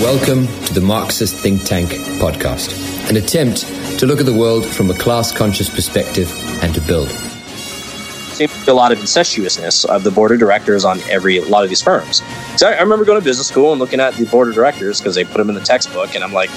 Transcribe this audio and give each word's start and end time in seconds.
Welcome 0.00 0.46
to 0.66 0.74
the 0.74 0.80
Marxist 0.80 1.34
Think 1.34 1.64
Tank 1.64 1.90
podcast, 2.20 3.10
an 3.10 3.16
attempt 3.16 3.62
to 3.98 4.06
look 4.06 4.20
at 4.20 4.26
the 4.26 4.32
world 4.32 4.64
from 4.64 4.88
a 4.92 4.94
class 4.94 5.32
conscious 5.32 5.68
perspective 5.68 6.32
and 6.62 6.72
to 6.76 6.80
build. 6.80 7.08
Seems 7.08 8.52
to 8.60 8.64
be 8.64 8.70
a 8.70 8.74
lot 8.74 8.92
of 8.92 8.98
incestuousness 8.98 9.84
of 9.86 10.04
the 10.04 10.12
board 10.12 10.30
of 10.30 10.38
directors 10.38 10.84
on 10.84 11.00
every 11.10 11.38
a 11.38 11.44
lot 11.46 11.64
of 11.64 11.68
these 11.68 11.82
firms. 11.82 12.22
So 12.56 12.68
I, 12.68 12.80
remember 12.80 13.04
going 13.04 13.18
to 13.20 13.24
business 13.24 13.48
school 13.48 13.72
and 13.72 13.80
looking 13.80 13.98
at 13.98 14.14
the 14.14 14.24
board 14.26 14.46
of 14.46 14.54
directors 14.54 15.00
because 15.00 15.16
they 15.16 15.24
put 15.24 15.38
them 15.38 15.48
in 15.48 15.56
the 15.56 15.62
textbook, 15.62 16.14
and 16.14 16.22
I'm 16.22 16.32
like, 16.32 16.50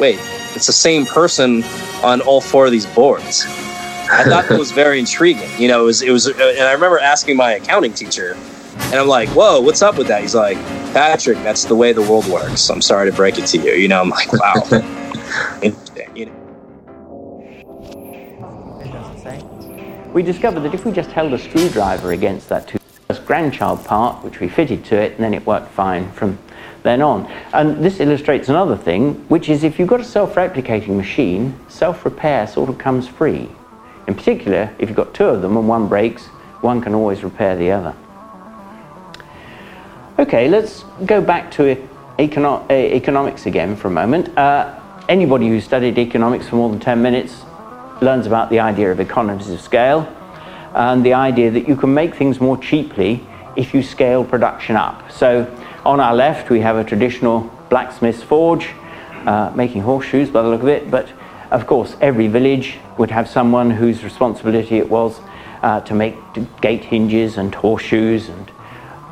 wait, 0.00 0.18
it's 0.56 0.66
the 0.66 0.72
same 0.72 1.06
person 1.06 1.62
on 2.02 2.22
all 2.22 2.40
four 2.40 2.66
of 2.66 2.72
these 2.72 2.86
boards. 2.86 3.44
I 3.46 4.24
thought 4.24 4.48
that 4.48 4.58
was 4.58 4.72
very 4.72 4.98
intriguing. 4.98 5.48
You 5.60 5.68
know, 5.68 5.82
it 5.82 5.86
was, 5.86 6.02
it 6.02 6.10
was, 6.10 6.26
and 6.26 6.40
I 6.40 6.72
remember 6.72 6.98
asking 6.98 7.36
my 7.36 7.52
accounting 7.52 7.92
teacher, 7.92 8.36
and 8.94 9.00
I'm 9.00 9.08
like, 9.08 9.28
whoa, 9.30 9.60
what's 9.60 9.82
up 9.82 9.98
with 9.98 10.06
that? 10.06 10.22
He's 10.22 10.36
like, 10.36 10.56
Patrick, 10.94 11.38
that's 11.38 11.64
the 11.64 11.74
way 11.74 11.92
the 11.92 12.02
world 12.02 12.28
works. 12.28 12.70
I'm 12.70 12.80
sorry 12.80 13.10
to 13.10 13.16
break 13.16 13.40
it 13.40 13.46
to 13.46 13.58
you. 13.58 13.72
You 13.72 13.88
know, 13.88 14.00
I'm 14.00 14.08
like, 14.08 14.32
wow. 14.32 14.54
Interesting. 15.62 16.16
You 16.16 16.26
know? 16.26 16.32
We 20.12 20.22
discovered 20.22 20.60
that 20.60 20.72
if 20.74 20.84
we 20.84 20.92
just 20.92 21.10
held 21.10 21.32
a 21.32 21.38
screwdriver 21.40 22.12
against 22.12 22.48
that 22.50 22.68
two 22.68 22.78
grandchild 23.26 23.84
part, 23.84 24.22
which 24.22 24.38
we 24.38 24.48
fitted 24.48 24.84
to 24.84 24.94
it, 24.94 25.14
and 25.14 25.24
then 25.24 25.34
it 25.34 25.44
worked 25.44 25.72
fine 25.72 26.08
from 26.12 26.38
then 26.84 27.02
on. 27.02 27.26
And 27.52 27.84
this 27.84 27.98
illustrates 27.98 28.48
another 28.48 28.76
thing, 28.76 29.14
which 29.28 29.48
is 29.48 29.64
if 29.64 29.80
you've 29.80 29.88
got 29.88 30.02
a 30.02 30.04
self-replicating 30.04 30.96
machine, 30.96 31.58
self-repair 31.68 32.46
sort 32.46 32.70
of 32.70 32.78
comes 32.78 33.08
free. 33.08 33.48
In 34.06 34.14
particular, 34.14 34.72
if 34.78 34.88
you've 34.88 34.96
got 34.96 35.14
two 35.14 35.24
of 35.24 35.42
them 35.42 35.56
and 35.56 35.66
one 35.66 35.88
breaks, 35.88 36.26
one 36.60 36.80
can 36.80 36.94
always 36.94 37.24
repair 37.24 37.56
the 37.56 37.72
other. 37.72 37.96
Okay, 40.24 40.48
let's 40.48 40.84
go 41.04 41.20
back 41.20 41.50
to 41.50 41.76
econo- 42.18 42.70
economics 42.70 43.44
again 43.44 43.76
for 43.76 43.88
a 43.88 43.90
moment. 43.90 44.34
Uh, 44.38 44.80
anybody 45.06 45.48
who 45.48 45.60
studied 45.60 45.98
economics 45.98 46.48
for 46.48 46.56
more 46.56 46.70
than 46.70 46.80
10 46.80 47.02
minutes 47.02 47.42
learns 48.00 48.26
about 48.26 48.48
the 48.48 48.58
idea 48.58 48.90
of 48.90 49.00
economies 49.00 49.50
of 49.50 49.60
scale 49.60 50.08
and 50.72 51.04
the 51.04 51.12
idea 51.12 51.50
that 51.50 51.68
you 51.68 51.76
can 51.76 51.92
make 51.92 52.14
things 52.14 52.40
more 52.40 52.56
cheaply 52.56 53.20
if 53.54 53.74
you 53.74 53.82
scale 53.82 54.24
production 54.24 54.76
up. 54.76 55.12
So 55.12 55.44
on 55.84 56.00
our 56.00 56.14
left, 56.14 56.48
we 56.48 56.60
have 56.60 56.76
a 56.76 56.84
traditional 56.84 57.40
blacksmith's 57.68 58.22
forge 58.22 58.70
uh, 59.26 59.52
making 59.54 59.82
horseshoes 59.82 60.30
by 60.30 60.40
the 60.40 60.48
look 60.48 60.62
of 60.62 60.68
it, 60.68 60.90
but 60.90 61.06
of 61.50 61.66
course, 61.66 61.96
every 62.00 62.28
village 62.28 62.78
would 62.96 63.10
have 63.10 63.28
someone 63.28 63.70
whose 63.70 64.02
responsibility 64.02 64.78
it 64.78 64.88
was 64.88 65.20
uh, 65.60 65.82
to 65.82 65.94
make 65.94 66.16
gate 66.62 66.84
hinges 66.86 67.36
and 67.36 67.54
horseshoes 67.54 68.30
and 68.30 68.50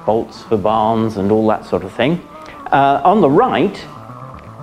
bolts 0.05 0.43
for 0.43 0.57
barns 0.57 1.17
and 1.17 1.31
all 1.31 1.47
that 1.49 1.65
sort 1.65 1.85
of 1.85 1.93
thing. 1.93 2.27
Uh, 2.71 3.01
on 3.05 3.21
the 3.21 3.31
right 3.31 3.85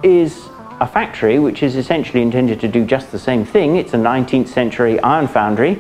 is 0.04 0.50
a 0.80 0.88
factory 0.88 1.40
which 1.40 1.62
is 1.62 1.76
essentially 1.76 2.22
intended 2.22 2.60
to 2.62 2.68
do 2.68 2.86
just 2.86 3.12
the 3.12 3.20
same 3.20 3.46
thing. 3.46 3.76
It's 3.76 3.94
a 3.94 3.98
19th 3.98 4.48
century 4.48 5.00
iron 5.02 5.28
foundry. 5.28 5.80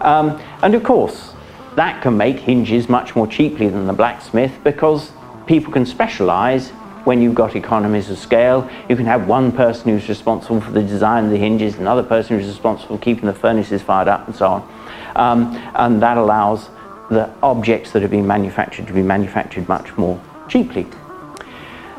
Um, 0.00 0.40
and 0.62 0.74
of 0.74 0.82
course, 0.82 1.32
that 1.76 2.02
can 2.02 2.16
make 2.16 2.38
hinges 2.38 2.88
much 2.88 3.14
more 3.14 3.26
cheaply 3.26 3.68
than 3.68 3.86
the 3.86 3.92
blacksmith 3.92 4.52
because 4.64 5.12
people 5.46 5.72
can 5.72 5.86
specialize 5.86 6.70
when 7.04 7.20
you've 7.20 7.34
got 7.34 7.56
economies 7.56 8.10
of 8.10 8.18
scale. 8.18 8.68
You 8.88 8.96
can 8.96 9.06
have 9.06 9.26
one 9.26 9.52
person 9.52 9.90
who's 9.90 10.08
responsible 10.08 10.60
for 10.60 10.70
the 10.70 10.82
design 10.82 11.24
of 11.24 11.30
the 11.30 11.36
hinges, 11.36 11.76
another 11.76 12.02
person 12.02 12.38
who's 12.38 12.48
responsible 12.48 12.96
for 12.96 13.02
keeping 13.02 13.26
the 13.26 13.32
furnaces 13.32 13.82
fired 13.82 14.08
up, 14.08 14.26
and 14.26 14.36
so 14.36 14.46
on. 14.46 14.68
Um, 15.16 15.56
and 15.74 16.02
that 16.02 16.16
allows 16.16 16.68
the 17.12 17.30
objects 17.42 17.92
that 17.92 18.02
are 18.02 18.08
being 18.08 18.26
manufactured 18.26 18.86
to 18.86 18.92
be 18.92 19.02
manufactured 19.02 19.68
much 19.68 19.96
more 19.96 20.20
cheaply. 20.48 20.86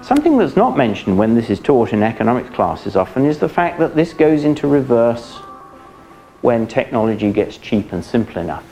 Something 0.01 0.37
that's 0.37 0.57
not 0.57 0.75
mentioned 0.75 1.17
when 1.17 1.33
this 1.33 1.49
is 1.49 1.59
taught 1.59 1.93
in 1.93 2.03
economics 2.03 2.49
classes 2.49 2.95
often 2.95 3.25
is 3.25 3.39
the 3.39 3.47
fact 3.47 3.79
that 3.79 3.95
this 3.95 4.13
goes 4.13 4.43
into 4.43 4.67
reverse 4.67 5.37
when 6.41 6.67
technology 6.67 7.31
gets 7.31 7.57
cheap 7.57 7.93
and 7.93 8.03
simple 8.03 8.41
enough. 8.41 8.65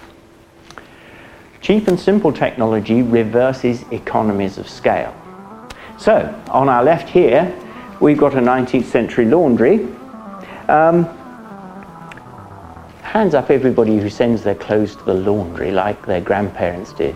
Cheap 1.61 1.87
and 1.87 1.97
simple 1.97 2.33
technology 2.33 3.01
reverses 3.01 3.83
economies 3.91 4.57
of 4.57 4.67
scale. 4.67 5.15
So, 5.97 6.37
on 6.49 6.67
our 6.67 6.83
left 6.83 7.07
here, 7.07 7.55
we've 8.01 8.17
got 8.17 8.33
a 8.33 8.39
19th 8.39 8.85
century 8.85 9.25
laundry. 9.25 9.87
Um, 10.67 11.20
hands 13.11 13.33
up 13.33 13.49
everybody 13.49 13.97
who 13.97 14.09
sends 14.09 14.41
their 14.41 14.55
clothes 14.55 14.95
to 14.95 15.03
the 15.03 15.13
laundry 15.13 15.69
like 15.69 16.05
their 16.05 16.21
grandparents 16.21 16.93
did. 16.93 17.13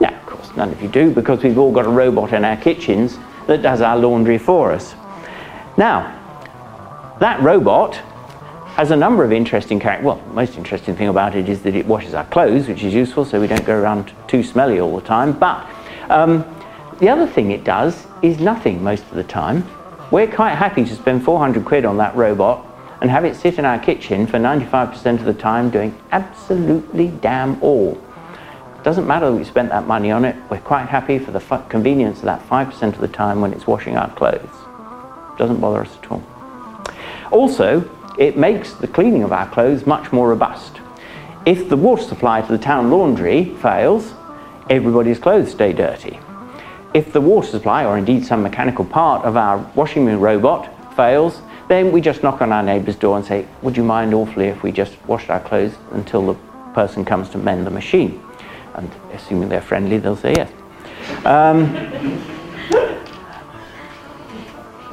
Now, 0.00 0.08
of 0.08 0.26
course, 0.26 0.50
none 0.56 0.72
of 0.72 0.82
you 0.82 0.88
do 0.88 1.12
because 1.12 1.40
we've 1.40 1.56
all 1.56 1.70
got 1.70 1.86
a 1.86 1.88
robot 1.88 2.32
in 2.32 2.44
our 2.44 2.56
kitchens 2.56 3.16
that 3.46 3.62
does 3.62 3.80
our 3.80 3.96
laundry 3.96 4.38
for 4.38 4.72
us. 4.72 4.96
Now, 5.76 6.20
that 7.20 7.40
robot 7.40 7.94
has 8.74 8.90
a 8.90 8.96
number 8.96 9.22
of 9.22 9.30
interesting 9.30 9.78
characters. 9.78 10.04
Well, 10.04 10.16
the 10.16 10.34
most 10.34 10.56
interesting 10.56 10.96
thing 10.96 11.06
about 11.06 11.36
it 11.36 11.48
is 11.48 11.62
that 11.62 11.76
it 11.76 11.86
washes 11.86 12.12
our 12.14 12.24
clothes, 12.24 12.66
which 12.66 12.82
is 12.82 12.92
useful 12.92 13.24
so 13.24 13.40
we 13.40 13.46
don't 13.46 13.64
go 13.64 13.80
around 13.80 14.12
too 14.26 14.42
smelly 14.42 14.80
all 14.80 14.96
the 14.96 15.06
time. 15.06 15.30
But 15.30 15.64
um, 16.10 16.44
the 16.98 17.08
other 17.08 17.28
thing 17.28 17.52
it 17.52 17.62
does 17.62 18.04
is 18.22 18.40
nothing 18.40 18.82
most 18.82 19.04
of 19.04 19.14
the 19.14 19.22
time. 19.22 19.64
We're 20.10 20.26
quite 20.26 20.56
happy 20.56 20.84
to 20.84 20.94
spend 20.96 21.24
400 21.24 21.64
quid 21.64 21.84
on 21.84 21.98
that 21.98 22.16
robot 22.16 22.66
and 23.04 23.10
have 23.10 23.26
it 23.26 23.36
sit 23.36 23.58
in 23.58 23.66
our 23.66 23.78
kitchen 23.78 24.26
for 24.26 24.38
95% 24.38 25.18
of 25.18 25.26
the 25.26 25.34
time 25.34 25.68
doing 25.68 25.94
absolutely 26.10 27.08
damn 27.08 27.62
all. 27.62 28.02
Doesn't 28.82 29.06
matter 29.06 29.30
that 29.30 29.36
we 29.36 29.44
spent 29.44 29.68
that 29.68 29.86
money 29.86 30.10
on 30.10 30.24
it, 30.24 30.34
we're 30.48 30.58
quite 30.58 30.88
happy 30.88 31.18
for 31.18 31.30
the 31.30 31.40
convenience 31.68 32.20
of 32.20 32.24
that 32.24 32.48
5% 32.48 32.82
of 32.94 33.00
the 33.00 33.08
time 33.08 33.42
when 33.42 33.52
it's 33.52 33.66
washing 33.66 33.98
our 33.98 34.10
clothes. 34.14 34.48
Doesn't 35.36 35.60
bother 35.60 35.82
us 35.82 35.94
at 36.02 36.10
all. 36.10 36.22
Also, 37.30 37.86
it 38.18 38.38
makes 38.38 38.72
the 38.72 38.88
cleaning 38.88 39.22
of 39.22 39.32
our 39.34 39.50
clothes 39.50 39.84
much 39.86 40.10
more 40.10 40.30
robust. 40.30 40.80
If 41.44 41.68
the 41.68 41.76
water 41.76 42.04
supply 42.04 42.40
to 42.40 42.50
the 42.50 42.56
town 42.56 42.90
laundry 42.90 43.54
fails, 43.56 44.14
everybody's 44.70 45.18
clothes 45.18 45.50
stay 45.50 45.74
dirty. 45.74 46.18
If 46.94 47.12
the 47.12 47.20
water 47.20 47.48
supply, 47.48 47.84
or 47.84 47.98
indeed 47.98 48.24
some 48.24 48.42
mechanical 48.42 48.86
part 48.86 49.26
of 49.26 49.36
our 49.36 49.58
washing 49.74 50.06
robot, 50.18 50.96
fails, 50.96 51.42
then 51.68 51.92
we 51.92 52.00
just 52.00 52.22
knock 52.22 52.42
on 52.42 52.52
our 52.52 52.62
neighbour's 52.62 52.96
door 52.96 53.16
and 53.16 53.24
say, 53.24 53.46
Would 53.62 53.76
you 53.76 53.84
mind 53.84 54.14
awfully 54.14 54.46
if 54.46 54.62
we 54.62 54.72
just 54.72 54.96
washed 55.06 55.30
our 55.30 55.40
clothes 55.40 55.74
until 55.92 56.26
the 56.26 56.34
person 56.74 57.04
comes 57.04 57.28
to 57.30 57.38
mend 57.38 57.66
the 57.66 57.70
machine? 57.70 58.22
And 58.74 58.90
assuming 59.12 59.48
they're 59.48 59.62
friendly, 59.62 59.98
they'll 59.98 60.16
say 60.16 60.34
yes. 60.34 60.52
Um, 61.24 61.74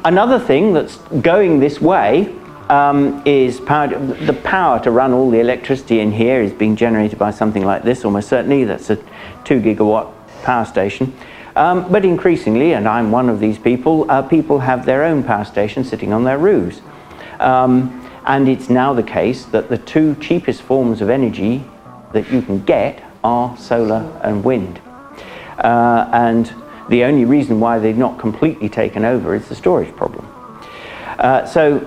another 0.05 0.39
thing 0.39 0.73
that's 0.73 0.97
going 1.21 1.59
this 1.59 1.81
way 1.81 2.33
um, 2.69 3.21
is 3.25 3.59
power, 3.59 3.87
the 3.87 4.39
power 4.43 4.79
to 4.79 4.91
run 4.91 5.11
all 5.11 5.29
the 5.29 5.39
electricity 5.39 5.99
in 5.99 6.11
here 6.11 6.41
is 6.41 6.53
being 6.53 6.75
generated 6.75 7.19
by 7.19 7.31
something 7.31 7.65
like 7.65 7.83
this, 7.83 8.05
almost 8.05 8.29
certainly. 8.29 8.63
That's 8.63 8.89
a 8.89 8.95
two 9.43 9.59
gigawatt 9.59 10.11
power 10.43 10.65
station. 10.65 11.13
Um, 11.55 11.91
but 11.91 12.05
increasingly, 12.05 12.73
and 12.73 12.87
I'm 12.87 13.11
one 13.11 13.29
of 13.29 13.39
these 13.39 13.59
people, 13.59 14.09
uh, 14.09 14.21
people 14.21 14.59
have 14.59 14.85
their 14.85 15.03
own 15.03 15.23
power 15.23 15.43
stations 15.43 15.89
sitting 15.89 16.13
on 16.13 16.23
their 16.23 16.37
roofs. 16.37 16.81
Um, 17.39 17.97
and 18.25 18.47
it's 18.47 18.69
now 18.69 18.93
the 18.93 19.03
case 19.03 19.45
that 19.45 19.69
the 19.69 19.77
two 19.77 20.15
cheapest 20.15 20.61
forms 20.61 21.01
of 21.01 21.09
energy 21.09 21.63
that 22.13 22.31
you 22.31 22.41
can 22.41 22.63
get 22.63 23.03
are 23.23 23.55
solar 23.57 24.19
and 24.23 24.43
wind. 24.43 24.79
Uh, 25.57 26.09
and 26.13 26.53
the 26.89 27.03
only 27.03 27.25
reason 27.25 27.59
why 27.59 27.79
they've 27.79 27.97
not 27.97 28.19
completely 28.19 28.69
taken 28.69 29.05
over 29.05 29.35
is 29.35 29.47
the 29.49 29.55
storage 29.55 29.93
problem. 29.95 30.27
Uh, 31.17 31.45
so 31.45 31.79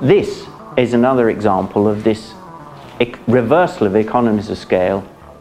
this 0.00 0.46
is 0.76 0.94
another 0.94 1.30
example 1.30 1.86
of 1.86 2.04
this 2.04 2.34
reversal 3.26 3.86
of 3.86 3.96
economies 3.96 4.48
of 4.48 4.56
scale 4.56 5.00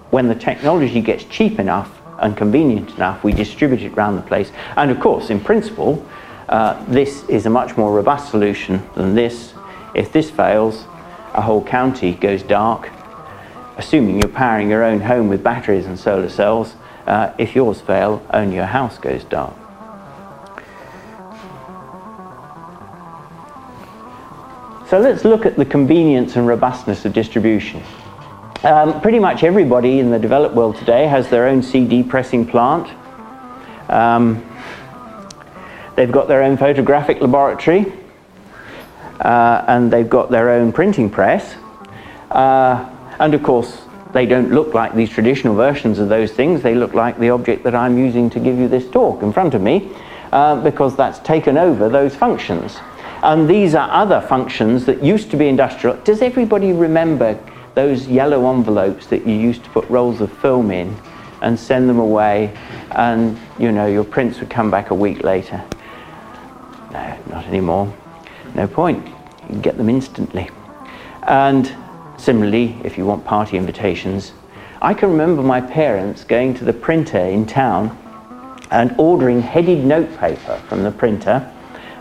when 0.09 0.27
the 0.27 0.35
technology 0.35 0.99
gets 0.99 1.23
cheap 1.25 1.59
enough 1.59 2.00
and 2.21 2.37
convenient 2.37 2.95
enough, 2.95 3.23
we 3.23 3.33
distribute 3.33 3.81
it 3.81 3.93
around 3.93 4.15
the 4.15 4.21
place. 4.21 4.51
And 4.77 4.91
of 4.91 4.99
course, 4.99 5.29
in 5.29 5.39
principle, 5.39 6.05
uh, 6.47 6.83
this 6.85 7.27
is 7.27 7.45
a 7.45 7.49
much 7.49 7.77
more 7.77 7.93
robust 7.93 8.29
solution 8.29 8.81
than 8.95 9.15
this. 9.15 9.53
If 9.95 10.11
this 10.11 10.29
fails, 10.29 10.85
a 11.33 11.41
whole 11.41 11.63
county 11.63 12.13
goes 12.13 12.43
dark. 12.43 12.89
Assuming 13.77 14.19
you're 14.19 14.29
powering 14.29 14.69
your 14.69 14.83
own 14.83 15.01
home 15.01 15.27
with 15.27 15.43
batteries 15.43 15.85
and 15.85 15.97
solar 15.97 16.29
cells, 16.29 16.75
uh, 17.07 17.33
if 17.37 17.55
yours 17.55 17.81
fail, 17.81 18.25
only 18.31 18.55
your 18.55 18.65
house 18.65 18.97
goes 18.97 19.23
dark. 19.23 19.55
So 24.87 24.99
let's 24.99 25.23
look 25.23 25.45
at 25.45 25.55
the 25.55 25.63
convenience 25.63 26.35
and 26.35 26.45
robustness 26.45 27.05
of 27.05 27.13
distribution. 27.13 27.81
Um, 28.63 29.01
pretty 29.01 29.17
much 29.17 29.43
everybody 29.43 29.99
in 29.99 30.11
the 30.11 30.19
developed 30.19 30.53
world 30.53 30.75
today 30.75 31.07
has 31.07 31.29
their 31.29 31.47
own 31.47 31.63
CD 31.63 32.03
pressing 32.03 32.45
plant. 32.45 32.87
Um, 33.89 34.45
they've 35.95 36.11
got 36.11 36.27
their 36.27 36.43
own 36.43 36.57
photographic 36.57 37.21
laboratory, 37.21 37.91
uh, 39.19 39.65
and 39.67 39.91
they've 39.91 40.07
got 40.07 40.29
their 40.29 40.51
own 40.51 40.71
printing 40.71 41.09
press. 41.09 41.55
Uh, 42.29 42.87
and 43.19 43.33
of 43.33 43.41
course, 43.41 43.81
they 44.13 44.27
don't 44.27 44.51
look 44.51 44.75
like 44.75 44.93
these 44.93 45.09
traditional 45.09 45.55
versions 45.55 45.97
of 45.97 46.09
those 46.09 46.31
things. 46.31 46.61
They 46.61 46.75
look 46.75 46.93
like 46.93 47.17
the 47.17 47.31
object 47.31 47.63
that 47.63 47.73
I'm 47.73 47.97
using 47.97 48.29
to 48.29 48.39
give 48.39 48.59
you 48.59 48.67
this 48.67 48.87
talk 48.89 49.23
in 49.23 49.33
front 49.33 49.55
of 49.55 49.61
me. 49.61 49.91
uh, 50.31 50.61
because 50.61 50.95
that's 50.95 51.19
taken 51.19 51.57
over 51.57 51.89
those 51.89 52.15
functions. 52.15 52.77
And 53.23 53.49
these 53.49 53.75
are 53.75 53.89
other 53.91 54.21
functions 54.21 54.85
that 54.85 55.03
used 55.03 55.29
to 55.31 55.37
be 55.37 55.47
industrial. 55.47 55.97
Does 55.97 56.21
everybody 56.21 56.73
remember 56.73 57.39
those 57.75 58.07
yellow 58.07 58.53
envelopes 58.53 59.07
that 59.07 59.25
you 59.25 59.33
used 59.33 59.63
to 59.63 59.69
put 59.69 59.89
rolls 59.89 60.21
of 60.21 60.31
film 60.39 60.71
in 60.71 60.95
and 61.41 61.59
send 61.59 61.89
them 61.89 61.99
away 61.99 62.55
and 62.91 63.37
you 63.57 63.71
know 63.71 63.87
your 63.87 64.03
prints 64.03 64.39
would 64.39 64.49
come 64.49 64.69
back 64.69 64.89
a 64.91 64.95
week 64.95 65.23
later? 65.23 65.63
No, 66.91 67.17
not 67.29 67.45
anymore. 67.45 67.93
No 68.55 68.67
point. 68.67 69.07
You 69.07 69.47
can 69.47 69.61
get 69.61 69.77
them 69.77 69.89
instantly. 69.89 70.49
And 71.23 71.73
similarly, 72.17 72.77
if 72.83 72.97
you 72.97 73.05
want 73.05 73.23
party 73.25 73.57
invitations, 73.57 74.33
I 74.81 74.93
can 74.93 75.09
remember 75.09 75.41
my 75.41 75.61
parents 75.61 76.23
going 76.23 76.53
to 76.55 76.65
the 76.65 76.73
printer 76.73 77.19
in 77.19 77.45
town 77.45 77.97
and 78.71 78.95
ordering 78.97 79.41
headed 79.41 79.85
notepaper 79.85 80.57
from 80.67 80.83
the 80.83 80.91
printer 80.91 81.51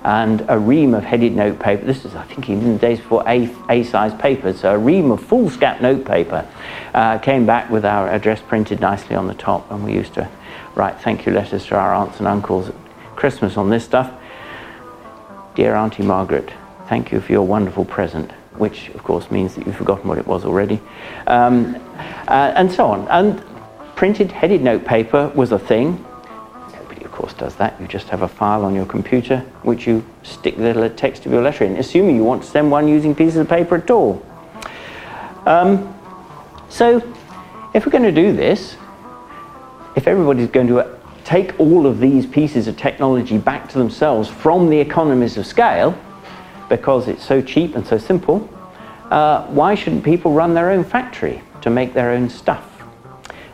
and 0.04 0.44
a 0.48 0.58
ream 0.58 0.94
of 0.94 1.04
headed 1.04 1.34
notepaper. 1.34 1.84
This 1.84 2.04
is, 2.04 2.14
I 2.14 2.24
think, 2.24 2.48
even 2.48 2.72
the 2.72 2.78
days 2.78 2.98
before 2.98 3.22
A, 3.26 3.54
A-size 3.68 4.14
papers. 4.14 4.60
So 4.60 4.74
a 4.74 4.78
ream 4.78 5.10
of 5.10 5.20
foolscap 5.20 5.80
notepaper 5.80 6.46
uh, 6.94 7.18
came 7.18 7.44
back 7.44 7.70
with 7.70 7.84
our 7.84 8.08
address 8.08 8.40
printed 8.40 8.80
nicely 8.80 9.14
on 9.14 9.26
the 9.26 9.34
top, 9.34 9.70
and 9.70 9.84
we 9.84 9.92
used 9.92 10.14
to 10.14 10.28
write 10.74 11.00
thank 11.00 11.26
you 11.26 11.32
letters 11.32 11.66
to 11.66 11.76
our 11.76 11.94
aunts 11.94 12.18
and 12.18 12.26
uncles 12.26 12.68
at 12.68 12.74
Christmas 13.16 13.56
on 13.56 13.68
this 13.68 13.84
stuff. 13.84 14.12
Dear 15.54 15.74
Auntie 15.74 16.02
Margaret, 16.02 16.50
thank 16.88 17.12
you 17.12 17.20
for 17.20 17.32
your 17.32 17.46
wonderful 17.46 17.84
present, 17.84 18.32
which 18.56 18.88
of 18.90 19.02
course 19.02 19.30
means 19.30 19.54
that 19.54 19.66
you've 19.66 19.76
forgotten 19.76 20.08
what 20.08 20.16
it 20.16 20.26
was 20.26 20.44
already, 20.44 20.80
um, 21.26 21.76
uh, 22.28 22.52
and 22.56 22.72
so 22.72 22.86
on. 22.86 23.06
And 23.08 23.42
printed 23.96 24.32
headed 24.32 24.62
notepaper 24.62 25.28
was 25.34 25.52
a 25.52 25.58
thing 25.58 26.02
course, 27.20 27.34
does 27.34 27.56
that. 27.56 27.78
You 27.80 27.86
just 27.86 28.08
have 28.08 28.22
a 28.22 28.28
file 28.28 28.64
on 28.64 28.74
your 28.74 28.86
computer 28.86 29.40
which 29.62 29.86
you 29.86 30.04
stick 30.22 30.56
the 30.56 30.88
text 30.88 31.26
of 31.26 31.32
your 31.32 31.42
letter 31.42 31.64
in, 31.64 31.76
assuming 31.76 32.16
you 32.16 32.24
want 32.24 32.42
to 32.42 32.48
send 32.48 32.70
one 32.70 32.88
using 32.88 33.14
pieces 33.14 33.36
of 33.36 33.48
paper 33.48 33.76
at 33.76 33.90
all. 33.90 34.24
Um, 35.44 35.94
so, 36.70 36.96
if 37.74 37.84
we're 37.84 37.92
going 37.92 38.04
to 38.04 38.12
do 38.12 38.32
this, 38.32 38.76
if 39.96 40.06
everybody's 40.06 40.48
going 40.48 40.68
to 40.68 40.80
uh, 40.80 40.98
take 41.24 41.58
all 41.60 41.86
of 41.86 42.00
these 42.00 42.26
pieces 42.26 42.66
of 42.68 42.76
technology 42.78 43.36
back 43.36 43.68
to 43.68 43.78
themselves 43.78 44.28
from 44.28 44.70
the 44.70 44.78
economies 44.78 45.36
of 45.36 45.46
scale, 45.46 45.98
because 46.70 47.06
it's 47.06 47.24
so 47.24 47.42
cheap 47.42 47.74
and 47.74 47.86
so 47.86 47.98
simple, 47.98 48.48
uh, 49.10 49.46
why 49.48 49.74
shouldn't 49.74 50.04
people 50.04 50.32
run 50.32 50.54
their 50.54 50.70
own 50.70 50.84
factory 50.84 51.42
to 51.60 51.68
make 51.68 51.92
their 51.92 52.12
own 52.12 52.30
stuff? 52.30 52.69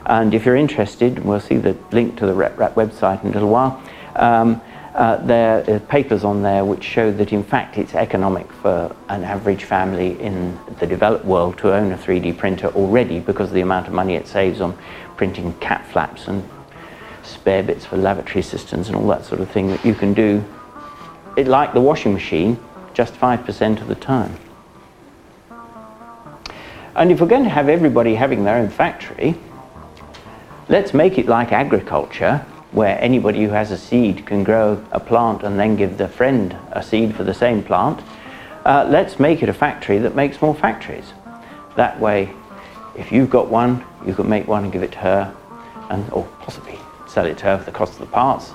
And 0.07 0.35
if 0.35 0.47
you're 0.47 0.57
interested, 0.57 1.19
we'll 1.25 1.41
see 1.41 1.57
the 1.57 1.77
link 1.91 2.17
to 2.19 2.27
the 2.27 2.33
RepRap 2.33 2.75
website 2.75 3.23
in 3.25 3.31
a 3.31 3.33
little 3.33 3.49
while. 3.49 3.83
Um, 4.15 4.61
uh, 4.95 5.17
there 5.27 5.63
are 5.69 5.81
papers 5.81 6.25
on 6.25 6.43
there 6.43 6.65
which 6.65 6.83
show 6.83 7.13
that 7.13 7.31
in 7.31 7.45
fact 7.45 7.77
it's 7.77 7.95
economic 7.95 8.51
for 8.51 8.97
an 9.11 9.25
average 9.25 9.65
family 9.65 10.19
in 10.23 10.59
the 10.79 10.87
developed 10.87 11.27
world 11.27 11.59
to 11.59 11.75
own 11.75 11.93
a 11.93 11.99
3D 11.99 12.39
printer 12.39 12.69
already 12.69 13.21
because 13.21 13.49
of 13.49 13.55
the 13.55 13.61
amount 13.61 13.87
of 13.87 13.93
money 13.93 14.15
it 14.15 14.27
saves 14.27 14.63
on 14.63 14.79
printing 15.19 15.53
cat 15.59 15.87
flaps 15.89 16.29
and 16.29 16.49
spare 17.23 17.63
bits 17.63 17.85
for 17.85 17.99
lavatory 17.99 18.43
systems 18.43 18.89
and 18.89 18.97
all 18.97 19.07
that 19.09 19.25
sort 19.25 19.41
of 19.41 19.51
thing 19.51 19.67
that 19.69 19.85
you 19.85 19.93
can 19.93 20.15
do, 20.15 20.43
it, 21.37 21.47
like 21.47 21.75
the 21.75 21.81
washing 21.81 22.15
machine, 22.15 22.59
just 22.95 23.13
5% 23.15 23.81
of 23.83 23.89
the 23.89 23.95
time. 23.97 24.35
And 26.95 27.13
if 27.13 27.21
we're 27.21 27.27
going 27.27 27.45
to 27.45 27.51
have 27.51 27.69
everybody 27.69 28.15
having 28.15 28.45
their 28.45 28.57
own 28.57 28.71
factory, 28.71 29.37
Let's 30.69 30.93
make 30.93 31.17
it 31.17 31.27
like 31.27 31.53
agriculture, 31.53 32.45
where 32.73 33.01
anybody 33.01 33.45
who 33.45 33.51
has 33.51 33.71
a 33.71 33.79
seed 33.79 34.27
can 34.27 34.43
grow 34.43 34.85
a 34.91 34.99
plant 34.99 35.45
and 35.45 35.61
then 35.61 35.77
give 35.77 35.97
their 35.97 36.09
friend 36.09 36.57
a 36.73 36.83
seed 36.83 37.15
for 37.15 37.23
the 37.23 37.33
same 37.33 37.63
plant. 37.63 38.03
Uh, 38.65 38.85
let's 38.91 39.21
make 39.21 39.45
it 39.45 39.49
a 39.49 39.53
factory 39.53 39.99
that 39.99 40.17
makes 40.17 40.43
more 40.43 40.57
factories. 40.57 41.13
That 41.77 42.01
way, 42.01 42.31
if 42.97 43.13
you've 43.13 43.31
got 43.31 43.49
one, 43.49 43.85
you 44.05 44.13
can 44.13 44.29
make 44.29 44.49
one 44.49 44.65
and 44.65 44.73
give 44.73 44.83
it 44.83 44.91
to 44.93 44.99
her, 44.99 45.37
and 45.89 46.11
or 46.11 46.25
possibly 46.41 46.81
sell 47.07 47.27
it 47.27 47.39
to 47.39 47.45
her 47.45 47.59
for 47.59 47.65
the 47.65 47.71
cost 47.71 47.93
of 47.93 48.01
the 48.01 48.07
parts. 48.07 48.51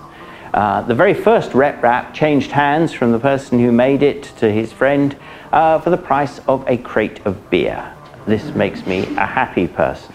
Uh, 0.54 0.82
the 0.82 0.96
very 0.96 1.14
first 1.14 1.52
RepRap 1.52 2.14
changed 2.14 2.52
hands 2.52 2.92
from 2.92 3.14
the 3.14 3.20
person 3.20 3.58
who 3.58 3.72
made 3.72 4.04
it 4.04 4.24
to 4.40 4.52
his 4.52 4.74
friend 4.74 5.16
uh, 5.54 5.80
for 5.80 5.92
the 5.92 5.98
price 5.98 6.40
of 6.40 6.68
a 6.68 6.76
crate 6.76 7.26
of 7.26 7.50
beer. 7.50 7.96
This 8.28 8.54
makes 8.54 8.86
me 8.86 9.04
a 9.16 9.26
happy 9.26 9.70
person. 9.70 10.14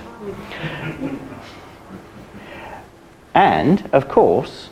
And, 3.37 3.89
of 3.93 4.09
course, 4.09 4.71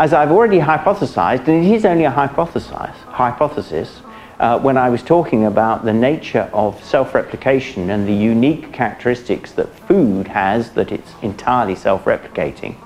as 0.00 0.14
I've 0.14 0.30
already 0.30 0.58
hypothesized, 0.60 1.46
and 1.46 1.62
it 1.62 1.70
is 1.70 1.84
only 1.84 2.04
a 2.04 2.10
hypothesis, 2.10 4.00
uh, 4.40 4.58
when 4.58 4.78
I 4.78 4.88
was 4.88 5.02
talking 5.02 5.44
about 5.44 5.84
the 5.84 5.92
nature 5.92 6.48
of 6.54 6.82
self-replication 6.82 7.90
and 7.90 8.08
the 8.08 8.14
unique 8.14 8.72
characteristics 8.72 9.52
that 9.52 9.68
food 9.86 10.26
has 10.28 10.70
that 10.70 10.90
it's 10.90 11.12
entirely 11.20 11.74
self-replicating. 11.74 12.76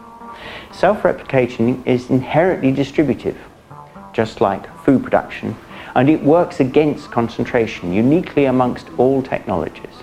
Self-replication 0.73 1.85
is 1.85 2.11
inherently 2.11 2.73
distributive, 2.73 3.39
just 4.13 4.41
like 4.41 4.67
food 4.85 5.05
production, 5.05 5.57
and 5.95 6.11
it 6.11 6.21
works 6.21 6.59
against 6.59 7.13
concentration 7.13 7.93
uniquely 7.93 8.47
amongst 8.47 8.89
all 8.99 9.23
technologies. 9.23 10.03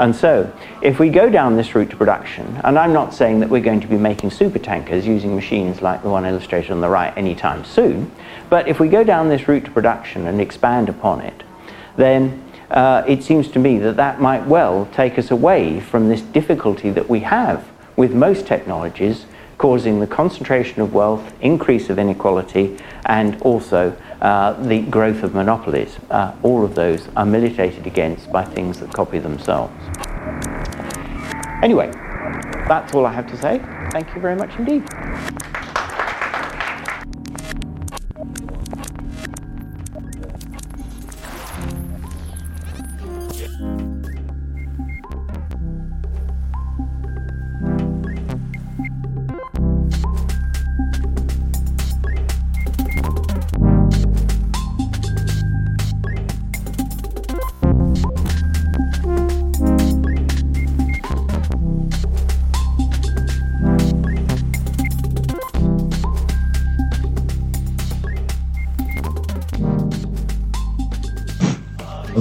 And 0.00 0.16
so, 0.16 0.50
if 0.80 0.98
we 0.98 1.10
go 1.10 1.28
down 1.28 1.56
this 1.58 1.74
route 1.74 1.90
to 1.90 1.96
production, 1.96 2.58
and 2.64 2.78
I'm 2.78 2.94
not 2.94 3.12
saying 3.12 3.40
that 3.40 3.50
we're 3.50 3.60
going 3.60 3.82
to 3.82 3.86
be 3.86 3.98
making 3.98 4.30
super 4.30 4.58
tankers 4.58 5.06
using 5.06 5.34
machines 5.34 5.82
like 5.82 6.02
the 6.02 6.08
one 6.08 6.24
illustrated 6.24 6.72
on 6.72 6.80
the 6.80 6.88
right 6.88 7.14
anytime 7.18 7.66
soon, 7.66 8.10
but 8.48 8.66
if 8.66 8.80
we 8.80 8.88
go 8.88 9.04
down 9.04 9.28
this 9.28 9.46
route 9.46 9.66
to 9.66 9.70
production 9.70 10.26
and 10.26 10.40
expand 10.40 10.88
upon 10.88 11.20
it, 11.20 11.42
then 11.98 12.42
uh, 12.70 13.04
it 13.06 13.22
seems 13.22 13.48
to 13.48 13.58
me 13.58 13.78
that 13.78 13.96
that 13.96 14.22
might 14.22 14.46
well 14.46 14.88
take 14.94 15.18
us 15.18 15.30
away 15.30 15.80
from 15.80 16.08
this 16.08 16.22
difficulty 16.22 16.88
that 16.88 17.10
we 17.10 17.20
have 17.20 17.68
with 17.96 18.14
most 18.14 18.46
technologies 18.46 19.26
causing 19.58 20.00
the 20.00 20.06
concentration 20.06 20.80
of 20.80 20.94
wealth, 20.94 21.30
increase 21.42 21.90
of 21.90 21.98
inequality, 21.98 22.78
and 23.04 23.38
also 23.42 23.94
uh, 24.20 24.52
the 24.62 24.82
growth 24.82 25.22
of 25.22 25.34
monopolies. 25.34 25.98
Uh, 26.10 26.34
all 26.42 26.64
of 26.64 26.74
those 26.74 27.08
are 27.16 27.26
militated 27.26 27.86
against 27.86 28.30
by 28.30 28.44
things 28.44 28.80
that 28.80 28.92
copy 28.92 29.18
themselves. 29.18 29.72
Anyway, 31.62 31.90
that's 32.68 32.94
all 32.94 33.06
I 33.06 33.12
have 33.12 33.26
to 33.28 33.36
say. 33.36 33.60
Thank 33.92 34.14
you 34.14 34.20
very 34.20 34.36
much 34.36 34.54
indeed. 34.58 34.84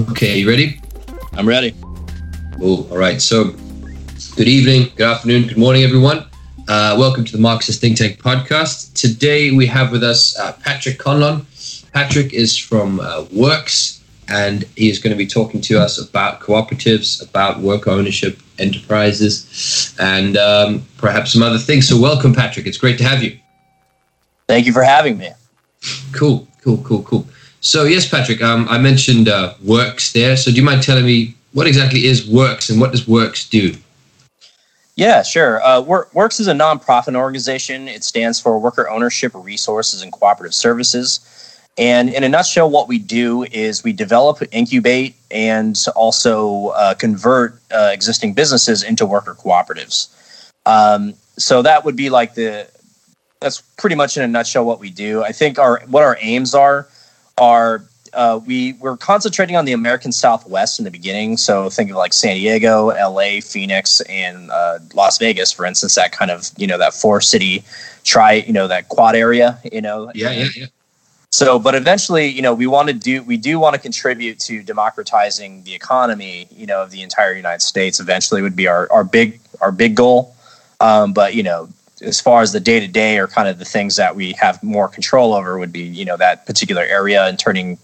Okay, 0.08 0.40
you 0.40 0.48
ready? 0.48 0.80
I'm 1.34 1.46
ready. 1.46 1.76
Cool. 2.58 2.88
All 2.90 2.98
right. 2.98 3.22
So, 3.22 3.54
good 4.38 4.48
evening, 4.48 4.94
good 4.96 5.06
afternoon, 5.06 5.48
good 5.50 5.58
morning, 5.58 5.84
everyone. 5.84 6.26
Uh, 6.70 6.96
welcome 6.98 7.26
to 7.26 7.32
the 7.34 7.42
Marxist 7.42 7.82
Think 7.82 7.98
Tank 7.98 8.18
podcast. 8.18 8.94
Today 8.94 9.52
we 9.52 9.66
have 9.66 9.92
with 9.92 10.02
us 10.02 10.40
uh, 10.40 10.54
Patrick 10.64 11.00
Conlon. 11.00 11.44
Patrick 11.92 12.34
is 12.34 12.58
from 12.58 13.02
uh, 13.02 13.26
WORCS, 13.34 14.02
and 14.30 14.64
he 14.78 14.90
is 14.90 15.00
going 15.00 15.12
to 15.12 15.18
be 15.18 15.28
talking 15.28 15.60
to 15.60 15.78
us 15.78 16.00
about 16.00 16.40
cooperatives, 16.40 17.22
about 17.22 17.60
work 17.60 17.86
ownership, 17.86 18.40
enterprises, 18.58 19.94
and 20.00 20.38
um, 20.38 20.88
perhaps 20.98 21.34
some 21.34 21.44
other 21.44 21.58
things. 21.58 21.90
So, 21.90 22.00
welcome, 22.00 22.34
Patrick. 22.34 22.68
It's 22.68 22.78
great 22.78 22.98
to 23.00 23.04
have 23.04 23.22
you. 23.22 23.38
Thank 24.48 24.66
you 24.66 24.72
for 24.72 24.84
having 24.84 25.18
me. 25.18 25.32
Cool, 26.14 26.48
cool, 26.62 26.78
cool, 26.86 27.04
cool. 27.04 27.28
So 27.62 27.84
yes, 27.84 28.08
Patrick, 28.08 28.42
um, 28.42 28.68
I 28.70 28.78
mentioned 28.78 29.28
uh, 29.28 29.54
WORCS 29.64 30.14
there. 30.14 30.38
So 30.38 30.52
do 30.52 30.58
you 30.58 30.64
mind 30.64 30.82
telling 30.84 31.06
me 31.06 31.36
what 31.54 31.68
exactly 31.68 32.06
is 32.06 32.28
WORCS 32.28 32.70
and 32.70 32.80
what 32.80 32.92
does 32.92 33.08
WORCS 33.08 33.50
do? 33.50 33.76
Yeah, 34.96 35.24
sure. 35.24 35.64
Uh, 35.64 35.82
WORCS 35.82 36.42
is 36.42 36.48
a 36.48 36.54
nonprofit 36.54 37.16
organization. 37.16 37.88
It 37.88 38.04
stands 38.04 38.40
for 38.40 38.60
Worker 38.60 38.90
Ownership, 38.90 39.32
Resources, 39.34 40.02
and 40.02 40.12
Cooperative 40.12 40.54
Services. 40.54 41.22
And 41.78 42.10
in 42.10 42.26
a 42.26 42.30
nutshell, 42.30 42.70
what 42.70 42.90
we 42.90 43.00
do 43.00 43.44
is 43.44 43.84
we 43.84 43.94
develop, 43.94 44.40
incubate, 44.52 45.16
and 45.32 45.78
also 45.96 46.68
uh, 46.70 46.94
convert 46.96 47.62
uh, 47.72 47.92
existing 47.94 48.34
businesses 48.34 48.84
into 48.84 49.06
worker 49.06 49.34
cooperatives. 49.34 50.10
Um, 50.66 51.14
so 51.38 51.62
that 51.62 51.86
would 51.86 51.96
be 51.96 52.10
like 52.10 52.36
the 52.36 52.68
that's 53.40 53.62
pretty 53.78 53.96
much 53.96 54.18
in 54.18 54.24
a 54.24 54.28
nutshell 54.28 54.66
what 54.66 54.82
we 54.82 54.90
do. 54.90 55.24
I 55.24 55.32
think 55.32 55.58
our 55.58 55.82
what 55.88 56.04
our 56.04 56.18
aims 56.20 56.54
are 56.54 56.90
are 57.40 57.84
uh, 58.14 58.40
we 58.46 58.74
we're 58.74 58.98
concentrating 58.98 59.56
on 59.56 59.66
the 59.66 59.74
American 59.74 60.12
Southwest 60.12 60.80
in 60.80 60.86
the 60.86 60.92
beginning. 60.92 61.38
So 61.38 61.70
think 61.70 61.90
of 61.90 61.96
like 61.96 62.14
San 62.14 62.36
Diego, 62.36 62.88
LA, 62.88 63.40
Phoenix, 63.42 64.02
and 64.02 64.50
uh, 64.52 64.80
Las 64.94 65.18
Vegas, 65.18 65.52
for 65.52 65.66
instance. 65.66 65.96
That 65.96 66.12
kind 66.12 66.32
of 66.32 66.50
you 66.58 66.68
know 66.68 66.78
that 66.78 66.94
four 66.94 67.22
city 67.22 67.64
try 68.04 68.34
you 68.34 68.54
know 68.54 68.68
that 68.68 68.90
quad 68.90 69.16
area. 69.16 69.60
You 69.72 69.82
know. 69.82 70.12
Yeah, 70.16 70.32
yeah, 70.32 70.48
yeah. 70.56 70.66
So, 71.32 71.60
but 71.60 71.76
eventually, 71.76 72.28
you 72.28 72.42
know, 72.42 72.56
we 72.56 72.66
want 72.66 72.88
to 72.88 72.94
do 72.94 73.22
we 73.24 73.38
do 73.38 73.60
want 73.60 73.76
to 73.76 73.82
contribute 73.82 74.40
to 74.42 74.64
democratizing 74.64 75.64
the 75.64 75.76
economy. 75.76 76.48
You 76.52 76.66
know, 76.66 76.82
of 76.82 76.92
the 76.92 77.02
entire 77.02 77.34
United 77.34 77.62
States. 77.62 78.00
Eventually, 78.00 78.42
would 78.42 78.56
be 78.56 78.68
our 78.68 78.92
our 78.92 79.04
big 79.04 79.40
our 79.62 79.72
big 79.72 79.96
goal. 79.96 80.36
Um, 80.82 81.14
but 81.14 81.36
you 81.36 81.44
know, 81.44 81.70
as 82.02 82.20
far 82.22 82.42
as 82.42 82.52
the 82.52 82.60
day 82.60 82.80
to 82.80 82.88
day 82.88 83.18
or 83.18 83.28
kind 83.28 83.48
of 83.48 83.60
the 83.60 83.66
things 83.66 83.96
that 83.96 84.16
we 84.16 84.34
have 84.34 84.62
more 84.64 84.88
control 84.88 85.34
over 85.34 85.58
would 85.58 85.72
be 85.72 85.82
you 85.82 86.06
know 86.06 86.18
that 86.18 86.46
particular 86.46 86.84
area 86.84 87.26
and 87.26 87.40
turning 87.40 87.78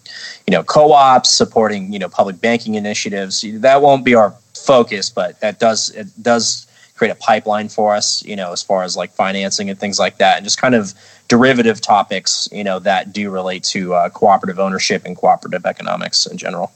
you 0.48 0.52
know 0.52 0.64
co-ops 0.64 1.30
supporting 1.30 1.92
you 1.92 2.00
know 2.00 2.10
public 2.10 2.40
banking 2.42 2.76
initiatives. 2.76 3.46
That 3.62 3.82
won't 3.82 4.06
be 4.06 4.16
our 4.16 4.34
focus 4.56 5.10
but 5.10 5.40
that 5.42 5.60
does 5.60 5.90
it 5.92 6.08
does 6.22 6.68
create 6.96 7.12
a 7.12 7.16
pipeline 7.16 7.68
for 7.68 7.94
us 7.94 8.24
you 8.24 8.36
know 8.36 8.52
as 8.52 8.64
far 8.64 8.84
as 8.84 8.96
like 8.96 9.12
financing 9.12 9.70
and 9.70 9.78
things 9.78 10.00
like 10.00 10.18
that 10.18 10.38
and 10.38 10.46
just 10.46 10.60
kind 10.60 10.74
of 10.74 10.94
derivative 11.28 11.82
topics 11.82 12.48
you 12.52 12.64
know 12.64 12.80
that 12.80 13.12
do 13.12 13.30
relate 13.30 13.64
to 13.64 13.94
uh, 13.94 14.10
cooperative 14.10 14.60
ownership 14.60 15.04
and 15.06 15.18
cooperative 15.18 15.66
economics 15.66 16.26
in 16.26 16.38
general. 16.38 16.72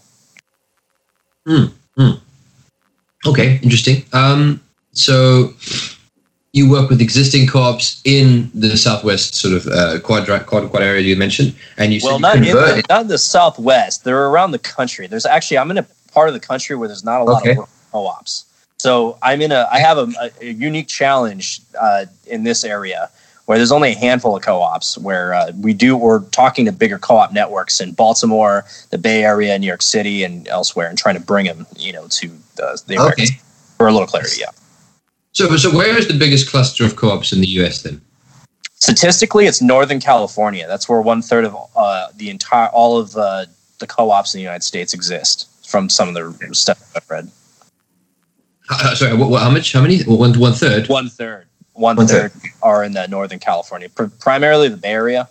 Mm, 1.47 1.71
mm. 1.97 2.19
okay 3.25 3.59
interesting. 3.63 4.03
Um, 4.13 4.61
so 4.91 5.53
you 6.53 6.69
work 6.69 6.89
with 6.89 6.99
existing 6.99 7.47
co-ops 7.47 8.01
in 8.05 8.49
the 8.55 8.75
southwest 8.75 9.35
sort 9.35 9.53
of 9.53 9.67
uh, 9.67 9.99
quadrant 9.99 10.47
quad, 10.47 10.69
quad 10.69 10.81
area 10.81 11.01
you 11.01 11.15
mentioned, 11.15 11.55
and 11.77 11.93
you 11.93 12.01
well, 12.03 12.19
not 12.19 12.37
in, 12.37 12.43
the, 12.43 12.83
not 12.89 13.07
the 13.07 13.17
southwest. 13.17 14.03
They're 14.03 14.27
around 14.27 14.51
the 14.51 14.59
country. 14.59 15.05
There's 15.07 15.25
actually 15.25 15.59
I'm 15.59 15.69
in 15.71 15.77
a 15.77 15.87
part 16.11 16.27
of 16.27 16.33
the 16.33 16.39
country 16.39 16.75
where 16.75 16.87
there's 16.87 17.03
not 17.03 17.21
a 17.21 17.23
lot 17.23 17.41
okay. 17.41 17.57
of 17.57 17.69
co-ops. 17.91 18.45
So 18.77 19.17
I'm 19.21 19.41
in 19.41 19.51
a 19.51 19.67
I 19.71 19.79
have 19.79 19.97
a, 19.97 20.31
a 20.41 20.51
unique 20.51 20.87
challenge 20.87 21.61
uh, 21.79 22.05
in 22.25 22.43
this 22.43 22.63
area 22.63 23.09
where 23.45 23.57
there's 23.57 23.71
only 23.71 23.91
a 23.91 23.95
handful 23.95 24.35
of 24.35 24.43
co-ops 24.43 24.97
where 24.97 25.33
uh, 25.33 25.51
we 25.59 25.73
do 25.73 25.95
we're 25.95 26.21
talking 26.29 26.65
to 26.65 26.71
bigger 26.71 26.97
co-op 26.97 27.31
networks 27.31 27.79
in 27.79 27.91
Baltimore, 27.91 28.65
the 28.89 28.97
Bay 28.97 29.23
Area, 29.23 29.57
New 29.59 29.67
York 29.67 29.81
City, 29.81 30.23
and 30.23 30.47
elsewhere, 30.47 30.87
and 30.87 30.97
trying 30.97 31.15
to 31.15 31.21
bring 31.21 31.45
them 31.45 31.67
you 31.77 31.93
know 31.93 32.07
to 32.09 32.27
the, 32.55 32.81
the 32.87 32.95
American 32.95 33.25
okay. 33.25 33.39
for 33.77 33.87
a 33.87 33.91
little 33.91 34.07
clarity. 34.07 34.39
Yeah. 34.39 34.49
So, 35.33 35.55
so 35.57 35.75
where 35.75 35.97
is 35.97 36.07
the 36.07 36.17
biggest 36.17 36.49
cluster 36.49 36.85
of 36.85 36.95
co-ops 36.95 37.31
in 37.31 37.41
the 37.41 37.47
U.S. 37.47 37.83
then? 37.83 38.01
Statistically, 38.75 39.45
it's 39.45 39.61
Northern 39.61 39.99
California. 39.99 40.65
That's 40.67 40.87
where 40.87 41.01
one 41.01 41.21
third 41.21 41.45
of 41.45 41.55
uh, 41.75 42.07
the 42.15 42.29
entire 42.29 42.69
all 42.69 42.97
of 42.97 43.15
uh, 43.15 43.45
the 43.79 43.87
co-ops 43.87 44.33
in 44.33 44.39
the 44.39 44.43
United 44.43 44.63
States 44.63 44.93
exist. 44.93 45.47
From 45.67 45.87
some 45.87 46.07
of 46.07 46.15
the 46.15 46.55
stuff 46.55 46.91
I've 46.95 47.07
read. 47.11 47.29
Uh, 48.71 48.95
sorry, 48.95 49.15
what, 49.15 49.29
what, 49.29 49.43
how 49.43 49.51
much? 49.51 49.71
How 49.71 49.81
many? 49.81 50.01
One 50.03 50.37
one 50.39 50.53
third. 50.53 50.87
One 50.87 51.09
third. 51.09 51.47
One, 51.73 51.95
one 51.95 52.07
third, 52.07 52.31
third 52.31 52.51
are 52.63 52.83
in 52.83 52.93
the 52.93 53.07
Northern 53.07 53.39
California, 53.39 53.87
pr- 53.87 54.05
primarily 54.19 54.67
the 54.67 54.77
Bay 54.77 54.89
Area. 54.89 55.29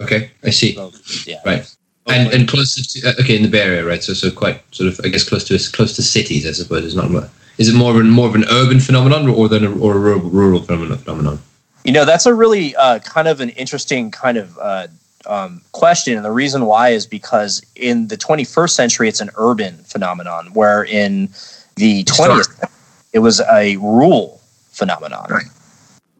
Okay, 0.00 0.30
I 0.44 0.50
see. 0.50 0.74
So, 0.74 0.92
yeah. 1.26 1.40
Right. 1.44 1.76
And 2.06 2.32
and 2.32 2.46
close 2.46 2.74
to 2.74 3.08
uh, 3.08 3.12
okay 3.20 3.36
in 3.36 3.42
the 3.42 3.48
Bay 3.48 3.62
Area, 3.62 3.84
right? 3.84 4.02
So 4.02 4.12
so 4.12 4.30
quite 4.30 4.62
sort 4.74 4.88
of 4.88 5.00
I 5.02 5.08
guess 5.08 5.26
close 5.26 5.44
to 5.44 5.58
close 5.72 5.96
to 5.96 6.02
cities, 6.02 6.46
I 6.46 6.52
suppose. 6.52 6.84
It's 6.84 6.94
not 6.94 7.10
is 7.58 7.68
it 7.68 7.76
more 7.76 7.90
of, 7.90 7.96
an, 7.96 8.10
more 8.10 8.26
of 8.26 8.34
an 8.34 8.44
urban 8.50 8.80
phenomenon 8.80 9.28
or 9.28 9.48
than 9.48 9.64
a, 9.64 9.70
or 9.78 9.94
a 9.94 9.98
rural, 9.98 10.20
rural 10.20 10.62
phenomenon? 10.62 11.38
You 11.84 11.92
know, 11.92 12.04
that's 12.04 12.26
a 12.26 12.34
really 12.34 12.74
uh, 12.76 12.98
kind 13.00 13.28
of 13.28 13.40
an 13.40 13.50
interesting 13.50 14.10
kind 14.10 14.38
of 14.38 14.58
uh, 14.60 14.86
um, 15.26 15.60
question, 15.72 16.16
and 16.16 16.24
the 16.24 16.30
reason 16.30 16.66
why 16.66 16.90
is 16.90 17.06
because 17.06 17.64
in 17.76 18.08
the 18.08 18.16
21st 18.16 18.70
century, 18.70 19.08
it's 19.08 19.20
an 19.20 19.30
urban 19.36 19.76
phenomenon, 19.84 20.52
where 20.54 20.84
in 20.84 21.28
the 21.76 22.04
20th, 22.04 22.70
it 23.12 23.18
was 23.18 23.40
a 23.40 23.76
rural 23.76 24.40
phenomenon. 24.70 25.26
Right. 25.30 25.46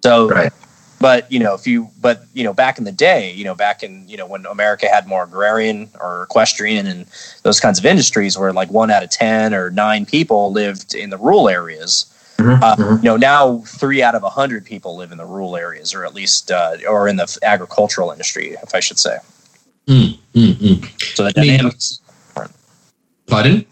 So 0.03 0.29
right 0.29 0.53
but 1.05 1.31
you 1.31 1.39
know 1.39 1.53
if 1.53 1.67
you 1.67 1.91
but 2.01 2.25
you 2.33 2.43
know 2.43 2.55
back 2.55 2.79
in 2.79 2.85
the 2.85 2.93
day 3.09 3.31
you 3.33 3.45
know 3.45 3.55
back 3.55 3.83
in 3.83 4.09
you 4.09 4.17
know 4.17 4.27
when 4.27 4.47
america 4.47 4.89
had 4.89 5.07
more 5.07 5.25
agrarian 5.25 5.87
or 6.01 6.23
equestrian 6.23 6.87
and 6.87 7.05
those 7.43 7.61
kinds 7.61 7.79
of 7.79 7.85
industries 7.85 8.39
where 8.39 8.55
like 8.55 8.71
one 8.71 8.91
out 8.91 9.05
of 9.05 9.11
10 9.11 9.53
or 9.53 9.71
9 9.71 10.07
people 10.07 10.51
lived 10.51 10.95
in 10.95 11.11
the 11.11 11.19
rural 11.19 11.51
areas 11.51 12.07
mm-hmm, 12.39 12.63
uh, 12.65 12.75
mm-hmm. 12.77 13.05
you 13.05 13.11
know 13.11 13.19
now 13.19 13.59
3 13.67 14.03
out 14.03 14.15
of 14.15 14.23
a 14.23 14.33
100 14.33 14.65
people 14.65 14.97
live 14.97 15.13
in 15.13 15.19
the 15.19 15.27
rural 15.27 15.59
areas 15.59 15.93
or 15.93 16.07
at 16.07 16.15
least 16.15 16.51
uh, 16.51 16.79
or 16.89 17.07
in 17.07 17.17
the 17.17 17.39
agricultural 17.43 18.11
industry 18.11 18.57
if 18.63 18.75
i 18.75 18.81
should 18.81 18.99
say 18.99 19.19
mm, 19.87 20.19
mm, 20.33 20.55
mm. 20.55 21.15
so 21.15 21.25
the 21.25 21.33
dynamics 21.33 22.01
pardon 23.27 23.67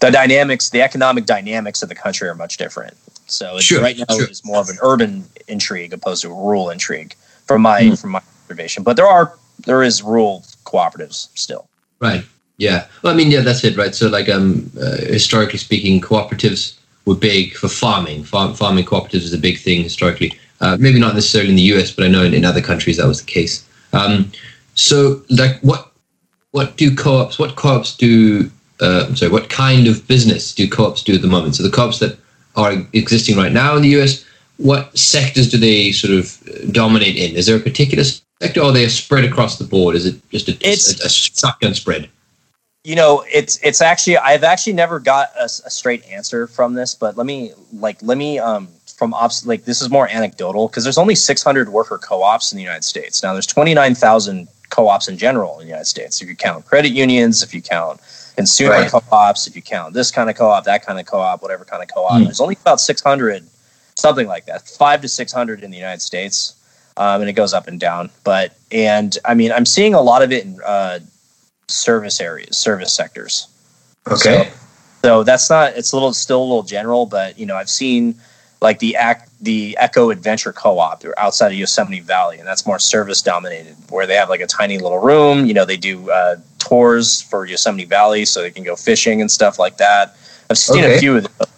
the 0.00 0.10
dynamics 0.10 0.68
the 0.68 0.82
economic 0.82 1.24
dynamics 1.24 1.82
of 1.82 1.88
the 1.88 1.94
country 1.94 2.28
are 2.28 2.34
much 2.34 2.58
different 2.58 2.94
so 3.32 3.58
sure, 3.58 3.80
right 3.80 3.96
now 3.96 4.14
sure. 4.14 4.24
it's 4.24 4.44
more 4.44 4.60
of 4.60 4.68
an 4.68 4.76
urban 4.82 5.24
intrigue 5.48 5.92
opposed 5.92 6.22
to 6.22 6.28
a 6.28 6.34
rural 6.34 6.70
intrigue 6.70 7.14
from 7.46 7.62
my 7.62 7.82
mm. 7.82 8.00
from 8.00 8.10
my 8.10 8.22
observation. 8.44 8.82
But 8.82 8.96
there 8.96 9.06
are 9.06 9.34
there 9.64 9.82
is 9.82 10.02
rural 10.02 10.44
cooperatives 10.64 11.28
still. 11.34 11.68
Right. 12.00 12.24
Yeah. 12.58 12.86
Well, 13.02 13.12
I 13.12 13.16
mean, 13.16 13.30
yeah, 13.30 13.40
that's 13.40 13.64
it, 13.64 13.76
right? 13.76 13.94
So, 13.94 14.08
like, 14.08 14.28
um, 14.28 14.70
uh, 14.80 14.96
historically 14.98 15.58
speaking, 15.58 16.00
cooperatives 16.00 16.78
were 17.06 17.14
big 17.14 17.54
for 17.54 17.68
farming. 17.68 18.24
Farm, 18.24 18.54
farming 18.54 18.84
cooperatives 18.84 19.24
is 19.24 19.32
a 19.32 19.38
big 19.38 19.58
thing 19.58 19.82
historically. 19.82 20.38
Uh, 20.60 20.76
maybe 20.78 21.00
not 21.00 21.14
necessarily 21.14 21.50
in 21.50 21.56
the 21.56 21.62
U.S., 21.74 21.90
but 21.90 22.04
I 22.04 22.08
know 22.08 22.22
in, 22.22 22.34
in 22.34 22.44
other 22.44 22.60
countries 22.60 22.98
that 22.98 23.06
was 23.06 23.20
the 23.20 23.30
case. 23.30 23.66
Um, 23.92 24.30
so, 24.74 25.22
like, 25.28 25.58
what 25.60 25.90
what 26.52 26.76
do 26.76 26.94
co-ops? 26.94 27.38
What 27.38 27.56
co-ops 27.56 27.96
do? 27.96 28.50
Uh, 28.80 29.06
I'm 29.08 29.16
sorry. 29.16 29.32
What 29.32 29.48
kind 29.48 29.86
of 29.86 30.06
business 30.06 30.54
do 30.54 30.68
co-ops 30.68 31.02
do 31.02 31.14
at 31.14 31.22
the 31.22 31.28
moment? 31.28 31.56
So 31.56 31.62
the 31.62 31.70
co-ops 31.70 31.98
that 31.98 32.18
are 32.56 32.74
existing 32.92 33.36
right 33.36 33.52
now 33.52 33.76
in 33.76 33.82
the 33.82 34.00
US, 34.00 34.24
what 34.58 34.96
sectors 34.96 35.48
do 35.48 35.58
they 35.58 35.92
sort 35.92 36.12
of 36.12 36.38
dominate 36.72 37.16
in? 37.16 37.36
Is 37.36 37.46
there 37.46 37.56
a 37.56 37.60
particular 37.60 38.04
sector, 38.04 38.60
or 38.60 38.72
they 38.72 38.82
are 38.82 38.86
they 38.86 38.88
spread 38.88 39.24
across 39.24 39.58
the 39.58 39.64
board? 39.64 39.96
Is 39.96 40.06
it 40.06 40.30
just 40.30 40.48
a, 40.48 40.52
a, 40.66 41.06
a 41.06 41.08
shotgun 41.08 41.74
spread? 41.74 42.08
You 42.84 42.96
know, 42.96 43.24
it's 43.32 43.58
it's 43.62 43.80
actually 43.80 44.18
I've 44.18 44.44
actually 44.44 44.72
never 44.72 44.98
got 44.98 45.30
a, 45.38 45.44
a, 45.44 45.70
straight 45.70 46.04
answer 46.06 46.48
from 46.48 46.74
this, 46.74 46.94
but 46.94 47.16
let 47.16 47.26
me 47.26 47.52
like 47.74 47.98
let 48.02 48.18
me 48.18 48.38
um 48.38 48.68
from 48.96 49.14
ops 49.14 49.46
like 49.46 49.64
this 49.64 49.80
is 49.80 49.88
more 49.88 50.08
anecdotal 50.08 50.68
because 50.68 50.84
there's 50.84 50.98
only 50.98 51.14
600 51.14 51.68
worker 51.68 51.98
co-ops 51.98 52.52
in 52.52 52.56
the 52.56 52.62
United 52.62 52.84
States. 52.84 53.22
Now 53.22 53.32
there's 53.32 53.46
29,000 53.46 54.48
co-ops 54.70 55.08
in 55.08 55.16
general 55.16 55.54
in 55.54 55.60
the 55.60 55.66
United 55.66 55.86
States. 55.86 56.20
If 56.20 56.28
you 56.28 56.34
count 56.34 56.66
credit 56.66 56.90
unions, 56.90 57.42
if 57.42 57.54
you 57.54 57.62
count 57.62 58.00
consumer 58.36 58.70
right. 58.70 58.90
co-ops, 58.90 59.46
if 59.46 59.56
you 59.56 59.62
count 59.62 59.94
this 59.94 60.10
kind 60.10 60.30
of 60.30 60.36
co-op, 60.36 60.64
that 60.64 60.84
kind 60.84 60.98
of 60.98 61.06
co-op, 61.06 61.42
whatever 61.42 61.64
kind 61.64 61.82
of 61.82 61.88
co-op. 61.92 62.20
Mm. 62.20 62.24
There's 62.24 62.40
only 62.40 62.56
about 62.60 62.80
600, 62.80 63.46
something 63.94 64.26
like 64.26 64.46
that, 64.46 64.68
five 64.68 65.00
to 65.02 65.08
600 65.08 65.62
in 65.62 65.70
the 65.70 65.76
United 65.76 66.00
States, 66.00 66.54
um, 66.96 67.20
and 67.20 67.30
it 67.30 67.34
goes 67.34 67.52
up 67.52 67.68
and 67.68 67.78
down. 67.78 68.10
But 68.24 68.56
and 68.70 69.16
I 69.24 69.34
mean, 69.34 69.52
I'm 69.52 69.66
seeing 69.66 69.94
a 69.94 70.00
lot 70.00 70.22
of 70.22 70.32
it 70.32 70.44
in 70.44 70.58
uh, 70.64 71.00
service 71.68 72.20
areas, 72.20 72.56
service 72.56 72.92
sectors. 72.92 73.48
Okay. 74.10 74.50
So, 74.50 74.52
so 75.02 75.22
that's 75.24 75.48
not. 75.50 75.76
It's 75.76 75.92
a 75.92 75.96
little 75.96 76.12
still 76.12 76.40
a 76.40 76.44
little 76.44 76.62
general, 76.62 77.06
but 77.06 77.38
you 77.38 77.46
know, 77.46 77.56
I've 77.56 77.70
seen 77.70 78.16
like 78.60 78.78
the 78.78 78.96
act 78.96 79.28
the 79.40 79.76
Echo 79.78 80.10
Adventure 80.10 80.52
Co-op. 80.52 81.00
They're 81.00 81.18
outside 81.18 81.48
of 81.48 81.58
Yosemite 81.58 82.00
Valley, 82.00 82.38
and 82.38 82.46
that's 82.46 82.64
more 82.64 82.78
service 82.78 83.20
dominated, 83.20 83.76
where 83.90 84.06
they 84.06 84.14
have 84.14 84.28
like 84.28 84.40
a 84.40 84.46
tiny 84.46 84.78
little 84.78 85.00
room. 85.00 85.46
You 85.46 85.52
know, 85.52 85.64
they 85.64 85.76
do 85.76 86.08
uh, 86.10 86.36
tours 86.62 87.20
for 87.22 87.44
Yosemite 87.46 87.84
Valley, 87.84 88.24
so 88.24 88.42
they 88.42 88.50
can 88.50 88.64
go 88.64 88.76
fishing 88.76 89.20
and 89.20 89.30
stuff 89.30 89.58
like 89.58 89.76
that. 89.78 90.16
I've 90.50 90.58
seen 90.58 90.84
okay. 90.84 90.96
a 90.96 90.98
few 90.98 91.16
of 91.16 91.22
them. 91.24 91.48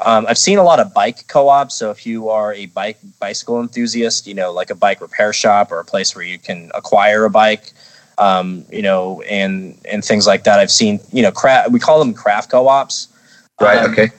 Um, 0.00 0.26
I've 0.28 0.38
seen 0.38 0.58
a 0.58 0.62
lot 0.62 0.78
of 0.78 0.94
bike 0.94 1.26
co-ops. 1.26 1.74
So 1.74 1.90
if 1.90 2.06
you 2.06 2.28
are 2.28 2.54
a 2.54 2.66
bike 2.66 2.98
bicycle 3.18 3.60
enthusiast, 3.60 4.26
you 4.26 4.34
know, 4.34 4.52
like 4.52 4.70
a 4.70 4.74
bike 4.74 5.00
repair 5.00 5.32
shop 5.32 5.72
or 5.72 5.80
a 5.80 5.84
place 5.84 6.14
where 6.14 6.24
you 6.24 6.38
can 6.38 6.70
acquire 6.74 7.24
a 7.24 7.30
bike, 7.30 7.72
um, 8.18 8.64
you 8.70 8.82
know, 8.82 9.22
and 9.22 9.76
and 9.90 10.04
things 10.04 10.26
like 10.26 10.44
that. 10.44 10.60
I've 10.60 10.70
seen, 10.70 11.00
you 11.12 11.22
know, 11.22 11.32
craft. 11.32 11.72
We 11.72 11.80
call 11.80 11.98
them 11.98 12.14
craft 12.14 12.50
co-ops. 12.50 13.08
Right. 13.60 13.78
Um, 13.78 13.90
okay 13.90 14.10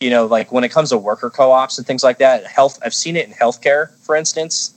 you 0.00 0.10
know, 0.10 0.26
like 0.26 0.52
when 0.52 0.64
it 0.64 0.70
comes 0.70 0.90
to 0.90 0.98
worker 0.98 1.30
co-ops 1.30 1.78
and 1.78 1.86
things 1.86 2.04
like 2.04 2.18
that, 2.18 2.46
health. 2.46 2.78
I've 2.84 2.94
seen 2.94 3.16
it 3.16 3.26
in 3.26 3.32
healthcare, 3.32 3.90
for 4.00 4.14
instance. 4.14 4.72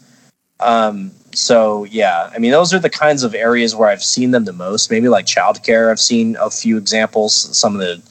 Um, 0.59 1.11
so 1.33 1.85
yeah, 1.85 2.29
I 2.33 2.39
mean, 2.39 2.51
those 2.51 2.73
are 2.73 2.79
the 2.79 2.89
kinds 2.89 3.23
of 3.23 3.33
areas 3.33 3.75
where 3.75 3.89
I've 3.89 4.03
seen 4.03 4.31
them 4.31 4.45
the 4.45 4.53
most. 4.53 4.91
Maybe 4.91 5.09
like 5.09 5.25
childcare, 5.25 5.91
I've 5.91 5.99
seen 5.99 6.35
a 6.39 6.49
few 6.49 6.77
examples. 6.77 7.35
Some 7.57 7.75
of 7.75 7.79
the, 7.79 8.01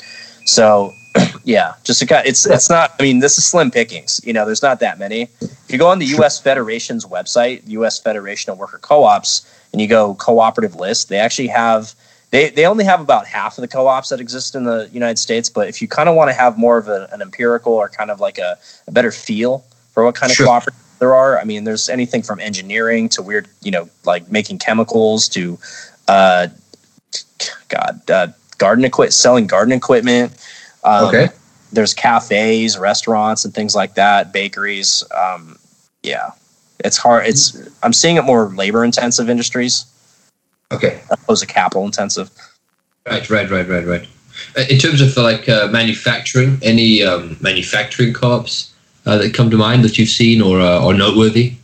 so 0.45 0.93
yeah, 1.45 1.75
just 1.85 2.01
to 2.01 2.07
kind, 2.07 2.27
it's 2.27 2.47
it's 2.47 2.71
not. 2.71 2.95
I 2.99 3.03
mean, 3.03 3.19
this 3.21 3.39
is 3.39 3.47
slim 3.47 3.71
pickings. 3.71 4.21
You 4.25 4.33
know, 4.33 4.45
there's 4.47 4.63
not 4.63 4.81
that 4.81 4.99
many. 4.99 5.23
If 5.41 5.67
you 5.69 5.79
go 5.79 5.89
on 5.89 5.99
the 5.99 6.07
U.S. 6.07 6.41
Federation's 6.41 7.05
website, 7.05 7.63
U.S. 7.67 7.99
Federation 7.99 8.53
of 8.53 8.59
Worker 8.59 8.79
Co-ops, 8.79 9.51
and 9.73 9.81
you 9.81 9.89
go 9.89 10.15
cooperative 10.15 10.77
list, 10.77 11.09
they 11.09 11.19
actually 11.19 11.49
have 11.49 11.95
they 12.31 12.51
they 12.51 12.67
only 12.67 12.85
have 12.85 13.01
about 13.01 13.27
half 13.27 13.59
of 13.59 13.63
the 13.63 13.69
co-ops 13.69 14.11
that 14.11 14.21
exist 14.21 14.55
in 14.55 14.65
the 14.65 14.89
United 14.93 15.19
States. 15.19 15.49
But 15.49 15.69
if 15.69 15.83
you 15.83 15.89
kind 15.89 16.09
of 16.09 16.15
want 16.15 16.29
to 16.29 16.35
have 16.35 16.57
more 16.57 16.79
of 16.79 16.89
a, 16.89 17.09
an 17.13 17.23
empirical 17.23 17.73
or 17.73 17.89
kind 17.89 18.11
of 18.11 18.21
like 18.21 18.39
a, 18.39 18.59
a 18.87 18.91
better 18.91 19.11
feel 19.11 19.65
for 19.93 20.05
what 20.05 20.15
kind 20.15 20.31
of 20.31 20.39
cooperative 20.39 20.81
there 20.99 21.15
are. 21.15 21.39
I 21.39 21.45
mean, 21.45 21.65
there's 21.65 21.89
anything 21.89 22.23
from 22.23 22.41
engineering 22.41 23.09
to 23.11 23.23
weird, 23.23 23.49
you 23.63 23.71
know, 23.71 23.89
like 24.05 24.31
making 24.31 24.59
chemicals 24.59 25.29
to, 25.31 25.59
uh, 26.09 26.49
God, 27.69 28.11
uh, 28.11 28.29
garden 28.59 28.85
equipment, 28.85 29.15
selling 29.15 29.47
garden 29.47 29.73
equipment. 29.73 30.33
Um, 30.85 31.07
okay. 31.07 31.29
There's 31.73 31.95
cafes, 31.95 32.79
restaurants, 32.79 33.45
and 33.45 33.55
things 33.55 33.75
like 33.75 33.95
that, 33.95 34.33
bakeries. 34.33 35.05
Um, 35.15 35.59
yeah, 36.03 36.31
it's 36.85 36.97
hard. 36.97 37.27
It's 37.27 37.57
I'm 37.83 37.93
seeing 37.93 38.17
it 38.17 38.25
more 38.25 38.49
labor 38.49 38.85
intensive 38.85 39.29
industries. 39.29 39.85
Okay. 40.73 41.01
Opposed 41.11 41.43
to 41.43 41.47
capital 41.47 41.85
intensive. 41.85 42.31
Right, 43.07 43.29
right, 43.31 43.51
right, 43.51 43.69
right, 43.69 43.87
right. 43.87 44.09
Uh, 44.57 44.65
in 44.71 44.79
terms 44.79 45.01
of 45.01 45.17
like 45.17 45.49
uh, 45.49 45.69
manufacturing, 45.69 46.59
any 46.63 47.03
um, 47.03 47.37
manufacturing 47.41 48.13
co-ops 48.13 48.73
uh, 49.09 49.17
that 49.17 49.33
come 49.33 49.51
to 49.51 49.57
mind 49.57 49.83
that 49.85 49.97
you've 49.97 50.11
seen 50.11 50.43
or 50.43 50.61
uh, 50.61 50.85
or 50.85 50.93
noteworthy? 50.93 51.55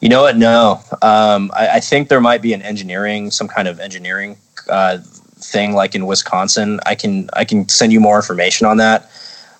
You 0.00 0.08
know 0.10 0.22
what? 0.22 0.36
No, 0.36 0.80
um, 1.00 1.50
I, 1.54 1.76
I, 1.76 1.80
think 1.80 2.08
there 2.08 2.20
might 2.20 2.42
be 2.42 2.52
an 2.52 2.60
engineering, 2.60 3.30
some 3.30 3.48
kind 3.48 3.68
of 3.68 3.80
engineering 3.80 4.36
uh, 4.68 4.98
thing 5.36 5.72
like 5.72 5.94
in 5.94 6.06
Wisconsin. 6.06 6.78
I 6.84 6.94
can 6.94 7.30
I 7.32 7.44
can 7.44 7.68
send 7.68 7.92
you 7.92 8.00
more 8.00 8.16
information 8.16 8.66
on 8.66 8.76
that. 8.76 9.10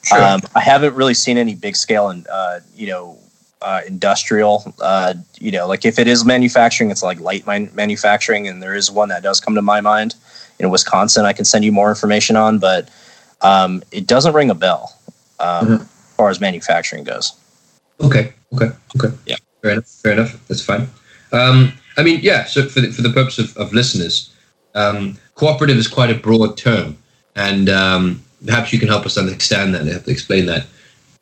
Sure. 0.04 0.22
Um, 0.22 0.40
I 0.54 0.60
haven't 0.60 0.94
really 0.94 1.14
seen 1.14 1.38
any 1.38 1.54
big 1.54 1.76
scale 1.76 2.10
and 2.10 2.26
uh, 2.28 2.60
you 2.74 2.88
know 2.88 3.16
uh, 3.62 3.80
industrial. 3.86 4.74
Uh, 4.78 5.14
you 5.40 5.50
know, 5.50 5.66
like 5.66 5.86
if 5.86 5.98
it 5.98 6.06
is 6.06 6.26
manufacturing, 6.26 6.90
it's 6.90 7.02
like 7.02 7.18
light 7.20 7.46
man- 7.46 7.70
manufacturing, 7.72 8.46
and 8.48 8.62
there 8.62 8.74
is 8.74 8.90
one 8.90 9.08
that 9.08 9.22
does 9.22 9.40
come 9.40 9.54
to 9.54 9.62
my 9.62 9.80
mind 9.80 10.14
in 10.58 10.68
Wisconsin. 10.68 11.24
I 11.24 11.32
can 11.32 11.46
send 11.46 11.64
you 11.64 11.72
more 11.72 11.88
information 11.88 12.36
on, 12.36 12.58
but 12.58 12.90
um, 13.40 13.82
it 13.92 14.06
doesn't 14.06 14.34
ring 14.34 14.50
a 14.50 14.54
bell 14.54 14.94
um, 15.40 15.66
mm-hmm. 15.66 15.84
As 16.12 16.16
far 16.16 16.30
as 16.30 16.40
manufacturing 16.40 17.04
goes. 17.04 17.32
Okay. 18.00 18.32
Okay. 18.54 18.70
Okay. 18.96 19.14
Yeah. 19.26 19.36
Fair 19.62 19.72
enough. 19.72 19.86
Fair 19.86 20.12
enough. 20.12 20.48
That's 20.48 20.64
fine. 20.64 20.88
Um, 21.32 21.72
I 21.96 22.02
mean, 22.02 22.20
yeah. 22.22 22.44
So 22.44 22.68
for 22.68 22.80
the, 22.80 22.90
for 22.90 23.02
the 23.02 23.10
purpose 23.10 23.38
of, 23.38 23.56
of 23.56 23.72
listeners, 23.72 24.34
um, 24.74 25.18
cooperative 25.34 25.76
is 25.76 25.88
quite 25.88 26.10
a 26.10 26.14
broad 26.14 26.56
term, 26.56 26.96
and 27.36 27.68
um, 27.68 28.22
perhaps 28.44 28.72
you 28.72 28.78
can 28.78 28.88
help 28.88 29.06
us 29.06 29.16
understand 29.16 29.74
that. 29.74 29.86
Help 29.86 30.08
explain 30.08 30.46
that. 30.46 30.66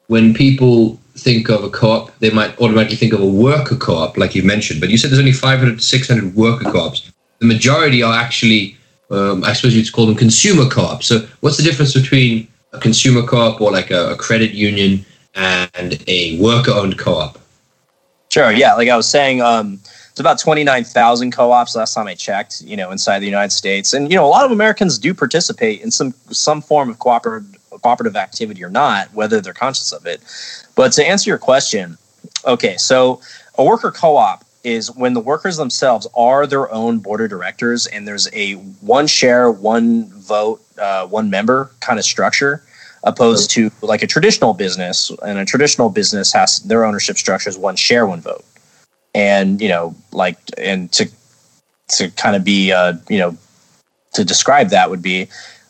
When 0.08 0.34
people 0.34 0.98
think 1.16 1.48
of 1.48 1.62
a 1.62 1.70
co-op, 1.70 2.16
they 2.18 2.30
might 2.30 2.58
automatically 2.60 2.96
think 2.96 3.12
of 3.12 3.20
a 3.20 3.26
worker 3.26 3.76
co-op, 3.76 4.16
like 4.16 4.34
you 4.34 4.42
mentioned. 4.42 4.80
But 4.80 4.90
you 4.90 4.98
said 4.98 5.10
there's 5.10 5.20
only 5.20 5.32
500 5.32 5.78
to 5.78 5.84
600 5.84 6.34
worker 6.34 6.64
co-ops. 6.64 7.12
The 7.38 7.46
majority 7.46 8.02
are 8.02 8.14
actually, 8.14 8.76
um, 9.10 9.44
I 9.44 9.52
suppose 9.52 9.76
you'd 9.76 9.92
call 9.92 10.06
them 10.06 10.16
consumer 10.16 10.68
co-ops. 10.68 11.06
So 11.06 11.26
what's 11.40 11.56
the 11.56 11.62
difference 11.62 11.94
between 11.94 12.48
a 12.72 12.78
consumer 12.78 13.22
co-op 13.22 13.60
or 13.60 13.70
like 13.70 13.90
a, 13.90 14.12
a 14.12 14.16
credit 14.16 14.52
union 14.52 15.04
and 15.34 16.02
a 16.06 16.38
worker-owned 16.40 16.98
co-op? 16.98 17.38
Sure. 18.30 18.52
Yeah. 18.52 18.74
Like 18.74 18.88
I 18.88 18.96
was 18.96 19.08
saying, 19.08 19.42
um, 19.42 19.80
it's 20.10 20.20
about 20.20 20.38
29,000 20.38 21.32
co-ops 21.32 21.74
last 21.74 21.94
time 21.94 22.06
I 22.06 22.14
checked, 22.14 22.62
you 22.62 22.76
know, 22.76 22.90
inside 22.90 23.20
the 23.20 23.26
United 23.26 23.52
States. 23.52 23.92
And, 23.92 24.10
you 24.10 24.16
know, 24.16 24.24
a 24.24 24.28
lot 24.28 24.44
of 24.44 24.50
Americans 24.50 24.98
do 24.98 25.14
participate 25.14 25.80
in 25.80 25.90
some, 25.90 26.14
some 26.30 26.60
form 26.60 26.90
of 26.90 26.98
cooperative, 26.98 27.56
cooperative 27.70 28.16
activity 28.16 28.62
or 28.62 28.70
not, 28.70 29.12
whether 29.14 29.40
they're 29.40 29.54
conscious 29.54 29.92
of 29.92 30.06
it. 30.06 30.20
But 30.76 30.92
to 30.92 31.06
answer 31.06 31.30
your 31.30 31.38
question, 31.38 31.96
okay, 32.44 32.76
so 32.76 33.20
a 33.56 33.64
worker 33.64 33.90
co-op 33.90 34.44
is 34.62 34.94
when 34.94 35.14
the 35.14 35.20
workers 35.20 35.56
themselves 35.56 36.06
are 36.14 36.46
their 36.46 36.70
own 36.72 36.98
board 36.98 37.20
of 37.20 37.30
directors 37.30 37.86
and 37.86 38.06
there's 38.06 38.28
a 38.32 38.54
one 38.80 39.06
share, 39.06 39.50
one 39.50 40.06
vote, 40.10 40.60
uh, 40.78 41.06
one 41.06 41.30
member 41.30 41.70
kind 41.80 41.98
of 41.98 42.04
structure 42.04 42.62
opposed 43.02 43.50
to 43.50 43.70
like 43.80 44.02
a 44.02 44.06
traditional 44.06 44.52
business 44.52 45.10
and 45.22 45.38
a 45.38 45.44
traditional 45.44 45.88
business 45.88 46.32
has 46.32 46.58
their 46.60 46.84
ownership 46.84 47.16
structure 47.16 47.48
is 47.48 47.56
one 47.56 47.76
share 47.76 48.06
one 48.06 48.20
vote. 48.20 48.44
And 49.14 49.60
you 49.60 49.68
know 49.68 49.94
like 50.12 50.36
and 50.58 50.92
to 50.92 51.10
to 51.88 52.10
kind 52.10 52.36
of 52.36 52.44
be 52.44 52.72
uh 52.72 52.94
you 53.08 53.18
know 53.18 53.36
to 54.12 54.24
describe 54.24 54.68
that 54.68 54.90
would 54.90 55.02
be 55.02 55.28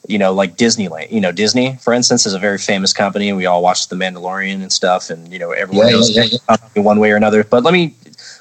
you 0.08 0.18
know 0.18 0.32
like 0.32 0.56
disneyland 0.56 1.10
you 1.10 1.20
know 1.20 1.32
disney 1.32 1.76
for 1.76 1.92
instance 1.94 2.26
is 2.26 2.34
a 2.34 2.38
very 2.38 2.58
famous 2.58 2.92
company. 2.92 3.28
And 3.28 3.38
we 3.38 3.46
all 3.46 3.62
watch 3.62 3.88
the 3.88 3.96
mandalorian 3.96 4.60
and 4.62 4.72
stuff 4.72 5.08
and 5.08 5.32
you 5.32 5.38
know 5.38 5.52
everyone 5.52 5.86
yeah, 5.86 5.92
knows 5.92 6.10
yeah, 6.10 6.24
yeah, 6.48 6.82
one 6.82 6.98
way 6.98 7.12
or 7.12 7.16
another. 7.16 7.44
But 7.44 7.62
let 7.62 7.72
me 7.72 7.94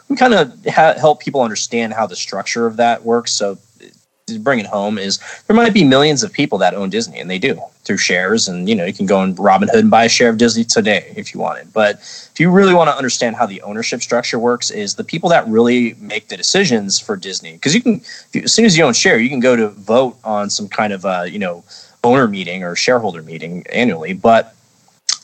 we 0.09 0.15
kind 0.15 0.33
of 0.33 0.53
ha- 0.65 0.95
help 0.97 1.21
people 1.21 1.41
understand 1.41 1.93
how 1.93 2.05
the 2.07 2.15
structure 2.15 2.65
of 2.67 2.77
that 2.77 3.03
works 3.03 3.31
so 3.31 3.57
bring 4.37 4.59
it 4.59 4.65
home 4.65 4.97
is 4.97 5.19
there 5.47 5.55
might 5.55 5.73
be 5.73 5.83
millions 5.83 6.21
of 6.21 6.31
people 6.31 6.57
that 6.59 6.73
own 6.73 6.89
Disney, 6.89 7.19
and 7.19 7.29
they 7.29 7.39
do 7.39 7.59
through 7.83 7.97
shares. 7.97 8.47
And 8.47 8.69
you 8.69 8.75
know, 8.75 8.85
you 8.85 8.93
can 8.93 9.05
go 9.05 9.17
on 9.17 9.35
Robinhood 9.35 9.79
and 9.79 9.89
buy 9.89 10.03
a 10.03 10.09
share 10.09 10.29
of 10.29 10.37
Disney 10.37 10.63
today 10.63 11.11
if 11.15 11.33
you 11.33 11.39
wanted. 11.39 11.73
But 11.73 11.95
if 11.95 12.39
you 12.39 12.51
really 12.51 12.73
want 12.73 12.89
to 12.89 12.95
understand 12.95 13.35
how 13.35 13.45
the 13.45 13.61
ownership 13.63 14.01
structure 14.01 14.37
works, 14.37 14.69
is 14.69 14.95
the 14.95 15.03
people 15.03 15.29
that 15.29 15.47
really 15.47 15.95
make 15.95 16.27
the 16.27 16.37
decisions 16.37 16.99
for 16.99 17.15
Disney. 17.15 17.53
Because 17.53 17.73
you 17.73 17.81
can, 17.81 18.01
you, 18.33 18.43
as 18.43 18.53
soon 18.53 18.65
as 18.65 18.77
you 18.77 18.83
own 18.83 18.93
share, 18.93 19.17
you 19.17 19.29
can 19.29 19.39
go 19.39 19.55
to 19.55 19.69
vote 19.69 20.17
on 20.23 20.49
some 20.49 20.67
kind 20.67 20.93
of 20.93 21.05
uh, 21.05 21.23
you 21.27 21.39
know 21.39 21.63
owner 22.03 22.27
meeting 22.27 22.63
or 22.63 22.75
shareholder 22.75 23.23
meeting 23.23 23.65
annually. 23.71 24.13
But 24.13 24.55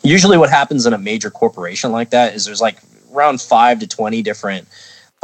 usually, 0.01 0.37
what 0.37 0.49
happens 0.49 0.85
in 0.85 0.93
a 0.93 0.97
major 0.97 1.29
corporation 1.29 1.91
like 1.91 2.09
that 2.11 2.33
is 2.33 2.45
there's 2.45 2.61
like 2.61 2.79
around 3.15 3.41
five 3.41 3.79
to 3.79 3.87
twenty 3.87 4.21
different 4.21 4.67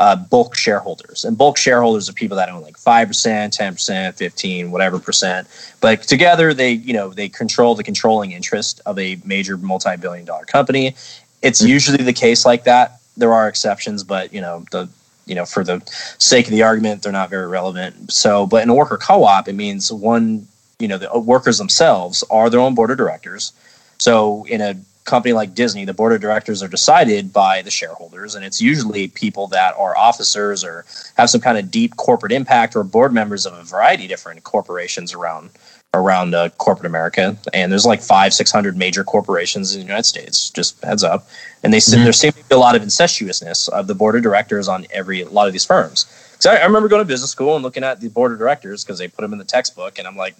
uh, 0.02 0.16
bulk 0.16 0.56
shareholders. 0.56 1.24
And 1.24 1.38
bulk 1.38 1.58
shareholders 1.58 2.10
are 2.10 2.14
people 2.14 2.36
that 2.38 2.50
own 2.50 2.64
like 2.64 2.76
5%, 2.76 3.08
10%, 3.08 4.16
15, 4.16 4.72
whatever 4.72 4.98
percent. 4.98 5.48
But 5.80 6.02
together 6.02 6.56
they, 6.56 6.72
you 6.72 6.92
know, 6.92 7.14
they 7.14 7.30
control 7.30 7.76
the 7.76 7.84
controlling 7.84 8.32
interest 8.32 8.82
of 8.88 8.98
a 8.98 9.20
major 9.24 9.58
multi-billion 9.58 10.26
dollar 10.26 10.46
company. 10.46 10.96
It's 11.44 11.62
mm-hmm. 11.62 11.68
usually 11.68 12.04
the 12.04 12.14
case 12.14 12.46
like 12.46 12.64
that. 12.64 13.00
There 13.16 13.32
are 13.32 13.48
exceptions, 13.48 14.04
but 14.04 14.34
you 14.34 14.42
know, 14.42 14.66
the 14.72 14.90
you 15.28 15.36
know, 15.36 15.46
for 15.46 15.64
the 15.64 15.82
sake 16.18 16.46
of 16.46 16.52
the 16.52 16.64
argument, 16.64 17.04
they're 17.04 17.12
not 17.12 17.30
very 17.30 17.48
relevant. 17.48 18.12
So, 18.12 18.48
but 18.48 18.64
in 18.64 18.70
a 18.70 18.74
worker 18.74 18.98
co-op, 18.98 19.48
it 19.48 19.54
means 19.54 19.92
one, 19.92 20.48
you 20.80 20.88
know, 20.88 20.98
the 20.98 21.20
workers 21.20 21.60
themselves 21.60 22.24
are 22.32 22.50
their 22.50 22.60
own 22.60 22.74
board 22.74 22.90
of 22.90 22.98
directors. 22.98 23.54
So 24.00 24.46
in 24.46 24.62
a 24.62 24.76
company 25.04 25.34
like 25.34 25.56
Disney, 25.56 25.86
the 25.86 25.94
board 25.94 26.14
of 26.14 26.22
directors 26.22 26.62
are 26.62 26.68
decided 26.68 27.34
by 27.34 27.62
the 27.62 27.72
shareholders, 27.72 28.36
and 28.36 28.46
it's 28.46 28.62
usually 28.62 29.08
people 29.08 29.48
that 29.48 29.76
are 29.78 29.98
officers 29.98 30.64
or 30.64 30.86
have 31.18 31.30
some 31.30 31.42
kind 31.42 31.58
of 31.58 31.72
deep 31.72 31.96
corporate 31.98 32.32
impact 32.32 32.76
or 32.76 32.84
board 32.84 33.14
members 33.14 33.46
of 33.46 33.54
a 33.54 33.64
variety 33.64 34.04
of 34.06 34.10
different 34.10 34.44
corporations 34.44 35.14
around 35.14 35.50
around 35.94 36.34
uh, 36.34 36.48
corporate 36.52 36.86
America. 36.86 37.36
And 37.54 37.70
there's 37.72 37.86
like 37.86 38.02
five, 38.02 38.34
six 38.34 38.52
hundred 38.52 38.78
major 38.78 39.04
corporations 39.04 39.74
in 39.74 39.82
the 39.82 39.86
United 39.86 40.06
States. 40.06 40.50
Just 40.50 40.82
heads 40.84 41.04
up, 41.04 41.28
and 41.64 41.74
they 41.74 41.78
mm-hmm. 41.78 42.04
there 42.04 42.14
seems 42.14 42.36
to 42.36 42.44
be 42.44 42.56
a 42.56 42.60
lot 42.60 42.76
of 42.76 42.82
incestuousness 42.82 43.70
of 43.70 43.88
the 43.88 43.96
board 43.96 44.16
of 44.16 44.24
directors 44.24 44.68
on 44.68 44.86
every 44.92 45.22
a 45.22 45.30
lot 45.30 45.48
of 45.48 45.54
these 45.54 45.66
firms. 45.66 46.06
Because 46.32 46.46
I, 46.46 46.58
I 46.58 46.66
remember 46.66 46.88
going 46.88 47.02
to 47.02 47.08
business 47.08 47.32
school 47.32 47.56
and 47.56 47.64
looking 47.64 47.84
at 47.84 48.00
the 48.00 48.10
board 48.10 48.32
of 48.32 48.38
directors 48.38 48.84
because 48.84 49.00
they 49.00 49.08
put 49.08 49.22
them 49.22 49.34
in 49.34 49.40
the 49.40 49.46
textbook, 49.46 49.98
and 49.98 50.08
I'm 50.08 50.16
like, 50.16 50.36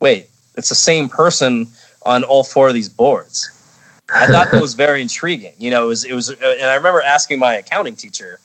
wait, 0.00 0.28
it's 0.56 0.68
the 0.68 0.74
same 0.74 1.08
person 1.08 1.68
on 2.04 2.22
all 2.22 2.44
four 2.44 2.68
of 2.68 2.74
these 2.74 2.88
boards 2.88 3.50
I 4.12 4.26
thought 4.26 4.50
that 4.52 4.62
was 4.62 4.74
very 4.74 5.02
intriguing. 5.02 5.54
You 5.58 5.70
know, 5.70 5.84
it 5.84 5.88
was 5.88 6.04
it 6.04 6.14
was, 6.14 6.30
uh, 6.30 6.56
and 6.60 6.70
I 6.70 6.74
remember 6.74 7.02
asking 7.02 7.38
my 7.38 7.54
accounting 7.54 7.96
teacher, 7.96 8.38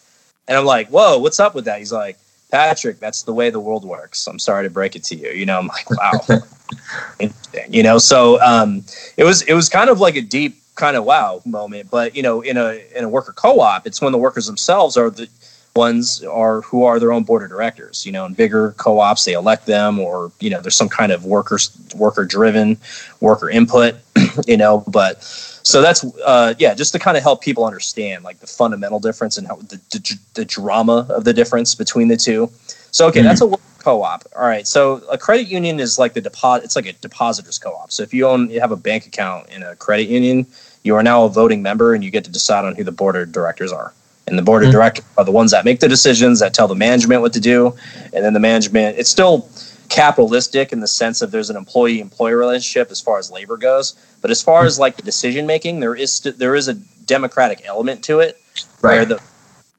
and 0.47 0.57
I'm 0.57 0.65
like, 0.65 0.89
"Whoa, 0.89 1.19
what's 1.19 1.39
up 1.39 1.53
with 1.53 1.65
that?" 1.65 1.79
He's 1.79 1.91
like, 1.91 2.17
"Patrick, 2.51 2.99
that's 2.99 3.23
the 3.23 3.33
way 3.33 3.49
the 3.49 3.59
world 3.59 3.85
works." 3.85 4.25
I'm 4.27 4.39
sorry 4.39 4.63
to 4.63 4.69
break 4.69 4.95
it 4.95 5.03
to 5.05 5.15
you. 5.15 5.29
You 5.29 5.45
know, 5.45 5.59
I'm 5.59 5.67
like, 5.67 5.89
"Wow, 5.91 6.39
interesting." 7.19 7.73
You 7.73 7.83
know, 7.83 7.99
so 7.99 8.41
um, 8.41 8.83
it 9.17 9.23
was 9.23 9.43
it 9.43 9.53
was 9.53 9.69
kind 9.69 9.89
of 9.89 9.99
like 9.99 10.15
a 10.15 10.21
deep 10.21 10.57
kind 10.75 10.97
of 10.97 11.05
wow 11.05 11.41
moment. 11.45 11.91
But 11.91 12.15
you 12.15 12.23
know, 12.23 12.41
in 12.41 12.57
a 12.57 12.81
in 12.95 13.03
a 13.03 13.09
worker 13.09 13.33
co-op, 13.33 13.85
it's 13.85 14.01
when 14.01 14.11
the 14.11 14.17
workers 14.17 14.47
themselves 14.47 14.97
are 14.97 15.11
the 15.11 15.27
ones 15.75 16.23
are 16.23 16.61
who 16.61 16.83
are 16.83 16.99
their 16.99 17.13
own 17.13 17.23
board 17.23 17.43
of 17.43 17.49
directors. 17.49 18.03
You 18.05 18.11
know, 18.13 18.25
in 18.25 18.33
bigger 18.33 18.71
co-ops, 18.77 19.25
they 19.25 19.33
elect 19.33 19.67
them, 19.67 19.99
or 19.99 20.31
you 20.39 20.49
know, 20.49 20.59
there's 20.59 20.75
some 20.75 20.89
kind 20.89 21.11
of 21.11 21.23
workers 21.23 21.69
worker 21.95 22.25
driven 22.25 22.77
worker 23.19 23.49
input. 23.49 23.95
You 24.47 24.55
know, 24.55 24.81
but 24.87 25.27
so 25.63 25.81
that's 25.81 26.03
uh, 26.25 26.53
yeah 26.59 26.73
just 26.73 26.91
to 26.93 26.99
kind 26.99 27.17
of 27.17 27.23
help 27.23 27.41
people 27.41 27.65
understand 27.65 28.23
like 28.23 28.39
the 28.39 28.47
fundamental 28.47 28.99
difference 28.99 29.37
and 29.37 29.47
how 29.47 29.55
the, 29.55 29.79
the, 29.91 30.19
the 30.33 30.45
drama 30.45 31.05
of 31.09 31.23
the 31.23 31.33
difference 31.33 31.75
between 31.75 32.07
the 32.07 32.17
two. 32.17 32.49
So 32.91 33.07
okay 33.07 33.19
mm-hmm. 33.19 33.27
that's 33.27 33.41
a 33.41 33.51
co-op. 33.79 34.23
All 34.35 34.47
right 34.47 34.67
so 34.67 35.01
a 35.09 35.17
credit 35.17 35.47
union 35.47 35.79
is 35.79 35.97
like 35.99 36.13
the 36.13 36.21
deposit 36.21 36.65
it's 36.65 36.75
like 36.75 36.85
a 36.85 36.93
depositors 36.93 37.57
co-op. 37.57 37.91
So 37.91 38.03
if 38.03 38.13
you 38.13 38.27
own 38.27 38.49
you 38.49 38.59
have 38.59 38.71
a 38.71 38.77
bank 38.77 39.05
account 39.05 39.49
in 39.49 39.63
a 39.63 39.75
credit 39.75 40.07
union 40.07 40.45
you 40.83 40.95
are 40.95 41.03
now 41.03 41.25
a 41.25 41.29
voting 41.29 41.61
member 41.61 41.93
and 41.93 42.03
you 42.03 42.11
get 42.11 42.23
to 42.25 42.31
decide 42.31 42.65
on 42.65 42.75
who 42.75 42.83
the 42.83 42.91
board 42.91 43.15
of 43.15 43.31
directors 43.31 43.71
are. 43.71 43.93
And 44.27 44.37
the 44.37 44.43
board 44.43 44.61
mm-hmm. 44.61 44.69
of 44.69 44.73
directors 44.73 45.05
are 45.17 45.25
the 45.25 45.31
ones 45.31 45.51
that 45.51 45.65
make 45.65 45.79
the 45.79 45.89
decisions 45.89 46.39
that 46.39 46.53
tell 46.53 46.67
the 46.67 46.75
management 46.75 47.21
what 47.21 47.33
to 47.33 47.39
do. 47.39 47.75
And 48.13 48.23
then 48.23 48.33
the 48.33 48.39
management 48.39 48.97
it's 48.97 49.09
still 49.09 49.49
capitalistic 49.91 50.71
in 50.71 50.79
the 50.79 50.87
sense 50.87 51.21
of 51.21 51.31
there's 51.31 51.49
an 51.49 51.57
employee 51.57 51.99
employer 51.99 52.37
relationship 52.37 52.89
as 52.91 53.01
far 53.01 53.19
as 53.19 53.29
labor 53.29 53.57
goes 53.57 53.93
but 54.21 54.31
as 54.31 54.41
far 54.41 54.63
as 54.63 54.79
like 54.79 54.95
the 54.95 55.01
decision 55.01 55.45
making 55.45 55.81
there 55.81 55.93
is 55.93 56.13
st- 56.13 56.37
there 56.37 56.55
is 56.55 56.69
a 56.69 56.75
democratic 57.05 57.61
element 57.65 58.01
to 58.01 58.19
it 58.19 58.41
right. 58.81 58.95
where 58.95 59.05
the 59.05 59.21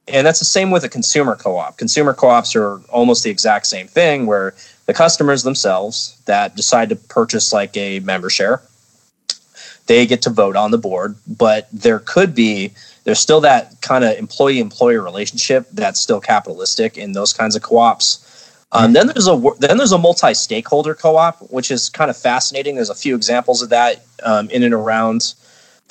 and 0.07 0.27
that's 0.27 0.37
the 0.37 0.45
same 0.45 0.69
with 0.69 0.83
a 0.83 0.89
consumer 0.89 1.35
co-op 1.35 1.77
consumer 1.77 2.13
co-ops 2.13 2.55
are 2.55 2.77
almost 2.89 3.23
the 3.23 3.31
exact 3.31 3.65
same 3.65 3.87
thing 3.87 4.27
where 4.27 4.53
the 4.85 4.93
customers 4.93 5.41
themselves 5.41 6.21
that 6.25 6.55
decide 6.55 6.89
to 6.89 6.95
purchase 6.95 7.51
like 7.51 7.75
a 7.75 7.99
member 8.01 8.29
share 8.29 8.61
they 9.87 10.05
get 10.05 10.21
to 10.23 10.29
vote 10.29 10.55
on 10.55 10.71
the 10.71 10.77
board, 10.77 11.15
but 11.27 11.67
there 11.71 11.99
could 11.99 12.33
be 12.33 12.71
there's 13.03 13.19
still 13.19 13.41
that 13.41 13.81
kind 13.81 14.03
of 14.03 14.17
employee 14.17 14.59
employer 14.59 15.01
relationship 15.01 15.67
that's 15.73 15.99
still 15.99 16.21
capitalistic 16.21 16.97
in 16.97 17.11
those 17.11 17.33
kinds 17.33 17.55
of 17.55 17.61
co-ops. 17.61 18.29
Um, 18.73 18.93
then 18.93 19.07
there's 19.07 19.27
a 19.27 19.39
then 19.59 19.77
there's 19.77 19.91
a 19.91 19.97
multi 19.99 20.33
stakeholder 20.33 20.95
co-op, 20.95 21.37
which 21.51 21.69
is 21.69 21.89
kind 21.89 22.09
of 22.09 22.17
fascinating. 22.17 22.75
There's 22.75 22.89
a 22.89 22.95
few 22.95 23.15
examples 23.15 23.61
of 23.61 23.69
that 23.69 24.03
um, 24.23 24.49
in 24.49 24.63
and 24.63 24.73
around 24.73 25.35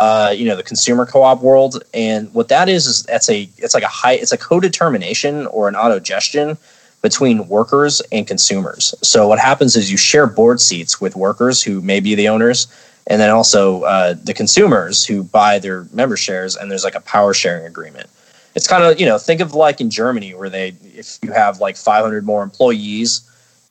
uh, 0.01 0.35
you 0.37 0.47
know 0.47 0.57
the 0.57 0.64
consumer 0.64 1.07
co-op 1.07 1.42
world. 1.42 1.83
And 1.95 2.33
what 2.35 2.49
that 2.49 2.68
is 2.68 2.87
is 2.87 3.05
that's 3.05 3.31
a 3.31 3.49
it's 3.57 3.75
like 3.75 3.85
a 3.85 3.88
high 3.88 4.14
it's 4.14 4.33
a 4.33 4.37
co-determination 4.37 5.47
or 5.47 5.68
an 5.68 5.75
autogestion 5.75 6.59
between 7.03 7.47
workers 7.49 8.03
and 8.11 8.27
consumers. 8.27 8.95
So 9.03 9.29
what 9.29 9.38
happens 9.38 9.77
is 9.77 9.90
you 9.90 9.97
share 9.97 10.27
board 10.27 10.61
seats 10.61 11.01
with 11.01 11.14
workers 11.14 11.62
who 11.62 11.81
may 11.81 12.01
be 12.01 12.14
the 12.16 12.29
owners 12.29 12.66
and 13.07 13.21
then 13.21 13.31
also 13.31 13.83
uh, 13.83 14.14
the 14.14 14.35
consumers 14.35 15.05
who 15.05 15.25
buy 15.25 15.59
their 15.59 15.87
member 15.92 16.16
shares 16.16 16.57
and 16.57 16.71
there's 16.71 16.85
like 16.85 16.95
a 16.95 17.01
power 17.01 17.35
sharing 17.35 17.66
agreement 17.66 18.09
it's 18.55 18.67
kind 18.67 18.85
of 18.85 19.01
you 19.01 19.07
know 19.07 19.19
think 19.19 19.41
of 19.41 19.55
like 19.55 19.81
in 19.81 19.91
germany 19.91 20.35
where 20.35 20.51
they 20.51 20.75
if 20.83 21.19
you 21.23 21.33
have 21.33 21.61
like 21.61 21.77
500 21.77 22.25
more 22.25 22.43
employees 22.43 23.29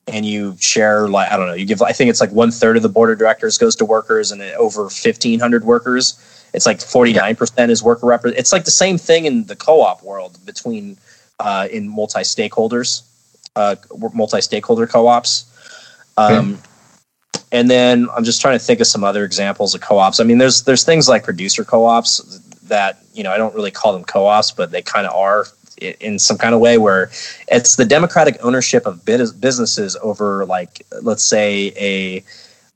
and 0.08 0.26
you 0.26 0.56
share 0.60 1.08
like 1.08 1.32
I 1.32 1.38
don't 1.38 1.48
know, 1.48 1.54
you 1.54 1.66
give 1.66 1.82
I 1.82 1.92
think 1.92 2.10
it's 2.10 2.22
like 2.22 2.32
one 2.32 2.52
third 2.52 2.78
of 2.78 2.84
the 2.84 2.90
board 2.90 3.12
of 3.12 3.20
directors 3.20 3.58
goes 3.58 3.76
to 3.78 3.86
workers, 3.86 4.32
and 4.32 4.42
over 4.42 4.90
fifteen 4.90 5.40
hundred 5.40 5.64
workers, 5.64 6.20
it's 6.54 6.66
like 6.66 6.82
forty 6.82 7.14
nine 7.14 7.36
percent 7.36 7.72
is 7.72 7.84
worker 7.84 8.08
rep. 8.08 8.26
It's 8.26 8.52
like 8.52 8.66
the 8.66 8.72
same 8.72 8.98
thing 8.98 9.26
in 9.26 9.46
the 9.46 9.56
co 9.56 9.82
op 9.82 10.04
world 10.04 10.38
between 10.46 10.98
uh, 11.40 11.68
in 11.72 11.88
multi 11.88 12.22
stakeholders, 12.22 13.04
uh, 13.56 13.76
multi 14.14 14.42
stakeholder 14.42 14.88
co 14.88 15.08
ops. 15.08 15.46
Um, 16.18 16.54
okay. 16.54 16.62
And 17.54 17.70
then 17.70 18.08
I'm 18.16 18.24
just 18.24 18.40
trying 18.40 18.58
to 18.58 18.64
think 18.64 18.80
of 18.80 18.88
some 18.88 19.04
other 19.04 19.26
examples 19.26 19.76
of 19.76 19.82
co-ops. 19.82 20.22
I 20.22 20.24
mean, 20.24 20.38
there's 20.38 20.64
there's 20.64 20.86
things 20.86 21.10
like 21.10 21.24
producer 21.24 21.66
co-ops 21.66 22.42
that 22.72 22.98
you 23.14 23.24
know 23.24 23.32
I 23.32 23.38
don't 23.38 23.54
really 23.54 23.70
call 23.70 23.94
them 23.94 24.04
co-ops, 24.04 24.52
but 24.52 24.72
they 24.72 24.82
kind 24.82 25.06
of 25.06 25.14
are 25.14 25.46
in 25.82 26.20
some 26.20 26.38
kind 26.38 26.54
of 26.54 26.62
way 26.62 26.78
where 26.78 27.10
it's 27.48 27.76
the 27.76 27.86
democratic 27.86 28.38
ownership 28.44 28.86
of 28.86 29.04
businesses 29.06 29.96
over 30.02 30.46
like 30.46 30.86
let's 31.02 31.24
say 31.24 31.74
a 31.76 32.24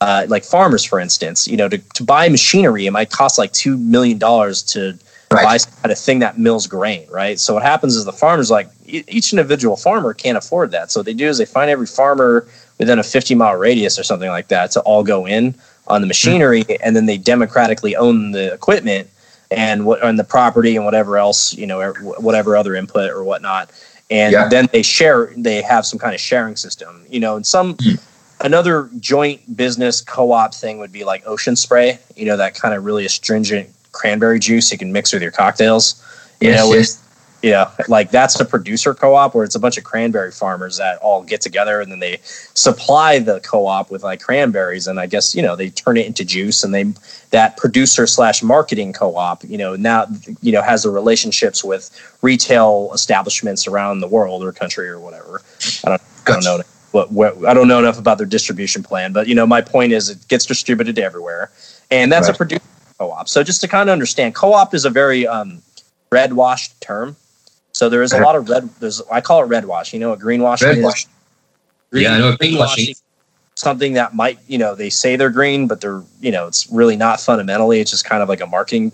uh, 0.01 0.25
like 0.27 0.43
farmers 0.43 0.83
for 0.83 0.99
instance 0.99 1.47
you 1.47 1.55
know 1.55 1.69
to, 1.69 1.77
to 1.93 2.03
buy 2.03 2.27
machinery 2.29 2.85
it 2.85 2.91
might 2.91 3.11
cost 3.11 3.37
like 3.37 3.51
two 3.53 3.77
million 3.77 4.17
dollars 4.17 4.61
to 4.61 4.97
right. 5.31 5.43
buy 5.43 5.57
some 5.57 5.71
kind 5.81 5.91
of 5.91 5.97
thing 5.97 6.19
that 6.19 6.37
mills 6.37 6.67
grain 6.67 7.07
right 7.09 7.39
so 7.39 7.53
what 7.53 7.63
happens 7.63 7.95
is 7.95 8.05
the 8.05 8.11
farmers 8.11 8.49
like 8.51 8.67
each 8.87 9.31
individual 9.31 9.77
farmer 9.77 10.13
can't 10.13 10.37
afford 10.37 10.71
that 10.71 10.91
so 10.91 10.99
what 10.99 11.05
they 11.05 11.13
do 11.13 11.27
is 11.27 11.37
they 11.37 11.45
find 11.45 11.69
every 11.69 11.87
farmer 11.87 12.47
within 12.79 12.99
a 12.99 13.03
50 13.03 13.35
mile 13.35 13.55
radius 13.55 13.97
or 13.97 14.03
something 14.03 14.29
like 14.29 14.47
that 14.47 14.71
to 14.71 14.81
all 14.81 15.03
go 15.03 15.25
in 15.25 15.55
on 15.87 16.01
the 16.01 16.07
machinery 16.07 16.63
mm-hmm. 16.63 16.83
and 16.83 16.95
then 16.95 17.05
they 17.05 17.17
democratically 17.17 17.95
own 17.95 18.31
the 18.31 18.51
equipment 18.51 19.09
and 19.55 19.85
what 19.85 20.03
on 20.03 20.17
the 20.17 20.23
property 20.23 20.75
and 20.75 20.85
whatever 20.85 21.17
else 21.17 21.53
you 21.53 21.65
know 21.65 21.93
whatever 22.19 22.55
other 22.55 22.75
input 22.75 23.09
or 23.09 23.23
whatnot 23.23 23.71
and 24.11 24.33
yeah. 24.33 24.47
then 24.47 24.67
they 24.71 24.81
share 24.81 25.33
they 25.37 25.61
have 25.61 25.85
some 25.85 25.97
kind 25.97 26.13
of 26.13 26.19
sharing 26.19 26.55
system 26.55 27.03
you 27.09 27.19
know 27.19 27.35
and 27.35 27.47
some 27.47 27.75
mm. 27.75 28.01
another 28.41 28.89
joint 28.99 29.55
business 29.55 30.01
co-op 30.01 30.53
thing 30.53 30.77
would 30.77 30.91
be 30.91 31.03
like 31.03 31.25
ocean 31.25 31.55
spray 31.55 31.97
you 32.15 32.25
know 32.25 32.37
that 32.37 32.53
kind 32.53 32.73
of 32.73 32.83
really 32.85 33.05
astringent 33.05 33.69
cranberry 33.91 34.39
juice 34.39 34.71
you 34.71 34.77
can 34.77 34.91
mix 34.91 35.13
with 35.13 35.21
your 35.21 35.31
cocktails 35.31 36.03
you 36.41 36.49
yes, 36.49 36.59
know 36.59 36.73
yes 36.73 37.04
you 37.41 37.51
know, 37.51 37.69
like 37.87 38.09
that's 38.09 38.39
a 38.39 38.45
producer 38.45 38.93
co-op 38.93 39.35
where 39.35 39.43
it's 39.43 39.55
a 39.55 39.59
bunch 39.59 39.77
of 39.77 39.83
cranberry 39.83 40.31
farmers 40.31 40.77
that 40.77 40.97
all 40.99 41.21
get 41.21 41.41
together 41.41 41.79
and 41.79 41.91
then 41.91 41.99
they 41.99 42.19
supply 42.23 43.19
the 43.19 43.39
co-op 43.41 43.91
with 43.91 44.03
like 44.03 44.19
cranberries 44.19 44.87
and 44.87 44.99
I 44.99 45.05
guess 45.05 45.35
you 45.35 45.41
know 45.41 45.55
they 45.55 45.69
turn 45.69 45.97
it 45.97 46.07
into 46.07 46.25
juice 46.25 46.63
and 46.63 46.73
they 46.73 46.85
that 47.29 47.57
producer 47.57 48.07
slash 48.07 48.41
marketing 48.41 48.93
co-op 48.93 49.43
you 49.43 49.57
know 49.57 49.75
now 49.75 50.07
you 50.41 50.51
know 50.51 50.61
has 50.61 50.83
the 50.83 50.89
relationships 50.89 51.63
with 51.63 51.91
retail 52.21 52.89
establishments 52.93 53.67
around 53.67 53.99
the 53.99 54.07
world 54.07 54.43
or 54.43 54.51
country 54.51 54.89
or 54.89 54.99
whatever. 54.99 55.41
I 55.83 55.89
don't, 55.89 56.01
I 56.27 56.31
don't 56.31 56.43
know 56.43 56.63
what, 56.91 57.11
what 57.11 57.45
I 57.45 57.53
don't 57.53 57.67
know 57.67 57.79
enough 57.79 57.99
about 57.99 58.17
their 58.17 58.25
distribution 58.25 58.81
plan, 58.81 59.13
but 59.13 59.27
you 59.27 59.35
know 59.35 59.45
my 59.45 59.61
point 59.61 59.91
is 59.91 60.09
it 60.09 60.27
gets 60.29 60.45
distributed 60.45 60.97
everywhere, 60.97 61.51
and 61.91 62.11
that's 62.11 62.27
right. 62.27 62.35
a 62.35 62.37
producer 62.37 62.63
co-op. 62.97 63.27
So 63.27 63.43
just 63.43 63.61
to 63.61 63.67
kind 63.67 63.89
of 63.89 63.93
understand, 63.93 64.33
co-op 64.33 64.73
is 64.73 64.85
a 64.85 64.89
very 64.89 65.27
um, 65.27 65.61
red 66.11 66.33
washed 66.33 66.79
term 66.81 67.15
so 67.75 67.89
there 67.89 68.01
is 68.01 68.13
a 68.13 68.21
lot 68.21 68.37
of 68.37 68.47
red. 68.47 68.69
There's 68.79 69.01
I 69.11 69.19
call 69.19 69.43
it 69.43 69.47
red 69.47 69.65
wash. 69.65 69.93
You 69.93 69.99
know 69.99 70.11
what 70.11 70.19
greenwashing 70.19 70.75
red 70.75 70.81
wash. 70.81 71.07
Green, 71.91 72.03
yeah, 72.03 72.13
I 72.13 72.17
know 72.19 72.31
greenwashing. 72.37 73.01
Something 73.57 73.91
that 73.95 74.15
might 74.15 74.39
you 74.47 74.57
know 74.57 74.75
they 74.75 74.89
say 74.89 75.17
they're 75.17 75.29
green, 75.29 75.67
but 75.67 75.81
they're 75.81 76.01
you 76.21 76.31
know 76.31 76.47
it's 76.47 76.71
really 76.71 76.95
not 76.95 77.19
fundamentally. 77.19 77.81
It's 77.81 77.91
just 77.91 78.05
kind 78.05 78.23
of 78.23 78.29
like 78.29 78.39
a 78.39 78.47
marketing 78.47 78.93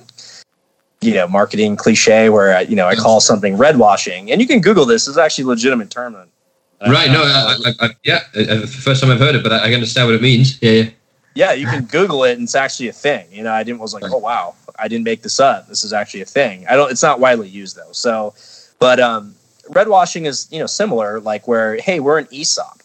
you 0.99 1.13
know 1.13 1.27
marketing 1.27 1.75
cliche 1.75 2.29
where 2.29 2.55
I, 2.55 2.61
you 2.61 2.75
know 2.75 2.87
I 2.87 2.95
call 2.95 3.21
something 3.21 3.55
red 3.55 3.77
washing, 3.77 4.31
and 4.31 4.41
you 4.41 4.47
can 4.47 4.61
Google 4.61 4.87
this. 4.87 5.07
It's 5.07 5.15
actually 5.15 5.43
a 5.43 5.47
legitimate 5.49 5.91
term. 5.91 6.15
Right. 6.15 7.11
No. 7.11 7.21
I, 7.21 7.57
I, 7.63 7.85
I, 7.85 7.89
yeah. 8.03 8.21
Uh, 8.35 8.65
first 8.65 9.03
time 9.03 9.11
I've 9.11 9.19
heard 9.19 9.35
it, 9.35 9.43
but 9.43 9.53
I 9.53 9.71
understand 9.75 10.07
what 10.07 10.15
it 10.15 10.23
means. 10.23 10.59
Yeah. 10.59 10.71
Yeah. 10.71 10.89
Yeah, 11.33 11.53
you 11.53 11.65
can 11.65 11.85
Google 11.85 12.23
it, 12.23 12.33
and 12.33 12.43
it's 12.43 12.55
actually 12.55 12.89
a 12.89 12.93
thing. 12.93 13.25
You 13.31 13.43
know, 13.43 13.53
I 13.53 13.63
didn't 13.63 13.79
was 13.79 13.93
like, 13.93 14.03
oh 14.05 14.17
wow, 14.17 14.55
I 14.79 14.87
didn't 14.87 15.05
make 15.05 15.21
this 15.21 15.39
up. 15.39 15.67
This 15.69 15.83
is 15.83 15.93
actually 15.93 16.21
a 16.21 16.25
thing. 16.25 16.65
I 16.67 16.75
don't. 16.75 16.91
It's 16.91 17.03
not 17.03 17.19
widely 17.19 17.47
used 17.47 17.77
though. 17.77 17.91
So 17.91 18.33
but 18.81 18.99
um, 18.99 19.35
red 19.69 19.87
washing 19.87 20.25
is 20.25 20.47
you 20.51 20.59
know 20.59 20.65
similar, 20.65 21.19
like 21.21 21.47
where 21.47 21.77
hey, 21.77 22.01
we're 22.01 22.17
an 22.17 22.27
ESOP. 22.33 22.81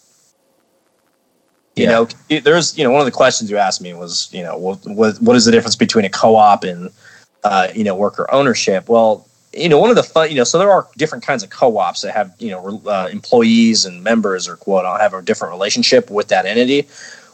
You 1.75 1.85
yeah. 1.85 1.91
know, 1.91 2.41
there's 2.41 2.77
you 2.77 2.85
know 2.85 2.91
one 2.91 3.01
of 3.01 3.07
the 3.07 3.13
questions 3.13 3.51
you 3.51 3.57
asked 3.57 3.81
me 3.81 3.95
was 3.95 4.29
you 4.31 4.43
know 4.43 4.57
what 4.59 4.79
what, 4.85 5.17
what 5.17 5.37
is 5.37 5.47
the 5.47 5.53
difference 5.53 5.75
between 5.75 6.05
a 6.05 6.11
co-op 6.11 6.65
and 6.65 6.91
uh, 7.45 7.69
you 7.75 7.83
know 7.83 7.97
worker 7.97 8.31
ownership? 8.31 8.91
Well, 8.91 9.27
you 9.55 9.71
know 9.71 9.79
one 9.79 9.89
of 9.89 9.97
the 9.97 10.03
fun 10.03 10.29
you 10.29 10.37
know 10.37 10.45
so 10.45 10.59
there 10.59 10.71
are 10.71 10.87
different 10.99 11.25
kinds 11.25 11.43
of 11.43 11.49
co-ops 11.49 12.03
that 12.03 12.13
have 12.13 12.35
you 12.39 12.51
know 12.51 12.83
uh, 12.87 13.09
employees 13.11 13.87
and 13.87 14.05
members 14.05 14.47
or 14.47 14.57
quote 14.57 14.85
have 15.01 15.15
a 15.15 15.23
different 15.23 15.53
relationship 15.53 16.11
with 16.11 16.29
that 16.29 16.45
entity, 16.45 16.87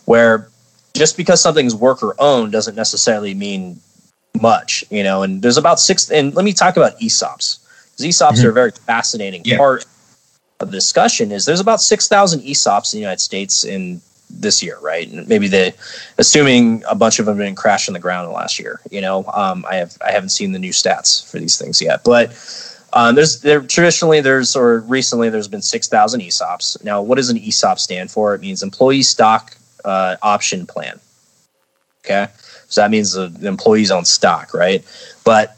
where 0.04 0.48
just 0.94 1.16
because 1.16 1.42
something's 1.42 1.74
worker 1.74 2.14
owned 2.20 2.52
doesn't 2.52 2.76
necessarily 2.76 3.34
mean 3.34 3.80
much, 4.40 4.84
you 4.88 5.02
know. 5.02 5.22
And 5.22 5.42
there's 5.42 5.56
about 5.56 5.80
six. 5.80 6.12
And 6.12 6.32
let 6.36 6.44
me 6.44 6.52
talk 6.52 6.76
about 6.76 6.96
ESOPs. 7.00 7.58
ESOPs 7.98 8.32
mm-hmm. 8.32 8.46
are 8.46 8.50
a 8.50 8.54
very 8.54 8.70
fascinating 8.70 9.42
yeah. 9.44 9.58
part 9.58 9.84
of 10.60 10.70
the 10.70 10.76
discussion. 10.76 11.32
Is 11.32 11.44
there's 11.44 11.60
about 11.60 11.80
six 11.80 12.08
thousand 12.08 12.40
ESOPs 12.40 12.92
in 12.92 12.98
the 12.98 13.02
United 13.02 13.20
States 13.20 13.64
in 13.64 14.00
this 14.30 14.62
year, 14.62 14.78
right? 14.80 15.08
And 15.08 15.28
maybe 15.28 15.48
the 15.48 15.74
assuming 16.18 16.82
a 16.88 16.94
bunch 16.94 17.18
of 17.18 17.26
them 17.26 17.36
have 17.36 17.46
been 17.46 17.54
crashed 17.54 17.88
on 17.88 17.92
the 17.92 18.00
ground 18.00 18.24
in 18.24 18.30
the 18.30 18.36
last 18.36 18.58
year. 18.58 18.80
You 18.90 19.00
know, 19.00 19.24
um, 19.32 19.64
I 19.68 19.76
have 19.76 19.96
I 20.04 20.12
haven't 20.12 20.30
seen 20.30 20.52
the 20.52 20.58
new 20.58 20.72
stats 20.72 21.28
for 21.30 21.38
these 21.38 21.58
things 21.58 21.82
yet, 21.82 22.02
but 22.04 22.30
um, 22.92 23.14
there's 23.14 23.40
there 23.40 23.60
traditionally 23.60 24.20
there's 24.20 24.56
or 24.56 24.80
recently 24.80 25.28
there's 25.28 25.48
been 25.48 25.62
six 25.62 25.88
thousand 25.88 26.20
ESOPs. 26.20 26.82
Now, 26.84 27.02
what 27.02 27.16
does 27.16 27.30
an 27.30 27.38
ESOP 27.38 27.78
stand 27.78 28.10
for? 28.10 28.34
It 28.34 28.40
means 28.40 28.62
employee 28.62 29.02
stock 29.02 29.56
uh, 29.84 30.16
option 30.22 30.66
plan. 30.66 30.98
Okay, 32.04 32.26
so 32.68 32.80
that 32.80 32.90
means 32.90 33.12
the, 33.12 33.28
the 33.28 33.46
employees 33.46 33.90
own 33.90 34.04
stock, 34.04 34.54
right? 34.54 34.84
But 35.24 35.56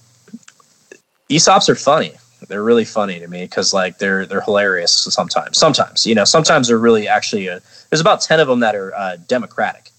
ESOPs 1.31 1.69
are 1.69 1.75
funny 1.75 2.13
they're 2.49 2.63
really 2.63 2.85
funny 2.85 3.19
to 3.21 3.29
me 3.29 3.45
because 3.45 3.73
like 3.73 3.99
they're 3.99 4.27
they're 4.27 4.41
hilarious 4.41 4.93
sometimes. 4.93 5.59
Sometimes 5.59 6.07
you 6.07 6.15
know, 6.15 6.25
sometimes 6.25 6.69
they're 6.69 6.79
really 6.79 7.09
actually 7.09 7.49
a, 7.49 7.61
there's 7.91 8.01
about 8.01 8.21
ten 8.21 8.41
of 8.41 8.49
them 8.49 8.61
that 8.61 8.75
are 8.75 8.95
uh, 8.95 9.17
democratic. 9.29 9.91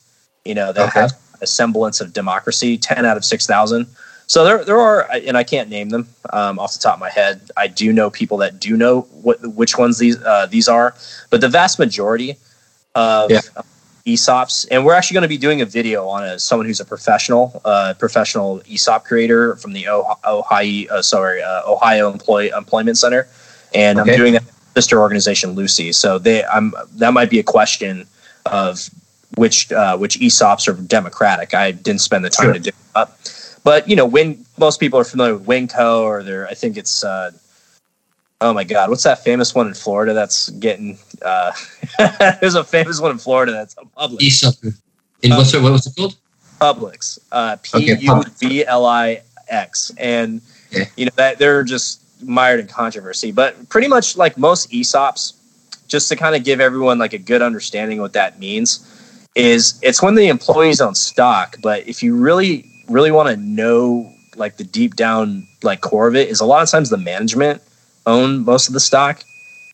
You 0.44 0.56
know, 0.56 0.72
that 0.74 0.90
okay. 0.90 1.02
have 1.02 1.14
a 1.42 1.48
semblance 1.48 2.02
of 2.02 2.14
democracy. 2.14 2.78
Ten 2.78 3.06
out 3.06 3.18
of 3.18 3.26
six 3.26 3.46
thousand. 3.46 3.88
So 4.28 4.44
there 4.44 4.64
there 4.64 4.80
are, 4.80 5.08
and 5.12 5.38
I 5.38 5.44
can't 5.44 5.70
name 5.70 5.90
them 5.90 6.08
um, 6.32 6.58
off 6.58 6.74
the 6.74 6.80
top 6.80 6.96
of 6.96 7.00
my 7.00 7.10
head. 7.10 7.52
I 7.56 7.68
do 7.68 7.94
know 7.94 8.10
people 8.10 8.38
that 8.38 8.60
do 8.60 8.76
know 8.76 9.02
what 9.22 9.46
which 9.56 9.78
ones 9.78 9.98
these 9.98 10.22
uh, 10.24 10.48
these 10.48 10.68
are, 10.68 10.96
but 11.30 11.42
the 11.42 11.50
vast 11.50 11.78
majority 11.80 12.38
of 12.96 13.30
yeah. 13.30 13.42
ESOPs, 14.06 14.68
and 14.70 14.86
we're 14.86 14.94
actually 14.94 15.16
going 15.16 15.24
to 15.24 15.28
be 15.30 15.38
doing 15.38 15.62
a 15.62 15.66
video 15.66 16.08
on 16.08 16.24
a, 16.24 16.38
someone 16.40 16.68
who's 16.68 16.80
a 16.80 16.86
professional, 16.86 17.60
uh, 17.66 17.96
professional 17.98 18.62
ESOP 18.70 19.04
creator 19.04 19.56
from 19.56 19.74
the 19.74 19.88
Ohio, 19.88 20.88
uh, 20.92 21.02
sorry, 21.02 21.42
uh, 21.42 21.64
Ohio 21.66 22.14
Employment 22.14 22.98
Center, 22.98 23.28
and 23.74 24.00
okay. 24.00 24.12
I'm 24.12 24.18
doing 24.18 24.34
that 24.34 24.44
sister 24.76 25.00
organization 25.00 25.52
Lucy. 25.52 25.92
So 25.92 26.20
they, 26.20 26.46
I'm 26.46 26.74
that 26.98 27.14
might 27.14 27.30
be 27.32 27.40
a 27.40 27.44
question 27.44 28.06
of 28.46 28.90
which 29.38 29.72
uh, 29.72 29.98
which 29.98 30.20
ESOPs 30.20 30.68
are 30.68 30.74
democratic. 30.74 31.56
I 31.56 31.72
didn't 31.72 32.02
spend 32.02 32.24
the 32.24 32.30
time 32.30 32.48
sure. 32.48 32.54
to 32.54 32.60
do 32.60 32.72
up, 32.94 33.18
but 33.64 33.90
you 33.90 33.96
know, 33.96 34.06
when 34.06 34.46
most 34.60 34.80
people 34.80 35.00
are 35.00 35.04
familiar 35.04 35.36
with 35.36 35.48
WinCo, 35.48 36.02
or 36.02 36.22
they're, 36.22 36.48
I 36.48 36.54
think 36.54 36.78
it's 36.78 37.04
uh, 37.04 37.32
Oh 38.42 38.54
my 38.54 38.66
God, 38.66 38.90
what's 38.90 39.04
that 39.04 39.24
famous 39.24 39.56
one 39.56 39.68
in 39.68 39.74
Florida 39.74 40.14
that's 40.14 40.50
getting? 40.50 40.98
Uh, 41.22 41.54
there's 42.42 42.56
a 42.56 42.64
famous 42.64 43.00
one 43.00 43.12
in 43.12 43.18
Florida 43.18 43.54
that's 43.54 43.76
Publix. 43.98 44.22
ESOP. 44.22 44.74
In 45.22 45.32
what's 45.32 45.54
it, 45.54 45.62
what 45.62 45.72
was 45.72 45.88
it 45.88 45.96
called? 45.96 46.18
Publix. 46.60 47.18
Uh, 47.32 47.56
P 47.64 47.94
U 47.98 48.24
B 48.40 48.66
L 48.66 48.86
I 48.86 49.22
X, 49.48 49.94
and 49.98 50.42
okay. 50.74 50.90
you 50.98 51.06
know 51.06 51.12
that 51.16 51.40
they're 51.40 51.64
just 51.64 52.02
mired 52.22 52.60
in 52.60 52.68
controversy. 52.68 53.32
But 53.32 53.70
pretty 53.70 53.88
much 53.88 54.18
like 54.18 54.38
most 54.38 54.70
ESOPs, 54.70 55.34
just 55.88 56.10
to 56.10 56.18
kind 56.18 56.36
of 56.36 56.44
give 56.44 56.60
everyone 56.60 57.00
like 57.00 57.14
a 57.14 57.18
good 57.18 57.42
understanding 57.42 58.02
what 58.02 58.12
that 58.14 58.38
means, 58.38 59.30
is 59.36 59.80
it's 59.82 60.02
when 60.02 60.16
the 60.16 60.28
employees 60.28 60.82
own 60.82 60.96
stock. 60.96 61.56
But 61.64 61.88
if 61.88 62.04
you 62.04 62.18
really, 62.18 62.70
really 62.90 63.12
want 63.12 63.30
to 63.30 63.38
know 63.38 64.12
like 64.36 64.58
the 64.58 64.66
deep 64.66 64.98
down 64.98 65.48
like 65.64 65.80
core 65.80 66.08
of 66.08 66.18
it, 66.18 66.28
is 66.28 66.42
a 66.42 66.46
lot 66.46 66.64
of 66.64 66.70
times 66.70 66.90
the 66.90 66.98
management 66.98 67.62
own 68.06 68.46
most 68.46 68.68
of 68.68 68.74
the 68.74 68.80
stock, 68.80 69.24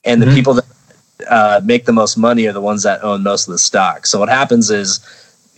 and 0.05 0.21
the 0.21 0.25
Mhm. 0.27 0.33
people 0.35 0.53
that 0.55 0.65
uh, 1.29 1.61
make 1.63 1.85
the 1.85 1.93
most 1.93 2.17
money 2.17 2.47
are 2.47 2.51
the 2.53 2.61
ones 2.61 2.83
that 2.83 3.03
own 3.03 3.23
most 3.23 3.47
of 3.47 3.51
the 3.51 3.59
stock. 3.59 4.05
So 4.07 4.19
what 4.19 4.29
happens 4.29 4.71
is 4.71 4.99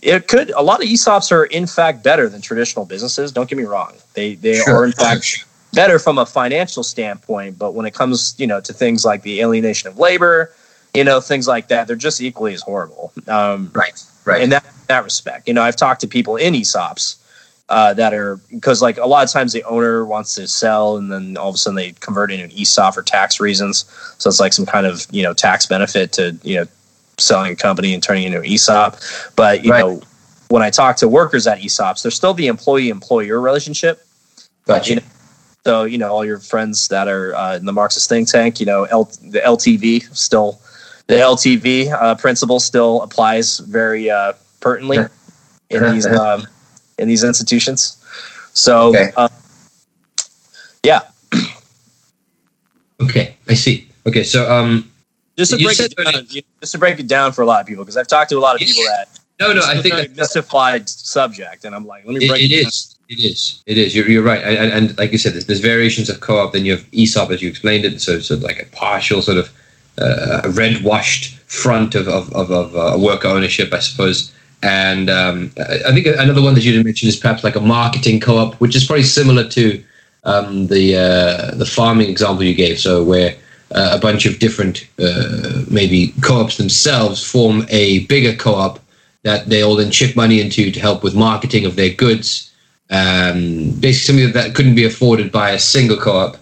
it 0.02 0.28
could 0.28 0.50
a 0.50 0.62
lot 0.62 0.82
of 0.82 0.88
ESOPs 0.88 1.32
are 1.32 1.44
in 1.44 1.66
fact 1.66 2.02
better 2.02 2.28
than 2.28 2.40
traditional 2.42 2.84
businesses. 2.84 3.32
Don't 3.32 3.48
get 3.48 3.56
me 3.58 3.64
wrong; 3.64 3.92
they 4.14 4.34
they 4.34 4.54
Sure. 4.56 4.76
are 4.76 4.84
in 4.84 4.92
fact 4.92 5.44
better 5.72 5.98
from 5.98 6.18
a 6.18 6.26
financial 6.26 6.82
standpoint. 6.82 7.58
But 7.58 7.74
when 7.74 7.86
it 7.86 7.94
comes, 7.94 8.34
you 8.38 8.46
know, 8.46 8.60
to 8.60 8.72
things 8.72 9.04
like 9.04 9.22
the 9.22 9.40
alienation 9.40 9.88
of 9.88 9.98
labor, 9.98 10.50
you 10.92 11.04
know, 11.04 11.20
things 11.20 11.48
like 11.48 11.68
that, 11.68 11.86
they're 11.86 11.96
just 11.96 12.20
equally 12.20 12.54
as 12.54 12.62
horrible. 12.62 13.12
Um, 13.26 13.70
Right. 13.74 13.94
Right. 14.24 14.42
in 14.42 14.50
that 14.50 14.64
that 14.88 15.04
respect. 15.04 15.48
You 15.48 15.54
know, 15.54 15.62
I've 15.62 15.76
talked 15.76 16.02
to 16.02 16.06
people 16.08 16.36
in 16.36 16.54
ESOPs 16.54 17.16
uh, 17.68 17.94
that 17.94 18.12
are 18.12 18.36
because 18.50 18.82
like 18.82 18.98
a 18.98 19.06
lot 19.06 19.24
of 19.24 19.30
times 19.30 19.52
the 19.52 19.64
owner 19.64 20.04
wants 20.04 20.34
to 20.34 20.46
sell 20.46 20.96
and 20.96 21.10
then 21.10 21.36
all 21.36 21.48
of 21.48 21.54
a 21.54 21.58
sudden 21.58 21.76
they 21.76 21.92
convert 21.92 22.30
it 22.30 22.40
into 22.40 22.54
an 22.54 22.60
ESOP 22.60 22.94
for 22.94 23.02
tax 23.02 23.40
reasons. 23.40 23.84
So 24.18 24.28
it's 24.28 24.40
like 24.40 24.52
some 24.52 24.66
kind 24.66 24.86
of 24.86 25.06
you 25.10 25.22
know 25.22 25.32
tax 25.32 25.66
benefit 25.66 26.12
to 26.12 26.36
you 26.42 26.56
know 26.56 26.66
selling 27.18 27.52
a 27.52 27.56
company 27.56 27.94
and 27.94 28.02
turning 28.02 28.24
it 28.24 28.26
into 28.26 28.40
an 28.40 28.44
ESOP. 28.46 28.96
But 29.36 29.64
you 29.64 29.70
Right. 29.70 29.80
know, 29.80 30.02
when 30.48 30.62
I 30.62 30.70
talk 30.70 30.96
to 30.98 31.08
workers 31.08 31.46
at 31.46 31.58
ESOPs, 31.58 32.02
there's 32.02 32.14
still 32.14 32.34
the 32.34 32.48
employee 32.48 32.90
employer 32.90 33.40
relationship. 33.40 34.04
Gotcha. 34.66 34.90
you 34.90 34.96
know, 34.96 35.02
So 35.64 35.84
you 35.84 35.96
know 35.96 36.12
all 36.12 36.24
your 36.24 36.38
friends 36.38 36.88
that 36.88 37.08
are 37.08 37.34
uh, 37.34 37.56
in 37.56 37.64
the 37.64 37.72
Marxist 37.72 38.08
think 38.10 38.28
tank, 38.28 38.60
you 38.60 38.66
know 38.66 38.84
L- 38.84 39.10
the 39.22 39.40
LTV 39.40 40.14
still 40.14 40.60
the 41.06 41.14
LTV 41.14 41.92
uh, 41.92 42.14
principle 42.16 42.60
still 42.60 43.00
applies 43.02 43.58
very 43.58 44.10
uh, 44.10 44.34
pertinently 44.60 44.98
in 45.70 45.82
these 45.92 46.06
um, 46.20 46.46
in 46.98 47.08
these 47.08 47.24
institutions. 47.24 47.96
So 48.52 48.88
Okay. 48.88 49.12
uh, 49.16 49.28
yeah, 50.84 51.00
Okay, 53.00 53.36
I 53.48 53.54
see. 53.54 53.88
Okay, 54.06 54.22
so 54.22 54.50
um, 54.50 54.90
just 55.36 55.50
to 55.52 55.58
break 55.62 55.80
it 55.80 55.96
down, 55.96 56.26
just 56.60 56.72
to 56.72 56.78
break 56.78 57.00
it 57.00 57.08
down 57.08 57.32
for 57.32 57.42
a 57.42 57.46
lot 57.46 57.60
of 57.60 57.66
people 57.66 57.84
because 57.84 57.96
I've 57.96 58.06
talked 58.06 58.30
to 58.30 58.38
a 58.38 58.40
lot 58.40 58.54
of 58.54 58.60
people 58.60 58.84
that 58.84 59.08
no, 59.40 59.52
no, 59.52 59.62
I 59.62 59.74
a 59.74 59.82
think 59.82 59.94
that, 59.94 60.16
mystified 60.16 60.88
subject, 60.88 61.64
and 61.64 61.74
I'm 61.74 61.86
like, 61.86 62.04
let 62.06 62.14
me 62.14 62.28
break 62.28 62.42
it 62.42 62.52
it, 62.52 62.62
down. 62.62 62.68
is. 62.68 62.96
It 63.08 63.18
is. 63.18 63.62
It 63.66 63.78
is. 63.78 63.94
You're, 63.94 64.08
you're 64.08 64.22
right. 64.22 64.42
And, 64.42 64.56
and, 64.56 64.72
and 64.72 64.98
like 64.98 65.12
you 65.12 65.18
said, 65.18 65.34
there's, 65.34 65.46
there's 65.46 65.60
variations 65.60 66.08
of 66.08 66.20
co-op. 66.20 66.52
Then 66.52 66.64
you 66.64 66.72
have 66.72 66.86
ESOP, 66.92 67.30
as 67.32 67.42
you 67.42 67.48
explained 67.50 67.84
it. 67.84 68.00
So, 68.00 68.20
so 68.20 68.36
like 68.36 68.62
a 68.62 68.66
partial 68.76 69.20
sort 69.20 69.38
of 69.38 69.52
uh, 69.98 70.50
red 70.54 70.82
washed 70.82 71.34
front 71.46 71.94
of 71.94 72.08
of, 72.08 72.32
of, 72.32 72.50
of 72.50 72.76
uh, 72.76 72.98
worker 72.98 73.28
ownership, 73.28 73.72
I 73.74 73.80
suppose. 73.80 74.32
And 74.64 75.10
um, 75.10 75.52
I 75.58 75.92
think 75.92 76.06
another 76.06 76.40
one 76.40 76.54
that 76.54 76.64
you 76.64 76.72
didn't 76.72 76.86
mention 76.86 77.06
is 77.06 77.16
perhaps 77.16 77.44
like 77.44 77.54
a 77.54 77.60
marketing 77.60 78.18
co-op, 78.18 78.54
which 78.54 78.74
is 78.74 78.86
probably 78.86 79.02
similar 79.02 79.46
to 79.50 79.84
um, 80.24 80.68
the 80.68 80.96
uh, 80.96 81.54
the 81.54 81.66
farming 81.66 82.08
example 82.08 82.44
you 82.44 82.54
gave. 82.54 82.80
So 82.80 83.04
where 83.04 83.36
uh, 83.74 83.90
a 83.92 83.98
bunch 83.98 84.24
of 84.24 84.38
different 84.38 84.88
uh, 84.98 85.64
maybe 85.70 86.14
co-ops 86.22 86.56
themselves 86.56 87.22
form 87.22 87.66
a 87.68 88.06
bigger 88.06 88.34
co-op 88.34 88.80
that 89.22 89.50
they 89.50 89.62
all 89.62 89.76
then 89.76 89.90
chip 89.90 90.16
money 90.16 90.40
into 90.40 90.70
to 90.70 90.80
help 90.80 91.02
with 91.02 91.14
marketing 91.14 91.66
of 91.66 91.76
their 91.76 91.92
goods. 91.92 92.50
Um, 92.88 93.70
basically, 93.80 93.92
something 93.92 94.32
that 94.32 94.54
couldn't 94.54 94.76
be 94.76 94.86
afforded 94.86 95.30
by 95.30 95.50
a 95.50 95.58
single 95.58 95.98
co-op. 95.98 96.38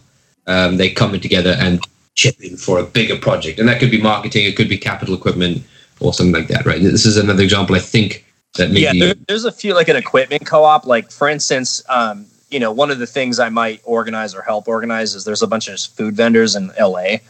Um, 0.46 0.76
they 0.76 0.90
come 0.90 1.12
in 1.12 1.20
together 1.20 1.56
and 1.58 1.84
chip 2.14 2.36
in 2.40 2.56
for 2.56 2.78
a 2.78 2.84
bigger 2.84 3.16
project, 3.16 3.58
and 3.58 3.68
that 3.68 3.80
could 3.80 3.90
be 3.90 4.00
marketing, 4.00 4.44
it 4.44 4.56
could 4.56 4.68
be 4.68 4.78
capital 4.78 5.14
equipment, 5.14 5.64
or 6.02 6.12
something 6.12 6.34
like 6.34 6.48
that. 6.48 6.66
Right? 6.66 6.82
This 6.82 7.06
is 7.06 7.16
another 7.16 7.42
example. 7.42 7.76
I 7.76 7.80
think 7.80 8.24
that 8.56 8.68
maybe 8.70 8.82
Yeah, 8.82 8.92
there, 9.06 9.14
there's 9.28 9.44
a 9.44 9.52
few 9.52 9.74
like 9.74 9.88
an 9.88 9.96
equipment 9.96 10.46
co-op. 10.46 10.86
Like 10.86 11.10
for 11.10 11.28
instance, 11.28 11.82
um, 11.88 12.26
you 12.50 12.60
know, 12.60 12.70
one 12.70 12.90
of 12.90 12.98
the 12.98 13.06
things 13.06 13.38
I 13.38 13.48
might 13.48 13.80
organize 13.84 14.34
or 14.34 14.42
help 14.42 14.68
organize 14.68 15.14
is 15.14 15.24
there's 15.24 15.42
a 15.42 15.46
bunch 15.46 15.68
of 15.68 15.80
food 15.80 16.14
vendors 16.14 16.54
in 16.54 16.70
LA. 16.78 17.20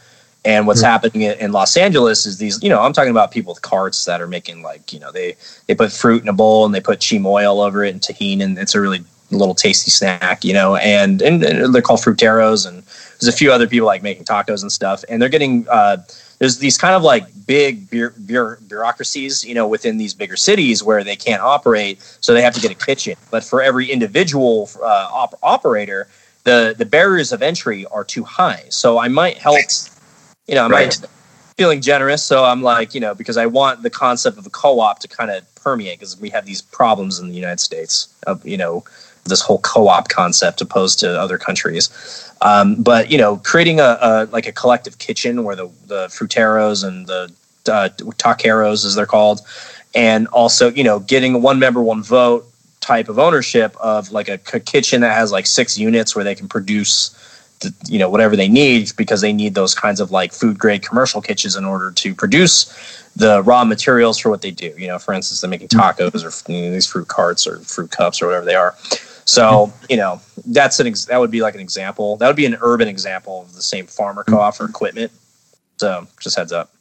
And 0.45 0.67
what's 0.67 0.81
Mhm. 0.81 0.87
happening 0.87 1.21
in 1.21 1.53
Los 1.53 1.77
Angeles 1.77 2.25
is 2.25 2.37
these, 2.37 2.61
you 2.61 2.67
know, 2.67 2.81
I'm 2.81 2.91
talking 2.91 3.11
about 3.11 3.31
people 3.31 3.53
with 3.53 3.61
carts 3.61 4.03
that 4.03 4.19
are 4.19 4.27
making 4.27 4.61
like, 4.61 4.91
you 4.91 4.99
know, 4.99 5.09
they 5.09 5.37
they 5.67 5.75
put 5.75 5.93
fruit 5.93 6.21
in 6.21 6.27
a 6.27 6.33
bowl 6.33 6.65
and 6.65 6.75
they 6.75 6.81
put 6.81 6.99
chamoy 6.99 7.43
oil 7.43 7.61
over 7.61 7.85
it 7.85 7.93
and 7.93 8.01
Tajín, 8.01 8.43
and 8.43 8.57
it's 8.57 8.75
a 8.75 8.81
really 8.81 9.01
little 9.31 9.55
tasty 9.55 9.89
snack, 9.89 10.43
you 10.43 10.53
know, 10.53 10.75
and 10.75 11.21
and, 11.21 11.41
and 11.43 11.73
they're 11.73 11.81
called 11.81 12.01
fruteros, 12.01 12.67
and 12.67 12.83
there's 13.19 13.33
a 13.33 13.37
few 13.37 13.53
other 13.53 13.67
people 13.67 13.87
like 13.87 14.03
making 14.03 14.25
tacos 14.25 14.61
and 14.61 14.71
stuff, 14.71 15.05
and 15.07 15.21
they're 15.21 15.29
getting 15.29 15.65
uh, 15.69 15.97
there's 16.39 16.57
these 16.57 16.77
kind 16.77 16.95
of 16.95 17.03
like 17.03 17.25
big 17.45 17.89
bureau- 17.89 18.13
bureau- 18.25 18.57
bureaucracies, 18.67 19.43
you 19.43 19.53
know, 19.53 19.67
within 19.67 19.97
these 19.97 20.13
bigger 20.13 20.35
cities 20.37 20.83
where 20.83 21.03
they 21.03 21.15
can't 21.15 21.41
operate, 21.41 21.99
so 22.21 22.33
they 22.33 22.41
have 22.41 22.53
to 22.55 22.61
get 22.61 22.71
a 22.71 22.75
kitchen. 22.85 23.15
But 23.31 23.43
for 23.43 23.61
every 23.61 23.89
individual 23.91 24.69
uh, 24.81 25.09
op- 25.11 25.37
operator, 25.43 26.07
the 26.43 26.75
the 26.77 26.85
barriers 26.85 27.31
of 27.31 27.41
entry 27.41 27.85
are 27.87 28.03
too 28.03 28.23
high. 28.23 28.63
So 28.69 28.97
I 28.97 29.07
might 29.07 29.37
help, 29.37 29.59
you 30.47 30.55
know, 30.55 30.65
I 30.65 30.69
Right. 30.69 30.87
might 31.01 31.09
feeling 31.57 31.81
generous. 31.81 32.23
So 32.23 32.43
I'm 32.43 32.61
like, 32.63 32.93
you 32.95 32.99
know, 32.99 33.13
because 33.13 33.37
I 33.37 33.45
want 33.45 33.83
the 33.83 33.89
concept 33.89 34.37
of 34.37 34.45
a 34.45 34.49
co-op 34.49 34.99
to 34.99 35.07
kind 35.07 35.29
of 35.31 35.43
permeate 35.55 35.99
because 35.99 36.19
we 36.19 36.29
have 36.31 36.45
these 36.45 36.61
problems 36.61 37.19
in 37.19 37.27
the 37.29 37.35
United 37.35 37.59
States 37.59 38.07
of 38.27 38.45
you 38.45 38.57
know 38.57 38.83
this 39.25 39.41
whole 39.41 39.59
co-op 39.59 40.09
concept 40.09 40.61
opposed 40.61 40.99
to 40.99 41.19
other 41.19 41.37
countries. 41.37 41.89
Um, 42.41 42.81
but 42.81 43.09
you 43.09 43.17
know, 43.17 43.37
creating 43.37 43.79
a, 43.79 43.97
a 44.01 44.27
like 44.31 44.47
a 44.47 44.51
collective 44.51 44.97
kitchen 44.97 45.43
where 45.43 45.55
the 45.55 45.69
the 45.87 46.07
fruteros 46.07 46.85
and 46.85 47.07
the 47.07 47.31
uh, 47.67 47.89
taqueros, 48.17 48.85
as 48.85 48.95
they're 48.95 49.05
called, 49.05 49.41
and 49.95 50.27
also 50.27 50.69
you 50.71 50.83
know 50.83 50.99
getting 50.99 51.35
a 51.35 51.37
one 51.37 51.59
member 51.59 51.81
one 51.81 52.03
vote 52.03 52.45
type 52.81 53.07
of 53.07 53.17
ownership 53.17 53.75
of 53.79 54.11
like 54.11 54.27
a 54.27 54.37
kitchen 54.37 55.01
that 55.01 55.15
has 55.15 55.31
like 55.31 55.45
six 55.45 55.77
units 55.77 56.15
where 56.15 56.25
they 56.25 56.35
can 56.35 56.49
produce 56.49 57.17
you 57.87 57.97
know 57.97 58.09
whatever 58.09 58.35
they 58.35 58.49
need 58.49 58.91
because 58.97 59.21
they 59.21 59.31
need 59.31 59.55
those 59.55 59.73
kinds 59.73 60.01
of 60.01 60.11
like 60.11 60.33
food 60.33 60.59
grade 60.59 60.85
commercial 60.85 61.21
kitchens 61.21 61.55
in 61.55 61.63
order 61.63 61.91
to 61.91 62.13
produce 62.13 62.65
the 63.15 63.41
raw 63.43 63.63
materials 63.63 64.17
for 64.17 64.29
what 64.29 64.41
they 64.41 64.51
do 64.51 64.73
you 64.77 64.87
know 64.87 64.99
for 64.99 65.13
instance 65.13 65.39
they're 65.39 65.49
making 65.49 65.69
tacos 65.69 66.25
or 66.25 66.51
you 66.51 66.65
know, 66.65 66.71
these 66.71 66.85
fruit 66.85 67.07
carts 67.07 67.47
or 67.47 67.59
fruit 67.59 67.89
cups 67.89 68.21
or 68.21 68.27
whatever 68.27 68.45
they 68.45 68.55
are 68.55 68.75
so 69.25 69.71
you 69.89 69.97
know 69.97 70.21
that's 70.47 70.79
an 70.79 70.87
ex- 70.87 71.05
that 71.05 71.17
would 71.17 71.31
be 71.31 71.41
like 71.41 71.55
an 71.55 71.61
example 71.61 72.17
that 72.17 72.27
would 72.27 72.35
be 72.35 72.45
an 72.45 72.57
urban 72.61 72.87
example 72.87 73.43
of 73.43 73.53
the 73.53 73.61
same 73.61 73.85
farmer 73.87 74.23
co-op 74.23 74.55
for 74.55 74.65
equipment 74.65 75.11
so 75.77 76.07
just 76.19 76.37
heads 76.37 76.51
up 76.51 76.73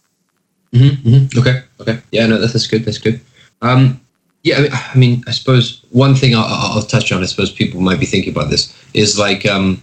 Mm-hmm, 0.73 1.09
mm-hmm. 1.09 1.39
Okay. 1.39 1.63
Okay. 1.81 2.03
Yeah. 2.11 2.27
No, 2.27 2.39
that's, 2.39 2.53
that's 2.53 2.67
good. 2.67 2.85
That's 2.85 2.99
good. 2.99 3.21
Um, 3.61 4.01
yeah. 4.43 4.57
I 4.57 4.61
mean, 4.61 4.73
I 4.73 4.99
mean, 4.99 5.25
I 5.27 5.33
suppose 5.33 5.85
one 5.91 6.15
thing 6.15 6.35
I'll, 6.35 6.45
I'll 6.47 6.83
touch 6.83 7.13
on. 7.13 7.23
I 7.23 7.27
suppose 7.27 7.53
people 7.53 7.81
might 7.81 8.01
be 8.01 8.07
thinking 8.07 8.33
about 8.33 8.51
this 8.51 8.75
is 8.95 9.19
like 9.19 9.47
um, 9.47 9.83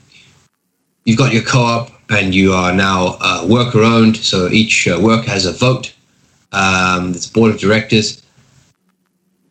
you've 1.05 1.17
got 1.17 1.33
your 1.33 1.43
co-op 1.43 1.91
and 2.09 2.33
you 2.33 2.53
are 2.53 2.73
now 2.73 3.17
uh, 3.21 3.45
worker 3.47 3.81
owned. 3.81 4.17
So 4.17 4.47
each 4.49 4.87
uh, 4.87 4.99
worker 4.99 5.29
has 5.29 5.45
a 5.45 5.53
vote. 5.53 5.93
Um, 6.51 7.11
it's 7.11 7.27
board 7.27 7.51
of 7.51 7.59
directors. 7.59 8.23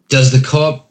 Does 0.08 0.32
the 0.32 0.44
co-op 0.44 0.88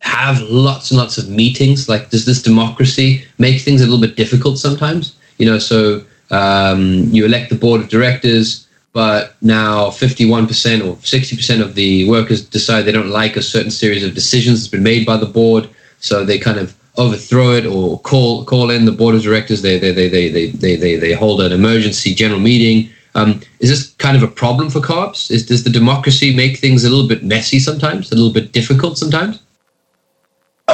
have 0.00 0.40
lots 0.42 0.90
and 0.90 0.98
lots 0.98 1.18
of 1.18 1.28
meetings? 1.28 1.88
Like, 1.88 2.10
does 2.10 2.24
this 2.26 2.42
democracy 2.42 3.24
make 3.38 3.60
things 3.60 3.80
a 3.80 3.84
little 3.84 4.00
bit 4.00 4.16
difficult 4.16 4.58
sometimes? 4.58 5.16
You 5.38 5.46
know, 5.46 5.58
so 5.58 6.04
um, 6.30 7.04
you 7.10 7.24
elect 7.24 7.50
the 7.50 7.56
board 7.56 7.80
of 7.80 7.88
directors 7.88 8.66
but 8.92 9.36
now 9.40 9.86
51% 9.86 10.84
or 10.84 10.96
60% 10.96 11.62
of 11.62 11.74
the 11.74 12.08
workers 12.08 12.44
decide 12.44 12.82
they 12.82 12.92
don't 12.92 13.08
like 13.08 13.36
a 13.36 13.42
certain 13.42 13.70
series 13.70 14.04
of 14.04 14.14
decisions 14.14 14.60
that's 14.60 14.70
been 14.70 14.82
made 14.82 15.06
by 15.06 15.16
the 15.16 15.26
board 15.26 15.68
so 16.00 16.24
they 16.24 16.38
kind 16.38 16.58
of 16.58 16.74
overthrow 16.96 17.52
it 17.52 17.66
or 17.66 18.00
call 18.00 18.44
call 18.44 18.70
in 18.70 18.84
the 18.84 18.92
board 18.92 19.14
of 19.14 19.22
directors 19.22 19.62
they 19.62 19.78
they 19.78 19.92
they 19.92 20.08
they 20.08 20.28
they 20.28 20.46
they, 20.50 20.76
they, 20.76 20.96
they 20.96 21.12
hold 21.12 21.40
an 21.40 21.52
emergency 21.52 22.14
general 22.14 22.40
meeting 22.40 22.90
um, 23.14 23.40
is 23.60 23.70
this 23.70 23.90
kind 23.94 24.16
of 24.16 24.22
a 24.22 24.28
problem 24.28 24.70
for 24.70 24.80
co-ops 24.80 25.30
is 25.30 25.46
does 25.46 25.62
the 25.62 25.70
democracy 25.70 26.34
make 26.34 26.58
things 26.58 26.84
a 26.84 26.90
little 26.90 27.06
bit 27.06 27.22
messy 27.22 27.60
sometimes 27.60 28.10
a 28.10 28.16
little 28.16 28.32
bit 28.32 28.52
difficult 28.52 28.98
sometimes 28.98 29.40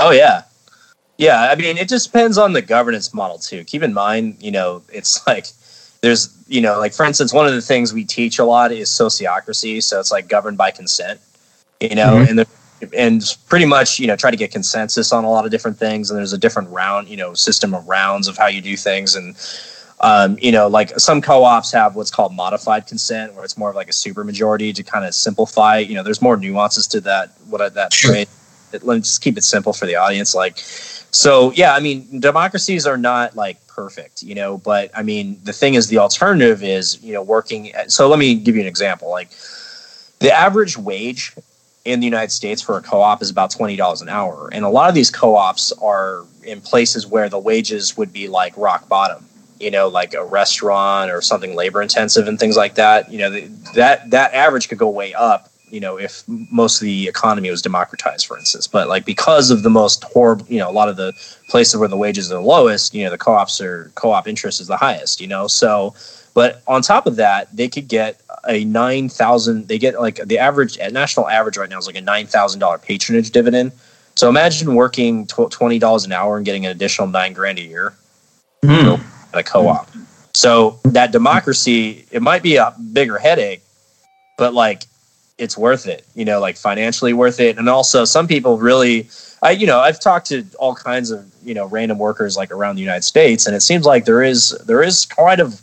Oh 0.03 0.11
yeah, 0.11 0.43
yeah. 1.19 1.51
I 1.51 1.55
mean, 1.57 1.77
it 1.79 1.89
just 1.89 2.07
depends 2.07 2.39
on 2.39 2.53
the 2.53 2.63
governance 2.63 3.13
model 3.15 3.39
too. 3.39 3.65
Keep 3.65 3.83
in 3.83 3.95
mind, 3.95 4.37
you 4.41 4.51
know, 4.51 4.83
it's 4.93 5.27
like 5.27 5.47
there's, 6.03 6.31
you 6.49 6.61
know, 6.61 6.79
like 6.79 6.93
for 6.93 7.05
instance, 7.05 7.33
one 7.33 7.47
of 7.47 7.55
the 7.55 7.63
things 7.63 7.93
we 7.93 8.05
teach 8.05 8.39
a 8.39 8.45
lot 8.45 8.73
is 8.73 8.89
sociocracy. 8.91 9.83
So 9.83 10.01
it's 10.01 10.13
like 10.13 10.29
governed 10.29 10.59
by 10.59 10.71
consent, 10.71 11.21
you 11.81 11.95
know, 11.95 12.17
Mhm. 12.17 12.29
and 12.31 12.39
the 12.39 12.47
and 12.97 13.37
pretty 13.49 13.65
much, 13.65 13.99
you 13.99 14.07
know, 14.07 14.17
try 14.17 14.31
to 14.31 14.37
get 14.37 14.53
consensus 14.53 15.13
on 15.13 15.25
a 15.25 15.31
lot 15.31 15.47
of 15.47 15.51
different 15.51 15.79
things. 15.79 16.11
And 16.11 16.19
there's 16.19 16.35
a 16.35 16.39
different 16.39 16.69
round, 16.71 17.09
you 17.09 17.17
know, 17.17 17.33
system 17.35 17.75
of 17.75 17.89
rounds 17.89 18.29
of 18.29 18.37
how 18.37 18.49
you 18.49 18.61
do 18.61 18.77
things. 18.77 19.15
And 19.17 19.35
um, 20.03 20.37
you 20.43 20.53
know, 20.53 20.69
like 20.69 20.91
some 21.01 21.23
co-ops 21.23 21.73
have 21.73 21.97
what's 21.97 22.11
called 22.11 22.35
modified 22.35 22.87
consent, 22.87 23.35
where 23.35 23.45
it's 23.45 23.57
more 23.57 23.71
of 23.71 23.77
like 23.77 23.89
a 23.89 23.95
super 23.95 24.25
majority 24.25 24.73
to 24.75 24.83
kind 24.83 25.07
of 25.07 25.15
simplify. 25.15 25.79
You 25.79 25.95
know, 25.95 26.03
there's 26.03 26.21
more 26.21 26.37
nuances 26.37 26.87
to 26.89 27.01
that. 27.03 27.31
What 27.49 27.75
that 27.75 27.95
Sure. 27.95 28.11
phrase. 28.13 28.27
Let 28.85 28.97
me 28.97 29.01
just 29.01 29.23
keep 29.23 29.37
it 29.39 29.45
simple 29.45 29.73
for 29.73 29.87
the 29.87 29.97
audience. 29.97 30.35
Like, 30.35 30.59
so 30.59 31.53
yeah, 31.53 31.75
I 31.75 31.81
mean, 31.81 32.21
democracies 32.21 32.87
are 32.87 32.99
not 32.99 33.37
like 33.37 33.65
perfect, 33.67 34.23
you 34.23 34.35
know. 34.35 34.59
But 34.59 34.91
I 34.95 35.03
mean, 35.03 35.39
the 35.45 35.53
thing 35.53 35.75
is, 35.75 35.89
the 35.89 35.99
alternative 35.99 36.63
is 36.63 37.03
you 37.03 37.13
know 37.13 37.23
working. 37.23 37.73
At, 37.73 37.93
so 37.93 38.09
let 38.09 38.19
me 38.19 38.35
give 38.35 38.55
you 38.55 38.61
an 38.63 38.67
example. 38.67 39.11
Like, 39.11 39.31
the 40.19 40.33
average 40.33 40.77
wage 40.77 41.33
in 41.85 42.01
the 42.01 42.07
United 42.07 42.33
States 42.33 42.61
for 42.61 42.77
a 42.77 42.83
co-op 42.83 43.23
is 43.23 43.31
about 43.31 43.51
twenty 43.51 43.77
dollars 43.77 44.03
an 44.03 44.09
hour, 44.09 44.49
and 44.53 44.65
a 44.65 44.69
lot 44.69 44.89
of 44.89 44.95
these 44.95 45.11
co-ops 45.11 45.73
are 45.73 46.25
in 46.43 46.61
places 46.61 47.07
where 47.07 47.29
the 47.29 47.39
wages 47.39 47.97
would 47.97 48.13
be 48.13 48.29
like 48.29 48.57
rock 48.57 48.89
bottom. 48.89 49.25
You 49.59 49.71
know, 49.71 49.89
like 49.89 50.13
a 50.13 50.23
restaurant 50.23 51.11
or 51.11 51.23
something 51.23 51.55
labor 51.55 51.81
intensive 51.81 52.29
and 52.29 52.39
things 52.39 52.59
like 52.59 52.75
that. 52.75 53.11
You 53.11 53.19
know, 53.19 53.31
that 53.75 54.11
that 54.11 54.35
average 54.35 54.69
could 54.69 54.79
go 54.79 54.91
way 54.91 55.15
up. 55.15 55.51
You 55.71 55.81
know, 55.81 55.97
if 55.99 56.23
most 56.27 56.81
of 56.81 56.85
the 56.85 57.09
economy 57.09 57.51
was 57.51 57.61
democratized, 57.61 58.27
for 58.27 58.39
instance. 58.39 58.67
But 58.67 58.89
like 58.89 59.05
because 59.05 59.51
of 59.51 59.63
the 59.63 59.71
most 59.71 60.05
horrible, 60.05 60.47
you 60.49 60.59
know, 60.59 60.71
a 60.71 60.73
lot 60.73 60.89
of 60.89 60.97
the 60.97 61.13
places 61.49 61.77
where 61.77 61.89
the 61.89 61.97
wages 61.97 62.31
are 62.31 62.37
the 62.37 62.41
lowest, 62.41 62.95
you 62.95 63.05
know, 63.05 63.11
the 63.11 63.19
co-ops 63.19 63.61
are 63.61 63.91
co-op 63.97 64.29
interest 64.29 64.61
is 64.61 64.69
the 64.69 64.77
highest. 64.77 65.21
You 65.21 65.27
know, 65.27 65.49
so 65.49 65.95
but 66.37 66.63
on 66.67 66.83
top 66.83 67.07
of 67.07 67.17
that, 67.17 67.49
they 67.57 67.67
could 67.67 67.89
get 67.89 68.21
a 68.47 68.63
nine 68.67 69.09
thousand. 69.09 69.69
They 69.69 69.79
get 69.79 69.99
like 69.99 70.17
the 70.17 70.39
average 70.39 70.79
national 70.93 71.29
average 71.29 71.57
right 71.57 71.69
now 71.69 71.79
is 71.79 71.87
like 71.87 71.97
a 71.97 72.01
nine 72.03 72.27
thousand 72.27 72.61
dollar 72.61 72.77
patronage 72.77 73.31
dividend. 73.31 73.73
So 74.17 74.29
imagine 74.29 74.75
working 74.75 75.27
twenty 75.27 75.79
dollars 75.79 76.05
an 76.05 76.13
hour 76.13 76.37
and 76.37 76.45
getting 76.45 76.67
an 76.67 76.73
additional 76.73 77.09
nine 77.09 77.33
grand 77.33 77.59
a 77.59 77.63
year 77.63 77.95
mm. 78.63 79.01
at 79.33 79.39
a 79.39 79.43
co-op. 79.43 79.89
So 80.35 80.79
that 80.85 81.11
democracy, 81.11 82.05
it 82.11 82.21
might 82.21 82.43
be 82.43 82.57
a 82.57 82.75
bigger 82.93 83.17
headache, 83.17 83.63
but 84.37 84.53
like 84.53 84.85
it's 85.39 85.57
worth 85.57 85.87
it. 85.87 86.05
You 86.15 86.25
know, 86.25 86.41
like 86.41 86.57
financially 86.57 87.13
worth 87.13 87.41
it, 87.41 87.59
and 87.59 87.69
also 87.69 88.05
some 88.05 88.27
people 88.27 88.59
really. 88.59 89.09
I, 89.43 89.51
you 89.51 89.67
know, 89.67 89.81
I've 89.81 90.01
talked 90.01 90.29
to 90.29 90.47
all 90.59 90.75
kinds 90.75 91.11
of 91.11 91.31
you 91.45 91.55
know 91.55 91.67
random 91.67 91.99
workers 91.99 92.37
like 92.37 92.51
around 92.51 92.77
the 92.77 92.81
United 92.81 93.03
States, 93.03 93.47
and 93.47 93.55
it 93.55 93.61
seems 93.61 93.85
like 93.85 94.07
there 94.07 94.23
is 94.23 94.51
there 94.67 94.83
is 94.83 95.05
quite 95.07 95.41
of 95.41 95.61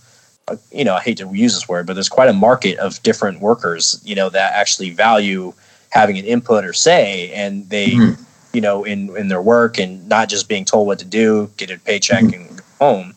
you 0.72 0.84
know, 0.84 0.96
I 0.96 1.00
hate 1.00 1.18
to 1.18 1.34
use 1.34 1.54
this 1.54 1.70
word, 1.70 1.88
but 1.88 1.94
there's 1.94 2.10
quite 2.10 2.30
a 2.30 2.34
market 2.34 2.78
of 2.78 3.02
different 3.04 3.40
workers, 3.40 4.02
you 4.04 4.16
know, 4.16 4.30
that 4.30 4.54
actually 4.54 4.90
value 4.90 5.54
having 5.90 6.18
an 6.18 6.26
input 6.26 6.66
or 6.66 6.74
say, 6.74 7.32
and 7.32 7.70
they, 7.70 7.92
mm-hmm. 7.92 8.22
you 8.54 8.62
know, 8.62 8.84
in 8.84 9.16
in 9.16 9.28
their 9.28 9.42
work 9.42 9.80
and 9.80 10.08
not 10.10 10.30
just 10.30 10.50
being 10.50 10.66
told 10.66 10.88
what 10.88 11.00
to 11.00 11.06
do, 11.06 11.50
get 11.58 11.72
a 11.72 11.80
paycheck 11.80 12.24
mm-hmm. 12.24 12.50
and 12.50 12.58
go 12.58 12.64
home. 12.80 13.14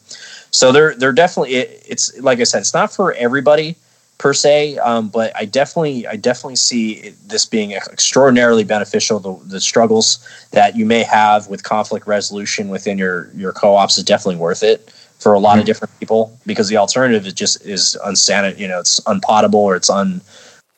So 0.50 0.72
they're 0.72 0.94
they're 0.94 1.12
definitely 1.12 1.56
it, 1.56 1.84
it's 1.88 2.18
like 2.20 2.40
I 2.40 2.44
said, 2.44 2.60
it's 2.60 2.74
not 2.74 2.92
for 2.92 3.12
everybody 3.14 3.76
per 4.18 4.32
se, 4.32 4.78
um, 4.78 5.08
but 5.08 5.34
I 5.36 5.44
definitely 5.44 6.06
I 6.06 6.16
definitely 6.16 6.56
see 6.56 7.10
this 7.26 7.44
being 7.44 7.72
extraordinarily 7.72 8.64
beneficial. 8.64 9.18
The, 9.18 9.38
the 9.44 9.60
struggles 9.60 10.26
that 10.52 10.76
you 10.76 10.86
may 10.86 11.02
have 11.02 11.48
with 11.48 11.62
conflict 11.62 12.06
resolution 12.06 12.68
within 12.68 12.98
your 12.98 13.30
your 13.34 13.52
co-ops 13.52 13.98
is 13.98 14.04
definitely 14.04 14.36
worth 14.36 14.62
it 14.62 14.90
for 15.18 15.34
a 15.34 15.38
lot 15.38 15.52
mm-hmm. 15.52 15.60
of 15.60 15.66
different 15.66 15.98
people 15.98 16.38
because 16.46 16.68
the 16.68 16.76
alternative 16.76 17.26
is 17.26 17.32
just 17.32 17.64
is 17.64 17.96
unsanit 18.04 18.58
you 18.58 18.68
know 18.68 18.80
it's 18.80 19.00
unpotable 19.06 19.60
or 19.60 19.76
it's 19.76 19.90
un 19.90 20.20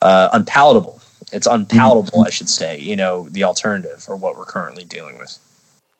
uh, 0.01 0.29
unpalatable 0.33 1.01
it's 1.31 1.47
unpalatable 1.47 2.19
mm-hmm. 2.19 2.27
i 2.27 2.29
should 2.29 2.49
say 2.49 2.79
you 2.79 2.95
know 2.95 3.27
the 3.29 3.43
alternative 3.43 4.05
or 4.07 4.15
what 4.15 4.37
we're 4.37 4.45
currently 4.45 4.85
dealing 4.85 5.17
with 5.17 5.37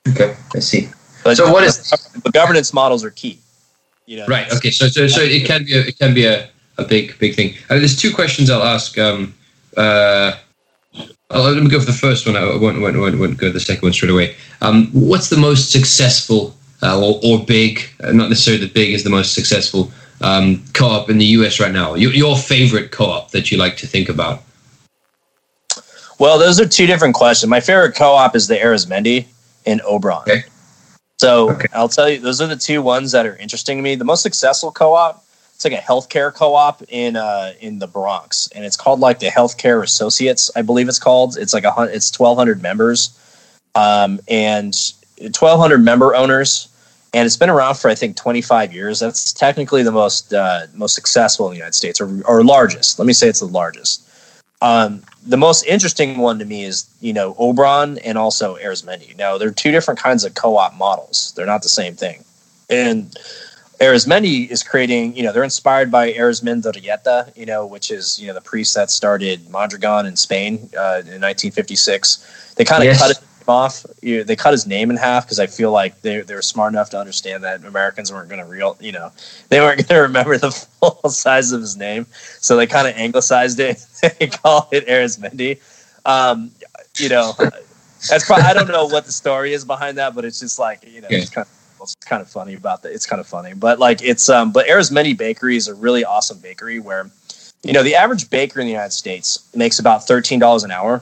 okay 0.07 0.35
i 0.55 0.59
see 0.59 0.89
but 1.23 1.35
so 1.35 1.51
what 1.51 1.63
is 1.63 1.89
the 2.23 2.31
governance 2.31 2.73
models 2.73 3.03
are 3.03 3.11
key 3.11 3.39
you 4.05 4.17
know 4.17 4.25
right 4.27 4.51
okay 4.53 4.71
so 4.71 4.87
so, 4.87 5.07
so 5.07 5.21
it 5.21 5.45
can 5.45 5.65
be 5.65 5.73
a, 5.73 5.81
it 5.81 5.99
can 5.99 6.13
be 6.13 6.25
a, 6.25 6.49
a 6.79 6.87
big 6.87 7.17
big 7.19 7.35
thing 7.35 7.53
uh, 7.69 7.77
there's 7.77 7.95
two 7.95 8.13
questions 8.13 8.49
i'll 8.49 8.63
ask 8.63 8.97
um 8.97 9.33
uh 9.77 10.33
I'll, 11.31 11.51
let 11.51 11.61
me 11.61 11.69
go 11.69 11.79
for 11.79 11.85
the 11.85 11.93
first 11.93 12.25
one. 12.25 12.35
I 12.35 12.43
won't, 12.43 12.81
won't, 12.81 12.97
won't, 12.97 13.19
won't 13.19 13.37
go 13.37 13.47
to 13.47 13.53
the 13.53 13.59
second 13.59 13.83
one 13.83 13.93
straight 13.93 14.11
away. 14.11 14.35
Um, 14.61 14.87
what's 14.93 15.29
the 15.29 15.37
most 15.37 15.71
successful 15.71 16.55
uh, 16.81 16.99
or, 16.99 17.19
or, 17.23 17.45
big, 17.45 17.87
uh, 18.03 18.11
not 18.11 18.29
necessarily 18.29 18.65
the 18.65 18.73
big 18.73 18.93
is 18.93 19.03
the 19.03 19.09
most 19.09 19.33
successful 19.33 19.91
um, 20.21 20.63
co-op 20.73 21.09
in 21.09 21.17
the 21.17 21.25
US 21.25 21.59
right 21.59 21.71
now? 21.71 21.93
Your, 21.93 22.13
your 22.13 22.35
favorite 22.35 22.91
co-op 22.91 23.31
that 23.31 23.51
you 23.51 23.57
like 23.57 23.77
to 23.77 23.87
think 23.87 24.09
about? 24.09 24.41
Well, 26.19 26.39
those 26.39 26.59
are 26.59 26.67
two 26.67 26.85
different 26.85 27.15
questions. 27.15 27.49
My 27.49 27.59
favorite 27.59 27.95
co-op 27.95 28.35
is 28.35 28.47
the 28.47 28.55
Arizmendi 28.55 29.25
in 29.65 29.79
Obron. 29.79 30.21
Okay. 30.23 30.43
So 31.17 31.51
okay. 31.51 31.67
I'll 31.73 31.89
tell 31.89 32.09
you, 32.09 32.19
those 32.19 32.41
are 32.41 32.47
the 32.47 32.55
two 32.55 32.81
ones 32.81 33.11
that 33.11 33.25
are 33.25 33.35
interesting 33.37 33.77
to 33.77 33.83
me. 33.83 33.95
The 33.95 34.05
most 34.05 34.23
successful 34.23 34.71
co-op, 34.71 35.23
it's 35.59 35.65
like 35.65 35.73
a 35.73 35.77
healthcare 35.77 36.33
co-op 36.33 36.81
in 36.87 37.17
uh, 37.17 37.51
in 37.59 37.79
the 37.79 37.87
Bronx, 37.87 38.47
and 38.55 38.63
it's 38.63 38.77
called 38.77 39.01
like 39.01 39.19
the 39.19 39.27
Healthcare 39.27 39.83
Associates, 39.83 40.49
I 40.55 40.61
believe 40.61 40.87
it's 40.87 40.99
called. 40.99 41.37
It's 41.37 41.53
like 41.53 41.65
a 41.65 41.73
it's 41.91 42.09
twelve 42.09 42.37
hundred 42.37 42.61
members, 42.61 43.11
um, 43.75 44.21
and 44.29 44.73
twelve 45.33 45.59
hundred 45.59 45.79
member 45.79 46.15
owners 46.15 46.69
and 47.13 47.25
it's 47.25 47.37
been 47.37 47.49
around 47.49 47.75
for 47.75 47.89
I 47.89 47.95
think 47.95 48.15
25 48.15 48.73
years. 48.73 48.99
That's 48.99 49.33
technically 49.33 49.83
the 49.83 49.91
most 49.91 50.33
uh, 50.33 50.67
most 50.73 50.95
successful 50.95 51.47
in 51.47 51.51
the 51.51 51.57
United 51.57 51.75
States, 51.75 51.99
or, 51.99 52.21
or 52.23 52.43
largest. 52.43 52.99
Let 52.99 53.05
me 53.05 53.13
say 53.13 53.27
it's 53.27 53.39
the 53.39 53.47
largest. 53.47 54.05
Um, 54.61 55.03
the 55.25 55.37
most 55.37 55.65
interesting 55.65 56.17
one 56.17 56.39
to 56.39 56.45
me 56.45 56.63
is 56.63 56.89
you 57.01 57.13
know 57.13 57.33
Obron 57.35 57.99
and 58.03 58.17
also 58.17 58.57
Arizmendi. 58.57 59.17
Now 59.17 59.37
they're 59.37 59.51
two 59.51 59.71
different 59.71 59.99
kinds 59.99 60.23
of 60.23 60.35
co-op 60.35 60.75
models. 60.77 61.33
They're 61.35 61.45
not 61.45 61.63
the 61.63 61.69
same 61.69 61.95
thing. 61.95 62.23
And 62.69 63.15
Arizmendi 63.79 64.49
is 64.49 64.61
creating, 64.61 65.15
you 65.15 65.23
know, 65.23 65.31
they're 65.31 65.43
inspired 65.43 65.89
by 65.89 66.11
Arizmendiarrieta, 66.11 67.35
you 67.37 67.45
know, 67.45 67.65
which 67.65 67.91
is 67.91 68.19
you 68.19 68.27
know 68.27 68.33
the 68.33 68.41
priest 68.41 68.75
that 68.75 68.89
started 68.89 69.49
Mondragon 69.49 70.05
in 70.05 70.17
Spain 70.17 70.69
uh, 70.77 70.99
in 71.07 71.21
1956. 71.21 72.53
They 72.57 72.65
kind 72.65 72.83
of 72.83 72.87
yes. 72.87 72.99
cut 72.99 73.11
it 73.11 73.23
off. 73.47 73.85
You, 74.01 74.23
they 74.25 74.35
cut 74.35 74.51
his 74.51 74.67
name 74.67 74.91
in 74.91 74.97
half 74.97 75.25
because 75.25 75.39
I 75.39 75.47
feel 75.47 75.71
like 75.71 76.01
they 76.01 76.19
they 76.21 76.35
were 76.35 76.41
smart 76.41 76.73
enough 76.73 76.89
to 76.89 76.99
understand 76.99 77.43
that 77.45 77.63
Americans 77.63 78.11
weren't 78.11 78.27
going 78.27 78.43
to 78.43 78.49
real, 78.49 78.75
you 78.81 78.91
know, 78.91 79.11
they 79.49 79.61
weren't 79.61 79.87
going 79.87 79.87
to 79.99 80.01
remember 80.01 80.37
the 80.37 80.51
full 80.51 81.09
size 81.09 81.53
of 81.53 81.61
his 81.61 81.77
name, 81.77 82.05
so 82.39 82.57
they 82.57 82.67
kind 82.67 82.87
of 82.87 82.95
anglicized 82.95 83.59
it. 83.61 83.85
they 84.19 84.27
call 84.27 84.67
it 84.71 84.87
Arizmendi. 84.87 85.59
Um, 86.05 86.51
you 86.97 87.07
know, 87.07 87.33
that's 88.09 88.25
probably 88.25 88.43
I 88.43 88.53
don't 88.53 88.67
know 88.67 88.87
what 88.87 89.05
the 89.05 89.13
story 89.13 89.53
is 89.53 89.63
behind 89.63 89.97
that, 89.99 90.15
but 90.15 90.25
it's 90.25 90.41
just 90.41 90.59
like 90.59 90.85
you 90.85 90.99
know, 90.99 91.07
yeah. 91.09 91.19
it's 91.19 91.29
kind 91.29 91.47
of 91.47 91.58
it's 91.85 91.95
kind 91.95 92.21
of 92.21 92.29
funny 92.29 92.53
about 92.53 92.83
that. 92.83 92.93
It's 92.93 93.05
kind 93.05 93.19
of 93.19 93.27
funny, 93.27 93.53
but 93.53 93.79
like 93.79 94.01
it's 94.01 94.29
um, 94.29 94.51
but 94.51 94.67
Arizmendi 94.67 95.17
Bakery 95.17 95.55
is 95.55 95.67
a 95.67 95.73
really 95.75 96.03
awesome 96.03 96.39
bakery 96.39 96.79
where, 96.79 97.09
you 97.63 97.73
know, 97.73 97.83
the 97.83 97.95
average 97.95 98.29
baker 98.29 98.59
in 98.59 98.65
the 98.65 98.71
United 98.71 98.93
States 98.93 99.49
makes 99.55 99.79
about 99.79 100.07
thirteen 100.07 100.39
dollars 100.39 100.63
an 100.63 100.71
hour 100.71 101.01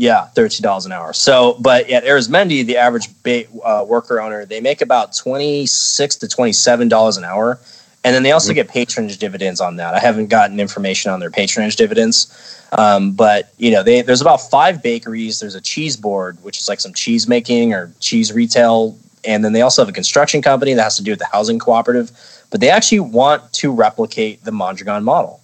yeah, 0.00 0.24
thirty 0.28 0.62
dollars 0.62 0.86
an 0.86 0.92
hour. 0.92 1.12
So, 1.12 1.58
but 1.60 1.90
at 1.90 2.04
Arizmendi, 2.04 2.64
the 2.64 2.78
average 2.78 3.08
ba- 3.22 3.44
uh, 3.62 3.84
worker 3.86 4.18
owner 4.18 4.46
they 4.46 4.62
make 4.62 4.80
about 4.80 5.14
twenty 5.14 5.66
six 5.66 6.16
to 6.16 6.28
twenty 6.28 6.54
seven 6.54 6.88
dollars 6.88 7.18
an 7.18 7.24
hour, 7.24 7.58
and 8.02 8.14
then 8.14 8.22
they 8.22 8.32
also 8.32 8.50
mm-hmm. 8.50 8.56
get 8.56 8.68
patronage 8.68 9.18
dividends 9.18 9.60
on 9.60 9.76
that. 9.76 9.94
I 9.94 9.98
haven't 9.98 10.28
gotten 10.28 10.58
information 10.58 11.10
on 11.10 11.20
their 11.20 11.30
patronage 11.30 11.76
dividends, 11.76 12.68
um, 12.72 13.12
but 13.12 13.52
you 13.58 13.70
know, 13.70 13.82
they, 13.82 14.02
there's 14.02 14.20
about 14.20 14.40
five 14.40 14.82
bakeries. 14.82 15.40
There's 15.40 15.54
a 15.54 15.60
cheese 15.60 15.96
board, 15.96 16.38
which 16.42 16.58
is 16.58 16.68
like 16.68 16.80
some 16.80 16.94
cheese 16.94 17.28
making 17.28 17.74
or 17.74 17.92
cheese 18.00 18.32
retail, 18.32 18.98
and 19.24 19.44
then 19.44 19.52
they 19.52 19.60
also 19.60 19.82
have 19.82 19.88
a 19.88 19.92
construction 19.92 20.40
company 20.40 20.72
that 20.74 20.82
has 20.82 20.96
to 20.96 21.02
do 21.02 21.12
with 21.12 21.18
the 21.18 21.28
housing 21.30 21.58
cooperative. 21.58 22.10
But 22.50 22.60
they 22.60 22.70
actually 22.70 23.00
want 23.00 23.52
to 23.54 23.70
replicate 23.70 24.44
the 24.44 24.52
Mondragon 24.52 25.04
model 25.04 25.40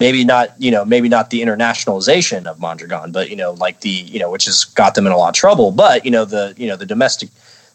maybe 0.00 0.24
not 0.24 0.48
you 0.58 0.70
know 0.70 0.84
maybe 0.84 1.08
not 1.08 1.30
the 1.30 1.42
internationalization 1.42 2.46
of 2.46 2.58
Mondragon, 2.58 3.12
but 3.12 3.30
you 3.30 3.36
know 3.36 3.52
like 3.52 3.82
the 3.82 3.90
you 3.90 4.18
know 4.18 4.30
which 4.30 4.46
has 4.46 4.64
got 4.64 4.94
them 4.96 5.06
in 5.06 5.12
a 5.12 5.16
lot 5.16 5.28
of 5.28 5.34
trouble. 5.34 5.70
But 5.70 6.04
you 6.04 6.10
know 6.10 6.24
the 6.24 6.54
you 6.56 6.66
know 6.66 6.76
the 6.76 6.86
domestic 6.86 7.28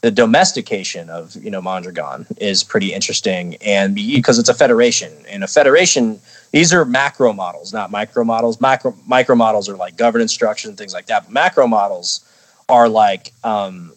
the 0.06 0.12
domestication 0.12 1.10
of 1.10 1.36
you 1.44 1.50
know 1.50 1.64
Mondragon 1.64 2.28
is 2.38 2.64
pretty 2.64 2.94
interesting, 2.94 3.56
and 3.56 3.96
because 3.96 4.38
it's 4.38 4.50
a 4.50 4.54
federation, 4.54 5.12
and 5.28 5.44
a 5.44 5.48
federation 5.48 6.20
these 6.52 6.72
are 6.72 6.86
macro 6.86 7.34
models, 7.34 7.74
not 7.74 7.90
micro 7.90 8.24
models. 8.24 8.62
Macro 8.62 8.94
micro 9.08 9.36
models 9.36 9.68
are 9.68 9.76
like 9.76 9.98
governance 9.98 10.32
structure 10.32 10.70
and 10.70 10.78
things 10.78 10.94
like 10.94 11.08
that. 11.08 11.24
But 11.24 11.34
macro 11.34 11.66
models 11.66 12.24
are 12.70 12.88
like 12.88 13.34
um, 13.44 13.94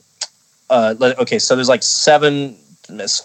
uh, 0.71 0.95
okay, 1.19 1.39
so 1.39 1.55
there's 1.55 1.69
like 1.69 1.83
seven, 1.83 2.57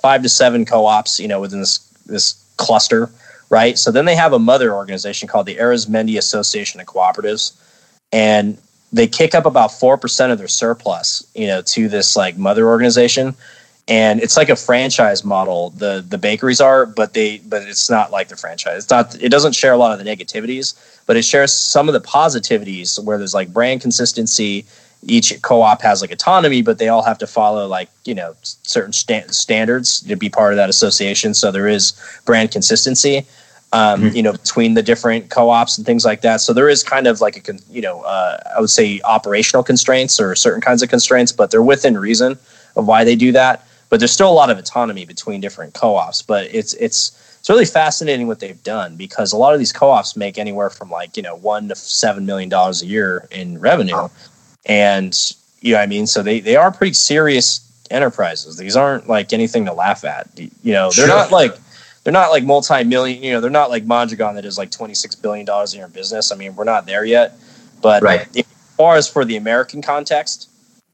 five 0.02 0.22
to 0.24 0.28
seven 0.28 0.66
co-ops, 0.66 1.22
you 1.22 1.30
know, 1.30 1.40
within 1.40 1.62
this 1.62 1.78
this 2.06 2.34
cluster 2.58 3.10
right? 3.50 3.78
So 3.78 3.92
then 3.92 4.06
they 4.06 4.16
have 4.16 4.34
a 4.34 4.40
mother 4.40 4.74
organization 4.74 5.28
called 5.28 5.46
the 5.46 5.58
Arizmendi 5.58 6.18
Association 6.18 6.82
of 6.82 6.88
Cooperatives, 6.88 7.54
and 8.12 8.58
they 8.94 9.08
kick 9.08 9.34
up 9.34 9.46
about 9.46 9.72
four 9.72 9.98
percent 9.98 10.32
of 10.32 10.38
their 10.38 10.48
surplus, 10.48 11.28
you 11.34 11.48
know, 11.48 11.62
to 11.64 11.90
this 11.90 12.16
like 12.16 12.38
mother 12.38 12.68
organization, 12.68 13.36
and 13.88 14.22
it's 14.22 14.38
like 14.38 14.50
a 14.50 14.56
franchise 14.56 15.26
model. 15.26 15.72
The 15.72 16.06
the 16.08 16.20
bakeries 16.20 16.62
are, 16.62 16.86
but 16.86 17.14
they 17.14 17.40
but 17.40 17.64
it's 17.64 17.90
not 17.90 18.12
like 18.12 18.30
the 18.30 18.38
franchise. 18.38 18.84
It's 18.84 18.92
not. 18.92 19.22
It 19.22 19.30
doesn't 19.30 19.54
share 19.54 19.74
a 19.74 19.78
lot 19.78 19.92
of 19.98 20.06
the 20.06 20.10
negativities, 20.10 20.76
but 21.08 21.18
it 21.18 21.26
shares 21.26 21.52
some 21.52 21.90
of 21.90 21.94
the 21.94 22.02
positivities 22.02 23.04
where 23.04 23.18
there's 23.18 23.34
like 23.34 23.52
brand 23.52 23.82
consistency. 23.82 24.66
Each 25.06 25.34
co-op 25.42 25.82
has 25.82 26.00
like 26.00 26.12
autonomy, 26.12 26.62
but 26.62 26.78
they 26.78 26.88
all 26.88 27.04
have 27.04 27.18
to 27.18 27.28
follow 27.28 27.68
like 27.68 27.90
you 28.06 28.14
know 28.14 28.36
certain 28.42 28.94
sta- 28.94 29.28
standards 29.30 30.02
to 30.02 30.16
be 30.16 30.30
part 30.30 30.54
of 30.54 30.58
that 30.58 30.70
association. 30.70 31.34
So 31.34 31.52
there 31.52 31.68
is 31.68 31.94
brand 32.26 32.52
consistency 32.52 33.26
um, 33.74 34.02
mm-hmm. 34.04 34.16
you 34.16 34.22
know, 34.22 34.32
between 34.32 34.76
the 34.76 34.84
different 34.84 35.32
co-ops 35.32 35.78
and 35.78 35.86
things 35.86 36.06
like 36.06 36.22
that. 36.22 36.42
So 36.42 36.54
there 36.54 36.70
is 36.70 36.84
kind 36.84 37.08
of 37.08 37.20
like 37.22 37.50
a, 37.50 37.54
you 37.72 37.82
know, 37.82 38.02
uh, 38.02 38.38
I 38.56 38.62
would 38.62 38.70
say 38.70 39.02
operational 39.04 39.64
constraints 39.64 40.20
or 40.20 40.36
certain 40.36 40.62
kinds 40.62 40.84
of 40.84 40.90
constraints, 40.90 41.32
but 41.32 41.50
they're 41.50 41.64
within 41.64 41.98
reason 41.98 42.38
of 42.76 42.86
why 42.86 43.04
they 43.04 43.16
do 43.16 43.32
that. 43.32 43.66
But 43.90 44.00
there's 44.00 44.12
still 44.12 44.30
a 44.30 44.34
lot 44.34 44.52
of 44.52 44.60
autonomy 44.60 45.06
between 45.06 45.42
different 45.42 45.74
co-ops. 45.74 46.22
But 46.22 46.54
it's 46.54 46.74
it's 46.76 47.20
it's 47.40 47.50
really 47.50 47.66
fascinating 47.66 48.28
what 48.28 48.40
they've 48.40 48.64
done 48.64 48.96
because 48.96 49.34
a 49.34 49.38
lot 49.38 49.54
of 49.54 49.60
these 49.60 49.74
co-ops 49.74 50.16
make 50.16 50.38
anywhere 50.38 50.70
from 50.70 50.90
like 50.90 51.18
you 51.18 51.24
know 51.24 51.36
one 51.36 51.68
to 51.68 51.76
seven 51.76 52.26
million 52.26 52.50
dollars 52.50 52.84
a 52.84 52.86
year 52.86 53.28
in 53.32 53.60
revenue, 53.60 54.08
and 54.68 55.20
you 55.62 55.74
know 55.74 55.80
I 55.80 55.88
mean. 55.88 56.06
So 56.06 56.22
they 56.22 56.40
they 56.40 56.56
are 56.56 56.72
pretty 56.72 56.94
serious 56.94 57.60
enterprises. 57.90 58.58
These 58.58 58.76
aren't 58.76 59.10
like 59.10 59.34
anything 59.34 59.66
to 59.66 59.74
laugh 59.74 60.04
at. 60.06 60.30
You 60.38 60.74
know, 60.74 60.92
they're 60.92 61.08
Sure. 61.08 61.08
not 61.08 61.32
like 61.32 61.56
they're 62.04 62.14
not 62.14 62.32
like 62.32 62.44
multi-million. 62.44 63.24
You 63.24 63.34
know, 63.34 63.42
they're 63.42 63.50
not 63.50 63.70
like 63.70 63.86
Mondragon 63.86 64.36
that 64.36 64.46
is 64.46 64.58
like 64.58 64.72
twenty 64.72 64.94
six 64.94 65.16
billion 65.16 65.46
dollars 65.46 65.74
a 65.74 65.78
year 65.78 65.86
in 65.86 65.92
business. 65.92 66.32
I 66.32 66.36
mean, 66.36 66.56
we're 66.56 66.64
not 66.66 66.86
there 66.86 67.06
yet, 67.06 67.34
but 67.82 68.04
Right. 68.04 68.28
as 68.38 68.46
far 68.78 68.96
as 68.96 69.08
for 69.08 69.24
the 69.26 69.38
American 69.38 69.82
context, 69.82 70.50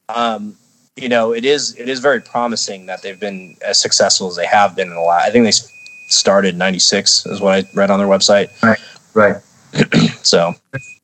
um, 0.10 0.56
you 0.96 1.10
know, 1.10 1.34
it 1.34 1.46
is 1.46 1.76
it 1.78 1.90
is 1.90 2.00
very 2.00 2.20
promising 2.22 2.86
that 2.88 3.02
they've 3.02 3.20
been 3.20 3.56
as 3.66 3.80
successful 3.80 4.28
as 4.28 4.36
they 4.36 4.46
have 4.46 4.76
been 4.76 4.88
in 4.90 4.94
the 4.96 5.02
last. 5.02 5.28
I 5.28 5.32
think 5.32 5.46
they 5.46 5.50
s- 5.50 5.68
started 6.10 6.58
'96 6.58 7.26
is 7.28 7.40
what 7.42 7.54
I 7.56 7.70
read 7.76 7.90
on 7.90 8.00
their 8.00 8.08
website. 8.08 8.50
Right. 8.62 8.80
Right. 9.14 9.36
So 10.24 10.54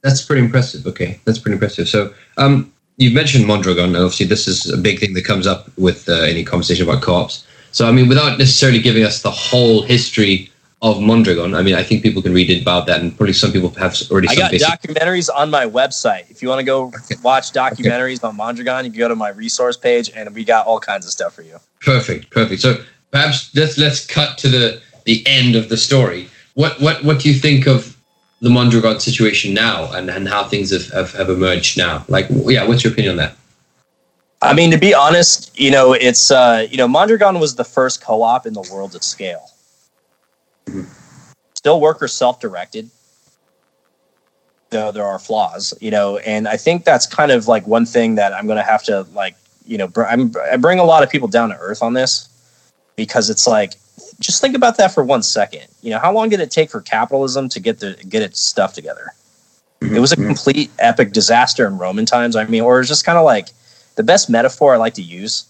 That's 0.03 0.21
pretty 0.21 0.43
impressive. 0.43 0.85
Okay, 0.85 1.19
that's 1.25 1.39
pretty 1.39 1.53
impressive. 1.53 1.87
So, 1.87 2.13
um, 2.37 2.71
you've 2.97 3.13
mentioned 3.13 3.47
Mondragon. 3.47 3.85
and 3.95 3.97
Obviously, 3.97 4.25
this 4.27 4.47
is 4.47 4.69
a 4.71 4.77
big 4.77 4.99
thing 4.99 5.13
that 5.13 5.23
comes 5.25 5.47
up 5.47 5.69
with 5.77 6.07
uh, 6.09 6.13
any 6.23 6.43
conversation 6.43 6.87
about 6.87 7.01
co-ops. 7.01 7.44
So, 7.75 7.85
I 7.85 7.91
mean, 7.91 8.07
without 8.07 8.39
necessarily 8.39 8.79
giving 8.79 9.03
us 9.03 9.21
the 9.21 9.29
whole 9.29 9.81
history 9.81 10.49
of 10.81 11.01
Mondragon, 11.01 11.53
I 11.53 11.61
mean, 11.61 11.75
I 11.75 11.83
think 11.83 12.03
people 12.03 12.21
can 12.21 12.33
read 12.33 12.49
about 12.61 12.87
that, 12.87 13.01
and 13.01 13.13
probably 13.17 13.33
some 13.33 13.51
people 13.51 13.69
have 13.71 13.97
already. 14.09 14.29
I 14.29 14.35
got 14.35 14.51
basic- 14.51 14.65
documentaries 14.65 15.29
on 15.35 15.49
my 15.49 15.65
website. 15.65 16.31
If 16.31 16.41
you 16.41 16.47
want 16.47 16.59
to 16.59 16.63
go 16.63 16.93
watch 17.21 17.51
documentaries 17.51 18.23
on 18.23 18.37
Mondragon, 18.37 18.85
you 18.85 18.91
can 18.91 18.99
go 18.99 19.09
to 19.09 19.15
my 19.17 19.27
resource 19.27 19.75
page, 19.75 20.09
and 20.15 20.33
we 20.33 20.45
got 20.45 20.65
all 20.65 20.79
kinds 20.79 21.05
of 21.05 21.11
stuff 21.11 21.33
for 21.33 21.41
you. 21.41 21.57
Perfect, 21.81 22.29
perfect. 22.29 22.61
So 22.61 22.81
perhaps 23.11 23.53
let's 23.53 23.77
let's 23.77 24.05
cut 24.05 24.37
to 24.37 24.47
the 24.47 24.81
the 25.03 25.21
end 25.27 25.57
of 25.57 25.67
the 25.67 25.75
story. 25.75 26.29
What 26.53 26.79
what 26.79 27.03
what 27.03 27.19
do 27.19 27.27
you 27.27 27.37
think 27.37 27.67
of 27.67 27.97
the 28.39 28.49
Mondragon 28.49 29.01
situation 29.01 29.53
now, 29.53 29.91
and, 29.91 30.09
and 30.09 30.29
how 30.29 30.45
things 30.45 30.71
have, 30.71 30.87
have, 30.91 31.11
have 31.11 31.29
emerged 31.29 31.77
now? 31.77 32.05
Like, 32.07 32.27
yeah, 32.29 32.65
what's 32.65 32.85
your 32.85 32.93
opinion 32.93 33.11
on 33.11 33.17
that? 33.17 33.35
I 34.45 34.53
mean, 34.53 34.71
to 34.71 34.77
be 34.77 34.93
honest, 34.93 35.57
you 35.59 35.71
know, 35.71 35.93
it's 35.93 36.31
uh, 36.31 36.67
you 36.69 36.77
know, 36.77 36.87
Mondragon 36.87 37.39
was 37.39 37.55
the 37.55 37.63
first 37.63 38.01
co-op 38.01 38.45
in 38.45 38.53
the 38.53 38.67
world 38.71 38.91
to 38.93 39.01
scale. 39.01 39.49
Mm-hmm. 40.67 40.83
Still 41.55 41.81
worker 41.81 42.07
self-directed, 42.07 42.89
though 44.69 44.91
there 44.91 45.05
are 45.05 45.17
flaws, 45.19 45.73
you 45.81 45.89
know, 45.91 46.17
and 46.17 46.47
I 46.47 46.57
think 46.57 46.85
that's 46.85 47.07
kind 47.07 47.31
of 47.31 47.47
like 47.47 47.65
one 47.65 47.85
thing 47.85 48.15
that 48.15 48.33
I'm 48.33 48.45
going 48.45 48.57
to 48.57 48.63
have 48.63 48.83
to 48.83 49.01
like, 49.13 49.35
you 49.65 49.77
know, 49.77 49.87
br- 49.87 50.05
I'm, 50.05 50.31
I 50.51 50.57
bring 50.57 50.79
a 50.79 50.83
lot 50.83 51.01
of 51.01 51.09
people 51.09 51.27
down 51.27 51.49
to 51.49 51.57
earth 51.57 51.81
on 51.81 51.93
this 51.93 52.29
because 52.95 53.29
it's 53.29 53.47
like, 53.47 53.73
just 54.19 54.41
think 54.41 54.55
about 54.55 54.77
that 54.77 54.93
for 54.93 55.03
one 55.03 55.23
second. 55.23 55.65
You 55.81 55.91
know, 55.91 55.99
how 55.99 56.13
long 56.13 56.29
did 56.29 56.39
it 56.39 56.51
take 56.51 56.69
for 56.69 56.81
capitalism 56.81 57.49
to 57.49 57.59
get 57.59 57.79
the 57.79 57.97
get 58.07 58.21
its 58.21 58.39
stuff 58.39 58.73
together? 58.73 59.13
It 59.81 59.85
mm-hmm. 59.85 60.01
was 60.01 60.11
a 60.11 60.15
mm-hmm. 60.15 60.27
complete 60.27 60.71
epic 60.79 61.13
disaster 61.13 61.65
in 61.67 61.77
Roman 61.77 62.05
times. 62.05 62.35
I 62.35 62.45
mean, 62.45 62.61
or 62.61 62.79
it's 62.79 62.89
just 62.89 63.05
kind 63.05 63.17
of 63.17 63.25
like 63.25 63.49
the 63.95 64.03
best 64.03 64.29
metaphor 64.29 64.73
I 64.73 64.77
like 64.77 64.93
to 64.95 65.01
use, 65.01 65.45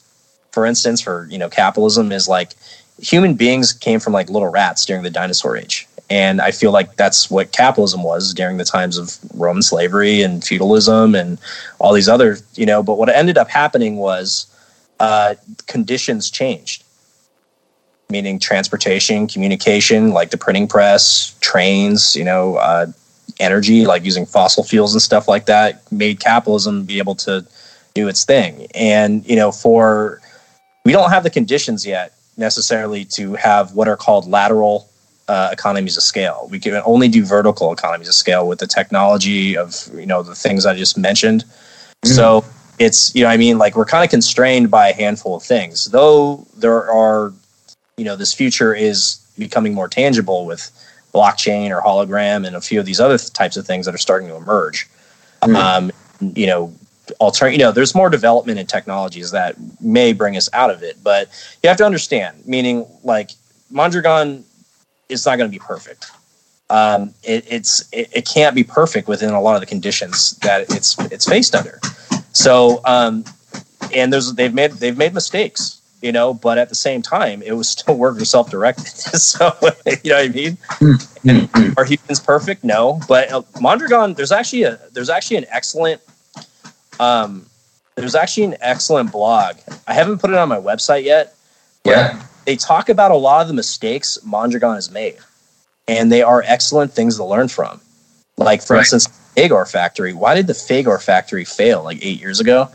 for 0.51 0.65
instance, 0.65 1.01
for 1.01 1.27
you 1.29 1.37
know 1.37 1.49
capitalism 1.49 2.11
is 2.11 2.27
like 2.27 2.53
human 3.01 3.33
beings 3.35 3.73
came 3.73 3.99
from 3.99 4.13
like 4.13 4.29
little 4.29 4.47
rats 4.47 4.85
during 4.85 5.03
the 5.03 5.09
dinosaur 5.09 5.57
age, 5.57 5.87
and 6.09 6.41
I 6.41 6.51
feel 6.51 6.71
like 6.71 6.95
that's 6.95 7.29
what 7.29 7.51
capitalism 7.51 8.03
was 8.03 8.33
during 8.33 8.57
the 8.57 8.65
times 8.65 8.97
of 8.97 9.17
Roman 9.33 9.63
slavery 9.63 10.21
and 10.21 10.43
feudalism 10.43 11.15
and 11.15 11.39
all 11.79 11.93
these 11.93 12.09
other 12.09 12.37
you 12.55 12.65
know. 12.65 12.83
But 12.83 12.97
what 12.97 13.09
ended 13.09 13.37
up 13.37 13.49
happening 13.49 13.97
was 13.97 14.47
uh, 14.99 15.35
conditions 15.67 16.31
changed, 16.31 16.83
meaning 18.09 18.39
transportation, 18.39 19.27
communication, 19.27 20.11
like 20.11 20.29
the 20.29 20.37
printing 20.37 20.67
press, 20.67 21.35
trains, 21.41 22.15
you 22.15 22.23
know. 22.23 22.55
Uh, 22.55 22.87
energy 23.39 23.85
like 23.85 24.05
using 24.05 24.25
fossil 24.25 24.63
fuels 24.63 24.93
and 24.93 25.01
stuff 25.01 25.27
like 25.27 25.45
that 25.47 25.91
made 25.91 26.19
capitalism 26.21 26.83
be 26.83 26.99
able 26.99 27.15
to 27.15 27.45
do 27.95 28.07
its 28.07 28.23
thing. 28.23 28.67
And, 28.75 29.27
you 29.27 29.35
know, 29.35 29.51
for 29.51 30.21
we 30.83 30.91
don't 30.91 31.09
have 31.09 31.23
the 31.23 31.31
conditions 31.31 31.85
yet 31.85 32.13
necessarily 32.37 33.05
to 33.05 33.33
have 33.33 33.73
what 33.73 33.87
are 33.87 33.97
called 33.97 34.27
lateral 34.27 34.87
uh, 35.27 35.49
economies 35.51 35.97
of 35.97 36.03
scale. 36.03 36.47
We 36.51 36.59
can 36.59 36.79
only 36.85 37.07
do 37.07 37.25
vertical 37.25 37.73
economies 37.73 38.07
of 38.07 38.13
scale 38.13 38.47
with 38.47 38.59
the 38.59 38.67
technology 38.67 39.57
of, 39.57 39.89
you 39.95 40.05
know, 40.05 40.21
the 40.21 40.35
things 40.35 40.65
I 40.67 40.75
just 40.75 40.97
mentioned. 40.97 41.43
So 42.03 42.45
it's, 42.77 43.15
you 43.15 43.23
know, 43.23 43.29
I 43.29 43.37
mean, 43.37 43.57
like 43.57 43.75
we're 43.75 43.85
kind 43.85 44.03
of 44.03 44.11
constrained 44.11 44.69
by 44.69 44.89
a 44.89 44.93
handful 44.93 45.35
of 45.35 45.41
things, 45.41 45.85
though 45.85 46.45
there 46.55 46.91
are, 46.91 47.33
you 47.97 48.05
know, 48.05 48.15
this 48.15 48.33
future 48.33 48.75
is 48.75 49.25
becoming 49.39 49.73
more 49.73 49.87
tangible 49.87 50.45
with 50.45 50.69
blockchain 51.13 51.71
or 51.71 51.81
hologram 51.81 52.45
and 52.45 52.55
a 52.55 52.61
few 52.61 52.79
of 52.79 52.85
these 52.85 52.99
other 52.99 53.17
types 53.17 53.57
of 53.57 53.65
things 53.65 53.87
that 53.87 53.95
are 53.95 53.99
starting 53.99 54.27
to 54.27 54.35
emerge. 54.35 54.87
Mm. 55.41 55.55
Um, 55.55 55.91
you 56.35 56.45
know, 56.45 56.73
alter 57.19 57.49
you 57.49 57.57
know 57.57 57.71
there's 57.71 57.93
more 57.95 58.09
development 58.09 58.59
in 58.59 58.65
technologies 58.65 59.31
that 59.31 59.55
may 59.81 60.13
bring 60.13 60.35
us 60.37 60.49
out 60.53 60.69
of 60.69 60.83
it 60.83 60.97
but 61.03 61.27
you 61.61 61.69
have 61.69 61.77
to 61.77 61.85
understand 61.85 62.35
meaning 62.45 62.85
like 63.03 63.31
mondragon 63.69 64.43
is 65.09 65.25
not 65.25 65.37
going 65.37 65.49
to 65.49 65.51
be 65.51 65.63
perfect. 65.63 66.11
Um, 66.69 67.13
it, 67.23 67.45
it's 67.47 67.87
it, 67.91 68.09
it 68.11 68.27
can't 68.27 68.55
be 68.55 68.63
perfect 68.63 69.07
within 69.07 69.31
a 69.31 69.41
lot 69.41 69.55
of 69.55 69.61
the 69.61 69.67
conditions 69.67 70.31
that 70.37 70.61
it's 70.71 70.97
it's 71.11 71.25
faced 71.27 71.53
under. 71.53 71.79
So 72.31 72.81
um, 72.85 73.23
and 73.93 74.11
there's 74.11 74.33
they've 74.33 74.53
made 74.53 74.71
they've 74.73 74.97
made 74.97 75.13
mistakes 75.13 75.81
you 76.01 76.11
know 76.11 76.33
but 76.33 76.57
at 76.57 76.69
the 76.69 76.75
same 76.75 77.01
time 77.01 77.41
it 77.43 77.53
was 77.53 77.69
still 77.75 77.97
worker 77.97 78.25
self-directed. 78.25 78.85
So 79.15 79.53
you 79.85 80.09
know 80.11 80.15
what 80.15 80.25
i 80.25 80.27
mean? 80.29 80.57
Mm, 80.79 81.77
are 81.77 81.85
humans 81.85 82.19
perfect? 82.19 82.63
No, 82.63 82.99
but 83.07 83.31
uh, 83.31 83.43
Mondragon, 83.61 84.13
there's 84.15 84.31
actually 84.31 84.63
a 84.63 84.79
there's 84.91 85.09
actually 85.09 85.37
an 85.37 85.45
excellent 85.49 86.01
um 86.99 87.45
there's 87.95 88.15
actually 88.15 88.43
an 88.43 88.57
excellent 88.59 89.11
blog. 89.11 89.55
I 89.87 89.93
haven't 89.93 90.19
put 90.19 90.29
it 90.29 90.35
on 90.35 90.49
my 90.49 90.59
website 90.59 91.03
yet. 91.03 91.33
Yeah. 91.85 92.21
They 92.45 92.57
talk 92.57 92.89
about 92.89 93.11
a 93.11 93.15
lot 93.15 93.41
of 93.41 93.47
the 93.47 93.53
mistakes 93.53 94.17
Mondragon 94.23 94.75
has 94.75 94.91
made, 94.91 95.17
and 95.87 96.11
they 96.11 96.21
are 96.21 96.43
excellent 96.45 96.91
things 96.93 97.15
to 97.15 97.23
learn 97.23 97.47
from. 97.47 97.79
Like 98.37 98.61
for 98.61 98.73
Right. 98.73 98.81
instance, 98.81 99.07
Fagor 99.35 99.65
Factory. 99.69 100.13
Why 100.13 100.35
did 100.35 100.47
the 100.47 100.53
Fagor 100.53 101.01
Factory 101.01 101.45
fail 101.45 101.83
like 101.83 101.99
eight 102.05 102.19
years 102.19 102.39
ago? 102.41 102.67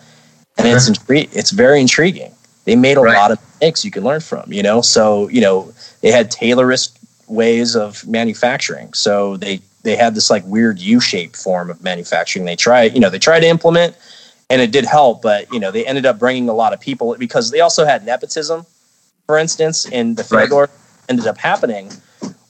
And 0.56 0.66
it's 0.66 0.88
intri- 0.88 1.28
it's 1.32 1.50
very 1.50 1.80
intriguing. 1.80 2.32
They 2.64 2.76
made 2.76 2.96
a 2.96 3.00
Right. 3.00 3.16
lot 3.16 3.30
of 3.30 3.38
mistakes 3.60 3.84
you 3.84 3.90
can 3.90 4.04
learn 4.04 4.20
from. 4.20 4.50
You 4.52 4.62
know, 4.62 4.80
so 4.80 5.28
you 5.28 5.40
know 5.42 5.72
they 6.00 6.10
had 6.10 6.30
Taylorist 6.30 6.98
ways 7.28 7.76
of 7.76 8.06
manufacturing. 8.06 8.92
So 8.94 9.36
they 9.36 9.60
they 9.82 9.96
had 9.96 10.14
this 10.14 10.30
like 10.30 10.44
weird 10.44 10.78
U-shaped 10.78 11.36
form 11.36 11.70
of 11.70 11.82
manufacturing. 11.82 12.44
They 12.44 12.56
tried, 12.56 12.94
you 12.94 13.00
know, 13.00 13.10
they 13.10 13.18
tried 13.18 13.40
to 13.40 13.48
implement, 13.48 13.96
and 14.48 14.60
it 14.60 14.72
did 14.72 14.84
help, 14.84 15.22
but 15.22 15.50
you 15.52 15.60
know, 15.60 15.70
they 15.70 15.86
ended 15.86 16.06
up 16.06 16.18
bringing 16.18 16.48
a 16.48 16.52
lot 16.52 16.72
of 16.72 16.80
people 16.80 17.16
because 17.18 17.50
they 17.50 17.60
also 17.60 17.84
had 17.84 18.04
nepotism, 18.04 18.66
for 19.26 19.38
instance, 19.38 19.86
in 19.86 20.14
the 20.14 20.26
Right. 20.30 20.68
Ended 21.08 21.26
up 21.26 21.38
happening 21.38 21.90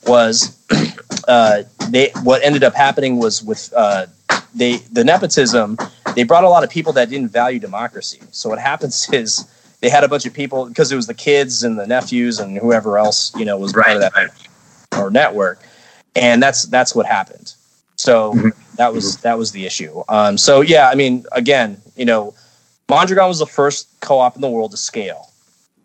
was 0.05 0.57
uh, 1.27 1.63
they 1.89 2.11
what 2.23 2.43
ended 2.43 2.63
up 2.63 2.73
happening 2.73 3.17
was 3.17 3.43
with 3.43 3.73
uh, 3.75 4.05
they 4.53 4.77
the 4.91 5.03
nepotism. 5.03 5.77
They 6.15 6.23
brought 6.23 6.43
a 6.43 6.49
lot 6.49 6.63
of 6.63 6.69
people 6.69 6.93
that 6.93 7.09
didn't 7.09 7.29
value 7.29 7.59
democracy. 7.59 8.19
So 8.31 8.49
what 8.49 8.59
happens 8.59 9.09
is 9.13 9.45
they 9.81 9.89
had 9.89 10.03
a 10.03 10.07
bunch 10.07 10.25
of 10.25 10.33
people 10.33 10.65
because 10.65 10.91
it 10.91 10.95
was 10.95 11.07
the 11.07 11.13
kids 11.13 11.63
and 11.63 11.79
the 11.79 11.87
nephews 11.87 12.39
and 12.39 12.57
whoever 12.57 12.97
else 12.97 13.35
you 13.35 13.45
know 13.45 13.57
was 13.57 13.73
part 13.73 13.95
of 13.95 14.01
that 14.01 14.13
right. 14.15 14.29
or 14.97 15.09
network, 15.09 15.59
and 16.15 16.41
that's 16.41 16.63
that's 16.63 16.95
what 16.95 17.05
happened. 17.05 17.53
So 17.95 18.33
Mhm. 18.33 18.51
that 18.77 18.93
was 18.93 19.17
that 19.17 19.37
was 19.37 19.51
the 19.51 19.65
issue. 19.65 20.03
Um, 20.09 20.37
so 20.37 20.61
yeah, 20.61 20.89
I 20.89 20.95
mean, 20.95 21.25
again, 21.31 21.81
you 21.95 22.05
know, 22.05 22.33
Mondragon 22.89 23.27
was 23.27 23.39
the 23.39 23.45
first 23.45 23.87
co-op 24.01 24.35
in 24.35 24.41
the 24.41 24.49
world 24.49 24.71
to 24.71 24.77
scale. 24.77 25.29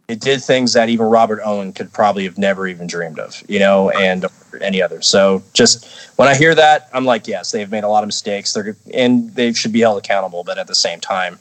It 0.09 0.21
did 0.21 0.43
things 0.43 0.73
that 0.75 0.89
even 0.89 1.07
Robert 1.07 1.41
Owen 1.45 1.73
could 1.73 1.93
probably 1.93 2.25
have 2.25 2.39
never 2.39 2.69
even 2.69 2.87
dreamed 2.87 3.19
of, 3.19 3.43
you 3.49 3.59
know, 3.59 3.91
and 3.91 4.25
any 4.61 4.81
other. 4.81 5.03
So 5.03 5.43
just 5.53 5.85
when 6.17 6.29
I 6.29 6.37
hear 6.37 6.55
that, 6.55 6.89
I'm 6.93 7.05
like, 7.05 7.27
yes, 7.27 7.51
they've 7.51 7.71
made 7.71 7.83
a 7.83 7.89
lot 7.89 8.05
of 8.05 8.07
mistakes. 8.07 8.53
They're 8.53 8.77
and 8.95 9.35
they 9.35 9.53
should 9.53 9.73
be 9.73 9.81
held 9.81 9.99
accountable, 9.99 10.45
but 10.45 10.59
at 10.59 10.69
the 10.69 10.75
same 10.75 11.01
time, 11.01 11.39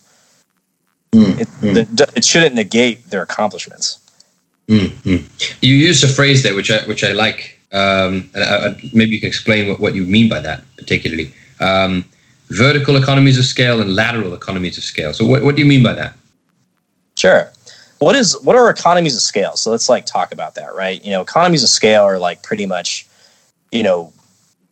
Mm, 1.14 1.40
it, 1.40 1.48
the, 1.62 2.12
it 2.16 2.26
shouldn't 2.26 2.56
negate 2.56 3.10
their 3.10 3.22
accomplishments. 3.22 4.00
mm, 4.68 4.90
mm. 4.90 5.58
You 5.62 5.74
used 5.76 6.04
a 6.04 6.08
phrase 6.08 6.44
there, 6.44 6.56
which 6.56 6.70
I 6.72 6.80
which 6.88 7.04
I 7.04 7.14
like. 7.14 7.55
Um, 7.72 8.30
and 8.34 8.44
I, 8.44 8.68
I, 8.68 8.90
maybe 8.94 9.12
you 9.12 9.20
can 9.20 9.28
explain 9.28 9.68
what, 9.68 9.80
what 9.80 9.96
you 9.96 10.06
mean 10.06 10.30
by 10.30 10.40
that, 10.40 10.64
particularly. 10.78 11.34
Um, 11.60 12.06
vertical 12.50 12.96
economies 12.96 13.38
of 13.38 13.46
scale 13.46 13.82
and 13.82 13.96
lateral 13.96 14.34
economies 14.34 14.78
of 14.78 14.84
scale. 14.84 15.14
So, 15.14 15.26
what, 15.26 15.44
what 15.44 15.56
do 15.56 15.62
you 15.62 15.68
mean 15.68 15.84
by 15.84 15.94
that? 15.94 16.16
Sure. 17.16 17.52
What 18.00 18.16
is 18.16 18.40
what 18.42 18.56
are 18.56 18.70
economies 18.70 19.16
of 19.16 19.22
scale? 19.22 19.56
So 19.56 19.72
let's 19.72 19.88
like 19.88 20.06
talk 20.06 20.34
about 20.34 20.56
that, 20.56 20.76
right? 20.76 21.04
You 21.04 21.12
know, 21.12 21.22
economies 21.22 21.64
of 21.64 21.70
scale 21.70 22.04
are 22.04 22.20
like 22.20 22.44
pretty 22.44 22.66
much, 22.66 23.08
you 23.72 23.84
know, 23.84 24.12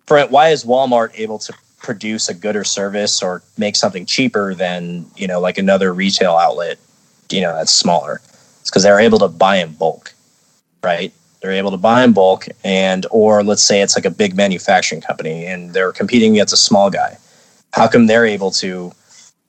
for 0.05 0.21
why 0.27 0.49
is 0.49 0.65
Walmart 0.65 1.11
able 1.15 1.39
to 1.39 1.53
produce 1.81 2.27
a 2.29 2.33
good 2.33 2.55
or 2.55 2.63
service 2.63 3.23
or 3.23 3.41
make 3.57 3.75
something 3.75 4.05
cheaper 4.05 4.53
than 4.53 5.05
you 5.15 5.27
know 5.27 5.39
like 5.39 5.57
another 5.57 5.93
retail 5.93 6.33
outlet, 6.33 6.77
you 7.29 7.39
know, 7.39 7.55
that's 7.55 7.71
smaller? 7.71 8.21
It's 8.59 8.69
because 8.69 8.83
they're 8.83 8.99
able 8.99 9.19
to 9.19 9.29
buy 9.29 9.57
in 9.57 9.73
bulk, 9.73 10.13
right? 10.83 11.13
They're 11.43 11.51
able 11.51 11.71
to 11.71 11.77
buy 11.77 12.05
in 12.05 12.13
bulk, 12.13 12.47
and 12.63 13.05
or 13.11 13.43
let's 13.43 13.61
say 13.61 13.81
it's 13.81 13.97
like 13.97 14.05
a 14.05 14.09
big 14.09 14.33
manufacturing 14.33 15.01
company 15.01 15.45
and 15.45 15.73
they're 15.73 15.91
competing 15.91 16.31
against 16.31 16.53
a 16.53 16.57
small 16.57 16.89
guy. 16.89 17.17
How 17.73 17.89
come 17.89 18.07
they're 18.07 18.25
able 18.25 18.49
to, 18.51 18.93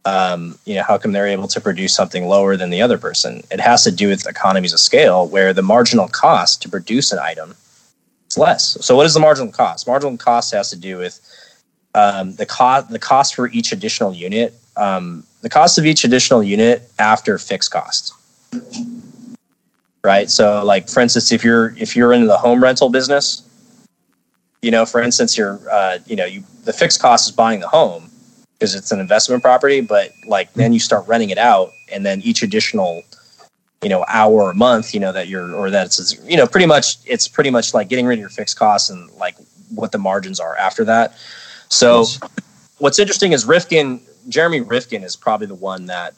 um, 0.04 0.58
you 0.64 0.74
know, 0.74 0.82
how 0.82 0.98
come 0.98 1.12
they're 1.12 1.28
able 1.28 1.46
to 1.46 1.60
produce 1.60 1.94
something 1.94 2.26
lower 2.26 2.56
than 2.56 2.70
the 2.70 2.82
other 2.82 2.98
person? 2.98 3.44
It 3.52 3.60
has 3.60 3.84
to 3.84 3.92
do 3.92 4.08
with 4.08 4.26
economies 4.26 4.72
of 4.72 4.80
scale, 4.80 5.28
where 5.28 5.52
the 5.52 5.62
marginal 5.62 6.08
cost 6.08 6.62
to 6.62 6.68
produce 6.68 7.12
an 7.12 7.20
item 7.20 7.54
is 8.28 8.36
less. 8.36 8.76
So, 8.84 8.96
what 8.96 9.06
is 9.06 9.14
the 9.14 9.20
marginal 9.20 9.52
cost? 9.52 9.86
Marginal 9.86 10.16
cost 10.16 10.52
has 10.52 10.70
to 10.70 10.76
do 10.76 10.98
with 10.98 11.20
um, 11.94 12.34
the 12.34 12.44
cost 12.44 12.90
the 12.90 12.98
cost 12.98 13.36
for 13.36 13.48
each 13.50 13.70
additional 13.70 14.12
unit, 14.12 14.52
um, 14.76 15.22
the 15.42 15.48
cost 15.48 15.78
of 15.78 15.86
each 15.86 16.02
additional 16.02 16.42
unit 16.42 16.90
after 16.98 17.38
fixed 17.38 17.70
costs 17.70 18.12
right? 20.04 20.30
So 20.30 20.64
like 20.64 20.88
for 20.88 21.00
instance, 21.00 21.32
if 21.32 21.42
you're 21.42 21.74
if 21.78 21.96
you're 21.96 22.12
in 22.12 22.26
the 22.26 22.36
home 22.36 22.62
rental 22.62 22.90
business, 22.90 23.42
you 24.62 24.70
know, 24.70 24.86
for 24.86 25.02
instance, 25.02 25.36
you're 25.36 25.58
uh, 25.70 25.98
you 26.06 26.14
know, 26.14 26.26
you 26.26 26.44
the 26.64 26.72
fixed 26.72 27.00
cost 27.00 27.28
is 27.28 27.34
buying 27.34 27.60
the 27.60 27.68
home 27.68 28.10
because 28.52 28.74
it's 28.74 28.92
an 28.92 29.00
investment 29.00 29.42
property, 29.42 29.80
but 29.80 30.12
like 30.26 30.52
then 30.52 30.72
you 30.72 30.78
start 30.78 31.08
renting 31.08 31.30
it 31.30 31.38
out 31.38 31.72
and 31.90 32.06
then 32.06 32.20
each 32.22 32.42
additional 32.42 33.02
you 33.82 33.90
know 33.90 34.04
hour 34.08 34.50
a 34.50 34.54
month 34.54 34.94
you 34.94 34.98
know 34.98 35.12
that 35.12 35.28
you're 35.28 35.54
or 35.54 35.70
that's 35.70 36.18
you 36.24 36.38
know 36.38 36.46
pretty 36.46 36.66
much 36.66 36.96
it's 37.04 37.28
pretty 37.28 37.50
much 37.50 37.74
like 37.74 37.88
getting 37.88 38.06
rid 38.06 38.14
of 38.14 38.20
your 38.20 38.30
fixed 38.30 38.58
costs 38.58 38.88
and 38.88 39.10
like 39.12 39.36
what 39.74 39.92
the 39.92 39.98
margins 39.98 40.40
are 40.40 40.56
after 40.56 40.84
that 40.84 41.14
so 41.68 42.06
what's 42.78 42.98
interesting 42.98 43.32
is 43.32 43.44
rifkin 43.44 44.00
jeremy 44.28 44.62
rifkin 44.62 45.04
is 45.04 45.14
probably 45.16 45.46
the 45.46 45.54
one 45.54 45.84
that 45.84 46.14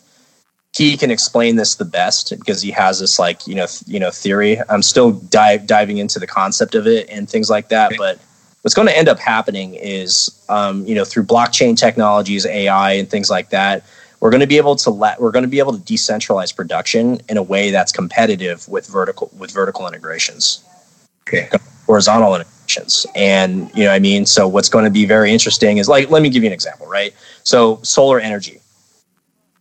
he 0.77 0.97
can 0.97 1.11
explain 1.11 1.57
this 1.57 1.77
the 1.77 1.85
best 1.85 2.37
because 2.39 2.61
he 2.61 2.71
has 2.71 3.01
this 3.01 3.19
like 3.19 3.47
you 3.47 3.55
know 3.55 3.67
th- 3.67 3.83
you 3.87 3.99
know 3.99 4.11
theory. 4.11 4.61
I'm 4.69 4.83
still 4.83 5.13
dive 5.13 5.67
diving 5.67 5.99
into 5.99 6.19
the 6.19 6.27
concept 6.27 6.75
of 6.75 6.87
it 6.87 7.09
and 7.09 7.29
things 7.29 7.49
like 7.49 7.69
that, 7.69 7.93
but 7.97 8.19
what's 8.63 8.75
going 8.75 8.89
to 8.89 8.97
end 8.97 9.09
up 9.09 9.19
happening 9.19 9.75
is 9.75 10.45
um, 10.49 10.85
you 10.87 10.95
know 10.95 11.05
through 11.05 11.25
blockchain 11.25 11.79
technologies, 11.79 12.45
AI, 12.45 12.93
and 12.93 13.09
things 13.09 13.31
like 13.31 13.51
that. 13.51 13.85
We're 14.21 14.31
going 14.31 14.41
to 14.41 14.47
be 14.47 14.57
able 14.57 14.77
to 14.77 14.91
let 14.91 15.21
we're 15.21 15.31
going 15.31 15.45
to 15.45 15.49
be 15.49 15.61
able 15.61 15.79
to 15.79 15.79
decentralize 15.79 16.55
production 16.55 17.21
in 17.29 17.37
a 17.37 17.43
way 17.43 17.71
that's 17.71 17.93
competitive 17.93 18.69
with 18.69 18.87
vertical 18.87 19.31
with 19.39 19.53
vertical 19.53 19.87
integrations, 19.87 20.65
okay, 21.27 21.49
horizontal 21.87 22.35
integrations, 22.35 23.07
and 23.15 23.71
you 23.75 23.85
know 23.85 23.93
I 23.93 23.99
mean. 23.99 24.27
So 24.27 24.49
what's 24.49 24.69
going 24.69 24.85
to 24.85 24.91
be 24.91 25.07
very 25.07 25.33
interesting 25.33 25.79
is 25.79 25.89
like 25.89 26.11
let 26.11 26.23
me 26.23 26.29
give 26.29 26.43
you 26.43 26.49
an 26.49 26.55
example, 26.55 26.87
right? 26.87 27.15
So 27.45 27.79
solar 27.83 28.21
energy 28.21 28.61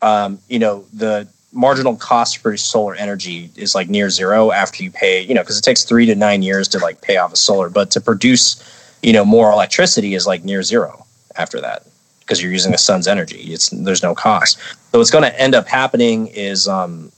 um, 0.06 0.40
you 0.48 0.60
know, 0.60 0.86
the 0.94 1.28
marginal 1.52 1.96
cost 1.96 2.38
for 2.38 2.56
solar 2.58 2.94
energy 2.94 3.50
is 3.56 3.74
like 3.74 3.90
near 3.90 4.10
zero 4.12 4.52
after 4.52 4.84
you 4.84 4.92
pay, 4.92 5.22
you 5.22 5.34
know, 5.34 5.42
because 5.42 5.58
it 5.58 5.64
takes 5.64 5.84
three 5.84 6.06
to 6.06 6.14
nine 6.14 6.44
years 6.44 6.68
to 6.68 6.80
like 6.80 7.02
pay 7.02 7.18
off 7.18 7.34
a 7.34 7.36
solar, 7.36 7.70
but 7.70 7.90
to 7.92 8.00
produce, 8.00 8.62
you 9.02 9.12
know, 9.12 9.26
more 9.26 9.52
electricity 9.52 10.14
is 10.14 10.28
like 10.28 10.44
near 10.44 10.62
zero 10.62 11.06
after 11.38 11.60
that 11.60 11.88
because 12.20 12.40
you're 12.42 12.52
using 12.52 12.72
the 12.72 12.78
sun's 12.78 13.08
energy. 13.08 13.52
It's 13.52 13.70
there's 13.70 14.04
no 14.04 14.14
cost. 14.14 14.60
So 14.92 15.00
what's 15.00 15.10
going 15.10 15.24
to 15.24 15.42
end 15.42 15.56
up 15.56 15.68
happening 15.68 16.28
is, 16.28 16.68
um, 16.68 17.12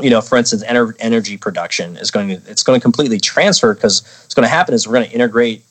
you 0.00 0.10
know, 0.10 0.20
for 0.20 0.36
instance, 0.36 0.64
ener- 0.64 0.96
energy 0.98 1.36
production 1.36 1.96
is 1.96 2.10
going 2.10 2.28
to 2.28 2.50
it's 2.50 2.64
going 2.64 2.80
to 2.80 2.82
completely 2.82 3.20
transfer 3.20 3.72
because 3.72 4.02
what's 4.24 4.34
going 4.34 4.44
to 4.44 4.50
happen 4.50 4.74
is 4.74 4.88
we're 4.88 4.94
going 4.94 5.08
to 5.08 5.14
integrate 5.14 5.62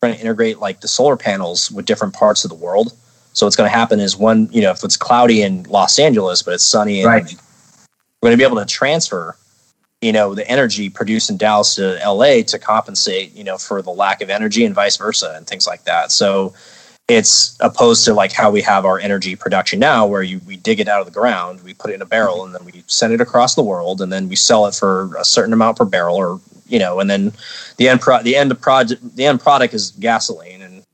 we're 0.00 0.10
going 0.10 0.16
to 0.16 0.20
integrate 0.20 0.60
like 0.60 0.82
the 0.82 0.88
solar 0.88 1.16
panels 1.16 1.72
with 1.72 1.84
different 1.84 2.14
parts 2.14 2.44
of 2.44 2.50
the 2.50 2.56
world 2.56 2.92
so 3.38 3.46
what's 3.46 3.54
going 3.54 3.70
to 3.70 3.76
happen 3.76 4.00
is 4.00 4.16
one, 4.16 4.48
you 4.50 4.60
know, 4.60 4.72
if 4.72 4.82
it's 4.82 4.96
cloudy 4.96 5.42
in 5.42 5.62
Los 5.64 5.98
Angeles 6.00 6.42
but 6.42 6.54
it's 6.54 6.64
sunny, 6.64 7.04
right. 7.04 7.22
we're 8.20 8.30
going 8.30 8.36
to 8.36 8.36
be 8.36 8.44
able 8.44 8.56
to 8.56 8.66
transfer, 8.66 9.36
you 10.00 10.10
know, 10.12 10.34
the 10.34 10.48
energy 10.48 10.90
produced 10.90 11.30
in 11.30 11.36
Dallas 11.36 11.76
to 11.76 12.00
LA 12.04 12.42
to 12.42 12.58
compensate, 12.58 13.32
you 13.36 13.44
know, 13.44 13.56
for 13.56 13.80
the 13.80 13.90
lack 13.90 14.22
of 14.22 14.28
energy 14.28 14.64
and 14.64 14.74
vice 14.74 14.96
versa 14.96 15.34
and 15.36 15.46
things 15.46 15.68
like 15.68 15.84
that. 15.84 16.10
So 16.10 16.52
it's 17.06 17.56
opposed 17.60 18.04
to 18.06 18.12
like 18.12 18.32
how 18.32 18.50
we 18.50 18.60
have 18.62 18.84
our 18.84 18.98
energy 18.98 19.36
production 19.36 19.78
now, 19.78 20.04
where 20.04 20.22
you 20.22 20.40
we 20.44 20.56
dig 20.56 20.80
it 20.80 20.88
out 20.88 20.98
of 21.00 21.06
the 21.06 21.12
ground, 21.12 21.62
we 21.62 21.74
put 21.74 21.92
it 21.92 21.94
in 21.94 22.02
a 22.02 22.06
barrel, 22.06 22.44
and 22.44 22.52
then 22.52 22.64
we 22.64 22.82
send 22.88 23.12
it 23.12 23.20
across 23.20 23.54
the 23.54 23.62
world, 23.62 24.02
and 24.02 24.12
then 24.12 24.28
we 24.28 24.34
sell 24.34 24.66
it 24.66 24.74
for 24.74 25.14
a 25.16 25.24
certain 25.24 25.52
amount 25.52 25.78
per 25.78 25.84
barrel, 25.84 26.16
or 26.16 26.40
you 26.66 26.78
know, 26.78 26.98
and 26.98 27.08
then 27.08 27.32
the 27.76 27.88
end 27.88 28.00
pro 28.00 28.20
the 28.20 28.34
end 28.34 28.60
project 28.60 29.16
the 29.16 29.24
end 29.24 29.40
product 29.40 29.74
is 29.74 29.92
gasoline, 29.92 30.60
and 30.60 30.84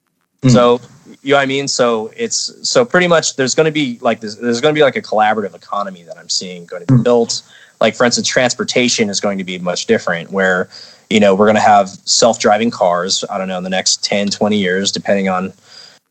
mm. 0.43 0.51
so 0.51 0.81
you 1.25 1.31
know 1.31 1.39
what 1.39 1.43
I 1.43 1.47
mean? 1.47 1.67
So 1.69 2.13
it's 2.17 2.53
so 2.69 2.85
pretty 2.85 3.09
much 3.09 3.37
there's 3.37 3.55
going 3.55 3.65
to 3.65 3.73
be 3.73 3.99
like 4.03 4.21
this, 4.21 4.37
there's 4.37 4.61
going 4.61 4.75
to 4.75 4.79
be 4.79 4.85
like 4.85 4.97
a 4.97 5.03
collaborative 5.03 5.55
economy 5.55 6.03
that 6.03 6.19
I'm 6.19 6.29
seeing 6.29 6.67
going 6.67 6.85
to 6.85 6.93
be 6.93 6.99
hmm. 6.99 7.03
built. 7.03 7.43
Like 7.81 7.95
for 7.95 8.05
instance, 8.05 8.29
transportation 8.29 9.09
is 9.09 9.21
going 9.21 9.39
to 9.39 9.45
be 9.45 9.59
much 9.59 9.87
different 9.87 10.31
where, 10.31 10.69
you 11.09 11.21
know, 11.21 11.35
we're 11.35 11.47
going 11.47 11.57
to 11.57 11.63
have 11.63 11.89
self-driving 11.89 12.71
cars, 12.71 13.25
I 13.31 13.39
don't 13.39 13.49
know, 13.49 13.57
in 13.57 13.65
the 13.65 13.71
next 13.71 14.05
10, 14.05 14.29
20 14.29 14.59
years, 14.59 14.93
depending 14.93 15.31
on, 15.31 15.55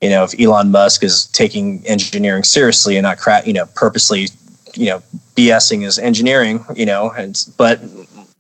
you 0.02 0.10
know, 0.10 0.24
if 0.24 0.40
Elon 0.40 0.72
Musk 0.72 1.04
is 1.04 1.28
taking 1.28 1.86
engineering 1.86 2.44
seriously 2.44 2.98
and 2.98 3.04
not 3.04 3.20
cra- 3.20 3.46
you 3.46 3.54
know, 3.54 3.68
purposely, 3.76 4.30
you 4.74 4.88
know, 4.88 5.04
BSing 5.36 5.84
his 5.84 6.00
engineering, 6.00 6.66
you 6.76 6.88
know, 6.88 7.12
and, 7.12 7.48
but 7.56 7.80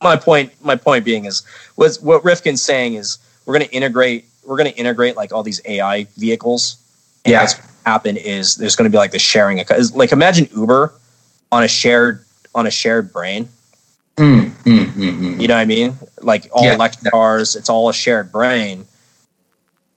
my 0.01 0.15
point, 0.15 0.51
my 0.63 0.75
point 0.75 1.05
being 1.05 1.25
is 1.25 1.43
was 1.75 2.01
what 2.01 2.25
Rifkin's 2.25 2.63
saying 2.63 2.95
is 2.95 3.19
we're 3.45 3.57
going 3.57 3.67
to 3.67 3.73
integrate 3.75 4.25
we're 4.45 4.57
going 4.57 4.71
to 4.71 4.77
integrate 4.77 5.15
like 5.15 5.31
all 5.31 5.43
these 5.43 5.61
AI 5.65 6.05
vehicles. 6.17 6.77
And 7.25 7.31
yeah. 7.31 7.41
what's 7.41 7.55
happen 7.85 8.17
is 8.17 8.55
there's 8.55 8.75
going 8.75 8.89
to 8.89 8.93
be 8.93 8.97
like 8.97 9.11
the 9.11 9.19
sharing. 9.19 9.63
Like 9.93 10.11
imagine 10.11 10.47
Uber 10.55 10.93
on 11.51 11.63
a 11.63 11.67
shared 11.67 12.23
on 12.55 12.67
a 12.67 12.71
shared 12.71 13.11
brain. 13.11 13.49
Mm, 14.17 14.49
mm, 14.49 14.85
mm, 14.85 15.19
mm, 15.19 15.41
you 15.41 15.47
know 15.47 15.55
what 15.55 15.61
I 15.61 15.65
mean? 15.65 15.95
Like 16.21 16.47
all 16.51 16.63
yeah. 16.63 16.75
electric 16.75 17.11
cars, 17.11 17.55
it's 17.55 17.69
all 17.69 17.89
a 17.89 17.93
shared 17.93 18.31
brain, 18.31 18.85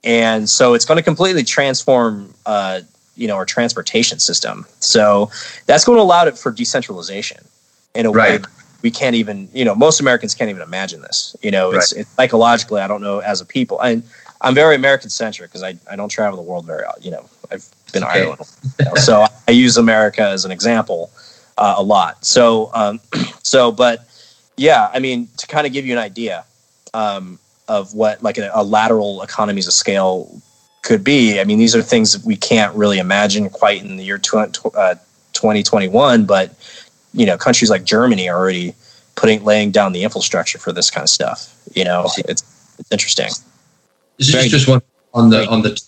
and 0.03 0.49
so 0.49 0.73
it's 0.73 0.85
going 0.85 0.97
to 0.97 1.03
completely 1.03 1.43
transform, 1.43 2.33
uh, 2.47 2.81
you 3.15 3.27
know, 3.27 3.35
our 3.35 3.45
transportation 3.45 4.17
system. 4.17 4.65
So 4.79 5.29
that's 5.67 5.85
going 5.85 5.97
to 5.97 6.01
allow 6.01 6.25
it 6.25 6.35
for 6.35 6.51
decentralization 6.51 7.43
in 7.93 8.07
a 8.07 8.11
right. 8.11 8.41
way 8.41 8.47
we 8.81 8.91
can't 8.91 9.15
even, 9.15 9.49
you 9.53 9.65
know, 9.65 9.75
most 9.75 9.99
Americans 9.99 10.35
can't 10.35 10.49
even 10.49 10.61
imagine 10.61 11.01
this. 11.01 11.35
You 11.41 11.51
know, 11.51 11.71
it's, 11.71 11.93
right. 11.93 12.01
it's 12.01 12.09
psychologically, 12.11 12.81
I 12.81 12.87
don't 12.87 13.01
know, 13.01 13.19
as 13.19 13.41
a 13.41 13.45
people, 13.45 13.81
and 13.81 14.03
I'm 14.41 14.53
very 14.53 14.75
American 14.75 15.09
centric 15.09 15.49
because 15.49 15.63
I, 15.63 15.75
I 15.91 15.95
don't 15.95 16.09
travel 16.09 16.37
the 16.37 16.49
world 16.49 16.65
very, 16.65 16.83
you 17.01 17.11
know, 17.11 17.27
I've 17.51 17.67
been 17.91 18.03
okay. 18.03 18.21
Ireland. 18.21 18.41
You 18.79 18.85
know, 18.85 18.95
so 18.95 19.25
I 19.47 19.51
use 19.51 19.77
America 19.77 20.21
as 20.21 20.45
an 20.45 20.51
example 20.51 21.11
uh, 21.57 21.75
a 21.77 21.83
lot. 21.83 22.23
So, 22.25 22.69
um, 22.73 22.99
so, 23.43 23.71
but 23.71 24.07
yeah, 24.57 24.89
I 24.93 24.99
mean, 24.99 25.27
to 25.37 25.47
kind 25.47 25.65
of 25.65 25.73
give 25.73 25.85
you 25.85 25.93
an 25.93 25.99
idea 25.99 26.45
um, 26.93 27.39
of 27.67 27.93
what 27.93 28.21
like 28.23 28.37
a, 28.37 28.51
a, 28.53 28.63
lateral 28.63 29.21
economies 29.21 29.67
of 29.67 29.73
scale 29.73 30.41
could 30.81 31.03
be. 31.03 31.39
I 31.39 31.43
mean, 31.43 31.57
these 31.57 31.75
are 31.75 31.81
things 31.81 32.13
that 32.13 32.25
we 32.25 32.35
can't 32.35 32.75
really 32.75 32.97
imagine 32.97 33.49
quite 33.49 33.83
in 33.83 33.97
the 33.97 34.03
year 34.03 34.17
tw- 34.17 34.73
uh, 34.75 34.95
2021, 35.33 36.25
but 36.25 36.55
you 37.13 37.25
know, 37.25 37.37
countries 37.37 37.69
like 37.69 37.83
Germany 37.83 38.29
are 38.29 38.37
already 38.37 38.73
putting 39.15 39.43
laying 39.43 39.71
down 39.71 39.91
the 39.91 40.03
infrastructure 40.03 40.57
for 40.57 40.71
this 40.71 40.89
kind 40.89 41.03
of 41.03 41.09
stuff. 41.09 41.53
You 41.73 41.83
know, 41.83 42.09
it's 42.17 42.43
it's 42.79 42.91
interesting. 42.91 43.29
This 44.17 44.33
is 44.33 44.51
just 44.51 44.67
one 44.67 44.81
on 45.13 45.29
the 45.29 45.47
on 45.47 45.61
the. 45.61 45.79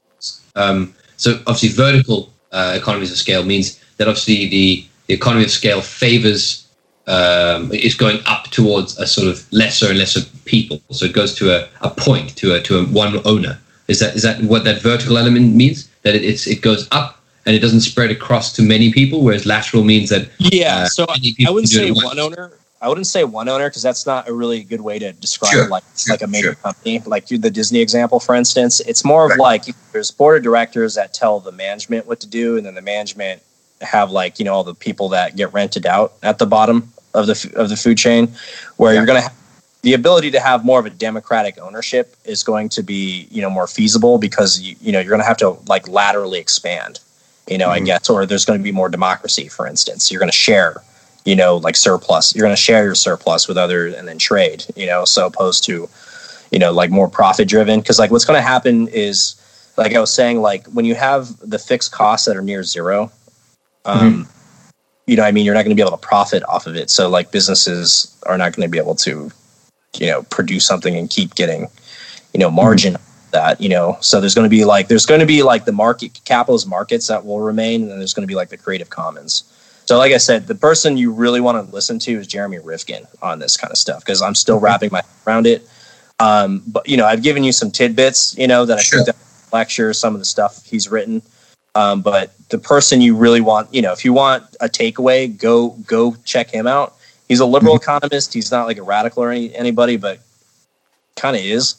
Um, 0.55 0.93
so 1.17 1.33
obviously, 1.47 1.69
vertical 1.69 2.31
uh, 2.51 2.73
economies 2.75 3.11
of 3.11 3.17
scale 3.17 3.43
means 3.43 3.79
that 3.97 4.07
obviously 4.07 4.47
the, 4.47 4.85
the 5.07 5.13
economy 5.13 5.43
of 5.43 5.51
scale 5.51 5.81
favors 5.81 6.67
um, 7.07 7.71
is 7.73 7.95
going 7.95 8.19
up 8.25 8.45
towards 8.45 8.97
a 8.99 9.07
sort 9.07 9.27
of 9.27 9.51
lesser 9.51 9.89
and 9.89 9.97
lesser 9.97 10.21
people. 10.45 10.81
So 10.91 11.05
it 11.05 11.13
goes 11.13 11.35
to 11.35 11.51
a, 11.51 11.67
a 11.81 11.89
point 11.89 12.35
to 12.37 12.55
a 12.55 12.61
to 12.61 12.79
a 12.79 12.85
one 12.85 13.19
owner. 13.25 13.59
Is 13.87 13.99
that 13.99 14.15
is 14.15 14.21
that 14.23 14.41
what 14.43 14.63
that 14.65 14.81
vertical 14.81 15.17
element 15.17 15.55
means? 15.55 15.89
That 16.03 16.15
it, 16.15 16.23
it's 16.23 16.47
it 16.47 16.61
goes 16.61 16.87
up 16.91 17.19
and 17.45 17.55
it 17.55 17.59
doesn't 17.59 17.81
spread 17.81 18.11
across 18.11 18.53
to 18.53 18.61
many 18.61 18.93
people, 18.93 19.23
whereas 19.23 19.45
lateral 19.45 19.83
means 19.83 20.09
that 20.09 20.29
yeah. 20.37 20.83
Uh, 20.83 20.85
so 20.85 21.05
I 21.09 21.51
wouldn't 21.51 21.69
say 21.69 21.91
one 21.91 22.19
owner. 22.19 22.51
I 22.81 22.87
wouldn't 22.87 23.07
say 23.07 23.25
one 23.25 23.49
owner 23.49 23.67
because 23.67 23.83
that's 23.83 24.05
not 24.05 24.29
a 24.29 24.33
really 24.33 24.63
good 24.63 24.81
way 24.81 24.99
to 24.99 25.11
describe 25.11 25.51
sure, 25.51 25.67
like 25.67 25.83
sure, 25.97 26.13
like 26.13 26.21
a 26.21 26.27
major 26.27 26.53
sure. 26.53 26.55
company, 26.55 26.99
like 27.05 27.27
the 27.27 27.49
Disney 27.49 27.79
example, 27.79 28.19
for 28.19 28.35
instance. 28.35 28.79
It's 28.81 29.03
more 29.03 29.25
of 29.25 29.31
right. 29.31 29.39
like 29.39 29.65
there's 29.91 30.11
board 30.11 30.37
of 30.37 30.43
directors 30.43 30.95
that 30.95 31.13
tell 31.13 31.39
the 31.41 31.51
management 31.51 32.07
what 32.07 32.21
to 32.21 32.27
do, 32.27 32.55
and 32.55 32.65
then 32.65 32.75
the 32.75 32.81
management 32.81 33.41
have 33.81 34.11
like 34.11 34.39
you 34.39 34.45
know 34.45 34.53
all 34.53 34.63
the 34.63 34.75
people 34.75 35.09
that 35.09 35.35
get 35.35 35.51
rented 35.53 35.85
out 35.85 36.13
at 36.23 36.37
the 36.37 36.45
bottom 36.45 36.91
of 37.13 37.27
the 37.27 37.51
of 37.55 37.67
the 37.67 37.75
food 37.75 37.97
chain, 37.97 38.31
where 38.77 38.93
yeah. 38.93 38.99
you're 38.99 39.05
gonna 39.05 39.21
have 39.21 39.35
the 39.81 39.93
ability 39.93 40.31
to 40.31 40.39
have 40.39 40.65
more 40.65 40.79
of 40.79 40.85
a 40.85 40.89
democratic 40.89 41.57
ownership 41.59 42.15
is 42.25 42.43
going 42.43 42.69
to 42.69 42.83
be 42.83 43.27
you 43.31 43.41
know 43.41 43.49
more 43.49 43.67
feasible 43.67 44.17
because 44.17 44.59
you, 44.59 44.75
you 44.81 44.91
know 44.91 44.99
you're 44.99 45.09
going 45.09 45.21
to 45.21 45.25
have 45.25 45.37
to 45.37 45.51
like 45.67 45.87
laterally 45.87 46.39
expand 46.39 46.99
you 47.47 47.57
know 47.57 47.67
mm-hmm. 47.67 47.83
i 47.83 47.85
guess 47.85 48.09
or 48.09 48.25
there's 48.25 48.45
going 48.45 48.59
to 48.59 48.63
be 48.63 48.71
more 48.71 48.89
democracy 48.89 49.47
for 49.47 49.65
instance 49.65 50.11
you're 50.11 50.19
going 50.19 50.31
to 50.31 50.35
share 50.35 50.81
you 51.29 51.35
know, 51.35 51.57
like 51.57 51.75
surplus. 51.75 52.35
You're 52.35 52.45
going 52.45 52.55
to 52.55 52.61
share 52.61 52.83
your 52.83 52.95
surplus 52.95 53.47
with 53.47 53.57
others 53.57 53.93
and 53.93 54.07
then 54.07 54.17
trade, 54.17 54.65
you 54.75 54.87
know, 54.87 55.05
so 55.05 55.27
opposed 55.27 55.63
to, 55.65 55.87
you 56.51 56.59
know, 56.59 56.71
like 56.71 56.89
more 56.89 57.07
profit 57.07 57.47
driven. 57.47 57.81
Cause 57.81 57.99
like 57.99 58.09
what's 58.09 58.25
going 58.25 58.37
to 58.37 58.41
happen 58.41 58.87
is, 58.87 59.35
like 59.77 59.95
I 59.95 59.99
was 59.99 60.13
saying, 60.13 60.41
like 60.41 60.65
when 60.67 60.85
you 60.85 60.95
have 60.95 61.37
the 61.39 61.59
fixed 61.59 61.91
costs 61.91 62.25
that 62.25 62.35
are 62.35 62.41
near 62.41 62.63
zero, 62.63 63.11
um, 63.85 64.25
mm-hmm. 64.25 64.31
you 65.05 65.15
know, 65.15 65.23
I 65.23 65.31
mean, 65.31 65.45
you're 65.45 65.53
not 65.53 65.63
going 65.63 65.75
to 65.75 65.81
be 65.81 65.87
able 65.87 65.97
to 65.97 66.05
profit 66.05 66.43
off 66.49 66.67
of 66.67 66.75
it. 66.75 66.89
So 66.89 67.07
like 67.09 67.31
businesses 67.31 68.17
are 68.25 68.37
not 68.37 68.55
going 68.55 68.67
to 68.67 68.71
be 68.71 68.79
able 68.79 68.95
to, 68.95 69.31
you 69.97 70.07
know 70.07 70.23
produce 70.23 70.65
something 70.65 70.95
and 70.95 71.09
keep 71.09 71.35
getting 71.35 71.67
you 72.33 72.39
know 72.39 72.51
margin 72.51 72.97
that 73.31 73.59
you 73.59 73.69
know 73.69 73.97
so 74.01 74.19
there's 74.19 74.35
going 74.35 74.45
to 74.45 74.49
be 74.49 74.65
like 74.65 74.87
there's 74.87 75.05
going 75.05 75.19
to 75.19 75.25
be 75.25 75.43
like 75.43 75.65
the 75.65 75.71
market 75.71 76.19
capitalist 76.25 76.67
markets 76.67 77.07
that 77.07 77.25
will 77.25 77.39
remain 77.39 77.81
and 77.81 77.91
then 77.91 77.97
there's 77.97 78.13
going 78.13 78.23
to 78.23 78.27
be 78.27 78.35
like 78.35 78.49
the 78.49 78.57
creative 78.57 78.89
commons 78.89 79.43
so 79.89 79.97
like 79.97 80.13
i 80.13 80.17
said 80.17 80.45
the 80.45 80.53
person 80.53 80.97
you 80.97 81.11
really 81.11 81.41
want 81.41 81.57
to 81.57 81.73
listen 81.73 81.97
to 81.97 82.11
is 82.11 82.27
jeremy 82.27 82.59
rifkin 82.59 83.07
on 83.23 83.39
this 83.39 83.57
kind 83.57 83.71
of 83.71 83.77
stuff 83.77 84.05
because 84.05 84.21
i'm 84.21 84.35
still 84.35 84.59
wrapping 84.59 84.89
my 84.91 85.01
around 85.25 85.47
it. 85.47 85.67
Um, 86.19 86.61
but 86.67 86.87
you 86.87 86.95
know 86.95 87.07
i've 87.07 87.23
given 87.23 87.43
you 87.43 87.51
some 87.51 87.71
tidbits 87.71 88.37
you 88.37 88.47
know 88.47 88.65
that 88.65 88.77
i 88.77 88.81
Sure. 88.81 88.99
think 89.03 89.07
that 89.07 89.15
lecture 89.51 89.91
some 89.93 90.13
of 90.13 90.19
the 90.21 90.25
stuff 90.25 90.63
he's 90.63 90.91
written. 90.91 91.23
Um, 91.73 92.01
but 92.01 92.33
the 92.49 92.59
person 92.59 93.01
you 93.01 93.15
really 93.15 93.41
want 93.41 93.73
you 93.73 93.81
know 93.81 93.91
if 93.93 94.05
you 94.05 94.13
want 94.13 94.43
a 94.61 94.69
takeaway 94.69 95.35
go 95.35 95.69
go 95.87 96.15
check 96.23 96.51
him 96.51 96.67
out. 96.67 96.93
He's 97.27 97.39
a 97.39 97.45
liberal 97.45 97.75
economist. 97.75 98.33
He's 98.33 98.51
not 98.51 98.65
like 98.67 98.77
a 98.77 98.83
radical 98.83 99.23
or 99.23 99.31
any, 99.31 99.53
anybody 99.55 99.97
but 99.97 100.19
kind 101.15 101.35
of 101.35 101.41
is. 101.43 101.75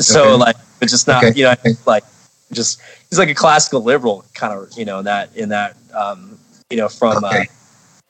So 0.00 0.20
Okay. 0.22 0.36
like 0.36 0.56
but 0.78 0.88
just 0.88 1.08
not 1.08 1.24
Okay. 1.24 1.32
you 1.38 1.44
know 1.46 1.54
like 1.86 2.04
just 2.52 2.80
he's 3.10 3.18
like 3.18 3.28
a 3.28 3.34
classical 3.34 3.82
liberal 3.82 4.24
kind 4.34 4.52
of 4.52 4.76
you 4.78 4.84
know 4.84 4.98
in 5.00 5.04
that 5.06 5.34
in 5.36 5.48
that 5.50 5.76
um 5.94 6.38
you 6.70 6.76
know 6.76 6.88
from 6.88 7.24
uh, 7.24 7.42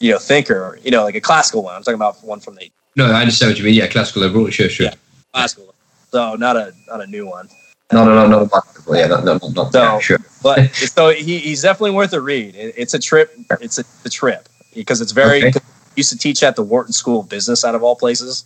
you 0.01 0.13
know 0.13 0.19
thinker 0.19 0.79
you 0.83 0.91
know 0.91 1.03
like 1.05 1.15
a 1.15 1.21
classical 1.21 1.63
one 1.63 1.75
i'm 1.75 1.83
talking 1.83 1.95
about 1.95 2.23
one 2.25 2.41
from 2.41 2.55
the 2.55 2.71
No, 2.97 3.07
I 3.11 3.21
understand 3.23 3.51
what 3.51 3.59
you 3.59 3.65
mean. 3.65 3.75
Yeah, 3.75 3.89
classical 3.89 4.23
liberal. 4.23 4.49
Sure, 4.51 4.69
sure. 4.69 4.87
Yeah. 4.87 4.95
classical 5.33 5.75
so 6.11 6.35
not 6.37 6.57
a 6.57 6.73
not 6.87 7.01
a 7.03 7.07
new 7.07 7.27
one 7.27 7.49
No, 7.93 8.05
no, 8.05 8.15
no, 8.15 8.27
no. 8.27 8.47
Possible. 8.47 8.97
Yeah, 8.97 9.07
not, 9.09 9.25
not, 9.25 9.43
not, 9.55 9.73
So- 9.73 9.83
yeah, 9.83 9.99
sure. 9.99 10.19
but 10.43 10.75
so 10.75 11.11
he, 11.11 11.39
he's 11.39 11.63
definitely 11.63 11.93
worth 11.93 12.13
a 12.13 12.21
read 12.21 12.55
it, 12.55 12.75
it's 12.77 12.95
a 12.95 12.99
trip 12.99 13.33
it's 13.61 13.79
a, 13.79 13.85
a 14.05 14.09
trip 14.09 14.49
because 14.75 15.01
it's 15.01 15.13
very 15.13 15.45
Okay. 15.49 15.61
used 15.97 16.11
to 16.13 16.19
teach 16.19 16.43
at 16.43 16.57
the 16.57 16.63
wharton 16.63 16.93
school 16.93 17.21
of 17.21 17.29
business 17.29 17.65
out 17.65 17.75
of 17.75 17.83
all 17.83 17.97
places 17.97 18.45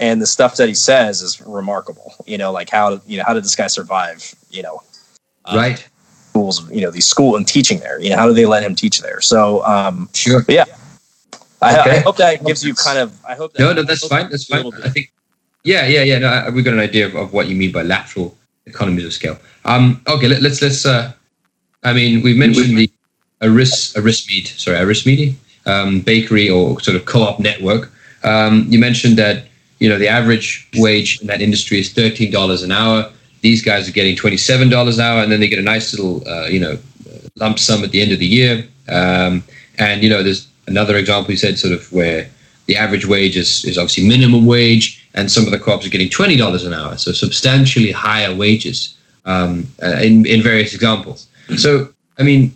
and 0.00 0.20
the 0.20 0.26
stuff 0.26 0.56
that 0.56 0.68
he 0.68 0.74
says 0.74 1.22
is 1.22 1.40
remarkable 1.42 2.14
you 2.26 2.38
know 2.38 2.50
like 2.52 2.70
how 2.70 3.00
you 3.06 3.18
know 3.18 3.24
how 3.26 3.34
did 3.34 3.44
this 3.44 3.56
guy 3.56 3.66
survive 3.66 4.34
you 4.50 4.62
know 4.62 4.80
uh, 5.44 5.56
right. 5.56 5.86
Schools, 6.32 6.70
you 6.70 6.80
know, 6.80 6.90
these 6.90 7.06
school 7.06 7.36
and 7.36 7.46
teaching 7.46 7.78
there. 7.80 8.00
You 8.00 8.10
know, 8.10 8.16
how 8.16 8.26
do 8.26 8.32
they 8.32 8.46
let 8.46 8.62
him 8.62 8.74
teach 8.74 9.00
there? 9.02 9.20
So, 9.20 9.62
um, 9.64 10.08
Sure. 10.14 10.42
I, 10.48 10.64
I 11.60 11.80
Okay. 11.80 12.00
hope 12.00 12.16
that 12.16 12.44
gives 12.44 12.64
you 12.64 12.74
kind 12.74 12.98
of. 12.98 13.08
I 13.24 13.34
hope 13.34 13.52
that. 13.52 13.60
No, 13.62 13.72
no, 13.72 13.82
that's 13.84 14.06
fine. 14.14 14.28
That's 14.30 14.46
fine. 14.46 14.64
I 14.82 14.88
think. 14.88 15.12
Yeah, 15.62 15.86
yeah, 15.86 16.02
yeah. 16.10 16.18
No, 16.18 16.28
I- 16.28 16.50
we 16.50 16.62
got 16.62 16.74
an 16.74 16.80
idea 16.80 17.04
of, 17.06 17.14
of 17.14 17.32
what 17.32 17.44
you 17.48 17.54
mean 17.62 17.70
by 17.78 17.82
lateral 17.82 18.28
economies 18.66 19.04
of 19.04 19.12
scale. 19.12 19.36
Um, 19.64 20.00
okay, 20.14 20.26
let, 20.32 20.40
let's 20.42 20.60
let's. 20.64 20.84
Uh, 20.86 21.12
I 21.84 21.92
mean, 21.92 22.22
we 22.26 22.32
mentioned 22.34 22.76
the 22.78 22.90
Aris 23.46 23.92
Arismead, 23.98 24.46
sorry, 24.58 24.78
Arismead 24.84 25.34
um, 25.66 26.00
bakery 26.00 26.48
or 26.50 26.80
sort 26.80 26.96
of 26.96 27.04
co-op 27.04 27.38
network. 27.38 27.92
Um, 28.24 28.64
you 28.72 28.78
mentioned 28.88 29.16
that 29.18 29.36
you 29.78 29.88
know 29.90 29.98
the 29.98 30.08
average 30.08 30.68
wage 30.84 31.20
in 31.20 31.26
that 31.28 31.40
industry 31.40 31.78
is 31.78 31.92
thirteen 31.92 32.30
dollars 32.32 32.62
an 32.64 32.72
hour. 32.72 32.98
These 33.42 33.62
guys 33.62 33.88
are 33.88 33.92
getting 33.92 34.16
twenty-seven 34.16 34.70
dollars 34.70 34.98
an 34.98 35.04
hour, 35.04 35.22
and 35.22 35.30
then 35.30 35.40
they 35.40 35.48
get 35.48 35.58
a 35.58 35.62
nice 35.62 35.92
little 35.92 36.26
uh, 36.26 36.46
you 36.46 36.60
know 36.60 36.78
lump 37.36 37.58
sum 37.58 37.84
at 37.84 37.90
the 37.90 38.00
end 38.00 38.12
of 38.12 38.18
the 38.18 38.26
year. 38.26 38.66
Um, 38.88 39.44
and 39.78 40.02
you 40.02 40.10
know, 40.10 40.22
there's 40.22 40.48
another 40.66 40.96
example 40.96 41.30
you 41.32 41.36
said, 41.36 41.58
sort 41.58 41.74
of 41.74 41.90
where 41.92 42.28
the 42.66 42.76
average 42.76 43.06
wage 43.06 43.36
is, 43.36 43.64
is 43.64 43.78
obviously 43.78 44.06
minimum 44.06 44.46
wage, 44.46 45.08
and 45.14 45.30
some 45.30 45.44
of 45.44 45.50
the 45.50 45.58
co-ops 45.58 45.86
are 45.86 45.90
getting 45.90 46.08
twenty 46.08 46.36
dollars 46.36 46.64
an 46.64 46.72
hour, 46.72 46.96
so 46.96 47.12
substantially 47.12 47.90
higher 47.90 48.34
wages 48.34 48.96
um, 49.24 49.66
uh, 49.82 49.98
in 50.00 50.26
in 50.26 50.42
various 50.42 50.74
examples. 50.74 51.26
So, 51.56 51.92
I 52.18 52.22
mean, 52.22 52.54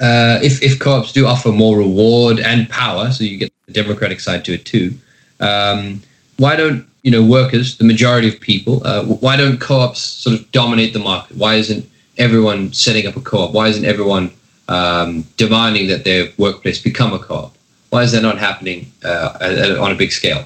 uh, 0.00 0.38
if 0.42 0.62
if 0.62 0.78
co-ops 0.78 1.12
do 1.12 1.26
offer 1.26 1.50
more 1.50 1.76
reward 1.76 2.40
and 2.40 2.68
power, 2.68 3.10
so 3.10 3.24
you 3.24 3.38
get 3.38 3.52
the 3.66 3.72
democratic 3.72 4.20
side 4.20 4.44
to 4.46 4.54
it 4.54 4.64
too. 4.64 4.94
Um, 5.40 6.02
why 6.42 6.56
don't 6.56 6.80
you 7.04 7.10
know 7.14 7.22
workers, 7.38 7.66
the 7.82 7.84
majority 7.94 8.28
of 8.32 8.36
people, 8.40 8.74
uh, 8.86 9.04
why 9.24 9.34
don't 9.40 9.58
co-ops 9.68 10.00
sort 10.00 10.34
of 10.38 10.40
dominate 10.60 10.92
the 10.92 10.98
market? 11.10 11.36
Why 11.36 11.54
isn't 11.62 11.82
everyone 12.18 12.72
setting 12.72 13.06
up 13.08 13.16
a 13.16 13.20
co-op? 13.30 13.50
Why 13.58 13.66
isn't 13.72 13.84
everyone 13.94 14.30
um, 14.68 15.10
demanding 15.36 15.86
that 15.92 16.04
their 16.04 16.22
workplace 16.44 16.78
become 16.90 17.12
a 17.12 17.18
co-op? 17.18 17.52
Why 17.90 18.02
is 18.02 18.10
that 18.12 18.22
not 18.22 18.38
happening 18.38 18.90
uh, 19.04 19.36
at- 19.40 19.58
at- 19.64 19.78
on 19.78 19.90
a 19.92 19.94
big 19.94 20.12
scale? 20.20 20.44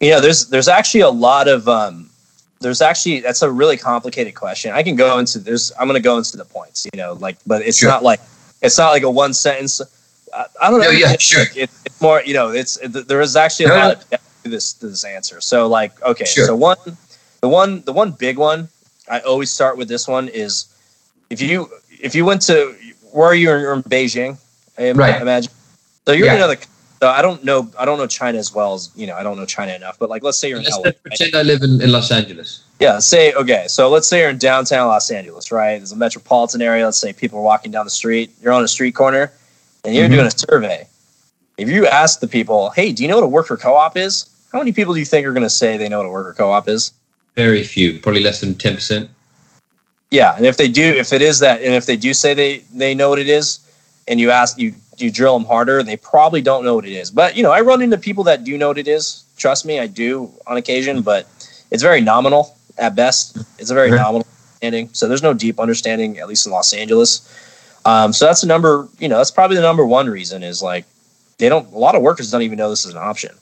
You 0.00 0.10
know, 0.12 0.20
there's 0.20 0.40
there's 0.52 0.68
actually 0.78 1.00
a 1.00 1.14
lot 1.28 1.46
of 1.48 1.68
um, 1.68 2.10
there's 2.60 2.80
actually 2.90 3.20
that's 3.20 3.42
a 3.42 3.50
really 3.50 3.76
complicated 3.76 4.34
question. 4.34 4.68
I 4.72 4.82
can 4.82 4.96
go 4.96 5.18
into 5.18 5.38
there's 5.38 5.72
I'm 5.78 5.86
going 5.88 6.00
to 6.02 6.08
go 6.10 6.16
into 6.18 6.36
the 6.36 6.44
points. 6.44 6.86
You 6.92 6.98
know, 7.02 7.12
like 7.26 7.36
but 7.46 7.62
it's 7.62 7.78
Sure. 7.78 7.88
not 7.90 8.02
like 8.02 8.20
it's 8.62 8.78
not 8.78 8.90
like 8.96 9.02
a 9.02 9.10
one 9.10 9.32
sentence. 9.34 9.80
I, 10.34 10.44
I 10.62 10.70
don't 10.70 10.80
know. 10.80 10.86
No, 10.86 10.90
yeah, 10.90 11.12
It's 11.12 11.22
sure. 11.24 11.42
it- 11.62 11.70
it's 11.86 12.00
more. 12.00 12.22
You 12.28 12.34
know, 12.38 12.48
it's 12.50 12.76
it, 12.84 13.08
there 13.08 13.20
is 13.20 13.34
actually 13.36 13.66
a 13.66 13.68
No, 13.68 13.74
lot 13.76 14.04
no. 14.10 14.16
of 14.18 14.23
this 14.50 14.74
this 14.74 15.04
answer. 15.04 15.40
So 15.40 15.66
like 15.66 16.00
okay, 16.02 16.24
Sure. 16.24 16.46
so 16.46 16.54
one 16.54 16.76
the 17.40 17.48
one 17.48 17.82
the 17.82 17.92
one 17.92 18.12
big 18.12 18.38
one 18.38 18.68
I 19.08 19.20
always 19.20 19.50
start 19.50 19.76
with 19.76 19.88
this 19.88 20.06
one 20.08 20.28
is 20.28 20.66
if 21.30 21.40
you 21.40 21.68
if 22.00 22.14
you 22.14 22.24
went 22.24 22.42
to 22.42 22.74
where 23.12 23.28
are 23.28 23.34
you 23.34 23.48
You're 23.48 23.72
in 23.74 23.82
Beijing, 23.82 24.36
I 24.78 24.90
Right. 24.92 25.20
imagine. 25.20 25.52
So 26.06 26.12
you're 26.12 26.26
in 26.28 26.32
Yeah. 26.32 26.44
another. 26.44 26.56
So 27.00 27.08
I 27.10 27.20
don't 27.22 27.44
know. 27.44 27.68
I 27.78 27.84
don't 27.84 27.98
know 27.98 28.06
China 28.06 28.38
as 28.38 28.52
well 28.54 28.74
as 28.74 28.90
you 28.96 29.06
know. 29.06 29.14
I 29.14 29.22
don't 29.22 29.36
know 29.36 29.44
China 29.46 29.72
enough. 29.74 29.98
But 29.98 30.08
like, 30.10 30.22
let's 30.22 30.38
say 30.38 30.48
you're 30.48 30.58
Let's 30.58 30.70
LA. 30.70 30.82
let's 30.84 30.86
right? 30.86 31.02
pretend 31.02 31.34
I 31.34 31.42
live 31.42 31.62
in, 31.62 31.80
in 31.82 31.92
Los 31.92 32.10
Angeles. 32.10 32.62
Yeah. 32.80 32.98
Say 32.98 33.32
okay. 33.34 33.66
So 33.68 33.88
let's 33.90 34.08
say 34.08 34.20
you're 34.20 34.30
in 34.30 34.38
downtown 34.38 34.88
Los 34.88 35.10
Angeles, 35.10 35.52
right? 35.52 35.76
There's 35.78 35.92
a 35.92 35.96
metropolitan 35.96 36.62
area. 36.62 36.84
Let's 36.84 36.98
say 36.98 37.12
people 37.12 37.38
are 37.40 37.42
walking 37.42 37.70
down 37.72 37.84
the 37.84 37.90
street. 37.90 38.30
You're 38.40 38.52
on 38.52 38.64
a 38.64 38.68
street 38.68 38.94
corner, 38.94 39.32
and 39.84 39.94
you're 39.94 40.06
Mhm. 40.08 40.12
doing 40.12 40.26
a 40.26 40.30
survey. 40.38 40.86
If 41.58 41.68
you 41.68 41.86
ask 41.86 42.20
the 42.20 42.26
people, 42.28 42.70
"Hey, 42.70 42.90
do 42.92 43.02
you 43.02 43.08
know 43.08 43.16
what 43.16 43.24
a 43.24 43.28
worker 43.28 43.56
co-op 43.56 43.96
is?" 43.96 44.26
How 44.54 44.60
many 44.60 44.72
people 44.72 44.94
do 44.94 45.00
you 45.00 45.04
think 45.04 45.26
are 45.26 45.32
going 45.32 45.42
to 45.42 45.50
say 45.50 45.76
they 45.76 45.88
know 45.88 45.98
what 45.98 46.06
a 46.06 46.10
worker 46.10 46.32
co-op 46.32 46.68
is? 46.68 46.92
Very 47.34 47.64
few, 47.64 47.98
probably 47.98 48.22
less 48.22 48.40
than 48.40 48.54
ten 48.54 48.76
percent. 48.76 49.10
Yeah, 50.12 50.36
and 50.36 50.46
if 50.46 50.56
they 50.56 50.68
do, 50.68 50.84
if 50.84 51.12
it 51.12 51.22
is 51.22 51.40
that, 51.40 51.60
and 51.60 51.74
if 51.74 51.86
they 51.86 51.96
do 51.96 52.14
say 52.14 52.34
they 52.34 52.58
they 52.72 52.94
know 52.94 53.08
what 53.10 53.18
it 53.18 53.28
is, 53.28 53.58
and 54.06 54.20
you 54.20 54.30
ask 54.30 54.56
you 54.56 54.72
you 54.96 55.10
drill 55.10 55.36
them 55.36 55.44
harder, 55.44 55.82
they 55.82 55.96
probably 55.96 56.40
don't 56.40 56.64
know 56.64 56.76
what 56.76 56.86
it 56.86 56.92
is. 56.92 57.10
But 57.10 57.36
you 57.36 57.42
know, 57.42 57.50
I 57.50 57.62
run 57.62 57.82
into 57.82 57.98
people 57.98 58.22
that 58.24 58.44
do 58.44 58.56
know 58.56 58.68
what 58.68 58.78
it 58.78 58.86
is. 58.86 59.24
Trust 59.36 59.66
me, 59.66 59.80
I 59.80 59.88
do 59.88 60.30
on 60.46 60.56
occasion, 60.56 61.02
but 61.02 61.26
it's 61.72 61.82
very 61.82 62.00
nominal 62.00 62.56
at 62.78 62.94
best. 62.94 63.36
It's 63.58 63.72
a 63.72 63.74
very 63.74 63.90
nominal 63.90 64.24
understanding. 64.24 64.88
So 64.92 65.08
there's 65.08 65.22
no 65.22 65.34
deep 65.34 65.58
understanding, 65.58 66.18
at 66.18 66.28
least 66.28 66.46
in 66.46 66.52
Los 66.52 66.72
Angeles. 66.72 67.28
Um, 67.84 68.12
so 68.12 68.26
that's 68.26 68.42
the 68.42 68.46
number. 68.46 68.86
You 69.00 69.08
know, 69.08 69.16
that's 69.16 69.32
probably 69.32 69.56
the 69.56 69.62
number 69.62 69.84
one 69.84 70.08
reason 70.08 70.44
is 70.44 70.62
like 70.62 70.84
they 71.38 71.48
don't. 71.48 71.72
A 71.72 71.78
lot 71.78 71.96
of 71.96 72.02
workers 72.02 72.30
don't 72.30 72.42
even 72.42 72.56
know 72.56 72.70
this 72.70 72.84
is 72.84 72.92
an 72.92 73.02
option. 73.02 73.34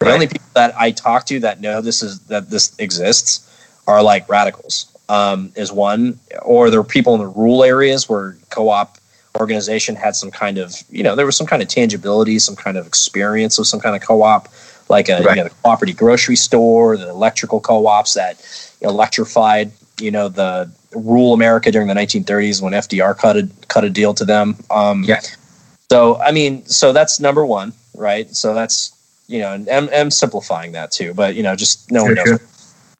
The 0.00 0.12
only 0.12 0.26
people 0.28 0.46
that 0.54 0.74
I 0.78 0.92
talk 0.92 1.26
to 1.26 1.40
that 1.40 1.60
know 1.60 1.80
this 1.80 2.02
is 2.02 2.20
that 2.26 2.50
this 2.50 2.72
exists 2.78 3.44
are 3.86 4.02
like 4.02 4.28
radicals. 4.28 4.86
Um, 5.08 5.52
is 5.56 5.72
one, 5.72 6.20
or 6.42 6.68
there 6.68 6.78
are 6.80 6.84
people 6.84 7.14
in 7.14 7.20
the 7.20 7.26
rural 7.26 7.64
areas 7.64 8.08
where 8.10 8.36
co-op 8.50 8.98
organization 9.40 9.96
had 9.96 10.14
some 10.14 10.30
kind 10.30 10.58
of, 10.58 10.74
you 10.90 11.02
know, 11.02 11.16
there 11.16 11.24
was 11.24 11.34
some 11.36 11.46
kind 11.46 11.62
of 11.62 11.68
tangibility, 11.68 12.38
some 12.38 12.54
kind 12.54 12.76
of 12.76 12.86
experience 12.86 13.56
with 13.58 13.68
some 13.68 13.80
kind 13.80 13.96
of 13.96 14.02
co-op, 14.02 14.48
like 14.90 15.08
a 15.08 15.22
Right. 15.22 15.38
you 15.38 15.44
know, 15.44 15.48
cooperative 15.62 15.96
grocery 15.96 16.36
store, 16.36 16.98
the 16.98 17.08
electrical 17.08 17.58
co-ops 17.58 18.14
that 18.14 18.36
electrified, 18.82 19.72
you 19.98 20.10
know, 20.10 20.28
the 20.28 20.70
rural 20.94 21.32
America 21.32 21.72
during 21.72 21.88
the 21.88 21.94
1930s 21.94 22.60
when 22.60 22.74
FDR 22.74 23.16
cut 23.16 23.36
a 23.36 23.48
cut 23.68 23.84
a 23.84 23.90
deal 23.90 24.12
to 24.14 24.24
them. 24.26 24.56
Um, 24.70 25.04
Yeah. 25.04 25.20
So 25.90 26.20
I 26.20 26.32
mean, 26.32 26.66
so 26.66 26.92
that's 26.92 27.18
number 27.18 27.46
one, 27.46 27.72
right? 27.94 28.34
So 28.36 28.52
that's 28.52 28.92
you 29.28 29.38
know, 29.38 29.52
and 29.52 29.68
I'm, 29.68 29.88
I'm 29.92 30.10
simplifying 30.10 30.72
that 30.72 30.90
too, 30.90 31.14
but 31.14 31.36
you 31.36 31.42
know, 31.42 31.54
just 31.54 31.92
no 31.92 32.04
one 32.04 32.14
knows. 32.14 32.26
sure. 32.26 32.40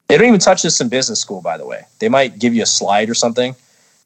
They 0.07 0.17
don't 0.17 0.27
even 0.27 0.39
touch 0.39 0.63
this 0.63 0.79
in 0.79 0.89
business 0.89 1.19
school, 1.19 1.41
by 1.41 1.57
the 1.57 1.65
way. 1.65 1.83
They 1.99 2.09
might 2.09 2.39
give 2.39 2.55
you 2.55 2.63
a 2.63 2.67
slide 2.67 3.09
or 3.09 3.13
something, 3.13 3.55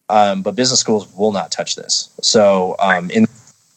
um, 0.09 0.41
but 0.41 0.55
business 0.55 0.79
schools 0.79 1.07
will 1.15 1.31
not 1.31 1.51
touch 1.51 1.75
this. 1.75 2.09
So, 2.21 2.75
um, 2.79 3.09
in 3.11 3.27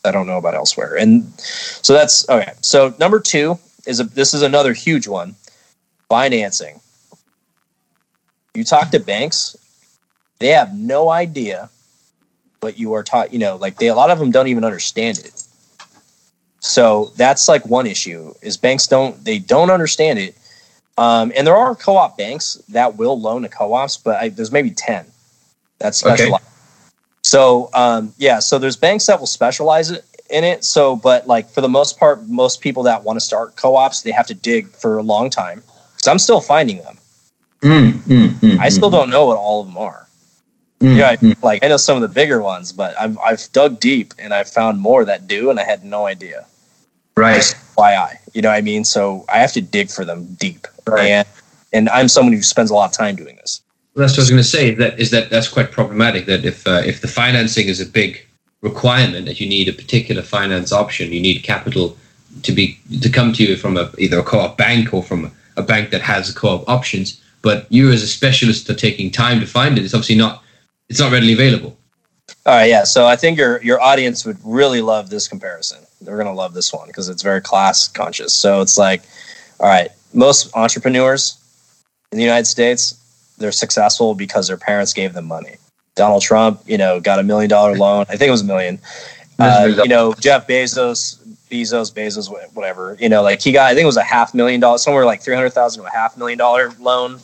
I 0.04 0.12
don't 0.12 0.26
know 0.26 0.38
about 0.38 0.54
elsewhere, 0.54 0.96
and 0.96 1.32
so 1.38 1.92
that's 1.92 2.28
okay. 2.28 2.52
So 2.62 2.94
number 2.98 3.20
two 3.20 3.58
is 3.86 3.98
a, 4.00 4.04
this 4.04 4.34
is 4.34 4.42
another 4.42 4.72
huge 4.72 5.08
one: 5.08 5.34
financing. 6.08 6.80
You 8.54 8.64
talk 8.64 8.90
to 8.90 9.00
banks, 9.00 9.56
they 10.38 10.48
have 10.48 10.74
no 10.74 11.10
idea 11.10 11.68
what 12.60 12.78
you 12.78 12.92
are 12.94 13.02
taught. 13.02 13.32
You 13.32 13.40
know, 13.40 13.56
like 13.56 13.76
they 13.76 13.88
a 13.88 13.94
lot 13.94 14.10
of 14.10 14.18
them 14.18 14.30
don't 14.30 14.46
even 14.46 14.64
understand 14.64 15.18
it. 15.18 15.42
So 16.66 17.12
that's 17.16 17.48
like 17.48 17.64
one 17.66 17.86
issue 17.86 18.34
is 18.42 18.56
banks 18.56 18.86
don't 18.86 19.24
they 19.24 19.38
don't 19.38 19.70
understand 19.70 20.18
it. 20.18 20.36
Um, 20.98 21.32
and 21.36 21.46
there 21.46 21.56
are 21.56 21.74
co-op 21.74 22.16
banks 22.18 22.54
that 22.70 22.96
will 22.96 23.20
loan 23.20 23.42
to 23.42 23.48
co-ops, 23.48 23.98
but 23.98 24.16
I, 24.16 24.28
there's 24.30 24.50
maybe 24.50 24.70
ten 24.70 25.06
that 25.78 25.94
specialize. 25.94 26.42
So 27.22 27.70
um, 27.74 28.12
yeah, 28.18 28.40
so 28.40 28.58
there's 28.58 28.76
banks 28.76 29.06
that 29.06 29.20
will 29.20 29.26
specialize 29.26 29.90
it 29.90 30.04
in 30.28 30.42
it. 30.42 30.64
So, 30.64 30.96
but 30.96 31.26
like 31.26 31.48
for 31.48 31.60
the 31.60 31.68
most 31.68 31.98
part, 31.98 32.26
most 32.26 32.60
people 32.60 32.82
that 32.84 33.04
want 33.04 33.16
to 33.18 33.24
start 33.24 33.56
co-ops, 33.56 34.02
they 34.02 34.10
have 34.10 34.26
to 34.26 34.34
dig 34.34 34.68
for 34.68 34.98
a 34.98 35.02
long 35.02 35.30
time. 35.30 35.62
Because 35.94 36.08
I'm 36.08 36.18
still 36.18 36.40
finding 36.40 36.78
them. 36.78 36.98
Mm, 37.62 37.92
mm, 37.92 38.28
mm, 38.28 38.58
I 38.58 38.70
still 38.70 38.90
don't 38.90 39.10
know 39.10 39.26
what 39.26 39.36
all 39.36 39.60
of 39.60 39.68
them 39.68 39.78
are. 39.78 40.08
mm, 40.80 40.96
Yeah, 40.96 41.10
I, 41.10 41.36
like 41.42 41.64
I 41.64 41.68
know 41.68 41.76
some 41.76 41.96
of 41.96 42.02
the 42.02 42.08
bigger 42.08 42.42
ones, 42.42 42.72
but 42.72 42.98
I've 42.98 43.16
I've 43.18 43.46
dug 43.52 43.78
deep 43.78 44.14
and 44.18 44.34
I've 44.34 44.48
found 44.48 44.80
more 44.80 45.04
that 45.04 45.28
do, 45.28 45.50
and 45.50 45.60
I 45.60 45.64
had 45.64 45.84
no 45.84 46.06
idea. 46.06 46.46
Right. 47.16 47.54
Why 47.74 47.94
i 47.94 48.18
You 48.34 48.42
know 48.42 48.50
what 48.50 48.56
I 48.56 48.60
mean? 48.60 48.84
So 48.84 49.24
I 49.32 49.38
have 49.38 49.52
to 49.52 49.60
dig 49.60 49.90
for 49.90 50.04
them 50.04 50.34
deep. 50.34 50.66
Right. 50.86 51.08
And 51.08 51.28
and 51.72 51.88
I'm 51.90 52.08
someone 52.08 52.32
who 52.32 52.42
spends 52.42 52.70
a 52.70 52.74
lot 52.74 52.90
of 52.90 52.96
time 52.96 53.16
doing 53.16 53.36
this. 53.36 53.60
Well, 53.94 54.02
that's 54.06 54.12
what 54.12 54.20
I 54.20 54.22
was 54.22 54.30
going 54.30 54.42
to 54.42 54.48
say. 54.48 54.74
That 54.74 54.98
is 54.98 55.10
that 55.10 55.30
that's 55.30 55.48
quite 55.48 55.72
problematic. 55.72 56.26
That 56.26 56.44
if 56.44 56.66
uh, 56.66 56.82
if 56.84 57.00
the 57.00 57.08
financing 57.08 57.68
is 57.68 57.80
a 57.80 57.86
big 57.86 58.24
requirement 58.62 59.26
that 59.26 59.40
you 59.40 59.48
need 59.48 59.68
a 59.68 59.72
particular 59.72 60.22
finance 60.22 60.72
option, 60.72 61.12
you 61.12 61.20
need 61.20 61.42
capital 61.42 61.96
to 62.42 62.52
be 62.52 62.78
to 63.00 63.08
come 63.08 63.32
to 63.32 63.44
you 63.44 63.56
from 63.56 63.76
a, 63.76 63.90
either 63.98 64.18
a 64.18 64.22
co-op 64.22 64.56
bank 64.56 64.92
or 64.92 65.02
from 65.02 65.32
a 65.56 65.62
bank 65.62 65.90
that 65.90 66.02
has 66.02 66.32
co-op 66.32 66.68
options. 66.68 67.20
But 67.42 67.66
you 67.70 67.90
as 67.90 68.02
a 68.02 68.06
specialist 68.06 68.68
are 68.70 68.74
taking 68.74 69.10
time 69.10 69.40
to 69.40 69.46
find 69.46 69.78
it. 69.78 69.84
It's 69.84 69.94
obviously 69.94 70.16
not 70.16 70.42
it's 70.88 71.00
not 71.00 71.12
readily 71.12 71.32
available. 71.32 71.76
All 72.44 72.54
right, 72.54 72.68
yeah. 72.68 72.84
So 72.84 73.06
I 73.06 73.16
think 73.16 73.38
your 73.38 73.62
your 73.62 73.80
audience 73.80 74.24
would 74.24 74.38
really 74.44 74.80
love 74.80 75.10
this 75.10 75.28
comparison. 75.28 75.78
They're 76.00 76.16
gonna 76.16 76.32
love 76.32 76.54
this 76.54 76.72
one 76.72 76.86
because 76.86 77.08
it's 77.08 77.22
very 77.22 77.40
class 77.40 77.88
conscious. 77.88 78.32
So 78.32 78.60
it's 78.60 78.78
like, 78.78 79.02
all 79.58 79.68
right, 79.68 79.90
most 80.12 80.54
entrepreneurs 80.56 81.38
in 82.12 82.18
the 82.18 82.24
United 82.24 82.46
States, 82.46 82.94
they're 83.38 83.52
successful 83.52 84.14
because 84.14 84.48
their 84.48 84.56
parents 84.56 84.92
gave 84.92 85.12
them 85.12 85.26
money. 85.26 85.56
Donald 85.94 86.22
Trump, 86.22 86.60
you 86.66 86.78
know, 86.78 87.00
got 87.00 87.18
a 87.18 87.22
million 87.22 87.50
dollar 87.50 87.76
loan. 87.78 88.06
I 88.08 88.16
think 88.16 88.28
it 88.28 88.32
was 88.32 88.42
a 88.42 88.44
million. 88.44 88.78
Uh, 89.38 89.68
you 89.82 89.88
know, 89.88 90.14
Jeff 90.14 90.46
Bezos, 90.46 91.18
Bezos, 91.50 91.92
Bezos, 91.92 92.54
whatever. 92.54 92.96
You 92.98 93.08
know, 93.08 93.22
like 93.22 93.42
he 93.42 93.52
got, 93.52 93.66
I 93.66 93.74
think 93.74 93.82
it 93.82 93.86
was 93.86 93.98
a 93.98 94.02
half 94.02 94.34
million 94.34 94.60
dollars, 94.60 94.82
somewhere 94.82 95.04
like 95.04 95.20
three 95.20 95.34
hundred 95.34 95.50
thousand 95.50 95.82
to 95.82 95.88
a 95.88 95.92
half 95.92 96.16
million 96.16 96.38
dollar 96.38 96.72
loan 96.80 97.20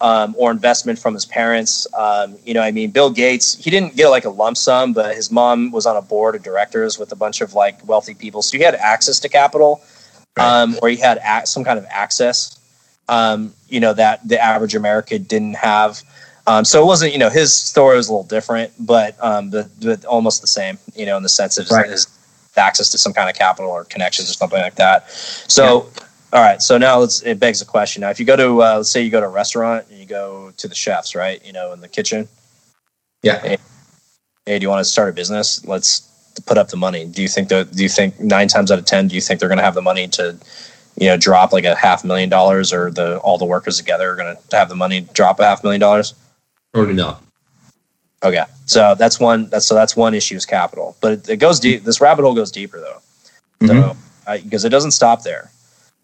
um, 0.00 0.34
or 0.38 0.50
investment 0.50 0.98
from 0.98 1.14
his 1.14 1.26
parents. 1.26 1.86
Um, 1.94 2.36
you 2.44 2.54
know, 2.54 2.62
I 2.62 2.70
mean, 2.70 2.90
Bill 2.90 3.10
Gates, 3.10 3.56
he 3.62 3.70
didn't 3.70 3.96
get 3.96 4.08
like 4.08 4.24
a 4.24 4.30
lump 4.30 4.56
sum, 4.56 4.92
but 4.92 5.14
his 5.16 5.30
mom 5.30 5.70
was 5.72 5.86
on 5.86 5.96
a 5.96 6.02
board 6.02 6.34
of 6.34 6.42
directors 6.42 6.98
with 6.98 7.10
a 7.12 7.16
bunch 7.16 7.40
of 7.40 7.54
like 7.54 7.86
wealthy 7.86 8.14
people, 8.14 8.42
so 8.42 8.56
he 8.56 8.62
had 8.62 8.74
access 8.74 9.18
to 9.20 9.28
capital, 9.28 9.82
um, 10.36 10.76
or 10.82 10.88
he 10.88 10.96
had 10.96 11.44
some 11.44 11.64
kind 11.64 11.78
of 11.78 11.86
access. 11.90 12.54
Um, 13.08 13.54
you 13.68 13.80
know 13.80 13.94
that 13.94 14.26
the 14.28 14.38
average 14.38 14.74
American 14.74 15.22
didn't 15.24 15.54
have. 15.56 16.02
Um, 16.46 16.64
so 16.64 16.82
it 16.82 16.86
wasn't, 16.86 17.12
you 17.12 17.18
know, 17.18 17.28
his 17.28 17.54
story 17.54 17.96
was 17.98 18.08
a 18.08 18.12
little 18.12 18.24
different, 18.24 18.72
but 18.80 19.22
um, 19.22 19.50
the, 19.50 19.68
the 19.80 20.02
almost 20.08 20.40
the 20.40 20.46
same, 20.46 20.78
you 20.96 21.04
know, 21.04 21.18
in 21.18 21.22
the 21.22 21.28
sense 21.28 21.58
of 21.58 21.70
Right. 21.70 21.90
his 21.90 22.06
access 22.56 22.88
to 22.88 22.98
some 22.98 23.12
kind 23.12 23.28
of 23.28 23.36
capital 23.36 23.70
or 23.70 23.84
connections 23.84 24.30
or 24.30 24.32
something 24.32 24.58
like 24.60 24.76
that. 24.76 25.10
So, 25.10 25.90
all 26.32 26.42
right. 26.42 26.60
So 26.60 26.78
now 26.78 26.98
let's, 26.98 27.22
it 27.22 27.40
begs 27.40 27.60
the 27.60 27.64
question. 27.64 28.00
Now, 28.02 28.10
if 28.10 28.20
you 28.20 28.26
go 28.26 28.36
to, 28.36 28.62
uh, 28.62 28.76
let's 28.76 28.90
say 28.90 29.02
you 29.02 29.10
go 29.10 29.20
to 29.20 29.26
a 29.26 29.30
restaurant 29.30 29.86
and 29.90 29.98
you 29.98 30.06
go 30.06 30.52
to 30.56 30.68
the 30.68 30.74
chefs, 30.74 31.14
right? 31.14 31.44
You 31.44 31.52
know, 31.52 31.72
in 31.72 31.80
the 31.80 31.88
kitchen, 31.88 32.28
Yeah. 33.22 33.56
hey, 34.46 34.58
do 34.58 34.62
you 34.62 34.68
want 34.68 34.80
to 34.80 34.84
start 34.84 35.08
a 35.08 35.12
business? 35.12 35.64
Let's 35.64 36.02
put 36.46 36.58
up 36.58 36.68
the 36.68 36.76
money. 36.76 37.06
Do 37.06 37.22
you 37.22 37.28
think 37.28 37.48
that, 37.48 37.72
do 37.72 37.82
you 37.82 37.88
think 37.88 38.20
nine 38.20 38.48
times 38.48 38.70
out 38.70 38.78
of 38.78 38.84
10, 38.84 39.08
do 39.08 39.14
you 39.14 39.20
think 39.20 39.40
they're 39.40 39.48
going 39.48 39.58
to 39.58 39.64
have 39.64 39.74
the 39.74 39.82
money 39.82 40.06
to, 40.08 40.36
you 40.96 41.06
know, 41.08 41.16
drop 41.16 41.52
like 41.52 41.64
a 41.64 41.74
half 41.74 42.04
million 42.04 42.28
dollars 42.28 42.72
or 42.72 42.90
the, 42.90 43.18
all 43.18 43.38
the 43.38 43.44
workers 43.44 43.76
together 43.76 44.10
are 44.12 44.16
going 44.16 44.36
to 44.50 44.56
have 44.56 44.68
the 44.68 44.76
money 44.76 45.02
to 45.02 45.12
drop 45.14 45.40
a 45.40 45.44
half 45.44 45.62
million 45.64 45.80
dollars? 45.80 46.14
Probably 46.72 46.94
not. 46.94 47.22
Okay, 48.22 48.42
so 48.66 48.96
that's 48.96 49.20
one. 49.20 49.48
That's 49.48 49.64
so 49.64 49.76
that's 49.76 49.94
one 49.94 50.12
issue 50.12 50.34
is 50.34 50.44
capital, 50.44 50.96
but 51.00 51.12
it, 51.12 51.28
it 51.28 51.36
goes 51.36 51.60
deep. 51.60 51.84
This 51.84 52.00
rabbit 52.00 52.24
hole 52.24 52.34
goes 52.34 52.50
deeper 52.50 52.80
though, 52.80 53.00
so 53.64 53.96
because 54.42 54.64
it 54.64 54.70
doesn't 54.70 54.90
stop 54.90 55.22
there. 55.22 55.52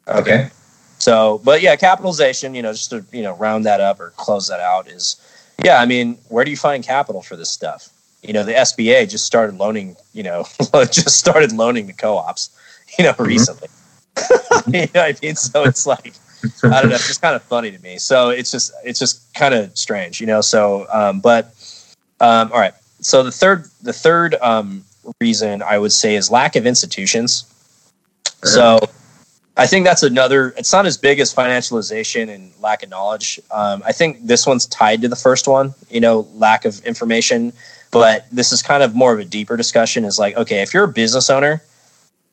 Okay. 0.09 0.51
So, 0.99 1.41
but 1.45 1.63
yeah, 1.63 1.77
capitalization. 1.77 2.55
You 2.55 2.63
know, 2.63 2.73
just 2.73 2.91
to 2.91 3.05
you 3.13 3.23
know 3.23 3.37
round 3.37 3.67
that 3.67 3.81
up 3.81 4.01
or 4.01 4.11
close 4.17 4.49
that 4.49 4.61
out 4.61 4.89
is, 4.89 5.17
yeah. 5.63 5.81
I 5.81 5.87
mean, 5.87 6.19
where 6.29 6.45
do 6.45 6.51
you 6.51 6.57
find 6.57 6.85
capital 6.85 7.23
for 7.23 7.37
this 7.37 7.51
stuff? 7.51 7.89
You 8.23 8.33
know, 8.33 8.43
the 8.43 8.53
SBA 8.53 9.09
just 9.11 9.27
started 9.27 9.57
loaning. 9.57 9.97
You 10.13 10.23
know, 10.23 10.47
just 10.91 11.19
started 11.19 11.53
loaning 11.53 11.87
the 11.87 11.93
co-ops. 11.93 12.51
You 12.99 13.05
know, 13.07 13.15
recently. 13.19 13.69
you 14.69 14.73
know 14.73 14.87
what 14.95 14.97
I 14.97 15.15
mean? 15.21 15.35
So 15.35 15.65
it's 15.65 15.85
like 15.87 16.15
I 16.63 16.81
don't 16.81 16.91
know. 16.91 16.95
It's 16.95 17.07
just 17.07 17.23
kind 17.23 17.35
of 17.35 17.43
funny 17.43 17.71
to 17.71 17.83
me. 17.83 17.99
So 17.99 18.31
it's 18.31 18.51
just 18.51 18.73
it's 18.85 18.99
just 18.99 19.33
kind 19.35 19.55
of 19.55 19.77
strange, 19.77 20.21
you 20.21 20.27
know. 20.27 20.41
So, 20.41 20.87
um, 20.93 21.21
but 21.21 21.47
um, 22.21 22.53
all 22.53 22.61
right. 22.61 22.75
So 23.01 23.23
the 23.23 23.33
third 23.33 23.67
the 23.83 23.93
third 23.93 24.37
um, 24.41 24.85
reason 25.21 25.63
I 25.63 25.79
would 25.79 25.93
say 25.93 26.15
is 26.15 26.31
lack 26.31 26.57
of 26.57 26.67
institutions. 26.67 27.51
So 28.43 28.79
I 29.57 29.67
think 29.67 29.87
that's 29.87 30.03
another. 30.03 30.53
It's 30.57 30.73
not 30.73 30.85
as 30.85 30.97
big 30.99 31.21
as 31.21 31.33
financialization 31.33 32.29
and 32.29 32.53
lack 32.61 32.83
of 32.83 32.91
knowledge. 32.91 33.39
Um, 33.53 33.83
I 33.87 33.93
think 33.93 34.27
this 34.27 34.47
one's 34.47 34.67
tied 34.67 35.01
to 35.03 35.09
the 35.09 35.17
first 35.17 35.47
one. 35.47 35.75
You 35.91 36.01
know, 36.01 36.27
lack 36.35 36.65
of 36.65 36.85
information. 36.85 37.53
But 37.93 38.27
this 38.33 38.51
is 38.51 38.61
kind 38.63 38.83
of 38.83 38.97
more 38.97 39.13
of 39.13 39.21
a 39.21 39.25
deeper 39.25 39.57
discussion. 39.57 40.05
Is 40.05 40.19
like, 40.19 40.37
okay, 40.37 40.63
if 40.63 40.75
you're 40.75 40.85
a 40.85 40.89
business 40.89 41.31
owner, 41.31 41.63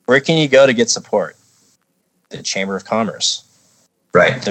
where 0.06 0.18
can 0.18 0.36
you 0.36 0.48
go 0.48 0.66
to 0.66 0.72
get 0.72 0.90
support? 0.90 1.36
The 2.30 2.42
Chamber 2.42 2.74
of 2.74 2.84
Commerce. 2.84 3.44
Right. 4.12 4.48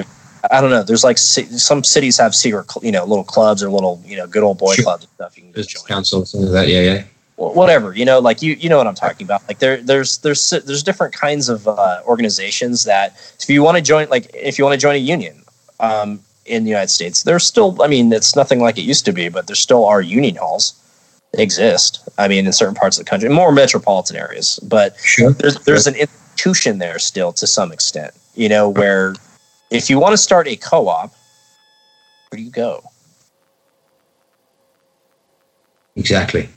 I 0.50 0.62
don't 0.62 0.70
know. 0.72 0.82
There's 0.84 1.04
like 1.04 1.18
some 1.18 1.84
cities 1.84 2.18
have 2.18 2.34
secret, 2.34 2.66
you 2.82 2.92
know, 2.92 3.04
little 3.06 3.24
clubs 3.26 3.62
or 3.62 3.70
little, 3.70 4.02
you 4.06 4.16
know, 4.16 4.26
good 4.28 4.44
old 4.44 4.58
boy 4.58 4.74
Sure. 4.76 4.84
clubs 4.84 5.04
and 5.04 5.14
stuff. 5.16 5.36
You 5.38 5.44
can 5.44 5.52
just 5.54 5.68
Business 5.70 5.84
join. 5.84 5.88
council, 5.96 6.26
something 6.26 6.50
like 6.52 6.66
that. 6.66 6.72
Yeah, 6.72 6.82
yeah. 6.82 7.04
Wh- 7.42 7.56
Whatever, 7.56 7.96
you 7.96 8.06
know, 8.06 8.20
like 8.20 8.42
you, 8.42 8.54
you 8.54 8.70
know 8.70 8.78
what 8.78 8.88
I'm 8.88 8.96
talking 8.96 9.26
about. 9.26 9.42
Like 9.48 9.60
there, 9.60 9.78
there's, 9.82 10.20
there's, 10.20 10.50
there's 10.52 10.84
different 10.84 11.14
kinds 11.14 11.50
of 11.50 11.68
uh, 11.68 12.02
organizations 12.06 12.84
that 12.84 13.16
if 13.40 13.50
you 13.50 13.64
want 13.64 13.78
to 13.78 13.84
join, 13.84 14.08
like 14.10 14.30
if 14.34 14.58
you 14.60 14.64
want 14.66 14.76
to 14.76 14.82
join 14.82 14.96
a 14.96 15.00
union 15.00 15.44
um, 15.80 16.20
in 16.46 16.64
the 16.64 16.70
United 16.70 16.90
States, 16.90 17.24
there's 17.24 17.46
still, 17.46 17.82
I 17.82 17.88
mean, 17.88 18.14
it's 18.14 18.36
nothing 18.36 18.60
like 18.60 18.78
it 18.78 18.84
used 18.84 19.06
to 19.06 19.12
be, 19.12 19.30
but 19.30 19.48
there 19.48 19.56
still 19.56 19.86
are 19.86 20.02
union 20.02 20.36
halls. 20.36 20.74
They 21.34 21.44
exist. 21.44 22.08
I 22.18 22.28
mean, 22.28 22.46
in 22.46 22.52
certain 22.54 22.76
parts 22.76 23.00
of 23.00 23.06
the 23.06 23.10
country, 23.10 23.30
more 23.30 23.52
metropolitan 23.54 24.18
areas, 24.18 24.60
but 24.64 24.98
Sure. 24.98 25.32
there's 25.32 25.56
there's 25.64 25.88
an 25.88 25.96
institution 25.96 26.78
there 26.78 27.00
still 27.00 27.32
to 27.34 27.48
some 27.48 27.72
extent. 27.72 28.14
You 28.36 28.50
know, 28.50 28.68
where 28.68 29.16
if 29.70 29.90
you 29.90 29.98
want 29.98 30.12
to 30.12 30.18
start 30.18 30.50
a 30.50 30.58
co-op, 30.58 31.10
where 32.30 32.38
do 32.38 32.44
you 32.44 32.52
go? 32.52 32.84
Exactly. 35.96 36.50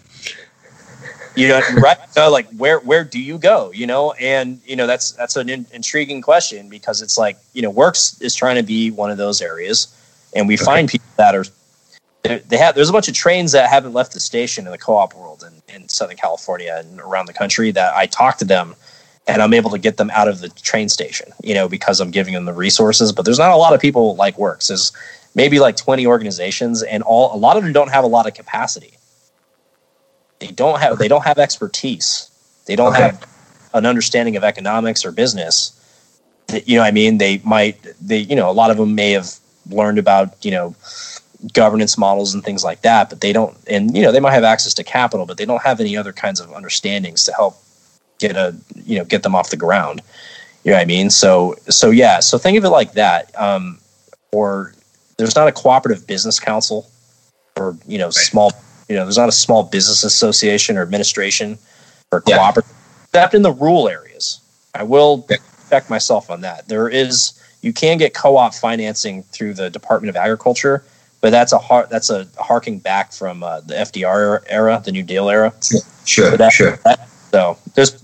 You 1.35 1.49
know, 1.49 1.61
right? 1.78 1.99
So, 2.11 2.30
like, 2.30 2.49
where 2.57 2.78
where 2.80 3.05
do 3.05 3.20
you 3.20 3.39
go? 3.39 3.72
You 3.72 3.87
know, 3.87 4.12
and 4.12 4.61
you 4.64 4.76
know 4.76 4.87
that's 4.87 5.12
that's 5.12 5.37
an 5.37 5.49
in, 5.49 5.66
intriguing 5.72 6.22
question 6.22 6.68
because 6.68 7.03
it's 7.03 7.18
like 7.18 7.37
you 7.53 7.62
know, 7.62 7.70
WORCS 7.70 8.20
is 8.20 8.35
trying 8.35 8.57
to 8.57 8.62
be 8.62 8.91
one 8.91 9.11
of 9.11 9.16
those 9.16 9.41
areas, 9.41 9.89
and 10.35 10.49
we 10.49 10.57
find 10.57 10.89
people 10.89 11.09
that 11.16 11.35
are 11.35 11.45
they 12.22 12.39
they 12.49 12.57
have. 12.57 12.74
There's 12.74 12.89
a 12.89 12.93
bunch 12.93 13.09
of 13.09 13.14
trains 13.14 13.53
that 13.53 13.68
haven't 13.68 13.93
left 13.93 14.12
the 14.12 14.20
station 14.20 14.66
in 14.66 14.72
the 14.72 14.78
co-op 14.78 15.14
world 15.14 15.45
in, 15.47 15.74
in 15.74 15.89
Southern 15.89 16.16
California 16.16 16.76
and 16.78 17.01
around 17.01 17.26
the 17.26 17.32
country 17.32 17.70
that 17.72 17.95
I 17.95 18.07
talk 18.07 18.39
to 18.39 18.45
them 18.45 18.74
and 19.26 19.41
I'm 19.41 19.55
able 19.55 19.70
to 19.70 19.78
get 19.78 19.97
them 19.97 20.11
out 20.11 20.28
of 20.28 20.41
the 20.41 20.49
train 20.51 20.89
station, 20.89 21.32
you 21.43 21.55
know, 21.55 21.68
because 21.68 22.01
I'm 22.01 22.11
giving 22.11 22.35
them 22.35 22.45
the 22.45 22.53
resources. 22.53 23.12
But 23.12 23.24
there's 23.24 23.39
not 23.39 23.53
a 23.53 23.57
lot 23.57 23.72
of 23.74 23.80
people 23.80 24.16
like 24.16 24.37
WORCS. 24.37 24.68
There's 24.68 24.93
maybe 25.35 25.61
like 25.61 25.76
20 25.76 26.07
organizations, 26.07 26.82
and 26.82 27.03
all 27.03 27.35
a 27.35 27.39
lot 27.39 27.57
of 27.57 27.62
them 27.62 27.72
don't 27.72 27.91
have 27.91 28.05
a 28.05 28.09
lot 28.09 28.26
of 28.26 28.35
capacity. 28.35 28.95
They 30.47 30.53
don't 30.53 30.80
have 30.80 30.99
they 30.99 31.09
don't 31.09 31.24
have 31.24 31.38
expertise. 31.38 32.30
They 32.66 32.76
don't 32.76 32.92
Okay. 32.92 33.03
have 33.03 33.26
an 33.72 33.86
understanding 33.86 34.36
of 34.36 34.45
economics 34.45 35.05
or 35.05 35.11
business. 35.11 35.72
You 36.66 36.76
know, 36.76 36.82
what 36.82 36.88
I 36.88 36.90
mean, 36.92 37.18
they 37.18 37.40
might 37.45 37.76
they 38.01 38.18
you 38.18 38.36
know 38.36 38.51
a 38.51 38.53
lot 38.53 38.70
of 38.70 38.76
them 38.76 38.95
may 38.95 39.12
have 39.12 39.30
learned 39.70 39.99
about 39.99 40.45
you 40.45 40.51
know 40.51 40.74
governance 41.53 41.99
models 41.99 42.34
and 42.34 42.45
things 42.45 42.64
like 42.64 42.82
that, 42.82 43.11
but 43.11 43.20
they 43.20 43.32
don't. 43.32 43.57
And 43.68 43.97
you 43.97 44.03
know, 44.03 44.12
they 44.12 44.20
might 44.20 44.32
have 44.32 44.45
access 44.45 44.74
to 44.74 44.84
capital, 44.84 45.26
but 45.26 45.38
they 45.38 45.45
don't 45.45 45.62
have 45.62 45.80
any 45.80 45.97
other 45.97 46.12
kinds 46.12 46.40
of 46.40 46.53
understandings 46.53 47.24
to 47.24 47.32
help 47.32 47.57
get 48.18 48.36
a 48.36 48.55
you 48.84 48.99
know 48.99 49.05
get 49.05 49.22
them 49.22 49.34
off 49.34 49.51
the 49.51 49.57
ground. 49.57 50.03
You 50.64 50.70
know 50.70 50.76
what 50.76 50.82
I 50.82 50.86
mean? 50.86 51.11
So 51.11 51.57
so 51.68 51.90
yeah. 51.90 52.20
So 52.20 52.38
think 52.38 52.59
of 52.59 52.64
it 52.64 52.70
like 52.70 52.92
that. 52.92 53.38
Um, 53.40 53.78
or 54.32 54.74
there's 55.16 55.36
not 55.36 55.49
a 55.49 55.53
cooperative 55.53 56.07
business 56.07 56.40
council, 56.40 56.88
or 57.57 57.76
you 57.86 57.99
know 57.99 58.11
small. 58.11 58.53
You 58.89 58.97
know, 58.97 59.05
there's 59.05 59.16
not 59.18 59.28
a 59.28 59.32
small 59.32 59.62
business 59.62 60.05
association 60.05 60.76
or 60.76 60.82
administration 60.82 61.59
or 62.12 62.22
Yeah. 62.26 62.37
cooperative, 62.37 62.72
except 63.09 63.35
in 63.35 63.43
the 63.43 63.53
rural 63.53 63.89
areas. 63.89 64.41
I 64.74 64.82
will 64.82 65.24
Yeah. 65.30 65.37
check 65.70 65.89
myself 65.89 66.30
on 66.30 66.41
that. 66.43 66.68
There 66.68 66.89
is 66.89 67.32
you 67.62 67.72
can 67.72 67.97
get 67.97 68.12
co-op 68.12 68.55
financing 68.55 69.22
through 69.32 69.55
the 69.55 69.70
Department 69.70 70.11
of 70.11 70.16
Agriculture, 70.16 70.85
but 71.22 71.30
that's 71.30 71.53
a 71.53 71.59
har- 71.59 71.87
that's 71.91 72.11
a 72.11 72.26
harking 72.39 72.78
back 72.78 73.11
from 73.12 73.43
uh, 73.43 73.61
the 73.61 73.74
FDR 73.78 74.43
era, 74.49 74.82
the 74.85 74.93
New 74.93 75.03
Deal 75.03 75.30
era. 75.30 75.53
Sure. 76.05 76.30
But 76.30 76.39
that- 76.41 76.53
sure. 76.53 76.78
So 77.32 77.57
there's 77.74 77.95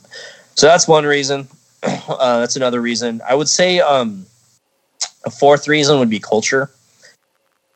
so 0.54 0.66
that's 0.66 0.88
one 0.88 1.04
reason. 1.04 1.48
Uh, 2.08 2.40
that's 2.40 2.56
another 2.56 2.80
reason. 2.82 3.22
I 3.26 3.34
would 3.34 3.48
say 3.48 3.80
um, 3.80 4.26
a 5.24 5.30
fourth 5.30 5.66
reason 5.68 5.98
would 5.98 6.10
be 6.10 6.18
culture. 6.20 6.70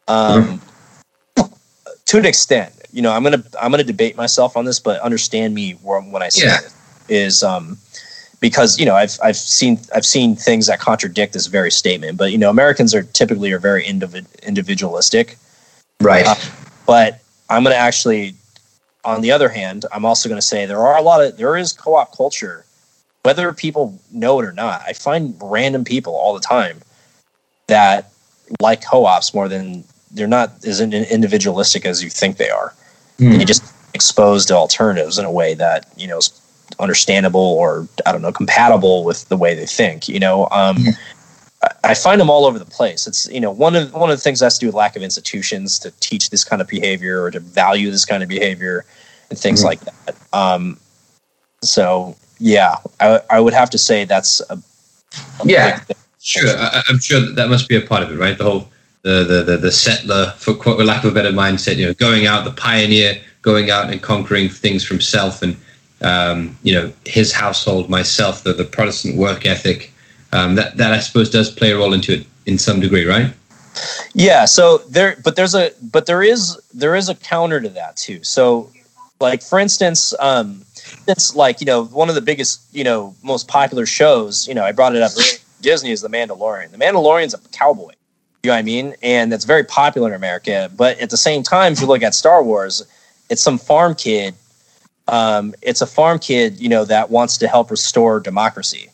Um, 0.09 0.61
To 2.07 2.19
an 2.19 2.27
extent, 2.27 2.73
you 2.95 3.03
know, 3.03 3.13
I'm 3.13 3.23
gonna 3.23 3.43
I'm 3.61 3.71
gonna 3.71 3.85
debate 3.85 4.17
myself 4.17 4.57
on 4.57 4.65
this, 4.65 4.79
but 4.79 5.01
understand 5.01 5.55
me 5.55 5.73
when 5.73 6.23
I 6.23 6.29
say 6.29 6.47
Yeah. 6.47 6.61
this 6.61 6.75
is 7.09 7.43
um, 7.43 7.77
because 8.41 8.79
you 8.79 8.87
know 8.87 8.95
I've 8.95 9.19
I've 9.23 9.37
seen 9.37 9.81
I've 9.95 10.07
seen 10.07 10.37
things 10.37 10.69
that 10.69 10.79
contradict 10.81 11.33
this 11.35 11.47
very 11.47 11.71
statement. 11.71 12.17
But 12.17 12.33
you 12.33 12.39
know, 12.39 12.51
Americans 12.51 12.95
are 12.95 13.03
typically 13.03 13.53
are 13.53 13.59
very 13.59 13.85
individ- 13.85 14.43
individualistic. 14.43 15.37
Right. 16.01 16.27
Uh, 16.27 16.37
but 16.87 17.21
I'm 17.51 17.63
going 17.63 17.75
to 17.75 17.79
actually, 17.79 18.35
on 19.05 19.21
the 19.21 19.33
other 19.33 19.49
hand, 19.49 19.87
I'm 19.93 20.05
also 20.05 20.29
going 20.29 20.41
to 20.41 20.47
say 20.47 20.67
there 20.67 20.81
are 20.81 20.97
a 20.97 21.03
lot 21.03 21.23
of 21.23 21.37
there 21.37 21.57
is 21.57 21.73
co-op 21.73 22.17
culture 22.17 22.65
whether 23.25 23.53
people 23.55 23.99
know 24.13 24.39
it 24.39 24.45
or 24.45 24.53
not, 24.53 24.83
I 24.87 24.93
find 24.93 25.35
random 25.43 25.83
people 25.83 26.15
all 26.15 26.35
the 26.35 26.41
time 26.41 26.81
that 27.69 28.11
like 28.61 28.85
co-ops 28.85 29.33
more 29.33 29.49
than 29.49 29.83
they're 30.11 30.27
not 30.27 30.65
as 30.65 30.81
individualistic 30.81 31.87
as 31.87 32.05
you 32.05 32.11
think 32.11 32.37
they 32.37 32.51
are. 32.51 32.75
Mm. 33.19 33.41
You 33.41 33.45
just 33.45 33.65
exposed 33.95 34.49
to 34.49 34.55
alternatives 34.55 35.19
in 35.19 35.25
a 35.25 35.31
way 35.31 35.55
that 35.55 35.87
you 35.97 36.09
know 36.09 36.19
is 36.19 36.41
understandable 36.79 37.41
or 37.41 37.89
I 38.07 38.13
don't 38.13 38.23
know 38.23 38.33
compatible 38.33 39.05
with 39.05 39.29
the 39.29 39.37
way 39.37 39.55
they 39.55 39.67
think. 39.67 40.09
You 40.09 40.19
know, 40.19 40.49
um, 40.51 40.77
mm. 40.77 40.93
I 41.83 41.95
find 41.95 42.21
them 42.21 42.31
all 42.31 42.45
over 42.45 42.59
the 42.59 42.65
place. 42.65 43.07
It's 43.07 43.29
you 43.31 43.41
know 43.41 43.51
one 43.51 43.77
of 43.77 43.93
one 43.93 44.11
of 44.11 44.17
the 44.17 44.23
things 44.23 44.41
that 44.41 44.47
has 44.47 44.59
to 44.59 44.61
do 44.61 44.67
with 44.67 44.75
lack 44.75 44.97
of 44.97 45.03
institutions 45.03 45.79
to 45.81 45.91
teach 46.01 46.31
this 46.31 46.45
kind 46.45 46.61
of 46.61 46.69
behavior 46.69 47.23
or 47.23 47.31
to 47.31 47.41
value 47.41 47.91
this 47.91 48.05
kind 48.05 48.23
of 48.23 48.29
behavior 48.29 48.85
and 49.31 49.39
things 49.39 49.63
mm. 49.63 49.67
like 49.67 49.81
that. 49.81 50.17
Um, 50.33 50.79
so 51.63 52.17
yeah, 52.39 52.77
I, 53.01 53.21
I 53.31 53.41
would 53.41 53.55
have 53.55 53.71
to 53.71 53.79
say 53.79 54.05
that's 54.05 54.41
a, 54.51 54.55
a 54.55 54.61
yeah. 55.45 55.81
Sure, 56.21 56.49
I, 56.57 56.83
am 56.89 56.99
sure 57.01 57.21
that, 57.21 57.37
that 57.37 57.51
must 57.51 57.69
be 57.69 57.77
a 57.77 57.83
part 57.83 58.03
of 58.03 58.11
it, 58.11 58.17
right? 58.17 58.39
The 58.39 58.45
whole 58.45 58.71
the 59.05 59.23
the 59.23 59.43
the, 59.43 59.57
the 59.59 59.73
settler, 59.73 60.33
for 60.39 60.55
lack 60.83 61.05
of 61.05 61.13
a 61.13 61.15
better 61.15 61.31
mindset, 61.31 61.77
you 61.77 61.87
know, 61.87 61.95
going 61.95 62.27
out, 62.27 62.45
the 62.45 62.51
pioneer, 62.51 63.21
going 63.43 63.71
out 63.71 63.91
and 63.91 64.03
conquering 64.03 64.49
things 64.49 64.83
from 64.83 65.01
self, 65.01 65.43
and 65.43 65.57
um, 66.01 66.59
you 66.63 66.75
know, 66.75 66.93
his 67.05 67.31
household, 67.33 67.89
myself, 67.89 68.43
the 68.43 68.55
the 68.55 68.65
Protestant 68.65 69.17
work 69.17 69.47
ethic, 69.47 69.93
um, 70.33 70.55
that 70.57 70.79
that 70.79 70.93
I 70.93 71.01
suppose 71.01 71.31
does 71.31 71.51
play 71.51 71.73
a 71.73 71.77
role 71.77 71.93
into 71.93 72.15
it 72.15 72.27
in 72.47 72.59
some 72.59 72.81
degree, 72.81 73.05
right? 73.05 73.33
Yeah. 74.15 74.47
So 74.47 74.79
there, 74.79 75.17
but 75.23 75.37
there's 75.37 75.55
a 75.55 75.71
but 75.83 76.07
there 76.07 76.23
is 76.23 76.59
there 76.73 76.97
is 76.97 77.11
a 77.11 77.15
counter 77.15 77.61
to 77.61 77.69
that 77.69 77.99
too. 77.99 78.25
So, 78.25 78.71
like 79.21 79.43
for 79.43 79.59
instance, 79.59 80.15
um, 80.19 80.65
it's 81.07 81.37
like 81.37 81.61
you 81.61 81.67
know 81.67 81.85
one 81.85 82.09
of 82.09 82.15
the 82.15 82.23
biggest 82.23 82.63
you 82.73 82.85
know 82.85 83.15
most 83.23 83.49
popular 83.49 83.85
shows. 83.85 84.49
You 84.49 84.55
know, 84.55 84.65
I 84.65 84.73
brought 84.73 84.97
it 84.97 85.03
up. 85.03 85.13
Disney 85.61 85.91
is 85.91 86.01
The 86.01 86.09
Mandalorian. 86.09 86.71
The 86.71 86.79
Mandalorian's 86.79 87.35
a 87.35 87.39
cowboy. 87.49 87.93
You 88.45 88.49
know 88.49 88.57
what 88.57 88.59
I 88.59 88.63
mean? 88.63 88.95
And 89.03 89.33
that's 89.33 89.47
very 89.47 89.65
popular 89.65 90.09
in 90.09 90.15
America. 90.15 90.71
But 90.77 90.99
at 91.01 91.09
the 91.09 91.17
same 91.17 91.43
time, 91.43 91.73
if 91.73 91.81
you 91.81 91.87
look 91.87 92.03
at 92.03 92.15
Star 92.15 92.45
Wars, 92.45 92.83
it's 93.31 93.41
some 93.41 93.57
farm 93.57 93.95
kid. 93.95 94.35
Um, 95.09 95.55
it's 95.63 95.81
a 95.81 95.87
farm 95.87 96.19
kid, 96.19 96.61
you 96.61 96.69
know, 96.69 96.85
that 96.85 97.09
wants 97.09 97.39
to 97.39 97.49
help 97.49 97.71
restore 97.71 98.21
democracy. 98.21 98.91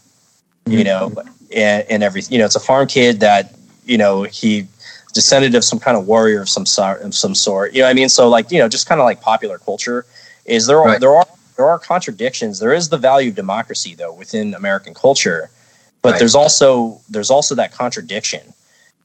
You 0.66 0.84
know, 0.84 1.12
and, 1.52 1.84
and 1.90 2.02
everything. 2.04 2.34
You 2.34 2.38
know, 2.38 2.44
it's 2.44 2.54
a 2.54 2.60
farm 2.60 2.86
kid 2.86 3.18
that 3.20 3.52
you 3.86 3.98
know 3.98 4.22
he 4.22 4.68
descended 5.14 5.56
of 5.56 5.64
some 5.64 5.80
kind 5.80 5.96
of 5.96 6.06
warrior 6.06 6.42
of 6.42 6.48
some 6.48 6.64
sort. 6.64 7.00
Of 7.00 7.12
some 7.12 7.34
sort. 7.34 7.72
You 7.72 7.80
know, 7.80 7.86
what 7.86 7.90
I 7.90 7.94
mean, 7.94 8.08
so 8.08 8.28
like 8.28 8.52
you 8.52 8.60
know, 8.60 8.68
just 8.68 8.86
kind 8.86 9.00
of 9.00 9.04
like 9.04 9.20
popular 9.20 9.58
culture 9.58 10.06
is 10.44 10.68
there. 10.68 10.78
Are, 10.78 10.86
right. 10.86 11.00
There 11.00 11.16
are 11.16 11.26
there 11.56 11.68
are 11.68 11.80
contradictions. 11.80 12.60
There 12.60 12.72
is 12.72 12.88
the 12.88 12.98
value 12.98 13.30
of 13.30 13.34
democracy 13.34 13.96
though 13.96 14.12
within 14.12 14.54
American 14.54 14.94
culture, 14.94 15.50
but 16.02 16.12
right. 16.12 16.18
there's 16.20 16.36
also 16.36 17.00
there's 17.08 17.30
also 17.30 17.56
that 17.56 17.72
contradiction 17.72 18.52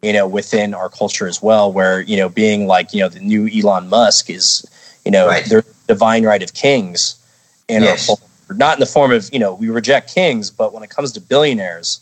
you 0.06 0.14
know, 0.14 0.28
within 0.28 0.76
our 0.76 0.88
culture 0.88 1.28
as 1.28 1.41
well, 1.41 1.74
where, 1.74 2.01
you 2.01 2.16
know, 2.16 2.30
being 2.30 2.68
like, 2.68 2.93
you 2.93 2.99
know, 2.99 3.10
the 3.10 3.20
new 3.20 3.49
Elon 3.49 3.89
Musk 3.89 4.30
is, 4.30 4.64
you 5.03 5.12
know, 5.12 5.26
right. 5.28 5.43
the 5.45 5.66
divine 5.88 6.24
right 6.24 6.43
of 6.43 6.53
kings 6.53 7.16
in 7.68 7.82
yes. 7.82 8.08
our 8.08 8.16
culture. 8.16 8.32
Not 8.53 8.78
in 8.78 8.80
the 8.82 8.86
form 8.86 9.12
of, 9.12 9.28
you 9.34 9.39
know, 9.39 9.56
we 9.56 9.70
reject 9.70 10.14
kings, 10.14 10.51
but 10.51 10.74
when 10.74 10.84
it 10.84 10.91
comes 10.91 11.12
to 11.14 11.22
billionaires, 11.22 11.99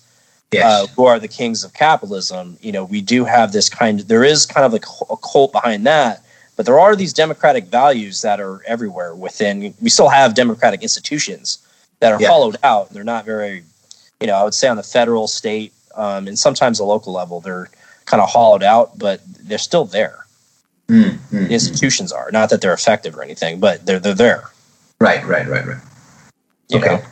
yes. 0.52 0.66
uh, 0.66 0.88
who 0.94 1.06
are 1.06 1.18
the 1.18 1.30
kings 1.30 1.64
of 1.64 1.74
capitalism, 1.74 2.58
you 2.62 2.74
know, 2.74 2.84
we 2.84 3.00
do 3.02 3.24
have 3.24 3.54
this 3.54 3.70
kind 3.70 4.02
of, 4.02 4.10
there 4.10 4.26
is 4.26 4.46
kind 4.46 4.66
of 4.66 4.74
a, 4.74 4.82
a 5.14 5.18
cult 5.18 5.54
behind 5.54 5.86
that, 5.86 6.22
but 6.58 6.66
there 6.66 6.80
are 6.80 6.98
these 6.98 7.14
democratic 7.14 7.68
values 7.68 8.22
that 8.22 8.42
are 8.42 8.62
everywhere 8.68 9.16
within, 9.16 9.74
we 9.82 9.90
still 9.90 10.10
have 10.10 10.36
democratic 10.36 10.84
institutions 10.84 11.66
that 12.02 12.12
are 12.12 12.22
yeah. 12.22 12.28
hollowed 12.28 12.58
out. 12.64 12.90
They're 12.90 13.06
not 13.06 13.24
very, 13.24 13.64
you 14.20 14.28
know, 14.28 14.36
I 14.36 14.44
would 14.44 14.54
say 14.54 14.68
on 14.68 14.76
the 14.76 14.84
federal, 14.84 15.30
state, 15.30 15.72
um, 15.96 16.28
and 16.28 16.38
sometimes 16.38 16.80
the 16.80 16.84
local 16.84 17.14
level, 17.14 17.40
they're 17.40 17.70
kind 18.14 18.22
of 18.22 18.30
hollowed 18.30 18.62
out, 18.62 19.00
but 19.00 19.22
they're 19.26 19.58
still 19.58 19.86
there. 19.86 20.26
Mm, 20.88 21.18
mm, 21.32 21.48
the 21.48 21.54
institutions 21.54 22.12
are 22.12 22.30
not 22.32 22.52
that 22.52 22.62
they're 22.62 22.74
effective 22.74 23.18
or 23.18 23.24
anything, 23.24 23.60
but 23.60 23.84
they're 23.86 24.00
they're 24.00 24.14
there. 24.14 24.44
Right, 25.02 25.26
right, 25.26 25.48
right, 25.48 25.66
right. 25.66 25.82
You 26.70 26.78
okay. 26.78 26.88
Know? 26.88 26.96
Okay. 26.96 27.06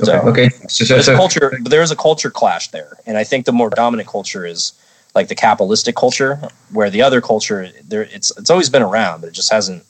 So, 0.00 0.12
okay. 0.30 0.48
So, 0.68 0.84
so, 0.84 1.00
so 1.00 1.16
culture, 1.16 1.52
but 1.62 1.70
there 1.70 1.82
is 1.82 1.90
a 1.90 1.96
culture 1.96 2.30
clash 2.30 2.70
there, 2.70 2.96
and 3.06 3.18
I 3.18 3.24
think 3.24 3.44
the 3.44 3.52
more 3.52 3.68
dominant 3.68 4.08
culture 4.08 4.46
is 4.46 4.72
like 5.14 5.28
the 5.28 5.34
capitalistic 5.34 5.94
culture, 5.94 6.40
where 6.72 6.88
the 6.88 7.02
other 7.02 7.20
culture, 7.20 7.68
there, 7.86 8.04
it's 8.04 8.32
it's 8.38 8.48
always 8.48 8.70
been 8.70 8.82
around, 8.82 9.20
but 9.20 9.28
it 9.28 9.34
just 9.34 9.52
hasn't, 9.52 9.84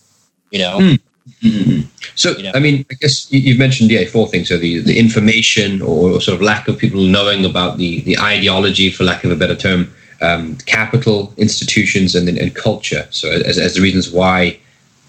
you 0.51 0.59
know. 0.59 0.78
Mm. 0.78 1.01
Mm-hmm. 1.43 1.80
So, 2.16 2.37
you 2.37 2.43
know? 2.43 2.53
I 2.55 2.59
mean, 2.59 2.85
I 2.91 2.95
guess 3.01 3.32
you've 3.32 3.59
mentioned 3.59 3.91
yeah 3.91 4.05
four 4.07 4.26
things. 4.28 4.49
So 4.49 4.59
the 4.59 4.80
the 4.80 4.99
information 4.99 5.80
or 5.80 6.20
sort 6.20 6.35
of 6.35 6.43
lack 6.43 6.68
of 6.68 6.76
people 6.76 7.01
knowing 7.01 7.45
about 7.45 7.78
the 7.78 8.01
the 8.03 8.18
ideology, 8.18 8.91
for 8.91 9.05
lack 9.05 9.24
of 9.24 9.30
a 9.30 9.37
better 9.37 9.57
term, 9.57 9.95
um, 10.25 10.57
capital, 10.66 11.33
institutions, 11.37 12.14
and, 12.14 12.29
and 12.29 12.55
culture. 12.55 13.07
So 13.11 13.31
as, 13.31 13.59
as 13.59 13.75
the 13.75 13.83
reasons 13.83 14.11
why 14.11 14.59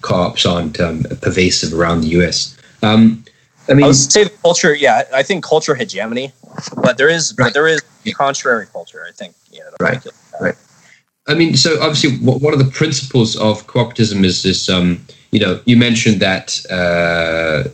co-ops 0.01 0.45
aren't 0.45 0.79
um, 0.79 1.03
pervasive 1.21 1.73
around 1.73 2.01
the 2.01 2.09
U.S. 2.19 2.57
Um, 2.83 3.23
I 3.67 3.73
mean, 3.73 3.83
I 3.83 3.87
would 3.87 3.95
say 3.95 4.29
culture. 4.43 4.75
Yeah, 4.75 5.03
I 5.13 5.23
think 5.23 5.43
culture 5.43 5.75
hegemony, 5.75 6.31
but 6.83 6.97
there 6.97 7.09
is, 7.09 7.33
right. 7.37 7.47
but 7.47 7.53
there 7.53 7.67
is 7.67 7.81
contrary 8.13 8.67
culture. 8.71 9.05
I 9.07 9.11
think. 9.11 9.33
Yeah. 9.51 9.63
Right. 9.79 10.05
Right. 10.39 10.55
I 11.27 11.33
mean, 11.33 11.55
so 11.57 11.81
obviously, 11.81 12.17
one 12.17 12.53
of 12.53 12.59
the 12.59 12.71
principles 12.71 13.35
of 13.37 13.65
cooperatism 13.67 14.23
is 14.23 14.43
this. 14.43 14.69
Um, 14.69 15.03
you 15.31 15.39
know, 15.39 15.59
you 15.65 15.75
mentioned 15.75 16.21
that 16.21 16.63
uh, 16.69 17.67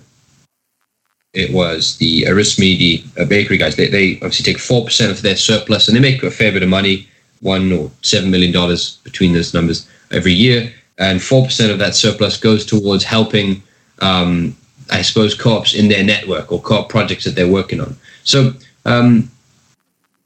it 1.33 1.53
was 1.53 1.97
the 1.97 2.23
Aristmedes 2.23 3.05
uh, 3.19 3.25
bakery 3.25 3.57
guys. 3.57 3.75
They, 3.75 3.87
they 3.87 4.15
obviously 4.15 4.45
take 4.51 4.59
four 4.59 4.85
percent 4.85 5.11
of 5.11 5.21
their 5.21 5.35
surplus, 5.35 5.87
and 5.87 5.97
they 5.97 6.01
make 6.01 6.23
a 6.23 6.31
fair 6.31 6.53
bit 6.53 6.63
of 6.63 6.69
money 6.69 7.09
one 7.41 7.71
or 7.71 7.91
seven 8.01 8.31
million 8.31 8.51
dollars 8.51 8.97
between 9.03 9.33
those 9.33 9.53
numbers 9.53 9.87
every 10.11 10.33
year, 10.33 10.71
and 10.97 11.21
four 11.21 11.45
percent 11.45 11.71
of 11.71 11.79
that 11.79 11.95
surplus 11.95 12.37
goes 12.37 12.65
towards 12.65 13.03
helping, 13.03 13.61
um, 13.99 14.55
I 14.89 15.01
suppose, 15.01 15.35
co-ops 15.35 15.73
in 15.73 15.89
their 15.89 16.03
network 16.03 16.51
or 16.51 16.61
co-op 16.61 16.89
projects 16.89 17.23
that 17.25 17.35
they're 17.35 17.51
working 17.51 17.81
on. 17.81 17.95
So, 18.23 18.53
um, 18.85 19.29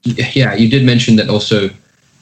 yeah, 0.02 0.54
you 0.54 0.68
did 0.68 0.84
mention 0.84 1.16
that 1.16 1.28
also. 1.28 1.70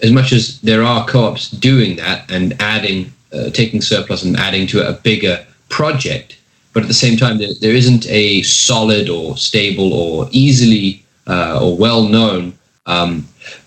As 0.02 0.10
much 0.10 0.32
as 0.32 0.60
there 0.60 0.82
are 0.82 1.06
co-ops 1.06 1.50
doing 1.50 1.96
that 1.96 2.30
and 2.30 2.60
adding, 2.60 3.12
uh, 3.32 3.50
taking 3.50 3.80
surplus 3.80 4.24
and 4.24 4.36
adding 4.36 4.66
to 4.66 4.86
a 4.86 4.92
bigger 4.92 5.46
project, 5.68 6.36
but 6.72 6.82
at 6.82 6.88
the 6.88 6.94
same 6.94 7.16
time, 7.16 7.38
there, 7.38 7.54
there 7.60 7.72
isn't 7.72 8.06
a 8.08 8.42
solid 8.42 9.08
or 9.08 9.36
stable 9.36 9.94
or 9.94 10.28
easily 10.32 11.02
uh, 11.26 11.60
or 11.62 11.76
well-known 11.76 12.52
um, 12.86 13.26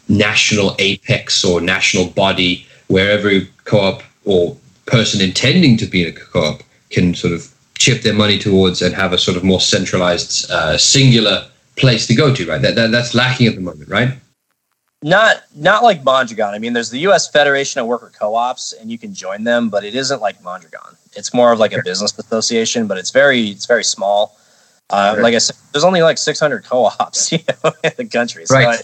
national 0.09 0.75
apex 0.79 1.43
or 1.43 1.61
national 1.61 2.07
body 2.07 2.65
where 2.87 3.11
every 3.11 3.49
co-op 3.65 4.01
or 4.25 4.55
person 4.85 5.21
intending 5.21 5.77
to 5.77 5.85
be 5.85 6.03
in 6.03 6.09
a 6.09 6.11
co-op 6.17 6.61
can 6.89 7.13
sort 7.13 7.33
of 7.33 7.53
chip 7.77 8.01
their 8.01 8.13
money 8.13 8.39
towards 8.39 8.81
and 8.81 8.95
have 8.95 9.13
a 9.13 9.17
sort 9.17 9.37
of 9.37 9.43
more 9.43 9.59
centralized 9.59 10.49
uh, 10.49 10.77
singular 10.77 11.45
place 11.75 12.07
to 12.07 12.15
go 12.15 12.33
to 12.33 12.47
right 12.47 12.61
that, 12.61 12.75
that 12.75 12.91
that's 12.91 13.13
lacking 13.13 13.45
at 13.45 13.55
the 13.55 13.61
moment 13.61 13.87
right 13.89 14.13
not 15.03 15.43
not 15.55 15.83
like 15.83 16.03
Mondragon. 16.03 16.55
I 16.55 16.57
mean, 16.59 16.73
there's 16.73 16.89
the 16.89 16.97
U.S. 17.01 17.29
Federation 17.29 17.79
of 17.79 17.85
Worker 17.85 18.11
Co-ops, 18.17 18.73
and 18.73 18.89
you 18.89 18.97
can 18.97 19.13
join 19.13 19.43
them, 19.43 19.69
but 19.69 19.83
it 19.83 19.93
isn't 19.93 20.21
like 20.21 20.41
Mondragon. 20.43 20.97
It's 21.15 21.35
more 21.35 21.51
of 21.51 21.59
like 21.59 21.71
a 21.71 21.83
business 21.83 22.17
association, 22.17 22.87
but 22.87 22.97
it's 22.97 23.11
very 23.11 23.49
it's 23.49 23.67
very 23.67 23.83
small. 23.83 24.35
Uh, 24.89 25.13
sure. 25.13 25.21
Like 25.21 25.35
I 25.35 25.37
said, 25.37 25.55
there's 25.71 25.83
only 25.83 26.01
like 26.01 26.17
600 26.17 26.63
co-ops 26.63 27.31
you 27.31 27.39
know, 27.63 27.73
in 27.83 27.91
the 27.95 28.05
country, 28.05 28.47
so 28.47 28.55
right 28.55 28.81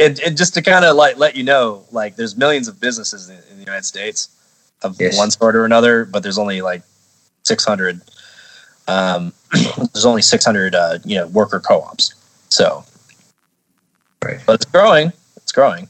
and, 0.00 0.18
and 0.20 0.36
just 0.36 0.54
to 0.54 0.62
kind 0.62 0.84
of 0.84 0.96
like 0.96 1.18
let 1.18 1.36
you 1.36 1.42
know, 1.42 1.84
like 1.92 2.16
there's 2.16 2.36
millions 2.36 2.68
of 2.68 2.80
businesses 2.80 3.28
in, 3.28 3.36
in 3.50 3.58
the 3.58 3.64
United 3.64 3.84
States 3.84 4.28
of 4.82 5.00
yes. 5.00 5.16
one 5.16 5.30
sort 5.30 5.54
or 5.54 5.64
another, 5.64 6.04
but 6.04 6.22
there's 6.22 6.38
only 6.38 6.62
like 6.62 6.82
600. 7.42 8.00
Um, 8.88 9.32
there's 9.52 10.06
only 10.06 10.22
600, 10.22 10.74
uh, 10.74 10.98
you 11.04 11.16
know, 11.16 11.26
worker 11.28 11.60
co-ops. 11.60 12.14
So, 12.48 12.84
right, 14.24 14.40
but 14.46 14.54
it's 14.54 14.64
growing. 14.64 15.12
It's 15.36 15.52
growing. 15.52 15.86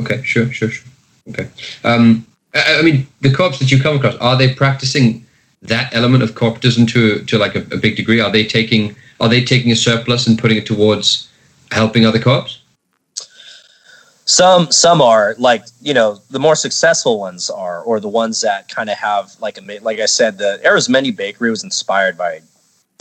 Okay, 0.00 0.22
sure, 0.22 0.50
sure, 0.52 0.70
sure. 0.70 0.90
Okay. 1.28 1.48
Um, 1.84 2.26
I, 2.54 2.78
I 2.78 2.82
mean, 2.82 3.06
the 3.20 3.32
co-ops 3.32 3.58
that 3.60 3.70
you 3.70 3.80
come 3.80 3.96
across 3.96 4.16
are 4.16 4.36
they 4.36 4.54
practicing 4.54 5.26
that 5.62 5.94
element 5.94 6.24
of 6.24 6.32
corporatism 6.32 6.88
to 6.88 7.24
to 7.24 7.38
like 7.38 7.54
a, 7.54 7.60
a 7.72 7.76
big 7.76 7.96
degree? 7.96 8.20
Are 8.20 8.32
they 8.32 8.44
taking 8.44 8.96
are 9.20 9.28
they 9.28 9.44
taking 9.44 9.70
a 9.70 9.76
surplus 9.76 10.26
and 10.26 10.38
putting 10.38 10.56
it 10.56 10.66
towards 10.66 11.28
helping 11.70 12.04
other 12.04 12.18
co-ops? 12.18 12.61
Some 14.24 14.70
some 14.70 15.02
are 15.02 15.34
like 15.38 15.64
you 15.80 15.92
know 15.92 16.18
the 16.30 16.38
more 16.38 16.54
successful 16.54 17.18
ones 17.18 17.50
are 17.50 17.82
or 17.82 17.98
the 18.00 18.08
ones 18.08 18.40
that 18.40 18.68
kind 18.68 18.88
of 18.88 18.96
have 18.96 19.34
like 19.40 19.58
a 19.58 19.78
like 19.80 19.98
i 19.98 20.06
said 20.06 20.38
the 20.38 20.60
arizmendi 20.64 21.14
bakery 21.14 21.50
was 21.50 21.64
inspired 21.64 22.16
by 22.16 22.40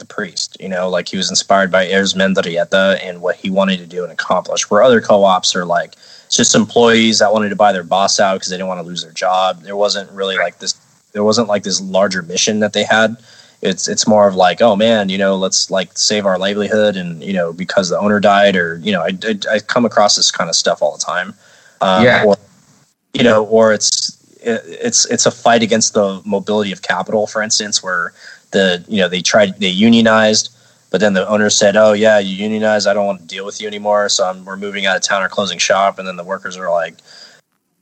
the 0.02 0.06
priest 0.06 0.58
you 0.60 0.68
know? 0.68 0.90
Like 0.90 1.08
he 1.08 1.16
was 1.16 1.30
inspired 1.30 1.72
by 1.72 1.88
Arizmendieta 1.88 3.00
and 3.02 3.22
what 3.22 3.38
he 3.38 3.50
wanted 3.50 3.78
to 3.78 3.88
do 3.88 4.04
and 4.04 4.12
accomplish 4.12 4.70
where 4.70 4.84
other 4.84 5.00
co-ops 5.00 5.56
are 5.56 5.66
like 5.66 5.96
just 6.30 6.56
employees 6.56 7.20
that 7.20 7.32
wanted 7.32 7.50
to 7.50 7.56
buy 7.56 7.72
their 7.72 7.84
boss 7.84 8.20
out 8.20 8.36
because 8.36 8.50
they 8.50 8.58
didn't 8.58 8.68
want 8.68 8.80
to 8.80 8.88
lose 8.88 9.04
their 9.04 9.12
job. 9.12 9.62
There 9.62 9.78
wasn't 9.78 10.12
really 10.12 10.38
like 10.38 10.60
this 10.60 10.74
there 11.14 11.24
wasn't 11.24 11.48
like 11.48 11.64
this 11.64 11.82
larger 11.82 12.22
mission 12.22 12.60
that 12.60 12.74
they 12.74 12.84
had 12.84 13.18
It's 13.62 13.88
it's 13.88 14.08
more 14.08 14.28
of 14.28 14.36
like, 14.36 14.62
oh 14.62 14.76
man, 14.76 15.10
you 15.10 15.18
know, 15.18 15.36
let's 15.36 15.70
like 15.70 15.98
save 15.98 16.26
our 16.26 16.40
livelihood, 16.40 16.96
and 16.96 17.24
you 17.24 17.34
know, 17.34 17.54
because 17.54 17.90
the 17.90 18.00
owner 18.00 18.20
died, 18.20 18.56
or 18.56 18.78
you 18.78 18.92
know, 18.92 19.02
I 19.02 19.18
I, 19.24 19.56
I 19.56 19.60
come 19.60 19.86
across 19.86 20.16
this 20.16 20.32
kind 20.32 20.50
of 20.50 20.56
stuff 20.56 20.82
all 20.82 20.98
the 20.98 21.04
time. 21.04 21.34
Um, 21.80 22.04
Yeah. 22.04 22.26
Or, 22.26 22.38
you 23.14 23.24
know, 23.24 23.46
or 23.46 23.74
it's 23.74 24.18
it's 24.42 25.06
it's 25.06 25.26
a 25.26 25.32
fight 25.32 25.62
against 25.62 25.94
the 25.94 26.22
mobility 26.26 26.72
of 26.72 26.82
capital, 26.82 27.28
for 27.28 27.42
instance, 27.42 27.84
where 27.84 28.14
the 28.52 28.84
you 28.88 28.98
know 28.98 29.08
they 29.08 29.22
tried 29.22 29.60
they 29.60 29.68
unionized, 29.70 30.50
but 30.90 31.00
then 31.00 31.14
the 31.14 31.28
owner 31.28 31.50
said, 31.50 31.76
"Oh 31.76 31.94
yeah, 31.94 32.20
you 32.20 32.36
unionized. 32.36 32.88
I 32.88 32.94
don't 32.94 33.06
want 33.06 33.22
to 33.22 33.28
deal 33.28 33.46
with 33.46 33.62
you 33.62 33.68
anymore. 33.68 34.10
So 34.10 34.26
I'm, 34.26 34.44
we're 34.46 34.58
moving 34.58 34.86
out 34.86 34.96
of 34.96 35.04
town 35.04 35.22
or 35.22 35.30
closing 35.30 35.60
shop." 35.60 36.00
And 36.00 36.08
then 36.08 36.16
the 36.16 36.24
workers 36.24 36.58
are 36.58 36.70
like, 36.72 36.96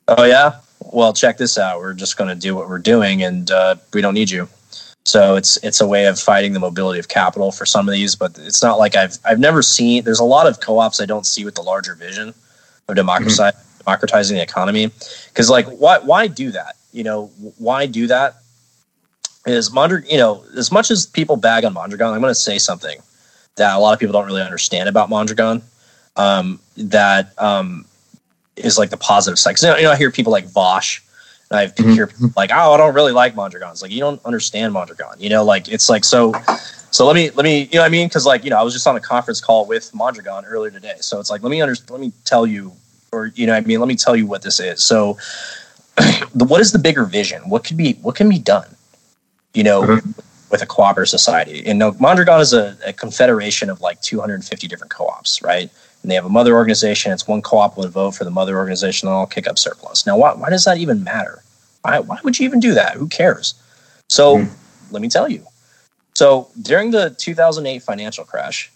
"Oh 0.08 0.26
yeah, 0.26 0.60
well 0.92 1.14
check 1.14 1.38
this 1.38 1.58
out. 1.58 1.80
We're 1.80 1.94
just 1.94 2.18
going 2.18 2.30
to 2.30 2.36
do 2.36 2.56
what 2.56 2.68
we're 2.68 2.80
doing, 2.80 3.24
and 3.24 3.50
uh, 3.50 3.76
we 3.94 4.02
don't 4.02 4.14
need 4.14 4.30
you." 4.30 4.50
So 5.06 5.36
it's 5.36 5.58
it's 5.64 5.82
a 5.82 5.88
way 5.88 6.06
of 6.06 6.20
fighting 6.20 6.54
the 6.54 6.60
mobility 6.60 7.00
of 7.00 7.08
capital 7.08 7.52
for 7.52 7.66
some 7.66 7.88
of 7.88 7.94
these, 7.94 8.16
but 8.16 8.38
it's 8.40 8.62
not 8.62 8.78
like 8.78 8.96
I've 8.96 9.18
I've 9.26 9.40
never 9.40 9.62
seen. 9.62 10.04
There's 10.04 10.20
a 10.20 10.24
lot 10.24 10.46
of 10.46 10.60
co-ops 10.60 11.02
I 11.02 11.06
don't 11.06 11.26
see 11.26 11.46
with 11.46 11.56
the 11.56 11.62
larger 11.64 11.96
vision 11.96 12.34
of 12.88 12.96
democratize, 12.96 13.54
democratizing 13.80 14.38
the 14.38 14.44
economy, 14.44 14.92
because 15.30 15.50
like 15.50 15.68
why 15.68 16.00
why 16.00 16.28
do 16.28 16.52
that? 16.52 16.76
You 16.92 17.04
know 17.04 17.32
why 17.58 17.86
do 17.88 18.08
that? 18.08 18.36
Is 19.46 19.72
Mondragon, 19.72 20.10
you 20.10 20.18
know, 20.18 20.44
as 20.58 20.72
much 20.72 20.92
as 20.92 21.06
people 21.08 21.38
bag 21.38 21.66
on 21.66 21.74
Mondragon, 21.74 22.14
I'm 22.14 22.22
going 22.22 22.30
to 22.30 22.36
say 22.36 22.60
something 22.60 23.00
that 23.56 23.76
a 23.76 23.80
lot 23.80 23.94
of 23.94 24.00
people 24.00 24.14
don't 24.14 24.26
really 24.28 24.42
understand 24.42 24.90
about 24.90 25.10
Mondragon. 25.10 25.64
Um, 26.18 26.60
that 26.76 27.32
um, 27.38 27.86
is 28.58 28.78
like 28.78 28.90
the 28.90 28.98
positive 28.98 29.40
side. 29.40 29.56
'Cause, 29.56 29.64
you 29.64 29.70
know, 29.70 29.78
you 29.78 29.84
know, 29.84 29.92
I 29.92 29.96
hear 29.96 30.12
people 30.12 30.32
like 30.34 30.46
Vaush, 30.48 31.00
and 31.52 31.60
I 31.60 31.68
Mhm. 31.68 31.94
hear 31.94 32.08
people 32.08 32.32
like, 32.36 32.52
"Oh, 32.54 32.74
I 32.74 32.78
don't 32.78 32.94
really 32.94 33.12
like 33.12 33.36
Mondragon." 33.36 33.72
It's 33.72 33.82
like 33.82 33.92
you 33.92 34.00
don't 34.00 34.22
understand 34.26 34.74
Mondragon. 34.74 35.16
You 35.20 35.30
know, 35.30 35.44
like 35.44 35.68
it's 35.68 35.90
like 35.90 36.06
so. 36.06 36.34
So 36.92 37.06
let 37.06 37.16
me 37.16 37.30
let 37.32 37.44
me 37.44 37.62
you 37.72 37.76
know 37.76 37.82
what 37.82 37.86
I 37.86 37.90
mean 37.90 38.08
because 38.08 38.26
like 38.26 38.44
you 38.44 38.50
know 38.50 38.58
I 38.58 38.64
was 38.64 38.74
just 38.74 38.88
on 38.88 38.96
a 38.96 39.00
conference 39.00 39.42
call 39.42 39.66
with 39.66 39.94
Mondragon 39.94 40.46
earlier 40.46 40.72
today. 40.72 40.96
So 41.02 41.20
it's 41.20 41.30
like 41.30 41.42
let 41.44 41.50
me 41.50 41.62
under 41.62 41.76
let 41.90 42.00
me 42.00 42.12
tell 42.26 42.46
you 42.48 42.72
or 43.12 43.28
you 43.36 43.46
know 43.48 43.54
what 43.54 43.64
I 43.64 43.68
mean 43.68 43.80
let 43.80 43.88
me 43.88 43.96
tell 43.96 44.16
you 44.16 44.26
what 44.26 44.42
this 44.42 44.60
is. 44.60 44.84
So 44.84 45.18
the, 46.36 46.46
what 46.46 46.62
is 46.62 46.72
the 46.72 46.80
bigger 46.80 47.06
vision? 47.06 47.48
What 47.50 47.64
could 47.64 47.78
be 47.78 47.94
what 48.02 48.16
can 48.16 48.30
be 48.30 48.40
done? 48.40 48.76
You 49.54 49.64
know, 49.64 49.82
Mhm. 49.84 50.14
with 50.52 50.62
a 50.64 50.66
cooperative 50.66 51.10
society. 51.10 51.64
And 51.66 51.78
no, 51.78 51.96
Mondragon 52.00 52.42
is 52.42 52.54
a, 52.54 52.76
a 52.86 52.94
confederation 52.94 53.70
of 53.70 53.82
like 53.82 54.02
250 54.02 54.68
different 54.68 54.92
co-ops, 54.92 55.42
right? 55.44 55.70
And 56.02 56.10
they 56.12 56.16
have 56.16 56.26
a 56.26 56.30
mother 56.30 56.56
organization. 56.56 57.12
It's 57.12 57.28
one 57.28 57.42
co-op 57.42 57.78
would 57.78 57.90
vote 57.92 58.12
for 58.16 58.24
the 58.24 58.32
mother 58.32 58.58
organization, 58.58 59.08
and 59.08 59.16
all 59.16 59.26
kick 59.26 59.48
up 59.48 59.60
surplus. 59.60 60.06
Now, 60.06 60.18
why, 60.18 60.34
why 60.34 60.50
does 60.50 60.64
that 60.66 60.78
even 60.78 61.04
matter? 61.04 61.44
Why, 61.82 62.00
why 62.00 62.20
would 62.24 62.40
you 62.40 62.46
even 62.46 62.60
do 62.60 62.74
that? 62.74 62.94
Who 62.96 63.08
cares? 63.08 63.54
So, 64.10 64.40
Hmm. 64.40 64.48
let 64.92 65.02
me 65.02 65.10
tell 65.10 65.30
you. 65.30 65.46
So, 66.16 66.50
during 66.62 66.92
the 66.92 67.12
2008 67.12 67.84
financial 67.84 68.24
crash, 68.26 68.72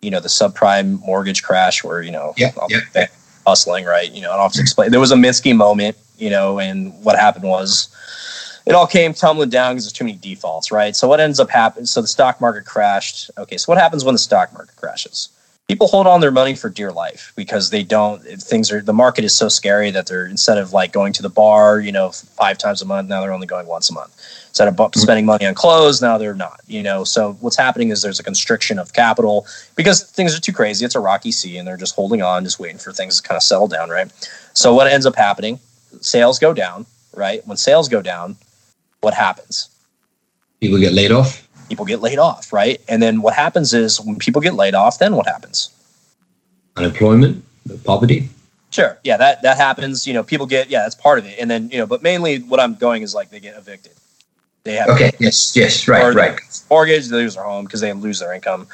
you 0.00 0.10
know, 0.10 0.20
the 0.20 0.28
subprime 0.28 1.00
mortgage 1.04 1.42
crash, 1.42 1.82
where 1.84 2.02
you 2.02 2.10
know, 2.10 2.34
Yeah, 2.36 2.52
all 2.60 2.68
yeah, 2.70 2.80
the 2.92 3.08
hustling, 3.46 3.84
right? 3.84 4.10
You 4.10 4.22
know, 4.22 4.30
I 4.32 4.36
don't 4.36 4.42
have 4.44 4.52
to 4.52 4.60
explain. 4.60 4.90
There 4.90 5.00
was 5.00 5.12
a 5.12 5.16
Minsky 5.16 5.54
moment, 5.56 5.96
you 6.18 6.30
know, 6.30 6.58
and 6.60 6.92
what 7.02 7.18
happened 7.18 7.44
was 7.44 7.88
it 8.66 8.74
all 8.74 8.86
came 8.86 9.14
tumbling 9.14 9.50
down 9.50 9.74
because 9.74 9.84
there's 9.84 9.92
too 9.92 10.04
many 10.04 10.16
defaults, 10.18 10.70
right? 10.72 10.94
So 10.96 11.08
what 11.08 11.20
ends 11.20 11.40
up 11.40 11.50
happening? 11.50 11.86
So 11.86 12.00
the 12.02 12.08
stock 12.08 12.40
market 12.40 12.64
crashed. 12.66 13.30
Okay, 13.38 13.56
so 13.56 13.70
what 13.70 13.78
happens 13.78 14.04
when 14.04 14.14
the 14.14 14.18
stock 14.18 14.52
market 14.52 14.76
crashes? 14.76 15.28
People 15.68 15.86
hold 15.86 16.06
on 16.06 16.20
their 16.20 16.30
money 16.30 16.54
for 16.54 16.68
dear 16.68 16.92
life 16.92 17.32
because 17.36 17.70
they 17.70 17.82
don't. 17.82 18.20
Things 18.22 18.70
are 18.70 18.82
the 18.82 18.92
market 18.92 19.24
is 19.24 19.34
so 19.34 19.48
scary 19.48 19.90
that 19.92 20.06
they're 20.06 20.26
instead 20.26 20.58
of 20.58 20.74
like 20.74 20.92
going 20.92 21.14
to 21.14 21.22
the 21.22 21.30
bar, 21.30 21.80
you 21.80 21.90
know, 21.90 22.10
five 22.10 22.58
times 22.58 22.82
a 22.82 22.84
month, 22.84 23.08
now 23.08 23.22
they're 23.22 23.32
only 23.32 23.46
going 23.46 23.66
once 23.66 23.88
a 23.88 23.94
month. 23.94 24.14
Instead 24.48 24.68
of 24.68 24.76
bu- 24.76 24.84
mm-hmm. 24.84 25.00
spending 25.00 25.24
money 25.24 25.46
on 25.46 25.54
clothes, 25.54 26.02
now 26.02 26.18
they're 26.18 26.34
not. 26.34 26.60
You 26.66 26.82
know, 26.82 27.02
so 27.02 27.32
what's 27.40 27.56
happening 27.56 27.88
is 27.88 28.02
there's 28.02 28.20
a 28.20 28.22
constriction 28.22 28.78
of 28.78 28.92
capital 28.92 29.46
because 29.74 30.02
things 30.02 30.36
are 30.36 30.40
too 30.40 30.52
crazy. 30.52 30.84
It's 30.84 30.94
a 30.94 31.00
rocky 31.00 31.32
sea, 31.32 31.56
and 31.56 31.66
they're 31.66 31.78
just 31.78 31.94
holding 31.94 32.20
on, 32.20 32.44
just 32.44 32.60
waiting 32.60 32.78
for 32.78 32.92
things 32.92 33.20
to 33.20 33.26
kind 33.26 33.36
of 33.36 33.42
settle 33.42 33.66
down, 33.66 33.88
right? 33.88 34.12
So 34.52 34.74
what 34.74 34.86
ends 34.86 35.06
up 35.06 35.16
happening? 35.16 35.60
Sales 36.02 36.38
go 36.38 36.52
down, 36.52 36.84
right? 37.16 37.40
When 37.46 37.56
sales 37.56 37.88
go 37.88 38.02
down, 38.02 38.36
what 39.00 39.14
happens? 39.14 39.70
People 40.60 40.78
get 40.78 40.92
laid 40.92 41.10
off. 41.10 41.48
People 41.68 41.84
get 41.84 42.00
laid 42.00 42.18
off, 42.18 42.52
right? 42.52 42.80
And 42.88 43.02
then 43.02 43.22
what 43.22 43.34
happens 43.34 43.74
is 43.74 44.00
when 44.00 44.16
people 44.16 44.40
get 44.40 44.54
laid 44.54 44.74
off, 44.74 44.98
then 44.98 45.16
what 45.16 45.26
happens? 45.26 45.70
Unemployment, 46.76 47.44
poverty. 47.84 48.28
Sure. 48.70 48.98
Yeah, 49.04 49.16
that 49.18 49.42
that 49.42 49.56
happens. 49.56 50.06
You 50.06 50.14
know, 50.14 50.24
people 50.24 50.46
get 50.46 50.68
yeah, 50.68 50.80
that's 50.80 50.96
part 50.96 51.18
of 51.20 51.26
it. 51.26 51.38
And 51.38 51.48
then, 51.48 51.70
you 51.70 51.78
know, 51.78 51.86
but 51.86 52.02
mainly 52.02 52.38
what 52.40 52.58
I'm 52.58 52.74
going 52.74 53.02
is 53.02 53.14
like 53.14 53.30
they 53.30 53.38
get 53.38 53.56
evicted. 53.56 53.92
They 54.64 54.74
have 54.74 54.88
Okay. 54.88 55.12
Yes. 55.20 55.54
Yes. 55.54 55.86
Right. 55.86 56.12
Right. 56.12 56.40
mortgage, 56.68 57.08
they 57.08 57.16
lose 57.16 57.36
their 57.36 57.44
home 57.44 57.66
because 57.66 57.80
they 57.80 57.92
lose 57.92 58.18
their 58.18 58.32
income. 58.32 58.66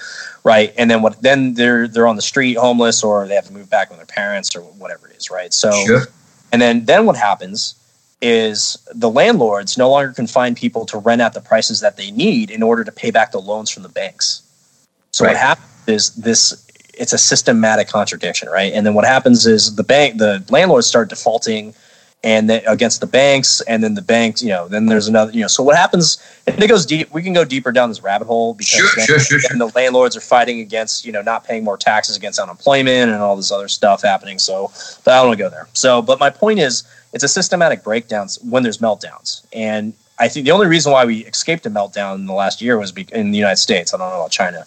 Right. 0.42 0.72
And 0.78 0.90
then 0.90 1.02
what 1.02 1.20
then 1.20 1.54
they're 1.54 1.86
they're 1.86 2.06
on 2.06 2.16
the 2.16 2.22
street 2.22 2.56
homeless 2.56 3.04
or 3.04 3.26
they 3.26 3.34
have 3.34 3.46
to 3.46 3.52
move 3.52 3.68
back 3.68 3.90
with 3.90 3.98
their 3.98 4.06
parents 4.06 4.56
or 4.56 4.62
whatever 4.62 5.08
it 5.08 5.16
is, 5.16 5.30
right? 5.30 5.52
So 5.52 5.70
Sure. 5.84 6.06
And 6.52 6.62
then 6.62 6.86
then 6.86 7.04
what 7.04 7.16
happens 7.16 7.74
is 8.22 8.76
the 8.94 9.10
landlords 9.10 9.78
no 9.78 9.90
longer 9.90 10.12
can 10.12 10.26
find 10.26 10.56
people 10.56 10.84
to 10.86 10.98
rent 10.98 11.20
at 11.22 11.32
the 11.32 11.40
prices 11.40 11.80
that 11.80 11.96
they 11.96 12.10
need 12.10 12.50
in 12.50 12.62
order 12.62 12.84
to 12.84 12.92
pay 12.92 13.10
back 13.10 13.32
the 13.32 13.40
loans 13.40 13.70
from 13.70 13.82
the 13.82 13.88
banks. 13.88 14.42
So 15.12 15.24
Right. 15.24 15.32
what 15.32 15.38
happens 15.40 15.66
is 15.86 16.10
this 16.14 16.66
it's 16.94 17.14
a 17.14 17.18
systematic 17.18 17.88
contradiction, 17.88 18.48
right? 18.50 18.72
And 18.74 18.84
then 18.84 18.92
what 18.92 19.06
happens 19.06 19.46
is 19.46 19.74
the 19.76 19.82
bank 19.84 20.18
the 20.18 20.44
landlords 20.50 20.86
start 20.86 21.08
defaulting 21.08 21.74
and 22.22 22.50
then 22.50 22.60
against 22.66 23.00
the 23.00 23.06
banks 23.06 23.62
and 23.62 23.82
then 23.82 23.94
the 23.94 24.02
banks, 24.02 24.42
you 24.42 24.50
know, 24.50 24.68
then 24.68 24.84
there's 24.84 25.08
another, 25.08 25.32
you 25.32 25.40
know, 25.40 25.46
so 25.46 25.62
what 25.62 25.76
happens 25.76 26.18
and 26.46 26.62
it 26.62 26.68
goes 26.68 26.84
deep 26.84 27.10
we 27.12 27.22
can 27.22 27.32
go 27.32 27.44
deeper 27.44 27.72
down 27.72 27.88
this 27.88 28.02
rabbit 28.02 28.26
hole 28.26 28.52
because 28.52 28.68
Sure, 28.74 28.88
then, 28.96 29.06
sure, 29.06 29.18
sure, 29.18 29.40
then 29.48 29.58
the 29.58 29.72
landlords 29.74 30.14
are 30.14 30.20
fighting 30.20 30.60
against, 30.60 31.06
you 31.06 31.12
know, 31.12 31.22
not 31.22 31.44
paying 31.44 31.64
more 31.64 31.78
taxes 31.78 32.16
against 32.18 32.38
unemployment 32.38 33.10
and 33.10 33.22
all 33.22 33.34
this 33.36 33.50
other 33.50 33.68
stuff 33.68 34.02
happening. 34.02 34.38
So 34.38 34.70
but 35.04 35.14
I 35.14 35.18
don't 35.20 35.28
want 35.28 35.38
to 35.38 35.44
go 35.44 35.48
there. 35.48 35.68
So, 35.72 36.02
but 36.02 36.20
my 36.20 36.28
point 36.28 36.58
is, 36.58 36.84
it's 37.12 37.24
a 37.24 37.28
systematic 37.28 37.82
breakdowns 37.84 38.38
when 38.42 38.62
there's 38.62 38.78
meltdowns, 38.78 39.42
and 39.52 39.92
I 40.18 40.28
think 40.28 40.44
the 40.44 40.52
only 40.52 40.66
reason 40.66 40.92
why 40.92 41.04
we 41.06 41.24
escaped 41.24 41.64
a 41.66 41.70
meltdown 41.70 42.16
in 42.16 42.26
the 42.26 42.34
last 42.34 42.60
year 42.60 42.78
was 42.78 42.92
be- 42.92 43.06
in 43.12 43.30
the 43.30 43.38
United 43.38 43.56
States. 43.56 43.94
I 43.94 43.96
don't 43.98 44.10
know 44.10 44.16
about 44.16 44.30
China, 44.30 44.64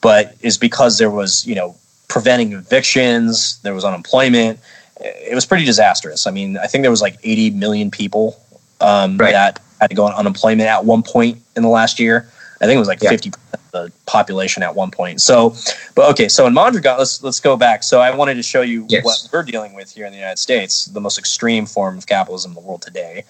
but 0.00 0.34
is 0.40 0.56
because 0.58 0.98
there 0.98 1.10
was 1.10 1.46
you 1.46 1.54
know 1.54 1.76
preventing 2.08 2.52
evictions, 2.52 3.58
there 3.62 3.74
was 3.74 3.84
unemployment. 3.84 4.58
It 5.00 5.34
was 5.34 5.44
pretty 5.44 5.64
disastrous. 5.64 6.26
I 6.26 6.30
mean, 6.30 6.56
I 6.56 6.66
think 6.68 6.82
there 6.82 6.90
was 6.90 7.02
like 7.02 7.16
80 7.22 7.50
million 7.50 7.90
people 7.90 8.40
um, 8.80 9.18
Right. 9.18 9.32
that 9.32 9.60
had 9.80 9.90
to 9.90 9.96
go 9.96 10.04
on 10.04 10.12
unemployment 10.14 10.68
at 10.68 10.84
one 10.84 11.02
point 11.02 11.42
in 11.56 11.62
the 11.62 11.68
last 11.68 11.98
year. 11.98 12.28
I 12.64 12.66
think 12.66 12.76
it 12.76 12.80
was 12.80 12.88
like 12.88 13.02
Yeah. 13.02 13.10
50 13.10 13.30
percent 13.30 13.54
of 13.54 13.70
the 13.72 13.92
population 14.06 14.62
at 14.62 14.74
one 14.74 14.90
point. 14.90 15.20
So, 15.20 15.54
but 15.94 16.08
okay, 16.12 16.28
so 16.28 16.46
in 16.46 16.54
Mondragon, 16.54 16.96
let's 16.98 17.22
let's 17.22 17.40
go 17.40 17.58
back. 17.58 17.82
So 17.82 18.00
I 18.00 18.14
wanted 18.16 18.36
to 18.36 18.42
show 18.42 18.62
you 18.62 18.86
Yes. 18.88 19.04
what 19.04 19.28
we're 19.30 19.42
dealing 19.42 19.74
with 19.74 19.90
here 19.92 20.06
in 20.06 20.12
the 20.12 20.18
United 20.18 20.38
States, 20.38 20.86
the 20.86 21.00
most 21.00 21.18
extreme 21.18 21.66
form 21.66 21.98
of 21.98 22.06
capitalism 22.06 22.52
in 22.52 22.54
the 22.54 22.60
world 22.62 22.80
today. 22.80 23.24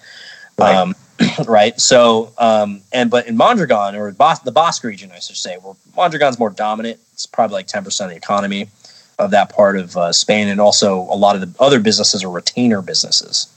Right. 0.57 0.73
Um, 0.73 0.95
right. 1.47 1.77
So, 1.81 2.31
um, 2.37 2.79
and 2.93 3.09
but 3.11 3.27
in 3.27 3.35
Mondragon 3.35 3.93
or 3.97 4.09
Bos- 4.13 4.39
the 4.39 4.53
Basque 4.53 4.85
region, 4.85 5.11
I 5.13 5.19
should 5.19 5.35
say, 5.35 5.57
where 5.57 5.75
Mondragon's 5.97 6.39
more 6.39 6.49
dominant. 6.49 6.97
It's 7.11 7.25
probably 7.25 7.55
like 7.55 7.67
ten 7.67 7.83
percent 7.83 8.09
of 8.09 8.15
the 8.15 8.17
economy 8.17 8.69
of 9.19 9.31
that 9.31 9.53
part 9.53 9.75
of 9.77 9.97
uh, 9.97 10.13
Spain, 10.13 10.47
and 10.47 10.61
also 10.61 10.99
a 11.01 11.15
lot 11.25 11.35
of 11.35 11.41
the 11.41 11.51
other 11.61 11.81
businesses 11.81 12.23
are 12.23 12.29
retainer 12.29 12.81
businesses. 12.81 13.47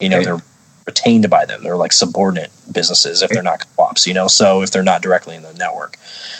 You 0.00 0.10
know, 0.10 0.16
Okay. 0.18 0.24
they're 0.26 0.42
retained 0.86 1.28
by 1.30 1.44
them. 1.44 1.62
They're 1.62 1.76
like 1.76 1.92
subordinate 1.92 2.50
businesses 2.72 3.22
if 3.22 3.30
they're 3.30 3.42
not 3.42 3.64
co-ops. 3.76 4.06
You 4.06 4.14
know, 4.14 4.28
so 4.28 4.62
if 4.62 4.70
they're 4.70 4.82
not 4.82 5.02
directly 5.02 5.36
in 5.36 5.42
the 5.42 5.54
network. 5.54 5.96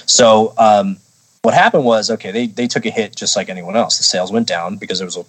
So 0.06 0.54
um, 0.58 0.98
what 1.42 1.54
happened 1.54 1.84
was 1.84 2.10
okay, 2.10 2.30
they 2.30 2.46
they 2.46 2.66
took 2.66 2.86
a 2.86 2.90
hit 2.90 3.16
just 3.16 3.36
like 3.36 3.48
anyone 3.48 3.76
else. 3.76 3.98
The 3.98 4.04
sales 4.04 4.32
went 4.32 4.48
down 4.48 4.76
because 4.76 4.98
there 4.98 5.06
was 5.06 5.16
a 5.16 5.24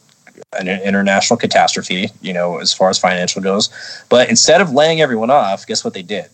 an 0.58 0.68
international 0.68 1.38
catastrophe, 1.38 2.10
you 2.22 2.34
know, 2.34 2.58
as 2.58 2.74
far 2.74 2.90
as 2.90 3.00
financial 3.00 3.42
goes. 3.42 3.70
But 4.10 4.30
instead 4.30 4.62
of 4.62 4.72
laying 4.72 5.02
everyone 5.02 5.30
off, 5.30 5.66
guess 5.66 5.84
what 5.84 5.94
they 5.94 6.02
did? 6.02 6.30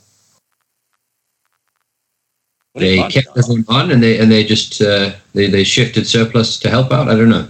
They 2.75 2.97
kept 3.09 3.37
everyone 3.37 3.65
on, 3.67 3.91
and 3.91 4.01
they 4.01 4.17
and 4.19 4.31
they 4.31 4.43
just 4.45 4.81
uh, 4.81 5.11
they 5.33 5.47
they 5.47 5.63
shifted 5.63 6.07
surplus 6.07 6.57
to 6.59 6.69
help 6.69 6.91
out. 6.91 7.09
I 7.09 7.15
don't 7.15 7.29
know. 7.29 7.47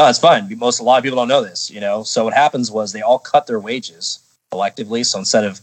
No, 0.00 0.08
it's 0.08 0.18
fine. 0.18 0.48
Most 0.56 0.80
a 0.80 0.82
lot 0.82 0.96
of 0.96 1.04
people 1.04 1.18
don't 1.18 1.28
know 1.28 1.42
this, 1.42 1.70
you 1.70 1.78
know. 1.78 2.02
So 2.04 2.24
what 2.24 2.32
happens 2.32 2.70
was 2.70 2.90
they 2.90 3.02
all 3.02 3.18
cut 3.18 3.46
their 3.46 3.60
wages 3.60 4.18
collectively. 4.50 5.04
So 5.04 5.18
instead 5.18 5.44
of 5.44 5.60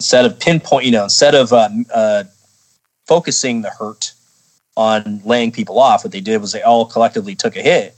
instead 0.00 0.24
of 0.24 0.40
pinpoint, 0.40 0.86
you 0.86 0.92
know, 0.92 1.04
instead 1.04 1.34
of 1.34 1.52
uh, 1.52 1.68
uh, 1.92 2.24
focusing 3.06 3.60
the 3.60 3.68
hurt 3.68 4.14
on 4.78 5.20
laying 5.26 5.52
people 5.52 5.78
off, 5.78 6.04
what 6.04 6.12
they 6.12 6.22
did 6.22 6.40
was 6.40 6.52
they 6.52 6.62
all 6.62 6.86
collectively 6.86 7.34
took 7.34 7.54
a 7.54 7.60
hit. 7.60 7.94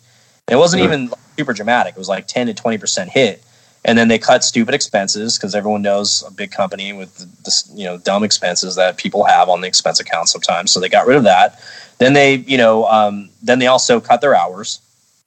And 0.48 0.56
it 0.56 0.58
wasn't 0.58 0.82
even 0.82 1.12
super 1.38 1.52
dramatic. 1.52 1.94
It 1.94 1.98
was 1.98 2.08
like 2.08 2.26
ten 2.26 2.48
to 2.48 2.54
twenty 2.54 2.78
percent 2.78 3.10
hit. 3.10 3.40
And 3.84 3.96
then 3.96 4.08
they 4.08 4.18
cut 4.18 4.42
stupid 4.42 4.74
expenses 4.74 5.38
because 5.38 5.54
everyone 5.54 5.82
knows 5.82 6.24
a 6.26 6.32
big 6.32 6.50
company 6.50 6.92
with 6.92 7.16
this, 7.44 7.70
you 7.72 7.84
know, 7.84 7.98
dumb 7.98 8.24
expenses 8.24 8.74
that 8.74 8.96
people 8.96 9.22
have 9.22 9.48
on 9.48 9.60
the 9.60 9.68
expense 9.68 10.00
account 10.00 10.28
sometimes. 10.28 10.72
So 10.72 10.80
they 10.80 10.88
got 10.88 11.06
rid 11.06 11.18
of 11.18 11.22
that. 11.22 11.62
Then 11.98 12.14
they, 12.14 12.34
you 12.34 12.58
know, 12.58 12.84
um, 12.86 13.30
then 13.40 13.60
they 13.60 13.68
also 13.68 14.00
cut 14.00 14.20
their 14.22 14.34
hours. 14.34 14.80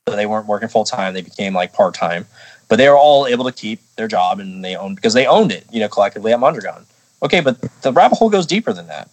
So 0.08 0.16
they 0.16 0.26
weren't 0.26 0.47
working 0.47 0.68
full 0.68 0.84
time; 0.84 1.14
they 1.14 1.22
became 1.22 1.54
like 1.54 1.74
part 1.74 1.93
time. 1.93 2.26
But 2.68 2.78
they 2.78 2.89
were 2.89 2.97
all 2.97 3.28
able 3.28 3.45
to 3.45 3.51
keep 3.51 3.80
their 3.95 4.08
job, 4.08 4.39
and 4.39 4.64
they 4.64 4.76
owned 4.76 4.95
because 4.95 5.14
they 5.14 5.26
owned 5.26 5.51
it, 5.51 5.66
you 5.72 5.80
know, 5.80 5.88
collectively 5.88 6.34
at 6.34 6.39
Mondragon. 6.39 6.86
Okay, 7.22 7.39
but 7.39 7.58
the 7.82 7.91
rabbit 7.91 8.18
hole 8.18 8.30
goes 8.30 8.45
deeper 8.45 8.74
than 8.74 8.88
that. 8.88 9.10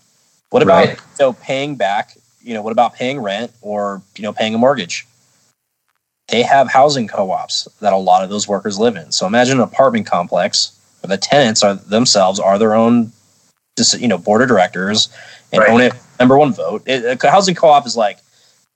What 0.50 0.62
about 0.62 0.88
Right. 0.88 0.98
you 0.98 1.04
know 1.20 1.32
paying 1.34 1.76
back? 1.76 2.16
You 2.42 2.54
know, 2.54 2.62
what 2.62 2.72
about 2.72 2.94
paying 2.94 3.20
rent 3.20 3.52
or 3.62 4.02
you 4.16 4.22
know 4.22 4.32
paying 4.32 4.54
a 4.54 4.58
mortgage? 4.58 5.06
They 6.28 6.42
have 6.42 6.68
housing 6.68 7.08
co-ops 7.08 7.68
that 7.80 7.92
a 7.92 7.96
lot 7.96 8.22
of 8.24 8.30
those 8.30 8.48
workers 8.48 8.78
live 8.78 8.96
in. 8.96 9.12
So 9.12 9.26
imagine 9.26 9.58
an 9.58 9.62
apartment 9.64 10.06
complex 10.06 10.72
where 11.00 11.08
the 11.08 11.16
tenants 11.16 11.62
are 11.62 11.74
themselves 11.74 12.38
are 12.40 12.58
their 12.58 12.74
own, 12.74 13.12
you 13.98 14.08
know, 14.08 14.18
board 14.18 14.42
of 14.42 14.48
directors 14.48 15.08
and 15.52 15.60
Right. 15.60 15.70
own 15.70 15.80
it 15.82 15.92
number 16.18 16.36
one 16.38 16.52
vote. 16.52 16.82
It, 16.86 17.22
a 17.22 17.30
housing 17.30 17.54
co-op 17.54 17.86
is 17.86 17.96
like 17.96 18.18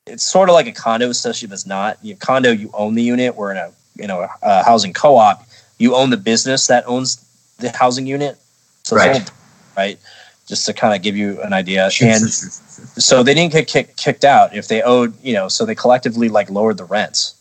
it's 0.07 0.25
sort 0.25 0.49
of 0.49 0.55
like 0.55 0.67
a 0.67 0.73
condo 0.73 1.09
association, 1.09 1.49
but 1.49 1.55
it's 1.55 1.67
not. 1.67 1.99
You 2.03 2.17
condo, 2.17 2.51
you 2.51 2.71
own 2.75 2.95
the 2.95 3.03
unit. 3.03 3.37
We're 3.37 3.51
in 3.51 3.57
a 3.57 3.73
you 3.97 4.07
know 4.07 4.29
a 4.43 4.65
housing 4.65 4.93
co-op, 4.93 5.47
you 5.79 5.95
own 5.95 6.11
the 6.11 6.17
business 6.17 6.67
that 6.67 6.85
owns 6.87 7.25
the 7.59 7.71
housing 7.71 8.07
unit. 8.07 8.39
So 8.83 8.97
it's 8.97 9.31
Right. 9.77 9.99
Just 10.47 10.67
to 10.67 10.75
kind 10.75 10.95
of 10.95 11.01
give 11.01 11.17
you 11.17 11.41
an 11.41 11.55
idea, 11.55 11.89
and 12.03 12.31
so 12.31 13.23
they 13.23 13.33
didn't 13.33 13.53
get 13.53 13.67
kick, 13.67 13.97
kicked 13.97 14.25
out 14.25 14.55
if 14.55 14.69
they 14.69 14.83
owed, 14.83 15.15
you 15.23 15.33
know, 15.33 15.49
so 15.49 15.65
they 15.65 15.75
collectively 15.75 16.29
like 16.29 16.51
lowered 16.51 16.77
the 16.77 16.85
rents. 16.85 17.35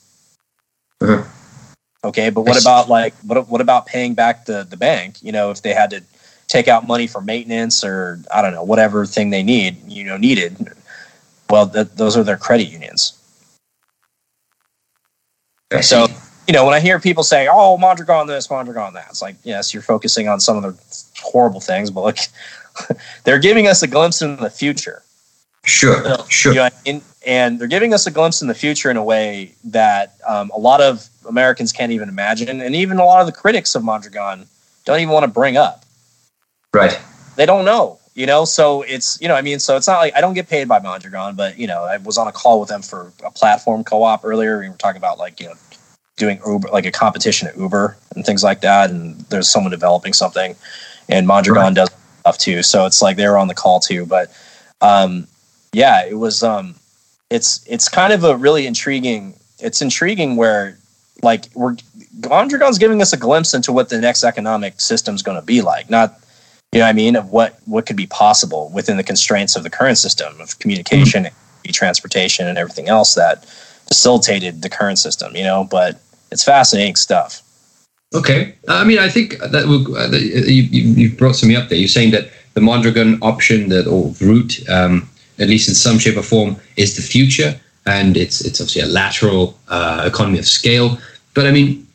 Uh-huh. 1.02 1.24
Okay, 2.06 2.30
but 2.30 2.42
what 2.42 2.60
about 2.62 2.88
like 2.88 3.14
what 3.24 3.50
what 3.50 3.60
about 3.60 3.88
paying 3.88 4.14
back 4.14 4.46
the 4.46 4.64
the 4.64 4.78
bank? 4.78 5.22
You 5.22 5.34
know, 5.34 5.52
if 5.52 5.62
they 5.62 5.74
had 5.74 5.90
to 5.90 6.02
take 6.48 6.70
out 6.70 6.88
money 6.88 7.08
for 7.08 7.20
maintenance 7.20 7.84
or 7.84 8.22
I 8.34 8.42
don't 8.42 8.54
know 8.54 8.64
whatever 8.64 9.06
thing 9.06 9.32
they 9.32 9.44
need, 9.44 9.78
you 9.88 10.06
know, 10.06 10.18
needed. 10.18 10.72
Well, 11.50 11.68
th- 11.70 11.90
those 11.96 12.18
are 12.18 12.24
their 12.24 12.38
credit 12.38 12.66
unions. 12.66 13.20
So, 15.82 16.08
you 16.48 16.54
know, 16.54 16.66
when 16.66 16.74
I 16.74 16.80
hear 16.80 17.00
people 17.00 17.24
say, 17.24 17.48
"Oh, 17.50 17.78
Mondragon 17.78 18.28
this, 18.28 18.50
Mondragon 18.50 18.94
that," 18.94 19.08
it's 19.10 19.22
like, 19.22 19.36
yes, 19.44 19.74
you're 19.74 19.84
focusing 19.84 20.28
on 20.28 20.40
some 20.40 20.58
of 20.58 20.64
the 20.64 21.22
horrible 21.22 21.60
things, 21.60 21.90
but 21.90 22.04
look, 22.04 22.18
they're 23.24 23.40
giving 23.40 23.68
us 23.68 23.82
a 23.82 23.88
glimpse 23.88 24.22
into 24.22 24.42
the 24.42 24.50
future. 24.50 25.02
sure, 25.66 26.04
sure. 26.30 26.54
You 26.54 26.60
know, 26.60 26.70
in, 26.86 27.02
and 27.26 27.60
they're 27.60 27.68
giving 27.68 27.94
us 27.94 28.06
a 28.06 28.12
glimpse 28.12 28.42
in 28.42 28.48
the 28.48 28.54
future 28.54 28.92
in 28.92 28.98
a 28.98 29.04
way 29.04 29.54
that 29.64 30.16
um, 30.28 30.52
a 30.54 30.60
lot 30.60 30.82
of 30.82 31.08
Americans 31.28 31.72
can't 31.72 31.92
even 31.92 32.10
imagine, 32.10 32.62
and 32.62 32.76
even 32.76 32.98
a 32.98 33.06
lot 33.06 33.22
of 33.22 33.28
the 33.28 33.34
critics 33.34 33.74
of 33.76 33.84
Mondragon 33.84 34.46
don't 34.86 35.00
even 35.00 35.14
want 35.14 35.24
to 35.24 35.32
bring 35.32 35.58
up. 35.58 35.86
Right. 36.74 37.00
They 37.36 37.46
don't 37.46 37.66
know, 37.66 38.00
you 38.16 38.26
know. 38.26 38.46
So 38.46 38.82
it's 38.84 39.20
you 39.22 39.28
know, 39.28 39.36
I 39.36 39.42
mean, 39.42 39.60
so 39.60 39.76
it's 39.78 39.88
not 39.88 39.98
like 40.00 40.16
I 40.16 40.22
don't 40.22 40.34
get 40.34 40.50
paid 40.50 40.68
by 40.68 40.80
Mondragon, 40.80 41.36
but 41.36 41.58
you 41.58 41.68
know, 41.68 41.84
I 41.84 41.98
was 41.98 42.18
on 42.18 42.28
a 42.28 42.32
call 42.32 42.60
with 42.60 42.70
them 42.70 42.82
for 42.82 43.12
a 43.24 43.32
platform 43.32 43.84
co-op 43.84 44.24
earlier. 44.24 44.60
We 44.60 44.70
were 44.70 44.76
talking 44.76 44.98
about 44.98 45.18
like 45.18 45.40
you 45.40 45.48
know, 45.48 45.56
doing 46.18 46.40
Uber, 46.46 46.70
like 46.70 46.86
a 46.86 46.92
competition 46.92 47.48
at 47.48 47.58
Uber 47.58 47.98
and 48.16 48.26
things 48.26 48.44
like 48.44 48.62
that. 48.62 48.90
And 48.90 49.20
there's 49.30 49.50
someone 49.50 49.72
developing 49.72 50.14
something, 50.14 50.56
and 51.10 51.28
Mondragon 51.28 51.64
Right. 51.64 51.76
does 51.76 51.90
stuff 52.20 52.38
too. 52.38 52.64
So 52.64 52.86
it's 52.86 53.02
like 53.02 53.18
they 53.18 53.28
were 53.28 53.38
on 53.38 53.48
the 53.48 53.56
call 53.56 53.80
too. 53.80 54.06
But 54.06 54.32
um, 54.82 55.28
yeah, 55.74 56.06
it 56.06 56.16
was. 56.16 56.44
Um, 56.44 56.76
it's 57.30 57.66
it's 57.68 57.90
kind 57.90 58.14
of 58.14 58.24
a 58.24 58.36
really 58.38 58.68
intriguing. 58.68 59.34
It's 59.60 59.82
intriguing 59.82 60.36
where 60.36 60.78
like 61.24 61.46
we're 61.56 61.76
Mondragon's 62.30 62.78
giving 62.78 63.02
us 63.02 63.12
a 63.14 63.18
glimpse 63.18 63.54
into 63.54 63.72
what 63.72 63.90
the 63.90 64.00
next 64.00 64.24
economic 64.24 64.80
system's 64.80 65.24
going 65.24 65.40
to 65.40 65.46
be 65.46 65.62
like. 65.62 65.90
Not 65.90 66.20
you 66.74 66.80
know 66.80 66.86
what 66.86 66.90
I 66.90 66.94
mean 66.94 67.16
of 67.16 67.30
what 67.30 67.60
what 67.66 67.86
could 67.86 67.96
be 67.96 68.08
possible 68.08 68.72
within 68.74 68.98
the 68.98 69.04
constraints 69.04 69.56
of 69.56 69.64
the 69.64 69.70
current 69.70 69.98
system 69.98 70.40
of 70.42 70.58
communication, 70.60 71.28
transportation, 71.68 72.48
and 72.48 72.58
everything 72.58 72.90
else 72.90 73.16
that 73.16 73.46
facilitated 73.88 74.62
the 74.62 74.70
current 74.70 75.00
system. 75.00 75.36
You 75.36 75.44
know, 75.44 75.64
but 75.64 76.02
it's 76.32 76.44
fascinating 76.44 76.96
stuff. 76.96 77.42
Okay. 78.16 78.56
I 78.68 78.84
mean, 78.84 79.00
I 79.00 79.10
think 79.10 79.40
that 79.40 79.66
will, 79.66 79.96
uh, 79.98 80.08
that 80.08 80.22
you, 80.22 80.64
you, 80.64 80.84
you've 80.94 81.18
brought 81.18 81.36
something 81.36 81.58
up 81.58 81.70
there. 81.70 81.80
You're 81.80 81.88
saying 81.88 82.12
that 82.12 82.30
the 82.54 82.62
Mondragon 82.62 83.18
option 83.22 83.70
that 83.70 83.88
or 83.88 84.14
route, 84.22 84.68
um, 84.70 85.10
at 85.40 85.48
least 85.48 85.68
in 85.68 85.74
some 85.74 85.98
shape 85.98 86.18
or 86.18 86.22
form, 86.22 86.56
is 86.78 86.96
the 86.96 87.02
future, 87.02 87.60
and 87.86 88.16
it's 88.16 88.46
it's 88.46 88.62
obviously 88.62 88.84
a 88.84 88.88
lateral 88.88 89.58
uh, 89.70 90.04
economy 90.06 90.40
of 90.40 90.46
scale. 90.46 90.98
But 91.34 91.48
I 91.48 91.52
mean, 91.52 91.88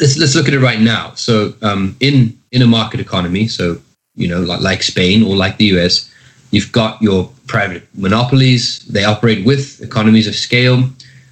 let's 0.00 0.16
let's 0.16 0.34
look 0.34 0.48
at 0.48 0.54
it 0.54 0.60
right 0.60 0.80
now. 0.80 1.12
So 1.14 1.54
um, 1.62 1.96
in 2.00 2.38
in 2.52 2.62
a 2.62 2.66
market 2.66 3.00
economy, 3.00 3.48
so 3.48 3.78
you 4.16 4.28
know, 4.28 4.40
like, 4.40 4.60
like 4.60 4.82
Spain 4.82 5.22
or 5.22 5.36
like 5.36 5.58
the 5.58 5.66
US, 5.76 6.10
you've 6.50 6.72
got 6.72 7.00
your 7.00 7.30
private 7.46 7.86
monopolies. 7.94 8.80
They 8.86 9.04
operate 9.04 9.44
with 9.46 9.80
economies 9.80 10.26
of 10.26 10.34
scale. 10.34 10.88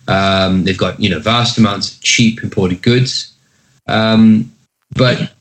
Um, 0.07 0.64
they've 0.64 0.78
got 0.78 1.01
you 1.01 1.09
know 1.09 1.18
vast 1.18 1.59
amounts 1.59 1.95
of 1.95 2.03
cheap 2.03 2.43
imported 2.43 2.82
goods. 2.82 3.32
Um, 3.87 4.53
but 4.97 5.32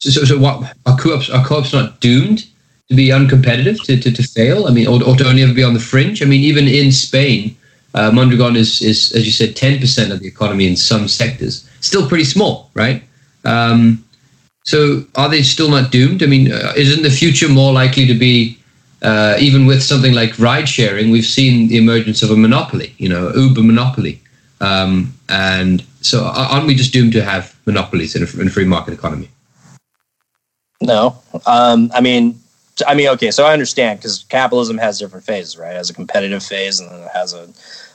so, 0.00 0.24
so, 0.24 0.38
what 0.38 0.74
are 0.86 0.96
co-ops 0.96 1.30
are 1.30 1.44
co-ops 1.44 1.72
not 1.72 2.00
doomed 2.00 2.46
to 2.88 2.94
be 2.94 3.08
uncompetitive 3.08 3.82
to, 3.84 4.00
to, 4.00 4.10
to 4.10 4.22
fail? 4.22 4.66
I 4.66 4.70
mean, 4.70 4.86
or, 4.86 5.02
or 5.04 5.16
to 5.16 5.28
only 5.28 5.42
ever 5.42 5.54
be 5.54 5.62
on 5.62 5.74
the 5.74 5.80
fringe? 5.80 6.22
I 6.22 6.26
mean, 6.26 6.42
even 6.42 6.66
in 6.66 6.90
Spain, 6.90 7.56
uh, 7.94 8.10
Mondragon 8.10 8.56
is, 8.56 8.80
is, 8.80 9.12
as 9.12 9.26
you 9.26 9.32
said, 9.32 9.56
10% 9.56 10.10
of 10.10 10.20
the 10.20 10.26
economy 10.26 10.66
in 10.66 10.76
some 10.76 11.06
sectors. 11.08 11.68
Still 11.80 12.08
pretty 12.08 12.24
small, 12.24 12.70
right? 12.74 13.02
Um, 13.44 14.04
so 14.64 15.04
are 15.16 15.28
they 15.28 15.42
still 15.42 15.70
not 15.70 15.90
doomed? 15.90 16.22
I 16.22 16.26
mean, 16.26 16.52
uh, 16.52 16.72
isn't 16.76 17.02
the 17.02 17.10
future 17.10 17.48
more 17.48 17.72
likely 17.72 18.06
to 18.06 18.14
be, 18.14 18.58
uh, 19.02 19.36
even 19.38 19.66
with 19.66 19.82
something 19.82 20.12
like 20.12 20.38
ride 20.38 20.68
sharing, 20.68 21.10
we've 21.10 21.24
seen 21.24 21.68
the 21.68 21.78
emergence 21.78 22.22
of 22.22 22.30
a 22.30 22.36
monopoly, 22.36 22.94
you 22.98 23.08
know, 23.08 23.32
Uber 23.34 23.62
monopoly. 23.62 24.20
Um, 24.60 25.14
and 25.28 25.82
so 26.02 26.24
are- 26.24 26.48
aren't 26.50 26.66
we 26.66 26.74
just 26.74 26.92
doomed 26.92 27.12
to 27.14 27.22
have 27.24 27.54
monopolies 27.64 28.14
in 28.14 28.22
a, 28.22 28.40
in 28.40 28.48
a 28.48 28.50
free 28.50 28.66
market 28.66 28.92
economy? 28.92 29.30
No, 30.82 31.16
um, 31.46 31.90
I 31.94 32.00
mean, 32.00 32.38
I 32.86 32.94
mean, 32.94 33.08
okay, 33.08 33.30
so 33.30 33.44
I 33.44 33.52
understand 33.52 33.98
because 33.98 34.24
capitalism 34.28 34.78
has 34.78 34.98
different 34.98 35.24
phases, 35.24 35.58
right? 35.58 35.72
It 35.72 35.76
has 35.76 35.90
a 35.90 35.94
competitive 35.94 36.42
phase 36.42 36.80
and 36.80 36.90
then 36.90 37.00
it 37.00 37.10
has 37.12 37.34
a 37.34 37.48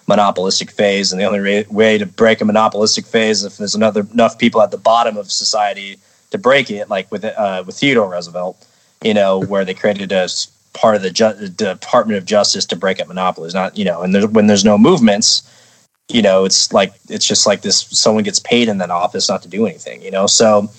monopolistic 0.08 0.70
phase, 0.70 1.12
and 1.12 1.20
the 1.20 1.26
only 1.26 1.42
way, 1.42 1.66
way 1.70 1.98
to 1.98 2.06
break 2.06 2.42
a 2.42 2.46
monopolistic 2.46 3.06
phase 3.06 3.40
is 3.40 3.46
if 3.46 3.58
there's 3.58 3.74
another 3.74 4.06
enough 4.14 4.38
people 4.38 4.62
at 4.62 4.70
the 4.70 4.78
bottom 4.78 5.18
of 5.18 5.32
society 5.32 5.98
to 6.36 6.42
break 6.42 6.70
it, 6.70 6.90
like 6.90 7.12
with 7.12 7.26
uh, 7.26 7.64
with 7.66 7.78
Theodore 7.78 8.10
Roosevelt, 8.10 8.66
you 9.04 9.14
know, 9.14 9.40
where 9.52 9.66
they 9.66 9.74
created 9.74 10.12
a 10.12 10.28
part 10.74 10.96
of 10.96 11.02
the 11.02 11.12
ju- 11.12 11.50
Department 11.50 12.18
of 12.18 12.26
Justice 12.26 12.66
to 12.68 12.76
break 12.76 13.00
up 13.00 13.08
monopolies. 13.08 13.54
Not 13.54 13.78
you 13.78 13.86
know, 13.86 14.02
and 14.02 14.14
there's, 14.14 14.28
when 14.28 14.48
there's 14.48 14.66
no 14.66 14.78
movements, 14.78 15.50
you 16.10 16.22
know, 16.22 16.46
it's 16.46 16.72
like 16.72 16.94
it's 17.10 17.28
just 17.28 17.48
like 17.48 17.62
this: 17.62 17.88
someone 17.90 18.24
gets 18.24 18.40
paid 18.40 18.68
in 18.68 18.78
that 18.80 18.92
office 18.92 19.30
not 19.30 19.42
to 19.44 19.50
do 19.50 19.66
anything, 19.66 20.02
you 20.02 20.12
know. 20.12 20.28
So, 20.28 20.70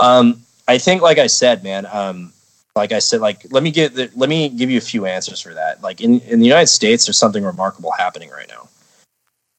um, 0.00 0.40
I 0.68 0.78
think, 0.78 1.02
like 1.02 1.18
I 1.18 1.26
said, 1.26 1.62
man, 1.62 1.86
um, 1.92 2.32
like 2.74 2.92
I 2.92 3.00
said, 3.00 3.20
like 3.20 3.44
let 3.50 3.62
me 3.62 3.70
get 3.70 3.94
the, 3.94 4.10
let 4.16 4.28
me 4.28 4.48
give 4.48 4.70
you 4.70 4.78
a 4.78 4.82
few 4.82 5.06
answers 5.06 5.40
for 5.40 5.54
that. 5.54 5.82
Like 5.82 6.00
in 6.00 6.20
in 6.20 6.40
the 6.40 6.46
United 6.46 6.68
States, 6.68 7.06
there's 7.06 7.18
something 7.18 7.44
remarkable 7.44 7.90
happening 7.92 8.30
right 8.30 8.48
now, 8.48 8.68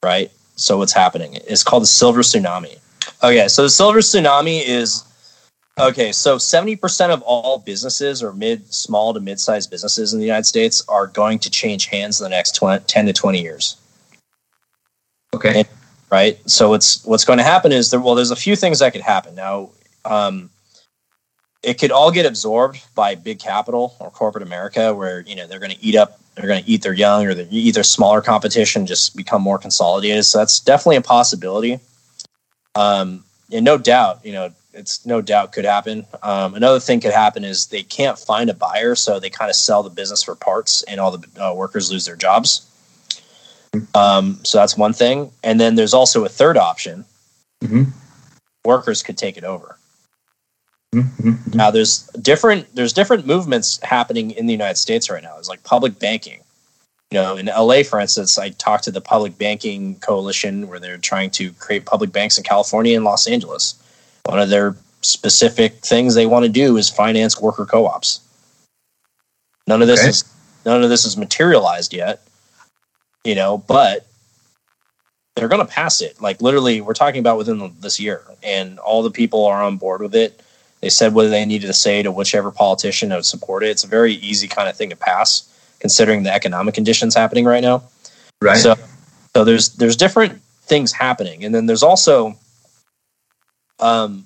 right? 0.03 0.31
So 0.55 0.77
what's 0.77 0.93
happening? 0.93 1.37
It's 1.47 1.63
called 1.63 1.83
the 1.83 1.87
silver 1.87 2.21
tsunami. 2.21 2.79
Okay, 3.23 3.47
so 3.47 3.63
the 3.63 3.69
silver 3.69 3.99
tsunami 3.99 4.61
is 4.65 5.03
okay. 5.79 6.11
So 6.11 6.37
seventy 6.37 6.75
percent 6.75 7.11
of 7.11 7.21
all 7.23 7.59
businesses 7.59 8.23
or 8.23 8.33
mid, 8.33 8.73
small 8.73 9.13
to 9.13 9.19
mid-sized 9.19 9.69
businesses 9.71 10.13
in 10.13 10.19
the 10.19 10.25
United 10.25 10.45
States 10.45 10.83
are 10.87 11.07
going 11.07 11.39
to 11.39 11.49
change 11.49 11.87
hands 11.87 12.19
in 12.19 12.25
the 12.25 12.29
next 12.29 12.55
20, 12.55 12.85
ten 12.85 13.05
to 13.05 13.13
twenty 13.13 13.41
years 13.41 13.77
Okay. 15.33 15.65
right? 16.11 16.39
So 16.49 16.69
what's 16.69 17.03
what's 17.05 17.25
going 17.25 17.39
to 17.39 17.43
happen 17.43 17.71
is 17.71 17.91
there. 17.91 17.99
Well, 17.99 18.15
there's 18.15 18.31
a 18.31 18.35
few 18.35 18.55
things 18.55 18.79
that 18.79 18.93
could 18.93 19.01
happen. 19.01 19.35
Now, 19.35 19.71
um, 20.05 20.49
it 21.63 21.79
could 21.79 21.91
all 21.91 22.11
get 22.11 22.25
absorbed 22.25 22.83
by 22.93 23.15
big 23.15 23.39
capital 23.39 23.95
or 23.99 24.11
corporate 24.11 24.43
America, 24.43 24.93
where 24.93 25.21
you 25.21 25.35
know 25.35 25.47
they're 25.47 25.59
going 25.59 25.71
to 25.71 25.83
eat 25.83 25.95
up, 25.95 26.19
they're 26.35 26.47
going 26.47 26.63
to 26.63 26.69
eat 26.69 26.83
their 26.83 26.93
young, 26.93 27.25
or 27.25 27.33
the, 27.33 27.47
either 27.49 27.83
smaller 27.83 28.21
competition 28.21 28.85
just 28.85 29.15
become 29.15 29.41
more 29.41 29.57
consolidated. 29.57 30.25
So 30.25 30.37
that's 30.37 30.59
definitely 30.59 30.97
a 30.97 31.01
possibility. 31.01 31.79
Um, 32.75 33.23
and 33.51 33.65
no 33.65 33.77
doubt, 33.77 34.25
you 34.25 34.33
know, 34.33 34.51
it's 34.73 35.05
no 35.05 35.21
doubt 35.21 35.51
could 35.51 35.65
happen. 35.65 36.05
Um, 36.21 36.55
another 36.55 36.79
thing 36.79 36.99
could 36.99 37.13
happen 37.13 37.43
is 37.43 37.67
they 37.67 37.83
can't 37.83 38.17
find 38.17 38.49
a 38.49 38.53
buyer, 38.53 38.95
so 38.95 39.19
they 39.19 39.29
kind 39.29 39.49
of 39.49 39.55
sell 39.55 39.83
the 39.83 39.89
business 39.89 40.23
for 40.23 40.35
parts, 40.35 40.83
and 40.83 40.99
all 40.99 41.11
the 41.17 41.43
uh, 41.43 41.53
workers 41.53 41.91
lose 41.91 42.05
their 42.05 42.15
jobs. 42.15 42.67
Um, 43.95 44.39
so 44.43 44.59
that's 44.59 44.77
one 44.77 44.93
thing. 44.93 45.31
And 45.43 45.59
then 45.59 45.75
there's 45.75 45.93
also 45.93 46.25
a 46.25 46.29
third 46.29 46.57
option. 46.57 47.05
Mhm. 47.63 47.91
Workers 48.65 49.01
could 49.01 49.17
take 49.17 49.37
it 49.37 49.43
over. 49.43 49.77
Mhm. 50.93 51.55
Now 51.55 51.71
there's 51.71 52.03
different 52.21 52.75
there's 52.75 52.93
different 52.93 53.25
movements 53.25 53.79
happening 53.81 54.31
in 54.31 54.45
the 54.45 54.53
United 54.53 54.77
States 54.77 55.09
right 55.09 55.23
now. 55.23 55.37
It's 55.39 55.49
like 55.49 55.63
public 55.63 55.97
banking. 55.97 56.41
You 57.09 57.19
know, 57.19 57.35
in 57.35 57.47
LA, 57.47 57.83
for 57.83 57.99
instance, 57.99 58.37
I 58.37 58.49
talked 58.49 58.83
to 58.85 58.91
the 58.91 59.01
Public 59.01 59.37
Banking 59.37 59.95
Coalition 59.99 60.67
where 60.67 60.79
they're 60.79 60.97
trying 60.97 61.29
to 61.31 61.51
create 61.53 61.85
public 61.85 62.11
banks 62.11 62.37
in 62.37 62.43
California 62.43 62.95
and 62.95 63.05
Los 63.05 63.27
Angeles. 63.27 63.75
One 64.25 64.39
of 64.39 64.49
their 64.49 64.75
specific 65.01 65.73
things 65.81 66.15
they 66.15 66.25
want 66.25 66.43
to 66.43 66.49
do 66.49 66.77
is 66.77 66.89
finance 66.89 67.39
worker 67.39 67.65
co-ops. 67.65 68.21
None 69.67 69.81
of 69.81 69.87
this 69.87 69.99
Okay. 70.01 70.09
is 70.09 70.23
none 70.65 70.83
of 70.83 70.89
this 70.89 71.05
is 71.05 71.17
materialized 71.17 71.93
yet. 71.93 72.21
You 73.23 73.35
know, 73.35 73.57
but 73.57 74.05
they're 75.35 75.47
going 75.47 75.65
to 75.65 75.71
pass 75.71 76.01
it. 76.01 76.21
Like 76.21 76.41
literally, 76.41 76.81
we're 76.81 76.93
talking 76.93 77.19
about 77.19 77.37
within 77.37 77.73
this 77.79 77.99
year, 77.99 78.23
and 78.43 78.79
all 78.79 79.01
the 79.03 79.11
people 79.11 79.45
are 79.45 79.61
on 79.63 79.77
board 79.77 80.01
with 80.01 80.15
it. 80.15 80.41
They 80.81 80.89
said 80.89 81.13
what 81.13 81.29
they 81.29 81.45
needed 81.45 81.67
to 81.67 81.73
say 81.73 82.03
to 82.03 82.11
whichever 82.11 82.51
politician 82.51 83.09
that 83.09 83.15
would 83.15 83.25
support 83.25 83.63
it. 83.63 83.69
It's 83.69 83.85
a 83.85 83.87
very 83.87 84.15
easy 84.15 84.47
kind 84.49 84.67
of 84.67 84.75
thing 84.75 84.89
to 84.89 84.97
pass, 84.97 85.49
considering 85.79 86.23
the 86.23 86.33
economic 86.33 86.75
conditions 86.75 87.15
happening 87.15 87.45
right 87.45 87.61
now. 87.61 87.83
Right. 88.41 88.57
So, 88.57 88.75
so 89.33 89.45
there's 89.45 89.69
there's 89.75 89.95
different 89.95 90.41
things 90.63 90.91
happening, 90.91 91.45
and 91.45 91.55
then 91.55 91.65
there's 91.65 91.83
also 91.83 92.37
um, 93.79 94.25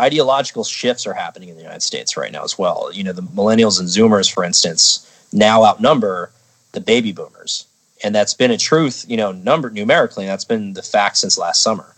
ideological 0.00 0.64
shifts 0.64 1.06
are 1.06 1.14
happening 1.14 1.48
in 1.48 1.56
the 1.56 1.62
United 1.62 1.82
States 1.82 2.16
right 2.16 2.32
now 2.32 2.44
as 2.44 2.58
well. 2.58 2.90
You 2.92 3.04
know, 3.04 3.12
the 3.12 3.22
millennials 3.22 3.80
and 3.80 3.88
Zoomers, 3.88 4.32
for 4.32 4.44
instance, 4.44 5.10
now 5.32 5.64
outnumber 5.64 6.30
the 6.72 6.80
baby 6.80 7.12
boomers, 7.12 7.66
and 8.04 8.14
that's 8.14 8.34
been 8.34 8.50
a 8.50 8.58
truth. 8.58 9.04
You 9.08 9.16
know, 9.16 9.32
number 9.32 9.70
numerically, 9.70 10.24
and 10.24 10.30
that's 10.30 10.44
been 10.44 10.74
the 10.74 10.82
fact 10.82 11.18
since 11.18 11.38
last 11.38 11.62
summer. 11.62 11.94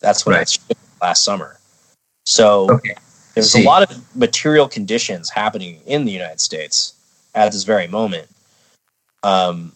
That's 0.00 0.26
when 0.26 0.34
Right. 0.34 0.42
it's 0.42 0.58
last 1.00 1.24
summer. 1.24 1.58
So 2.26 2.70
okay. 2.70 2.94
there's 3.34 3.52
See. 3.52 3.62
a 3.62 3.66
lot 3.66 3.88
of 3.88 4.16
material 4.16 4.68
conditions 4.68 5.30
happening 5.30 5.80
in 5.86 6.04
the 6.04 6.12
United 6.12 6.40
States 6.40 6.94
at 7.34 7.52
this 7.52 7.64
very 7.64 7.86
moment. 7.86 8.28
Um, 9.22 9.72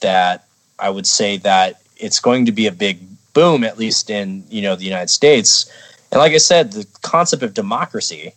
that 0.00 0.46
I 0.78 0.90
would 0.90 1.06
say 1.06 1.38
that 1.38 1.80
it's 1.96 2.20
going 2.20 2.46
to 2.46 2.52
be 2.52 2.66
a 2.66 2.72
big 2.72 3.00
boom, 3.34 3.64
at 3.64 3.78
least 3.78 4.08
in 4.08 4.44
you 4.48 4.62
know 4.62 4.76
the 4.76 4.84
United 4.84 5.10
States. 5.10 5.70
And 6.10 6.18
like 6.20 6.32
I 6.32 6.38
said, 6.38 6.72
the 6.72 6.86
concept 7.02 7.42
of 7.42 7.52
democracy 7.52 8.32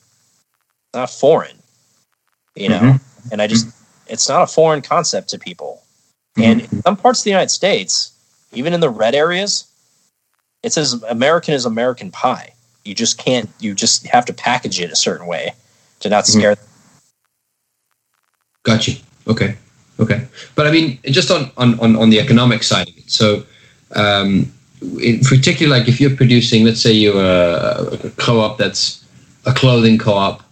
not 0.94 1.10
foreign, 1.10 1.57
you 2.56 2.69
know. 2.69 2.80
Mhm. 2.80 3.02
And 3.32 3.41
I 3.41 3.48
just 3.48 3.68
it's 4.07 4.28
not 4.28 4.41
a 4.41 4.48
foreign 4.48 4.82
concept 4.82 5.30
to 5.30 5.40
people. 5.40 5.84
And 6.38 6.61
in 6.61 6.84
some 6.84 6.95
parts 6.98 7.22
of 7.22 7.24
the 7.24 7.32
United 7.32 7.49
States, 7.49 8.11
even 8.53 8.74
in 8.74 8.80
the 8.80 8.90
red 8.90 9.15
areas, 9.15 9.65
it's 10.64 10.78
as 10.78 10.94
American 11.03 11.53
as 11.53 11.65
American 11.65 12.11
pie. 12.11 12.53
You 12.86 12.94
just 12.94 13.18
can't. 13.18 13.49
You 13.60 13.74
just 13.74 14.07
have 14.07 14.26
to 14.26 14.34
package 14.34 14.80
it 14.80 14.91
a 14.91 14.95
certain 14.95 15.28
way 15.28 15.53
to 15.99 16.10
not 16.10 16.28
scare. 16.28 16.56
them. 16.56 16.65
Got 18.64 18.88
you. 18.88 18.95
Okay. 19.28 19.56
Okay. 19.99 20.28
But 20.56 20.68
I 20.68 20.72
mean, 20.72 20.99
just 21.06 21.32
on, 21.32 21.52
on, 21.57 21.80
on, 21.80 21.95
on 21.95 22.10
the 22.10 22.19
economic 22.19 22.64
side 22.64 22.88
of 22.90 22.98
it. 22.98 23.10
So, 23.10 23.44
um, 23.95 24.52
in 24.82 25.20
particular, 25.22 25.78
like 25.78 25.88
if 25.88 25.99
you're 25.99 26.16
producing, 26.16 26.64
let's 26.64 26.82
say 26.82 26.91
you're 26.91 27.22
a, 27.22 27.98
a 28.04 28.10
co-op 28.12 28.58
that's 28.58 29.04
a 29.45 29.54
clothing 29.54 29.98
co-op, 29.98 30.44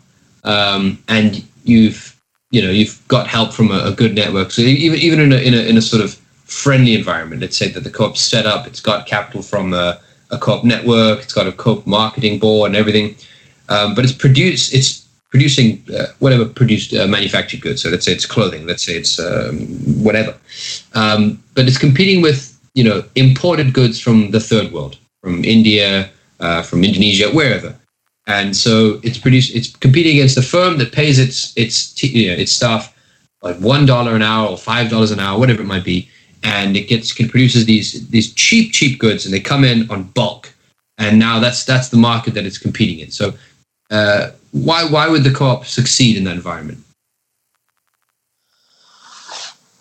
um, 0.43 1.03
and 1.07 1.43
you've, 1.63 2.15
you 2.51 2.61
know, 2.61 2.69
you've 2.69 3.01
got 3.07 3.27
help 3.27 3.53
from 3.53 3.71
a, 3.71 3.79
a 3.85 3.91
good 3.91 4.15
network. 4.15 4.51
So 4.51 4.61
even, 4.61 4.99
even 4.99 5.19
in 5.19 5.33
a, 5.33 5.37
in 5.37 5.53
a, 5.53 5.69
in 5.69 5.77
a 5.77 5.81
sort 5.81 6.03
of 6.03 6.15
friendly 6.45 6.95
environment, 6.95 7.41
let's 7.41 7.57
say 7.57 7.69
that 7.69 7.83
the 7.83 7.89
co-op's 7.89 8.21
set 8.21 8.45
up, 8.45 8.67
it's 8.67 8.79
got 8.79 9.05
capital 9.05 9.41
from 9.41 9.73
a, 9.73 9.99
a 10.31 10.37
co-op 10.37 10.63
network, 10.63 11.19
it's 11.19 11.33
got 11.33 11.47
a 11.47 11.51
co-op 11.51 11.85
marketing 11.85 12.39
board 12.39 12.69
and 12.69 12.75
everything. 12.75 13.15
Um, 13.69 13.95
but 13.95 14.03
it's 14.03 14.13
produced, 14.13 14.73
it's 14.73 15.07
producing 15.29 15.83
uh, 15.95 16.05
whatever 16.19 16.45
produced 16.45 16.93
uh, 16.93 17.07
manufactured 17.07 17.61
goods. 17.61 17.81
So 17.81 17.89
let's 17.89 18.05
say 18.05 18.13
it's 18.13 18.25
clothing, 18.25 18.65
let's 18.67 18.85
say 18.85 18.93
it's 18.93 19.19
um, 19.19 19.67
whatever. 20.03 20.35
Um, 20.93 21.43
but 21.55 21.67
it's 21.67 21.77
competing 21.77 22.21
with 22.21 22.54
you 22.75 22.83
know 22.83 23.03
imported 23.15 23.73
goods 23.73 23.99
from 23.99 24.31
the 24.31 24.39
third 24.39 24.71
world, 24.71 24.97
from 25.23 25.43
India, 25.43 26.09
uh, 26.39 26.61
from 26.61 26.83
Indonesia, 26.83 27.29
wherever. 27.31 27.75
And 28.27 28.55
so 28.55 28.99
it's 29.03 29.17
produced. 29.17 29.55
It's 29.55 29.75
competing 29.75 30.17
against 30.17 30.37
a 30.37 30.41
firm 30.41 30.77
that 30.77 30.91
pays 30.91 31.17
its 31.19 31.53
its 31.55 31.75
you 32.03 32.27
know, 32.29 32.37
its 32.37 32.51
staff 32.51 32.93
like 33.41 33.57
one 33.57 33.85
dollar 33.85 34.15
an 34.15 34.21
hour 34.21 34.49
or 34.49 34.57
five 34.57 34.89
dollars 34.89 35.11
an 35.11 35.19
hour, 35.19 35.39
whatever 35.39 35.61
it 35.61 35.65
might 35.65 35.83
be, 35.83 36.09
and 36.43 36.75
it 36.75 36.87
gets 36.87 37.17
it 37.19 37.29
produces 37.31 37.65
these 37.65 38.07
these 38.09 38.33
cheap 38.33 38.73
cheap 38.73 38.99
goods, 38.99 39.25
and 39.25 39.33
they 39.33 39.39
come 39.39 39.63
in 39.63 39.89
on 39.89 40.03
bulk. 40.03 40.51
And 40.97 41.19
now 41.19 41.39
that's 41.39 41.65
that's 41.65 41.89
the 41.89 41.97
market 41.97 42.33
that 42.33 42.45
it's 42.45 42.57
competing 42.57 42.99
in. 42.99 43.11
So 43.11 43.33
uh, 43.91 44.31
why 44.51 44.85
why 44.85 45.07
would 45.07 45.23
the 45.23 45.31
co-op 45.31 45.65
succeed 45.65 46.17
in 46.17 46.23
that 46.23 46.35
environment? 46.35 46.79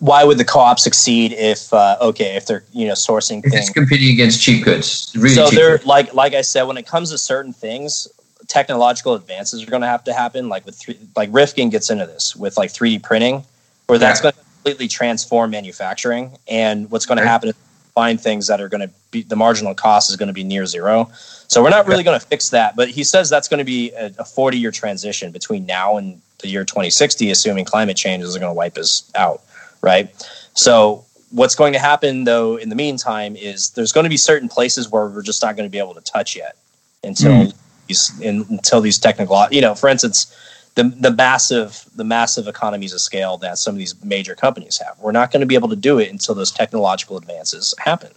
Why 0.05 0.22
would 0.22 0.36
the 0.36 0.44
co-op 0.44 0.78
succeed 0.78 1.32
if 1.32 1.72
uh, 1.72 1.97
okay 2.10 2.36
if 2.36 2.44
they're 2.47 2.64
you 2.74 2.86
know 2.86 2.93
sourcing 2.93 3.39
If 3.44 3.52
things? 3.52 3.68
it's 3.68 3.70
competing 3.70 4.12
against 4.12 4.43
cheap 4.43 4.62
goods, 4.64 5.10
really 5.16 5.35
so 5.35 5.47
cheap. 5.48 5.55
they're 5.59 5.78
goods. 5.78 5.86
like 5.86 6.12
like 6.12 6.35
I 6.35 6.43
said, 6.43 6.64
when 6.64 6.76
it 6.76 6.86
comes 6.86 7.10
to 7.10 7.16
certain 7.18 7.55
things, 7.55 8.06
technological 8.47 9.14
advances 9.14 9.62
are 9.62 9.70
going 9.70 9.81
to 9.81 9.89
have 9.89 10.05
to 10.05 10.12
happen. 10.12 10.51
Like 10.51 10.66
with 10.66 10.76
three, 10.76 10.98
like 11.16 11.31
Rifkin 11.32 11.70
gets 11.70 11.89
into 11.89 12.05
this 12.06 12.36
with 12.36 12.59
like 12.59 12.70
3D 12.70 13.02
printing, 13.02 13.44
where 13.86 13.98
that's 13.98 14.18
Yeah. 14.20 14.24
going 14.24 14.32
to 14.35 14.40
completely 14.56 14.89
transform 14.89 15.51
manufacturing. 15.51 16.36
And 16.48 16.90
what's 16.90 17.06
going 17.06 17.18
to 17.18 17.26
happen 17.26 17.48
is 17.48 17.55
find 17.94 18.20
things 18.20 18.47
that 18.48 18.60
are 18.60 18.68
going 18.68 18.82
to 18.86 18.90
be 19.10 19.22
the 19.22 19.36
marginal 19.36 19.74
cost 19.74 20.10
is 20.10 20.16
going 20.16 20.26
to 20.26 20.32
be 20.35 20.44
near 20.44 20.66
zero. 20.66 21.10
So 21.48 21.62
we're 21.62 21.70
not 21.70 21.86
really 21.86 22.02
going 22.02 22.20
to 22.20 22.26
fix 22.26 22.51
that. 22.51 22.76
But 22.76 22.89
he 22.90 23.05
says 23.05 23.31
that's 23.31 23.48
going 23.48 23.59
to 23.59 23.64
be 23.64 23.93
a, 23.93 24.12
a 24.18 24.24
40 24.26 24.59
year 24.59 24.70
transition 24.70 25.32
between 25.32 25.64
now 25.64 25.97
and 25.97 26.20
the 26.40 26.48
year 26.48 26.64
2060, 26.64 27.31
assuming 27.31 27.64
climate 27.64 27.97
change 27.97 28.22
is 28.22 28.36
going 28.36 28.51
to 28.51 28.52
wipe 28.55 28.76
us 28.76 29.10
out. 29.14 29.40
Right. 29.85 30.31
So 30.55 31.05
what's 31.31 31.55
going 31.55 31.73
to 31.73 31.78
happen 31.78 32.24
though 32.24 32.56
in 32.56 32.69
the 32.69 32.77
meantime 32.77 33.36
is 33.36 33.70
there's 33.70 33.93
going 33.93 34.05
to 34.05 34.11
be 34.11 34.16
certain 34.16 34.48
places 34.48 34.90
where 34.90 35.09
we're 35.09 35.23
just 35.23 35.43
not 35.43 35.56
going 35.56 35.69
to 35.69 35.70
be 35.70 35.78
able 35.78 35.94
to 35.94 36.01
touch 36.01 36.36
yet 36.36 36.56
until 37.02 37.32
mm-hmm. 37.32 37.59
these 37.89 38.20
in, 38.20 38.47
until 38.51 38.81
these 38.81 38.98
technical 38.98 39.44
you 39.51 39.61
know 39.61 39.74
for 39.74 39.89
instance 39.89 40.35
the 40.77 40.85
the 41.01 41.11
massive 41.11 41.85
the 41.97 42.05
massive 42.05 42.47
economies 42.47 42.93
of 42.93 43.01
scale 43.01 43.36
that 43.39 43.59
some 43.59 43.74
of 43.74 43.78
these 43.78 44.02
major 44.05 44.35
companies 44.35 44.78
have. 44.78 44.97
We're 45.01 45.12
not 45.12 45.32
going 45.32 45.40
to 45.40 45.47
be 45.47 45.55
able 45.55 45.69
to 45.69 45.77
do 45.77 45.98
it 45.98 46.11
until 46.11 46.35
those 46.35 46.51
technological 46.51 47.16
advances 47.16 47.74
happen. 47.78 48.12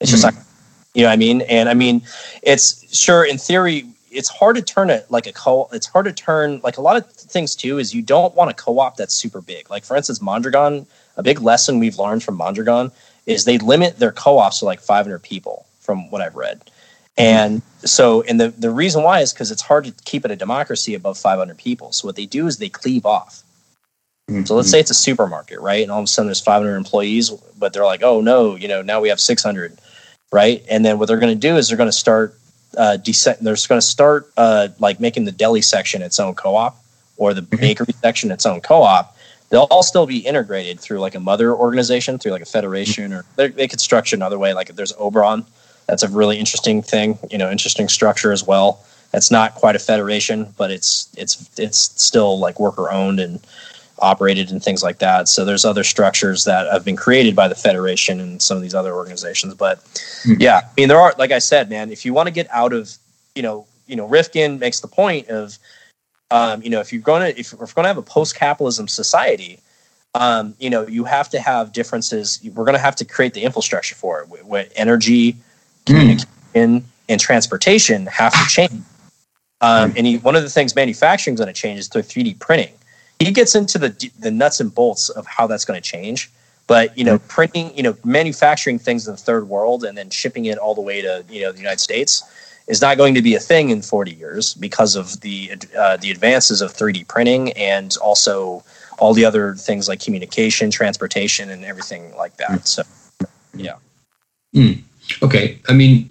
It's 0.00 0.10
just 0.10 0.24
mm-hmm. 0.24 0.36
like 0.36 0.46
you 0.94 1.02
know 1.02 1.08
what 1.08 1.14
i 1.14 1.16
mean? 1.16 1.42
And 1.42 1.68
i 1.68 1.74
mean 1.74 2.02
it's 2.42 2.96
sure 2.96 3.24
in 3.24 3.38
theory 3.38 3.86
it's 4.10 4.28
hard 4.28 4.56
to 4.56 4.62
turn 4.62 4.90
it 4.90 5.10
like 5.10 5.26
a 5.26 5.32
co 5.32 5.68
it's 5.72 5.86
hard 5.86 6.06
to 6.06 6.12
turn 6.12 6.60
like 6.62 6.76
a 6.76 6.80
lot 6.80 6.96
of 6.96 7.10
things 7.12 7.54
too 7.54 7.78
is 7.78 7.94
you 7.94 8.02
don't 8.02 8.34
want 8.34 8.50
a 8.50 8.54
co-op 8.54 8.96
that's 8.96 9.14
super 9.14 9.40
big. 9.40 9.70
Like 9.70 9.84
for 9.84 9.96
instance 9.96 10.20
mondragon 10.20 10.86
a 11.16 11.22
big 11.22 11.40
lesson 11.40 11.78
we've 11.78 11.98
learned 11.98 12.22
from 12.22 12.36
mondragon 12.36 12.90
is 13.26 13.44
they 13.44 13.58
limit 13.58 13.98
their 13.98 14.12
co-ops 14.12 14.60
to 14.60 14.64
like 14.64 14.80
500 14.80 15.22
people 15.22 15.66
from 15.80 16.10
what 16.10 16.20
i've 16.22 16.36
read. 16.36 16.60
And 17.16 17.62
so 17.84 18.22
and 18.22 18.40
the, 18.40 18.48
the 18.48 18.70
reason 18.70 19.02
why 19.02 19.20
is 19.20 19.32
because 19.32 19.50
it's 19.50 19.62
hard 19.62 19.84
to 19.84 19.92
keep 20.04 20.24
it 20.24 20.30
a 20.30 20.36
democracy 20.36 20.94
above 20.94 21.18
500 21.18 21.56
people. 21.58 21.92
So 21.92 22.08
what 22.08 22.16
they 22.16 22.26
do 22.26 22.46
is 22.46 22.58
they 22.58 22.68
cleave 22.68 23.04
off. 23.04 23.42
So 24.30 24.54
let's 24.54 24.68
mm-hmm. 24.68 24.72
say 24.72 24.80
it's 24.80 24.90
a 24.90 24.94
supermarket, 24.94 25.58
right? 25.60 25.82
And 25.82 25.90
all 25.90 25.98
of 25.98 26.04
a 26.04 26.06
sudden 26.06 26.28
there's 26.28 26.40
500 26.40 26.76
employees, 26.76 27.30
but 27.58 27.72
they're 27.72 27.84
like, 27.84 28.04
oh 28.04 28.20
no, 28.20 28.54
you 28.54 28.68
know, 28.68 28.80
now 28.80 29.00
we 29.00 29.08
have 29.08 29.18
600, 29.18 29.76
right? 30.30 30.64
And 30.70 30.84
then 30.84 30.98
what 30.98 31.08
they're 31.08 31.18
going 31.18 31.34
to 31.34 31.48
do 31.48 31.56
is 31.56 31.68
they're 31.68 31.76
going 31.76 31.88
to 31.88 31.92
start, 31.92 32.38
uh, 32.76 32.96
dese- 32.96 33.38
they're 33.40 33.56
going 33.68 33.80
to 33.80 33.82
start 33.82 34.30
uh, 34.36 34.68
like 34.78 35.00
making 35.00 35.24
the 35.24 35.32
deli 35.32 35.62
section 35.62 36.02
its 36.02 36.20
own 36.20 36.34
co-op 36.34 36.76
or 37.16 37.34
the 37.34 37.42
bakery 37.42 37.92
section 38.00 38.30
its 38.30 38.46
own 38.46 38.60
co-op. 38.60 39.16
They'll 39.50 39.66
all 39.70 39.82
still 39.82 40.06
be 40.06 40.18
integrated 40.18 40.78
through 40.78 41.00
like 41.00 41.16
a 41.16 41.20
mother 41.20 41.52
organization, 41.52 42.18
through 42.18 42.32
like 42.32 42.42
a 42.42 42.46
federation, 42.46 43.12
or 43.12 43.24
they, 43.36 43.48
they 43.48 43.66
could 43.66 43.80
structure 43.80 44.14
another 44.14 44.38
way. 44.38 44.54
Like 44.54 44.70
if 44.70 44.76
there's 44.76 44.92
Oberon, 44.96 45.44
that's 45.86 46.04
a 46.04 46.08
really 46.08 46.38
interesting 46.38 46.82
thing, 46.82 47.18
you 47.30 47.38
know, 47.38 47.50
interesting 47.50 47.88
structure 47.88 48.30
as 48.30 48.46
well. 48.46 48.80
It's 49.12 49.30
not 49.30 49.56
quite 49.56 49.74
a 49.74 49.80
federation, 49.80 50.54
but 50.56 50.70
it's 50.70 51.08
it's 51.16 51.50
it's 51.58 51.78
still 52.00 52.38
like 52.38 52.60
worker 52.60 52.92
owned 52.92 53.18
and 53.18 53.40
operated 54.00 54.50
and 54.50 54.62
things 54.62 54.82
like 54.82 54.98
that. 54.98 55.28
So 55.28 55.44
there's 55.44 55.64
other 55.64 55.84
structures 55.84 56.44
that 56.44 56.70
have 56.72 56.84
been 56.84 56.96
created 56.96 57.36
by 57.36 57.48
the 57.48 57.54
Federation 57.54 58.20
and 58.20 58.40
some 58.42 58.56
of 58.56 58.62
these 58.62 58.74
other 58.74 58.94
organizations. 58.94 59.54
But 59.54 59.80
Hmm. 60.24 60.34
yeah, 60.38 60.62
I 60.64 60.70
mean, 60.76 60.88
there 60.88 61.00
are, 61.00 61.14
like 61.18 61.32
I 61.32 61.38
said, 61.38 61.70
man, 61.70 61.90
if 61.90 62.04
you 62.04 62.12
want 62.12 62.26
to 62.26 62.32
get 62.32 62.48
out 62.50 62.72
of, 62.72 62.96
you 63.34 63.42
know, 63.42 63.66
you 63.86 63.96
know, 63.96 64.06
Rifkin 64.06 64.58
makes 64.58 64.80
the 64.80 64.88
point 64.88 65.28
of, 65.28 65.58
um, 66.30 66.62
you 66.62 66.70
know, 66.70 66.80
if 66.80 66.92
you're 66.92 67.02
going 67.02 67.32
to, 67.32 67.38
if 67.38 67.52
we're 67.52 67.66
going 67.66 67.84
to 67.84 67.88
have 67.88 67.98
a 67.98 68.02
post-capitalism 68.02 68.86
society, 68.88 69.58
um, 70.14 70.54
you 70.58 70.70
know, 70.70 70.86
you 70.86 71.04
have 71.04 71.28
to 71.30 71.40
have 71.40 71.72
differences. 71.72 72.40
We're 72.44 72.64
going 72.64 72.76
to 72.76 72.80
have 72.80 72.96
to 72.96 73.04
create 73.04 73.34
the 73.34 73.42
infrastructure 73.42 73.94
for 73.94 74.20
it. 74.20 74.28
With, 74.28 74.44
with 74.44 74.72
energy, 74.76 75.36
communication, 75.86 76.84
and 77.08 77.20
transportation 77.20 78.06
have 78.06 78.32
to 78.32 78.48
change. 78.48 78.82
Um, 79.60 79.92
and 79.96 80.06
he, 80.06 80.18
one 80.18 80.36
of 80.36 80.42
the 80.42 80.48
things 80.48 80.74
manufacturing 80.74 81.34
is 81.34 81.40
going 81.40 81.52
to 81.52 81.60
change 81.60 81.80
is 81.80 81.88
through 81.88 82.02
3D 82.02 82.38
printing 82.38 82.72
he 83.20 83.30
gets 83.30 83.54
into 83.54 83.78
the 83.78 84.10
the 84.18 84.30
nuts 84.30 84.58
and 84.58 84.74
bolts 84.74 85.08
of 85.10 85.26
how 85.26 85.46
that's 85.46 85.64
going 85.64 85.80
to 85.80 85.86
change. 85.86 86.30
But 86.66 86.96
you 86.96 87.04
know, 87.04 87.18
mm-hmm. 87.18 87.28
printing, 87.28 87.76
you 87.76 87.82
know, 87.82 87.96
manufacturing 88.04 88.78
things 88.78 89.06
in 89.06 89.14
the 89.14 89.18
third 89.18 89.48
world 89.48 89.84
and 89.84 89.96
then 89.96 90.10
shipping 90.10 90.46
it 90.46 90.58
all 90.58 90.74
the 90.74 90.80
way 90.80 91.02
to 91.02 91.24
you 91.28 91.42
know 91.42 91.52
the 91.52 91.58
United 91.58 91.80
States 91.80 92.22
is 92.66 92.80
not 92.80 92.96
going 92.96 93.14
to 93.14 93.22
be 93.22 93.34
a 93.34 93.40
thing 93.40 93.70
in 93.70 93.82
40 93.82 94.12
years 94.12 94.54
because 94.54 94.96
of 94.96 95.20
the 95.20 95.52
uh, 95.76 95.96
the 95.98 96.10
advances 96.10 96.62
of 96.62 96.72
3D 96.72 97.06
printing 97.08 97.52
and 97.52 97.96
also 98.00 98.64
all 98.98 99.14
the 99.14 99.24
other 99.24 99.54
things 99.54 99.88
like 99.88 100.00
communication, 100.00 100.70
transportation, 100.70 101.50
and 101.50 101.64
everything 101.64 102.14
like 102.16 102.36
that. 102.36 102.50
Mm. 102.50 102.66
So 102.66 102.82
yeah. 103.54 103.76
Mm. 104.54 104.82
Okay, 105.22 105.58
I 105.68 105.72
mean, 105.72 106.08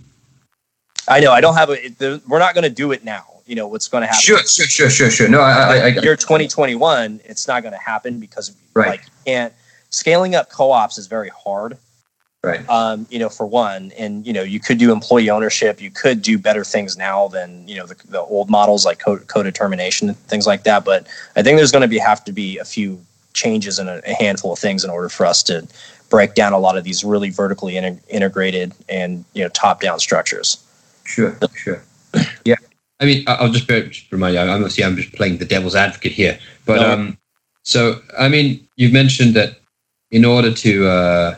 I 1.07 1.19
know 1.21 1.31
I 1.31 1.41
don't 1.41 1.55
have 1.55 1.69
a. 1.69 1.85
It, 1.85 1.97
the, 1.97 2.21
we're 2.27 2.39
not 2.39 2.53
going 2.53 2.63
to 2.63 2.69
do 2.69 2.91
it 2.91 3.03
now. 3.03 3.25
You 3.49 3.55
know 3.55 3.67
what's 3.67 3.87
going 3.87 4.01
to 4.01 4.07
happen. 4.07 4.21
sure, 4.21 4.43
sure, 4.45 4.67
sure, 4.67 4.89
sure, 4.89 5.09
sure. 5.09 5.27
No, 5.27 5.41
I, 5.41 5.51
I, 5.51 5.75
I, 5.77 5.87
year 5.87 6.15
2021 6.15 7.21
it's 7.25 7.47
not 7.47 7.63
going 7.63 7.73
to 7.73 7.79
happen 7.79 8.19
because 8.19 8.55
Right. 8.75 8.89
like 8.89 9.01
you 9.01 9.11
can't 9.25 9.53
scaling 9.89 10.35
up 10.35 10.51
co-ops 10.51 10.99
is 10.99 11.07
very 11.07 11.29
hard 11.29 11.77
Right. 12.41 12.67
Um, 12.69 13.05
you 13.09 13.19
know, 13.19 13.27
for 13.27 13.45
one, 13.45 13.91
and 13.97 14.25
you 14.25 14.31
know, 14.31 14.43
you 14.43 14.61
could 14.61 14.77
do 14.77 14.93
employee 14.93 15.29
ownership. 15.29 15.81
You 15.81 15.91
could 15.91 16.21
do 16.21 16.37
better 16.37 16.63
things 16.63 16.95
now 16.95 17.27
than 17.27 17.67
you 17.67 17.75
know 17.75 17.85
the, 17.85 17.95
the 18.07 18.21
old 18.21 18.49
models 18.49 18.85
like 18.85 18.97
co- 18.97 19.19
co-determination 19.19 20.07
and 20.07 20.17
things 20.17 20.47
like 20.47 20.63
that. 20.63 20.85
But 20.85 21.05
I 21.35 21.43
think 21.43 21.57
there's 21.57 21.73
going 21.73 21.81
to 21.81 21.89
be 21.89 21.97
have 21.97 22.23
to 22.23 22.31
be 22.31 22.57
a 22.57 22.63
few 22.63 23.01
changes 23.33 23.77
and 23.77 23.89
a, 23.89 24.01
a, 24.09 24.13
handful 24.13 24.53
of 24.53 24.59
things 24.59 24.85
in 24.85 24.89
order 24.89 25.09
for 25.09 25.25
us 25.25 25.43
to 25.43 25.67
break 26.09 26.33
down 26.33 26.53
a 26.53 26.59
lot 26.59 26.77
of 26.77 26.85
these 26.85 27.03
really 27.03 27.29
vertically 27.29 27.75
in, 27.75 27.99
integrated 28.07 28.73
and 28.87 29.25
you 29.33 29.43
know 29.43 29.49
top-down 29.49 29.99
structures. 29.99 30.63
Sure, 31.03 31.37
sure. 31.57 31.83
Yeah, 32.45 32.55
I 32.99 33.05
mean, 33.05 33.23
I'll 33.27 33.51
just, 33.51 33.67
just 33.67 34.11
remind 34.11 34.35
you. 34.35 34.41
I'm 34.41 34.49
obviously 34.49 34.83
I'm 34.83 34.95
just 34.95 35.13
playing 35.13 35.37
the 35.37 35.45
devil's 35.45 35.75
advocate 35.75 36.11
here, 36.11 36.37
but 36.65 36.81
no. 36.81 36.91
um, 36.91 37.17
so 37.63 38.01
I 38.17 38.27
mean, 38.27 38.67
you've 38.75 38.93
mentioned 38.93 39.35
that 39.35 39.59
in 40.11 40.25
order 40.25 40.53
to 40.53 40.87
uh, 40.87 41.35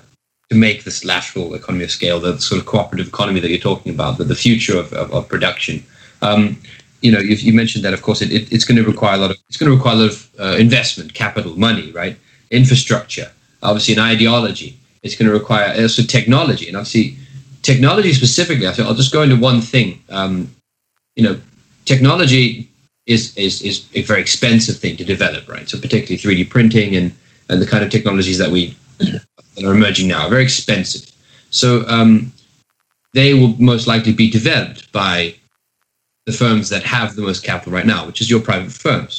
to 0.49 0.55
make 0.57 0.83
this 0.83 1.05
lateral 1.05 1.53
economy 1.53 1.85
of 1.85 1.91
scale, 1.91 2.19
the 2.19 2.39
sort 2.39 2.59
of 2.59 2.67
cooperative 2.67 3.07
economy 3.07 3.39
that 3.39 3.49
you're 3.49 3.57
talking 3.57 3.93
about, 3.93 4.17
the, 4.17 4.25
the 4.25 4.35
future 4.35 4.77
of, 4.77 4.91
of, 4.91 5.11
of 5.13 5.27
production. 5.29 5.81
Um, 6.21 6.57
you 7.01 7.11
know, 7.11 7.19
you, 7.19 7.35
you, 7.35 7.53
mentioned 7.53 7.85
that, 7.85 7.93
of 7.93 8.01
course, 8.01 8.21
it, 8.21 8.31
it, 8.31 8.51
it's 8.51 8.65
going 8.65 8.75
to 8.75 8.83
require 8.83 9.15
a 9.15 9.17
lot 9.17 9.31
of 9.31 9.37
it's 9.47 9.57
going 9.57 9.71
to 9.71 9.75
require 9.75 9.95
a 9.95 9.99
lot 9.99 10.11
of 10.11 10.29
uh, 10.39 10.55
investment, 10.59 11.13
capital, 11.13 11.57
money, 11.57 11.91
right? 11.91 12.17
Infrastructure, 12.51 13.31
obviously, 13.63 13.93
an 13.93 14.01
ideology. 14.01 14.77
It's 15.03 15.15
going 15.15 15.31
to 15.31 15.33
require 15.33 15.73
also 15.81 16.03
technology, 16.03 16.67
and 16.67 16.75
obviously, 16.75 17.15
technology 17.61 18.13
specifically. 18.13 18.67
I 18.67 18.73
I'll 18.83 18.93
just 18.93 19.13
go 19.13 19.23
into 19.23 19.37
one 19.37 19.61
thing. 19.61 20.03
Um, 20.09 20.53
you 21.15 21.23
know, 21.23 21.39
technology 21.91 22.71
is, 23.05 23.35
is 23.35 23.61
is 23.61 23.77
a 23.93 24.01
very 24.03 24.21
expensive 24.21 24.77
thing 24.77 24.95
to 24.97 25.03
develop, 25.03 25.47
right? 25.47 25.67
So 25.69 25.79
particularly 25.79 26.45
3D 26.45 26.49
printing 26.49 26.95
and 26.95 27.11
and 27.49 27.61
the 27.61 27.67
kind 27.67 27.83
of 27.83 27.89
technologies 27.91 28.37
that 28.37 28.51
we 28.55 28.75
that 28.99 29.63
are 29.65 29.73
emerging 29.73 30.07
now 30.07 30.21
are 30.25 30.29
very 30.29 30.43
expensive. 30.43 31.03
So 31.49 31.67
um, 31.87 32.31
they 33.13 33.33
will 33.33 33.55
most 33.71 33.87
likely 33.87 34.13
be 34.13 34.29
developed 34.29 34.91
by 34.91 35.35
the 36.25 36.31
firms 36.31 36.69
that 36.69 36.83
have 36.83 37.15
the 37.15 37.23
most 37.23 37.43
capital 37.43 37.73
right 37.73 37.85
now, 37.85 38.05
which 38.05 38.21
is 38.21 38.29
your 38.29 38.39
private 38.39 38.71
firms. 38.71 39.13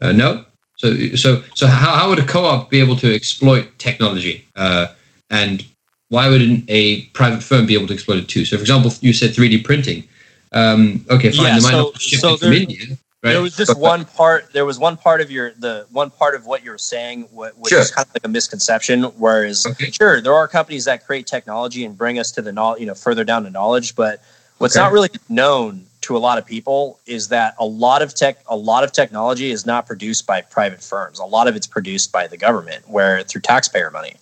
Uh, 0.00 0.12
no. 0.12 0.44
So 0.78 0.88
so 1.24 1.42
so 1.54 1.66
how, 1.66 1.92
how 1.98 2.08
would 2.08 2.18
a 2.18 2.26
co-op 2.26 2.70
be 2.70 2.80
able 2.80 2.96
to 2.96 3.14
exploit 3.14 3.66
technology? 3.78 4.48
Uh, 4.56 4.86
and 5.30 5.64
why 6.08 6.28
wouldn't 6.28 6.64
a 6.68 7.02
private 7.18 7.42
firm 7.42 7.66
be 7.66 7.74
able 7.74 7.86
to 7.86 7.94
exploit 7.94 8.18
it 8.18 8.28
too? 8.28 8.44
So, 8.44 8.56
for 8.56 8.62
example, 8.62 8.92
you 9.00 9.12
said 9.12 9.30
3D 9.30 9.64
printing. 9.64 10.02
Um, 10.52 11.04
okay, 11.08 11.30
fine. 11.30 11.46
Yeah, 11.46 11.52
might 11.54 11.70
so, 11.96 12.36
so 12.36 12.46
India, 12.46 12.98
Right. 13.22 13.32
There 13.32 13.42
was 13.42 13.54
just 13.54 13.78
one 13.78 14.06
part. 14.06 14.50
There 14.54 14.64
was 14.64 14.78
one 14.78 14.96
part 14.96 15.20
of 15.20 15.30
your 15.30 15.52
the 15.52 15.86
one 15.90 16.08
part 16.08 16.34
of 16.34 16.46
what 16.46 16.64
you 16.64 16.70
were 16.70 16.78
saying, 16.78 17.24
which 17.32 17.68
sure. 17.68 17.80
is 17.80 17.90
kind 17.90 18.08
of 18.08 18.14
like 18.14 18.24
a 18.24 18.28
misconception. 18.28 19.02
Whereas, 19.02 19.66
okay. 19.66 19.90
sure, 19.90 20.22
there 20.22 20.32
are 20.32 20.48
companies 20.48 20.86
that 20.86 21.04
create 21.04 21.26
technology 21.26 21.84
and 21.84 21.98
bring 21.98 22.18
us 22.18 22.30
to 22.32 22.42
the 22.42 22.50
knowledge, 22.50 22.80
you 22.80 22.86
know, 22.86 22.94
further 22.94 23.22
down 23.22 23.44
to 23.44 23.50
knowledge. 23.50 23.94
But 23.94 24.22
what's 24.56 24.74
okay. 24.74 24.82
not 24.82 24.92
really 24.92 25.10
known 25.28 25.84
to 26.00 26.16
a 26.16 26.18
lot 26.18 26.38
of 26.38 26.46
people 26.46 26.98
is 27.04 27.28
that 27.28 27.54
a 27.58 27.66
lot 27.66 28.00
of 28.00 28.14
tech, 28.14 28.38
a 28.46 28.56
lot 28.56 28.84
of 28.84 28.92
technology 28.92 29.50
is 29.50 29.66
not 29.66 29.86
produced 29.86 30.26
by 30.26 30.40
private 30.40 30.82
firms. 30.82 31.18
A 31.18 31.24
lot 31.26 31.46
of 31.46 31.56
it's 31.56 31.66
produced 31.66 32.12
by 32.12 32.26
the 32.26 32.38
government, 32.38 32.88
where 32.88 33.22
through 33.22 33.42
taxpayer 33.42 33.90
money. 33.90 34.14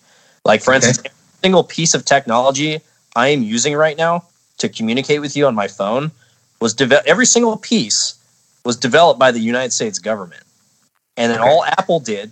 Like 0.43 0.61
for 0.61 0.71
okay. 0.71 0.85
instance, 0.85 0.99
every 1.05 1.15
single 1.41 1.63
piece 1.63 1.93
of 1.93 2.03
technology 2.03 2.81
I 3.15 3.29
am 3.29 3.43
using 3.43 3.75
right 3.75 3.97
now 3.97 4.25
to 4.57 4.67
communicate 4.67 5.21
with 5.21 5.37
you 5.37 5.47
on 5.47 5.55
my 5.55 5.69
phone 5.69 6.11
was 6.61 6.73
developed. 6.73 7.07
Every 7.07 7.25
single 7.25 7.57
piece 7.57 8.15
was 8.65 8.75
developed 8.75 9.19
by 9.19 9.31
the 9.31 9.39
United 9.39 9.71
States 9.71 9.99
government. 9.99 10.43
And 11.17 11.31
then 11.31 11.39
okay. 11.39 11.49
all 11.49 11.65
Apple 11.65 11.99
did 11.99 12.31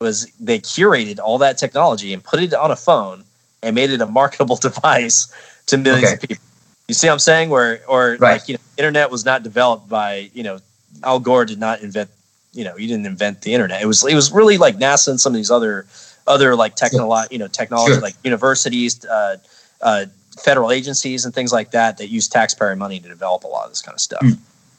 was 0.00 0.26
they 0.40 0.58
curated 0.58 1.18
all 1.20 1.38
that 1.38 1.58
technology 1.58 2.12
and 2.12 2.22
put 2.22 2.40
it 2.42 2.52
on 2.52 2.70
a 2.70 2.76
phone 2.76 3.24
and 3.62 3.74
made 3.74 3.90
it 3.90 4.00
a 4.00 4.06
marketable 4.06 4.56
device 4.68 5.32
to 5.66 5.78
millions 5.78 6.08
okay. 6.08 6.14
of 6.14 6.20
people. 6.20 6.44
You 6.88 6.94
see 6.94 7.06
what 7.06 7.14
I'm 7.14 7.18
saying? 7.20 7.50
Where 7.50 7.80
or 7.86 8.16
right. 8.20 8.32
like 8.32 8.48
you 8.48 8.54
know, 8.54 8.60
internet 8.76 9.10
was 9.10 9.24
not 9.24 9.42
developed 9.42 9.88
by, 9.88 10.30
you 10.34 10.42
know, 10.42 10.58
Al 11.04 11.20
Gore 11.20 11.44
did 11.44 11.58
not 11.58 11.80
invent, 11.80 12.10
you 12.52 12.64
know, 12.64 12.74
he 12.76 12.86
didn't 12.86 13.06
invent 13.06 13.42
the 13.42 13.54
internet. 13.54 13.80
It 13.80 13.86
was 13.86 14.04
it 14.04 14.14
was 14.14 14.32
really 14.32 14.58
like 14.58 14.76
NASA 14.76 15.08
and 15.08 15.20
some 15.20 15.32
of 15.32 15.36
these 15.36 15.50
other 15.50 15.86
other 16.26 16.54
like 16.56 16.76
technolo- 16.76 17.30
you 17.30 17.38
know, 17.38 17.48
technology 17.48 17.94
sure. 17.94 18.02
like 18.02 18.14
universities, 18.24 19.04
uh, 19.04 19.36
uh, 19.80 20.06
federal 20.40 20.70
agencies 20.70 21.24
and 21.24 21.34
things 21.34 21.52
like 21.52 21.70
that 21.72 21.98
that 21.98 22.08
use 22.08 22.28
taxpayer 22.28 22.76
money 22.76 22.98
to 23.00 23.08
develop 23.08 23.44
a 23.44 23.48
lot 23.48 23.64
of 23.64 23.70
this 23.70 23.82
kind 23.82 23.94
of 23.94 24.00
stuff. 24.00 24.22
Mm. 24.22 24.38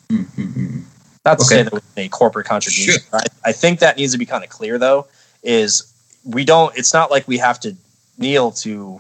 Mm-hmm. 0.10 0.80
Not 1.26 1.40
to 1.40 1.46
okay. 1.46 1.56
say 1.56 1.64
that 1.64 1.84
a 1.98 2.10
corporate 2.10 2.46
contribution. 2.46 3.02
Sure. 3.10 3.20
I, 3.20 3.50
I 3.50 3.52
think 3.52 3.80
that 3.80 3.98
needs 3.98 4.12
to 4.12 4.18
be 4.18 4.26
kind 4.26 4.44
of 4.44 4.50
clear, 4.50 4.78
though. 4.78 5.08
Is 5.42 5.94
we 6.26 6.46
don't. 6.46 6.76
It's 6.78 6.94
not 6.94 7.12
like 7.12 7.28
we 7.28 7.38
have 7.38 7.60
to 7.62 7.76
kneel 8.18 8.52
to 8.52 9.00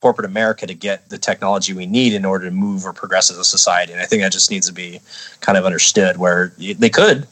corporate 0.00 0.24
America 0.24 0.66
to 0.66 0.74
get 0.74 1.08
the 1.10 1.18
technology 1.18 1.72
we 1.72 1.86
need 1.86 2.12
in 2.12 2.24
order 2.24 2.46
to 2.46 2.50
move 2.50 2.84
or 2.84 2.92
progress 2.92 3.30
as 3.30 3.36
a 3.38 3.44
society. 3.44 3.92
And 3.92 4.00
I 4.00 4.06
think 4.06 4.22
that 4.22 4.32
just 4.32 4.50
needs 4.50 4.66
to 4.66 4.72
be 4.72 5.00
kind 5.40 5.58
of 5.58 5.64
understood. 5.64 6.16
Where 6.16 6.52
they 6.58 6.90
could, 6.90 7.26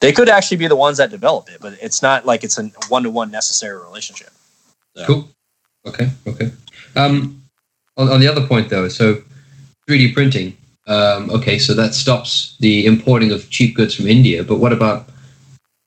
they 0.00 0.12
could 0.12 0.28
actually 0.28 0.58
be 0.58 0.66
the 0.66 0.76
ones 0.76 0.98
that 0.98 1.10
develop 1.10 1.48
it, 1.48 1.58
but 1.60 1.76
it's 1.80 2.02
not 2.02 2.26
like 2.26 2.44
it's 2.44 2.58
a 2.58 2.64
one 2.88 3.02
to 3.04 3.10
one 3.10 3.30
necessary 3.30 3.80
relationship. 3.80 4.30
So. 4.96 5.06
Cool. 5.06 5.28
Okay. 5.86 6.10
Okay. 6.26 6.52
Um, 6.94 7.39
on, 7.96 8.08
on 8.08 8.20
the 8.20 8.28
other 8.28 8.46
point, 8.46 8.68
though, 8.68 8.88
so 8.88 9.22
3D 9.88 10.14
printing 10.14 10.56
um, 10.90 11.30
okay, 11.30 11.58
so 11.58 11.72
that 11.74 11.94
stops 11.94 12.56
the 12.58 12.84
importing 12.84 13.30
of 13.30 13.48
cheap 13.48 13.76
goods 13.76 13.94
from 13.94 14.08
India. 14.08 14.42
But 14.42 14.58
what 14.58 14.72
about 14.72 15.08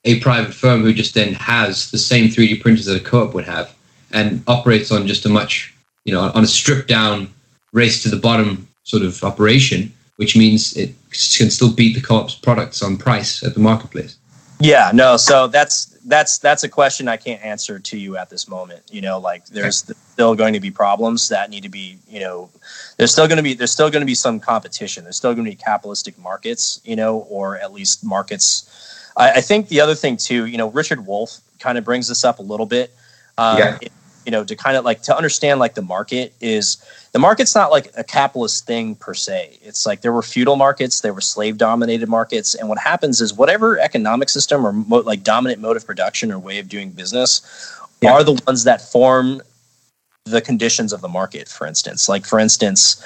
a 0.04 0.18
private 0.20 0.54
firm 0.54 0.82
who 0.82 0.94
just 0.94 1.14
then 1.14 1.34
has 1.34 1.90
the 1.90 1.98
same 1.98 2.30
3D 2.30 2.62
printers 2.62 2.86
that 2.86 2.96
a 2.96 3.04
co-op 3.04 3.34
would 3.34 3.44
have 3.44 3.74
and 4.12 4.42
operates 4.46 4.90
on 4.90 5.06
just 5.06 5.26
a 5.26 5.28
much, 5.28 5.74
you 6.06 6.14
know, 6.14 6.30
on 6.34 6.44
a 6.44 6.46
stripped 6.46 6.88
down 6.88 7.28
race 7.72 8.02
to 8.02 8.08
the 8.08 8.16
bottom 8.16 8.66
sort 8.84 9.02
of 9.02 9.22
operation, 9.22 9.92
which 10.16 10.36
means 10.36 10.74
it 10.74 10.94
can 11.36 11.50
still 11.50 11.72
beat 11.72 11.94
the 11.94 12.00
co-op's 12.00 12.34
products 12.34 12.82
on 12.82 12.96
price 12.96 13.42
at 13.42 13.52
the 13.52 13.60
marketplace? 13.60 14.16
Yeah, 14.58 14.90
no. 14.94 15.18
So 15.18 15.48
that's 15.48 15.93
that's 16.04 16.38
that's 16.38 16.64
a 16.64 16.68
question 16.68 17.08
I 17.08 17.16
can't 17.16 17.42
answer 17.42 17.78
to 17.78 17.98
you 17.98 18.16
at 18.16 18.30
this 18.30 18.48
moment. 18.48 18.82
You 18.90 19.00
know, 19.00 19.18
like 19.18 19.46
there's 19.46 19.84
okay. 19.88 19.98
still 20.12 20.34
going 20.34 20.52
to 20.54 20.60
be 20.60 20.70
problems 20.70 21.28
that 21.28 21.50
need 21.50 21.62
to 21.62 21.68
be, 21.68 21.98
you 22.08 22.20
know, 22.20 22.50
there's 22.96 23.12
still 23.12 23.26
going 23.26 23.38
to 23.38 23.42
be 23.42 23.54
there's 23.54 23.72
still 23.72 23.90
going 23.90 24.02
to 24.02 24.06
be 24.06 24.14
some 24.14 24.40
competition. 24.40 25.04
There's 25.04 25.16
still 25.16 25.34
going 25.34 25.44
to 25.44 25.50
be 25.50 25.56
capitalistic 25.56 26.18
markets, 26.18 26.80
you 26.84 26.96
know, 26.96 27.20
or 27.30 27.58
at 27.58 27.72
least 27.72 28.04
markets. 28.04 29.12
I, 29.16 29.32
I 29.32 29.40
think 29.40 29.68
the 29.68 29.80
other 29.80 29.94
thing 29.94 30.16
too, 30.16 30.46
you 30.46 30.58
know, 30.58 30.70
Richard 30.70 31.06
Wolff 31.06 31.38
kind 31.58 31.78
of 31.78 31.84
brings 31.84 32.08
this 32.08 32.24
up 32.24 32.38
a 32.38 32.42
little 32.42 32.66
bit. 32.66 32.94
Um, 33.38 33.58
yeah. 33.58 33.78
It, 33.80 33.92
you 34.24 34.32
know, 34.32 34.44
to 34.44 34.56
kind 34.56 34.76
of 34.76 34.84
like 34.84 35.02
to 35.02 35.16
understand 35.16 35.60
like 35.60 35.74
the 35.74 35.82
market 35.82 36.34
is 36.40 36.84
the 37.12 37.18
market's 37.18 37.54
not 37.54 37.70
like 37.70 37.90
a 37.96 38.04
capitalist 38.04 38.66
thing 38.66 38.96
per 38.96 39.14
se. 39.14 39.58
It's 39.62 39.86
like 39.86 40.00
there 40.00 40.12
were 40.12 40.22
feudal 40.22 40.56
markets, 40.56 41.00
there 41.00 41.14
were 41.14 41.20
slave 41.20 41.58
dominated 41.58 42.08
markets, 42.08 42.54
and 42.54 42.68
what 42.68 42.78
happens 42.78 43.20
is 43.20 43.34
whatever 43.34 43.78
economic 43.78 44.28
system 44.28 44.66
or 44.66 44.72
mo- 44.72 44.98
like 44.98 45.22
dominant 45.22 45.60
mode 45.60 45.76
of 45.76 45.86
production 45.86 46.32
or 46.32 46.38
way 46.38 46.58
of 46.58 46.68
doing 46.68 46.90
business 46.90 47.42
yeah. 48.00 48.12
are 48.12 48.24
the 48.24 48.40
ones 48.46 48.64
that 48.64 48.80
form 48.80 49.42
the 50.24 50.40
conditions 50.40 50.92
of 50.92 51.00
the 51.00 51.08
market. 51.08 51.48
For 51.48 51.66
instance, 51.66 52.08
like 52.08 52.24
for 52.24 52.38
instance, 52.38 53.02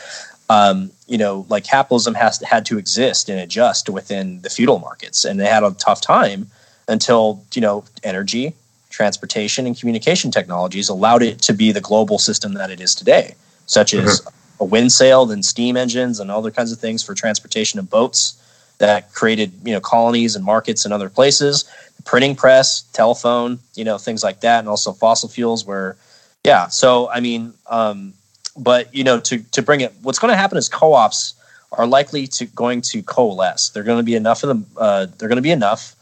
um, 0.50 0.90
you 1.06 1.18
know, 1.18 1.46
like 1.48 1.64
capitalism 1.64 2.14
has 2.14 2.40
had 2.40 2.64
to 2.66 2.78
exist 2.78 3.28
and 3.28 3.38
adjust 3.38 3.88
within 3.88 4.40
the 4.42 4.50
feudal 4.50 4.78
markets, 4.78 5.24
and 5.24 5.38
they 5.38 5.46
had 5.46 5.62
a 5.62 5.72
tough 5.72 6.00
time 6.00 6.50
until 6.86 7.42
you 7.54 7.60
know 7.60 7.84
energy, 8.02 8.54
transportation, 8.98 9.64
and 9.64 9.78
communication 9.78 10.30
technologies 10.32 10.88
allowed 10.88 11.22
it 11.22 11.40
to 11.42 11.52
be 11.52 11.70
the 11.70 11.80
global 11.80 12.18
system 12.18 12.54
that 12.54 12.68
it 12.70 12.80
is 12.80 12.96
today 12.96 13.36
such 13.68 13.94
as 13.94 14.20
mm-hmm. 14.20 14.64
a 14.64 14.64
wind 14.64 14.90
sail 14.90 15.30
and 15.30 15.44
steam 15.44 15.76
engines 15.76 16.18
and 16.18 16.30
other 16.30 16.50
kinds 16.50 16.72
of 16.72 16.78
things 16.78 17.04
for 17.04 17.14
transportation 17.14 17.78
of 17.78 17.88
boats 17.88 18.42
that 18.78 19.12
created 19.12 19.52
you 19.64 19.72
know 19.72 19.80
colonies 19.80 20.34
and 20.34 20.44
markets 20.44 20.84
in 20.84 20.90
other 20.90 21.08
places 21.08 21.64
the 21.96 22.02
printing 22.02 22.34
press 22.34 22.82
telephone 22.92 23.58
you 23.74 23.84
know 23.84 23.98
things 23.98 24.24
like 24.24 24.40
that 24.40 24.58
and 24.58 24.68
also 24.68 24.92
fossil 24.92 25.28
fuels 25.28 25.64
where 25.64 25.96
yeah 26.44 26.66
so 26.66 27.08
i 27.10 27.20
mean 27.20 27.52
um, 27.68 28.12
but 28.56 28.92
you 28.94 29.04
know 29.04 29.20
to, 29.20 29.38
to 29.52 29.62
bring 29.62 29.80
it 29.80 29.92
what's 30.02 30.18
going 30.18 30.32
to 30.32 30.36
happen 30.36 30.58
is 30.58 30.68
co-ops 30.68 31.34
are 31.72 31.86
likely 31.86 32.26
to 32.26 32.46
going 32.46 32.80
to 32.80 33.02
coalesce 33.02 33.70
they're 33.70 33.88
going 33.90 33.98
to 33.98 34.10
be 34.12 34.16
enough 34.16 34.42
of 34.42 34.48
them 34.48 34.66
uh, 34.78 35.06
they're 35.18 35.28
going 35.28 35.42
to 35.44 35.50
be 35.50 35.56
enough 35.62 35.94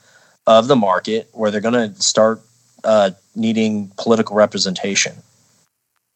of 0.46 0.68
the 0.68 0.76
market 0.76 1.28
where 1.32 1.50
they're 1.50 1.60
going 1.68 1.92
to 1.92 2.00
start 2.00 2.40
uh, 2.84 3.10
needing 3.34 3.90
political 3.96 4.36
representation 4.36 5.14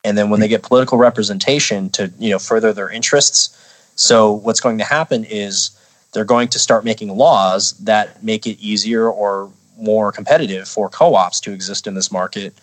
and 0.05 0.17
then 0.17 0.31
when 0.31 0.41
they 0.41 0.49
get 0.49 0.63
political 0.63 0.99
representation 0.99 1.91
to 1.91 2.13
you 2.19 2.31
know 2.31 2.39
further 2.39 2.73
their 2.73 2.91
interests 2.91 3.57
so 3.97 4.33
what's 4.33 4.61
going 4.61 4.79
to 4.79 4.85
happen 4.85 5.25
is 5.25 5.71
they're 6.13 6.25
going 6.25 6.49
to 6.49 6.59
start 6.59 6.85
making 6.85 7.09
laws 7.17 7.73
that 7.79 8.23
make 8.23 8.47
it 8.47 8.59
easier 8.61 9.09
or 9.09 9.51
more 9.77 10.13
competitive 10.13 10.69
for 10.69 10.89
co-ops 10.89 11.41
to 11.41 11.53
exist 11.53 11.87
in 11.87 11.95
this 11.95 12.11
market 12.11 12.55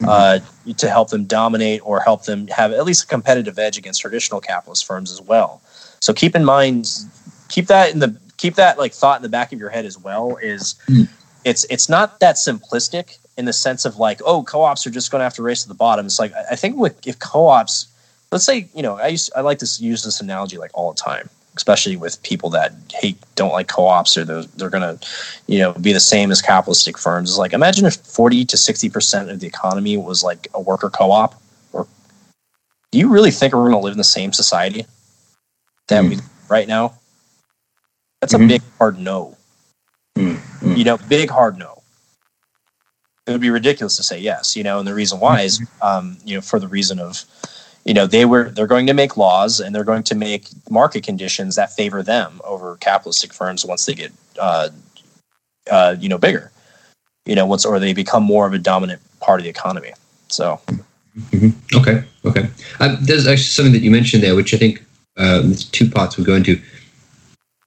mm-hmm. 0.00 0.08
uh, 0.08 0.72
to 0.74 0.88
help 0.88 1.10
them 1.10 1.24
dominate 1.24 1.80
or 1.84 2.00
help 2.00 2.24
them 2.24 2.46
have 2.48 2.72
at 2.72 2.84
least 2.84 3.04
a 3.04 3.06
competitive 3.06 3.58
edge 3.58 3.78
against 3.78 4.00
traditional 4.00 4.40
capitalist 4.40 4.84
firms 4.86 5.12
as 5.12 5.20
well 5.20 5.60
so 6.00 6.12
keep 6.12 6.34
in 6.34 6.44
mind 6.44 6.88
keep 7.48 7.66
that 7.66 7.92
in 7.92 7.98
the 7.98 8.16
keep 8.36 8.54
that 8.54 8.78
like 8.78 8.92
thought 8.92 9.16
in 9.16 9.22
the 9.22 9.28
back 9.28 9.52
of 9.52 9.58
your 9.58 9.70
head 9.70 9.84
as 9.84 9.98
well 9.98 10.36
is 10.36 10.74
mm. 10.88 11.08
it's 11.44 11.64
it's 11.70 11.88
not 11.88 12.20
that 12.20 12.36
simplistic 12.36 13.18
in 13.36 13.44
the 13.46 13.52
sense 13.52 13.84
of 13.84 13.96
like, 13.98 14.20
oh, 14.24 14.42
co-ops 14.44 14.86
are 14.86 14.90
just 14.90 15.10
going 15.10 15.20
to 15.20 15.24
have 15.24 15.34
to 15.34 15.42
race 15.42 15.62
to 15.62 15.68
the 15.68 15.74
bottom. 15.74 16.06
It's 16.06 16.18
like 16.18 16.32
I 16.50 16.56
think 16.56 16.76
with 16.76 17.06
if 17.06 17.18
co-ops, 17.18 17.86
let's 18.32 18.44
say, 18.44 18.68
you 18.74 18.82
know, 18.82 18.96
I 18.96 19.08
used 19.08 19.30
I 19.36 19.40
like 19.40 19.58
to 19.58 19.68
use 19.84 20.02
this 20.04 20.20
analogy 20.20 20.56
like 20.58 20.70
all 20.74 20.92
the 20.92 21.00
time, 21.00 21.28
especially 21.56 21.96
with 21.96 22.22
people 22.22 22.50
that 22.50 22.72
hate 22.92 23.16
don't 23.34 23.52
like 23.52 23.68
co-ops 23.68 24.16
or 24.16 24.24
they're, 24.24 24.44
they're 24.56 24.70
going 24.70 24.98
to, 24.98 25.06
you 25.46 25.58
know, 25.58 25.72
be 25.74 25.92
the 25.92 26.00
same 26.00 26.30
as 26.30 26.40
capitalistic 26.40 26.96
firms. 26.98 27.30
It's 27.30 27.38
like 27.38 27.52
imagine 27.52 27.86
if 27.86 27.96
forty 27.96 28.44
to 28.44 28.56
sixty 28.56 28.88
percent 28.88 29.30
of 29.30 29.40
the 29.40 29.46
economy 29.46 29.96
was 29.96 30.22
like 30.22 30.46
a 30.54 30.60
worker 30.60 30.90
co-op. 30.90 31.34
Or 31.72 31.86
do 32.92 32.98
you 32.98 33.08
really 33.08 33.32
think 33.32 33.52
we're 33.52 33.62
going 33.62 33.72
to 33.72 33.78
live 33.78 33.92
in 33.92 33.98
the 33.98 34.04
same 34.04 34.32
society 34.32 34.86
that 35.88 36.02
Hmm. 36.04 36.10
we 36.10 36.18
right 36.48 36.68
now? 36.68 36.94
That's 38.20 38.32
Mhm. 38.32 38.44
a 38.44 38.48
big 38.48 38.62
hard 38.78 38.98
no. 38.98 39.36
Mm, 40.16 40.36
mm. 40.62 40.76
You 40.78 40.84
know, 40.84 40.96
big 40.96 41.28
hard 41.28 41.58
no. 41.58 41.73
It 43.26 43.32
would 43.32 43.40
be 43.40 43.50
ridiculous 43.50 43.96
to 43.96 44.02
say 44.02 44.18
yes, 44.18 44.54
you 44.54 44.62
know, 44.62 44.78
and 44.78 44.86
the 44.86 44.94
reason 44.94 45.18
why 45.18 45.42
is, 45.42 45.62
um, 45.80 46.18
you 46.24 46.34
know, 46.34 46.40
for 46.42 46.58
the 46.58 46.68
reason 46.68 46.98
of, 46.98 47.24
you 47.84 47.94
know, 47.94 48.06
they 48.06 48.26
were 48.26 48.50
they're 48.50 48.66
going 48.66 48.86
to 48.86 48.94
make 48.94 49.16
laws 49.16 49.60
and 49.60 49.74
they're 49.74 49.84
going 49.84 50.02
to 50.04 50.14
make 50.14 50.48
market 50.70 51.04
conditions 51.04 51.56
that 51.56 51.72
favor 51.72 52.02
them 52.02 52.40
over 52.44 52.76
capitalistic 52.76 53.32
firms 53.32 53.64
once 53.64 53.86
they 53.86 53.94
get, 53.94 54.12
uh, 54.38 54.68
uh, 55.70 55.96
you 55.98 56.08
know, 56.08 56.18
bigger, 56.18 56.52
you 57.24 57.34
know, 57.34 57.46
once 57.46 57.64
or 57.64 57.78
they 57.78 57.94
become 57.94 58.22
more 58.22 58.46
of 58.46 58.52
a 58.52 58.58
dominant 58.58 59.00
part 59.20 59.40
of 59.40 59.44
the 59.44 59.50
economy. 59.50 59.92
So 60.28 60.60
Okay, 61.74 62.02
okay. 62.24 62.48
Um, 62.80 62.98
there's 63.00 63.26
actually 63.26 63.44
something 63.44 63.72
that 63.72 63.82
you 63.82 63.90
mentioned 63.90 64.22
there, 64.22 64.34
which 64.34 64.52
I 64.52 64.56
think 64.56 64.84
uh, 65.16 65.42
two 65.72 65.88
parts 65.88 66.18
we're 66.18 66.24
going 66.24 66.42
to. 66.44 66.60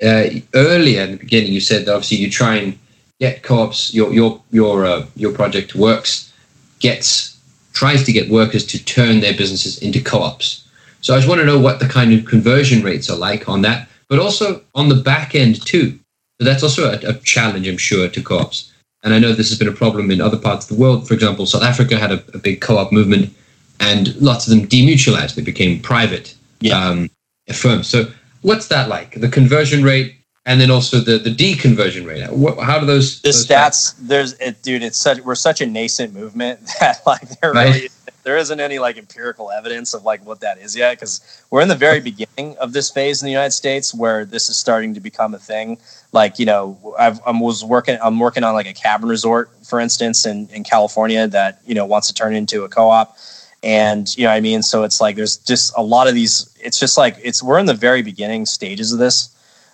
Uh, 0.03 0.25
earlier 0.53 1.03
in 1.03 1.11
the 1.11 1.17
beginning, 1.17 1.53
you 1.53 1.61
said 1.61 1.85
that 1.85 1.93
obviously 1.93 2.17
you 2.17 2.29
try 2.29 2.55
and 2.55 2.77
get 3.19 3.43
co-ops. 3.43 3.93
Your 3.93 4.13
your 4.13 4.41
your 4.51 4.85
uh, 4.85 5.05
your 5.15 5.33
project 5.33 5.73
WORCS 5.73 6.31
gets 6.79 7.37
tries 7.73 8.03
to 8.05 8.11
get 8.11 8.29
workers 8.29 8.65
to 8.65 8.83
turn 8.83 9.19
their 9.19 9.35
businesses 9.35 9.77
into 9.81 10.01
co-ops. 10.01 10.67
So 11.01 11.13
I 11.13 11.17
just 11.17 11.29
want 11.29 11.39
to 11.41 11.45
know 11.45 11.59
what 11.59 11.79
the 11.79 11.87
kind 11.87 12.11
of 12.13 12.25
conversion 12.25 12.83
rates 12.83 13.09
are 13.09 13.17
like 13.17 13.47
on 13.47 13.61
that, 13.61 13.87
but 14.09 14.19
also 14.19 14.61
on 14.73 14.89
the 14.89 14.95
back 14.95 15.35
end 15.35 15.63
too. 15.65 15.97
So 16.39 16.45
that's 16.45 16.63
also 16.63 16.91
a, 16.91 16.97
a 17.09 17.13
challenge, 17.19 17.67
I'm 17.67 17.77
sure, 17.77 18.07
to 18.09 18.21
co-ops. 18.21 18.71
And 19.03 19.13
I 19.13 19.19
know 19.19 19.31
this 19.31 19.49
has 19.49 19.59
been 19.59 19.67
a 19.67 19.71
problem 19.73 20.09
in 20.11 20.19
other 20.21 20.37
parts 20.37 20.69
of 20.69 20.75
the 20.75 20.81
world. 20.81 21.07
For 21.07 21.13
example, 21.13 21.45
South 21.45 21.63
Africa 21.63 21.97
had 21.97 22.11
a, 22.11 22.23
a 22.33 22.39
big 22.39 22.61
co-op 22.61 22.91
movement, 22.91 23.33
and 23.79 24.15
lots 24.15 24.47
of 24.47 24.51
them 24.57 24.67
demutualized. 24.67 25.35
They 25.35 25.43
became 25.43 25.79
private 25.79 26.33
Yeah. 26.61 26.79
um, 26.83 27.09
firms. 27.53 27.87
So 27.87 28.07
what's 28.41 28.67
that 28.69 28.89
like? 28.89 29.21
The 29.21 29.29
conversion 29.29 29.83
rate, 29.83 30.15
and 30.47 30.59
then 30.61 30.71
also 30.71 30.99
the 30.99 31.19
the 31.19 31.29
deconversion 31.29 32.07
rate. 32.07 32.27
What, 32.31 32.57
how 32.59 32.79
do 32.79 32.85
those? 32.87 33.21
the 33.21 33.27
those 33.27 33.45
stats 33.45 33.93
there's 33.99 34.33
it, 34.33 34.63
dude 34.63 34.81
it's 34.81 34.97
such 34.97 35.19
we're 35.19 35.35
such 35.35 35.61
a 35.61 35.65
nascent 35.67 36.13
movement 36.13 36.59
that 36.79 37.01
like 37.05 37.21
there 37.39 37.51
Right. 37.53 37.75
really 37.75 37.89
there 38.23 38.37
isn't 38.37 38.59
any 38.59 38.77
like 38.77 38.97
empirical 38.97 39.51
evidence 39.51 39.93
of 39.93 40.03
like 40.03 40.25
what 40.25 40.41
that 40.41 40.57
is 40.57 40.75
yet 40.75 40.97
because 40.97 41.21
we're 41.49 41.61
in 41.61 41.69
the 41.69 41.75
very 41.75 42.01
beginning 42.01 42.57
of 42.57 42.73
this 42.73 42.89
phase 42.89 43.21
in 43.21 43.25
the 43.25 43.31
united 43.31 43.51
states 43.51 43.93
where 43.93 44.25
this 44.25 44.49
is 44.49 44.57
starting 44.57 44.93
to 44.93 44.99
become 44.99 45.33
a 45.33 45.39
thing 45.39 45.77
like 46.11 46.39
you 46.39 46.45
know 46.45 46.77
I've, 46.99 47.21
i 47.25 47.31
was 47.31 47.63
working 47.63 47.97
i'm 48.01 48.19
working 48.19 48.43
on 48.43 48.53
like 48.53 48.67
a 48.67 48.73
cabin 48.73 49.07
resort 49.07 49.49
for 49.65 49.79
instance 49.79 50.25
in, 50.25 50.47
in 50.49 50.63
california 50.63 51.27
that 51.27 51.61
you 51.65 51.75
know 51.75 51.85
wants 51.85 52.07
to 52.07 52.13
turn 52.13 52.35
into 52.35 52.63
a 52.65 52.69
co-op 52.69 53.17
and 53.63 54.15
you 54.17 54.23
know 54.23 54.29
what 54.29 54.35
i 54.35 54.41
mean 54.41 54.61
so 54.61 54.83
it's 54.83 54.99
like 54.99 55.15
there's 55.15 55.37
just 55.37 55.73
a 55.77 55.81
lot 55.81 56.07
of 56.07 56.13
these 56.13 56.53
it's 56.59 56.79
just 56.79 56.97
like 56.97 57.15
it's 57.23 57.41
we're 57.41 57.59
in 57.59 57.65
the 57.65 57.73
very 57.73 58.01
beginning 58.01 58.45
stages 58.45 58.91
of 58.91 58.99
this 58.99 59.29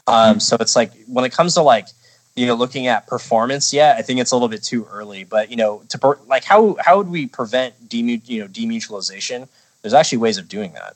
um, 0.08 0.40
so 0.40 0.58
it's 0.60 0.76
like 0.76 0.92
when 1.08 1.26
it 1.26 1.32
comes 1.32 1.54
to 1.54 1.62
like 1.62 1.88
you 2.36 2.46
know 2.48 2.56
looking 2.56 2.88
at 2.88 3.08
performance 3.08 3.74
yeah 3.74 3.96
i 3.98 4.02
think 4.02 4.20
it's 4.20 4.32
a 4.32 4.36
little 4.36 4.50
bit 4.50 4.64
too 4.64 4.86
early 4.92 5.24
but 5.24 5.50
you 5.52 5.56
know 5.56 5.84
to 5.90 5.98
per, 5.98 6.18
like 6.28 6.44
how 6.44 6.76
how 6.80 6.98
would 6.98 7.08
we 7.10 7.28
prevent 7.28 7.74
demu- 7.90 8.28
you 8.28 8.42
know 8.42 8.48
demutualization? 8.48 9.48
There's 9.82 9.94
actually 9.94 10.20
ways 10.20 10.38
of 10.38 10.48
doing 10.48 10.74
that. 10.74 10.96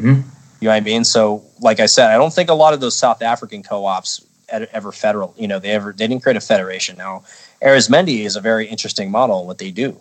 Mhm. 0.00 0.24
you 0.60 0.68
know 0.68 0.70
what 0.70 0.74
i 0.76 0.80
mean? 0.80 1.04
So 1.04 1.42
like 1.60 1.80
i 1.80 1.86
said 1.86 2.10
i 2.10 2.16
don't 2.16 2.32
think 2.32 2.50
a 2.50 2.54
lot 2.54 2.74
of 2.74 2.80
those 2.80 2.96
south 2.96 3.22
african 3.22 3.62
co-ops 3.62 4.24
ever 4.48 4.92
federal 4.92 5.34
you 5.36 5.48
know 5.48 5.58
they 5.58 5.70
ever 5.70 5.92
they 5.92 6.06
didn't 6.06 6.22
create 6.22 6.36
a 6.36 6.40
federation. 6.40 6.96
Now 6.96 7.24
arizmendi 7.62 8.24
is 8.24 8.36
a 8.36 8.40
very 8.40 8.66
interesting 8.66 9.10
model 9.10 9.46
what 9.46 9.58
they 9.58 9.70
do. 9.70 10.00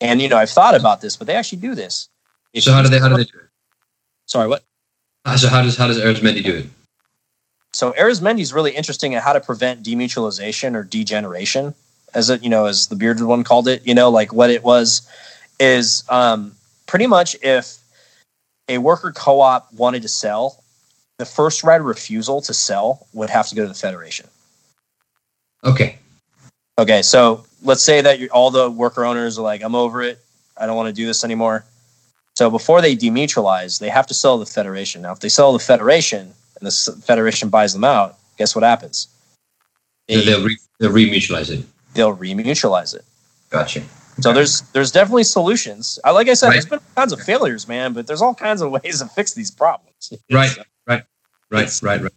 And 0.00 0.20
you 0.20 0.28
know 0.28 0.36
i've 0.36 0.50
thought 0.50 0.74
about 0.74 1.00
this 1.00 1.16
but 1.16 1.26
they 1.26 1.34
actually 1.34 1.58
do 1.58 1.74
this. 1.74 2.08
If 2.52 2.64
So 2.64 2.72
how 2.72 2.82
do 2.82 2.88
they 2.88 2.98
how 2.98 3.08
do 3.08 3.16
they 3.16 3.24
do 3.24 3.38
it? 3.38 3.48
sorry 4.26 4.48
what? 4.48 4.64
Uh, 5.24 5.36
So 5.36 5.48
how 5.48 5.62
does 5.62 5.76
how 5.76 5.86
does 5.86 5.98
Arizmendi 5.98 6.42
do 6.42 6.56
it? 6.56 6.66
So 7.72 7.92
Arizmendi 7.92 8.40
is 8.40 8.52
really 8.52 8.72
interesting 8.72 9.14
at 9.14 9.22
how 9.22 9.32
to 9.32 9.40
prevent 9.40 9.82
demutualization 9.82 10.74
or 10.74 10.82
degeneration, 10.82 11.74
as 12.14 12.30
it 12.30 12.42
you 12.42 12.50
know 12.50 12.66
as 12.66 12.86
the 12.88 12.96
bearded 12.96 13.24
one 13.24 13.44
called 13.44 13.68
it. 13.68 13.86
You 13.86 13.94
know, 13.94 14.10
like 14.10 14.32
what 14.32 14.50
it 14.50 14.62
was 14.62 15.08
is 15.60 16.04
um, 16.08 16.52
pretty 16.86 17.06
much 17.06 17.36
if 17.42 17.78
a 18.68 18.78
worker 18.78 19.12
co-op 19.12 19.72
wanted 19.72 20.02
to 20.02 20.08
sell, 20.08 20.62
the 21.18 21.24
first 21.24 21.64
right 21.64 21.80
of 21.80 21.86
refusal 21.86 22.40
to 22.42 22.54
sell 22.54 23.06
would 23.12 23.30
have 23.30 23.48
to 23.48 23.54
go 23.54 23.62
to 23.62 23.68
the 23.68 23.74
federation. 23.74 24.28
Okay. 25.64 25.98
Okay, 26.78 27.02
so 27.02 27.44
let's 27.62 27.82
say 27.82 28.00
that 28.00 28.30
all 28.30 28.50
the 28.50 28.70
worker 28.70 29.04
owners 29.04 29.38
are 29.38 29.42
like, 29.42 29.62
I'm 29.62 29.74
over 29.74 30.00
it. 30.02 30.18
I 30.56 30.66
don't 30.66 30.76
want 30.76 30.88
to 30.88 30.92
do 30.92 31.06
this 31.06 31.24
anymore. 31.24 31.64
So 32.36 32.50
before 32.50 32.80
they 32.80 32.94
demutualize, 32.94 33.80
they 33.80 33.88
have 33.88 34.06
to 34.06 34.14
sell 34.14 34.38
the 34.38 34.46
federation. 34.46 35.02
Now, 35.02 35.12
if 35.12 35.18
they 35.18 35.28
sell 35.28 35.52
the 35.52 35.58
federation 35.58 36.34
and 36.60 36.66
the 36.66 37.02
federation 37.04 37.48
buys 37.48 37.72
them 37.72 37.84
out, 37.84 38.16
guess 38.36 38.54
what 38.54 38.64
happens? 38.64 39.08
So 40.10 40.20
they'll 40.22 40.44
re, 40.44 40.56
they'll 40.80 40.90
remutualize 40.92 41.50
it. 41.50 41.64
they'll 41.94 42.16
remutualize 42.16 42.94
it. 42.94 43.04
Gotcha. 43.50 43.82
So 44.20 44.32
there's 44.32 44.62
there's 44.72 44.90
definitely 44.90 45.24
solutions. 45.24 45.98
Like 46.04 46.28
I 46.28 46.34
said, 46.34 46.48
Right. 46.48 46.54
there's 46.54 46.66
been 46.66 46.78
all 46.80 46.94
kinds 46.96 47.12
of 47.12 47.20
failures, 47.20 47.68
man, 47.68 47.92
but 47.92 48.06
there's 48.06 48.20
all 48.22 48.34
kinds 48.34 48.62
of 48.62 48.70
ways 48.82 48.98
to 49.00 49.06
fix 49.06 49.34
these 49.34 49.50
problems. 49.50 50.12
Right. 50.30 50.50
Right, 51.50 51.82
right, 51.82 52.02
right. 52.02 52.12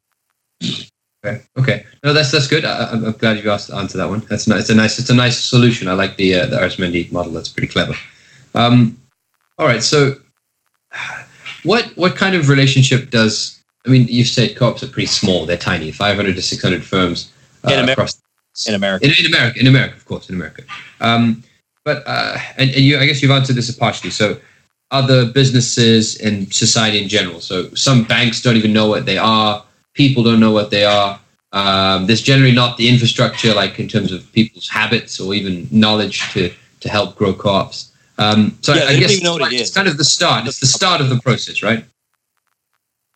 Okay. 1.24 1.42
Okay. 1.58 1.86
No, 2.04 2.12
that's 2.14 2.32
that's 2.32 2.48
good. 2.48 2.66
I, 2.66 2.90
I'm 2.92 3.06
I'm 3.06 3.12
glad 3.14 3.42
you 3.42 3.50
asked 3.52 3.72
answer 3.72 3.98
that 3.98 4.10
one. 4.10 4.20
That's 4.30 4.48
nice. 4.48 4.62
It's 4.62 4.70
a 4.72 4.76
nice. 4.76 5.00
It's 5.00 5.10
a 5.10 5.16
nice 5.16 5.40
solution. 5.40 5.88
I 5.88 5.94
like 5.94 6.18
the 6.18 6.36
uh, 6.36 6.46
the 6.48 6.58
Arizmendi 6.58 7.10
model. 7.12 7.32
That's 7.32 7.48
pretty 7.48 7.68
clever. 7.72 7.94
Um, 8.56 8.98
all 9.58 9.68
right. 9.68 9.82
So, 9.84 10.16
what 11.64 11.86
what 11.96 12.16
kind 12.16 12.36
of 12.36 12.50
relationship 12.50 13.10
does? 13.12 13.61
I 13.86 13.90
mean, 13.90 14.08
you've 14.08 14.28
said 14.28 14.56
co-ops 14.56 14.84
are 14.84 14.88
pretty 14.88 15.08
small. 15.08 15.46
They're 15.46 15.58
tiny. 15.58 15.92
500 15.92 16.36
to 16.36 16.42
600 16.42 16.84
firms 16.84 17.32
uh, 17.64 17.72
In 17.72 17.80
America. 17.80 17.92
across 17.94 18.22
In 18.68 18.76
America. 18.76 19.06
in, 19.06 19.14
in 19.20 19.26
America, 19.34 19.60
in 19.60 19.68
America, 19.68 19.96
of 19.96 20.06
course, 20.06 20.30
in 20.30 20.36
America. 20.36 20.64
Um, 21.00 21.44
but 21.84 22.04
uh, 22.06 22.38
and, 22.58 22.70
and 22.70 22.80
you, 22.82 23.00
I 23.00 23.06
guess 23.06 23.22
you've 23.22 23.32
answered 23.32 23.56
this 23.56 23.72
partially. 23.76 24.12
So, 24.12 24.38
other 24.92 25.26
businesses 25.32 26.20
and 26.20 26.54
society 26.54 27.02
in 27.02 27.10
general. 27.10 27.40
So, 27.42 27.74
some 27.74 28.04
banks 28.04 28.42
don't 28.42 28.56
even 28.56 28.72
know 28.72 28.88
what 28.88 29.06
they 29.06 29.18
are. 29.18 29.64
People 29.96 30.22
don't 30.24 30.40
know 30.40 30.52
what 30.52 30.70
they 30.70 30.86
are. 30.86 31.20
Um, 31.54 32.06
there's 32.06 32.22
generally 32.22 32.54
not 32.54 32.78
the 32.78 32.88
infrastructure, 32.88 33.54
like 33.54 33.80
in 33.80 33.88
terms 33.88 34.12
of 34.12 34.32
people's 34.32 34.70
habits 34.70 35.20
or 35.20 35.34
even 35.34 35.68
knowledge 35.72 36.32
to 36.34 36.54
to 36.82 36.90
help 36.90 37.16
grow 37.16 37.34
co-ops. 37.34 37.92
Um, 38.20 38.58
so, 38.62 38.76
Yeah, 38.76 38.84
I, 38.84 38.90
I 38.90 39.00
guess 39.00 39.22
know 39.24 39.38
it 39.38 39.54
it's 39.54 39.74
kind 39.74 39.88
of 39.88 39.98
the 39.98 40.04
start. 40.04 40.48
It's 40.48 40.60
the 40.60 40.68
start 40.68 41.02
of 41.02 41.10
the 41.10 41.20
process, 41.20 41.64
right? 41.64 41.84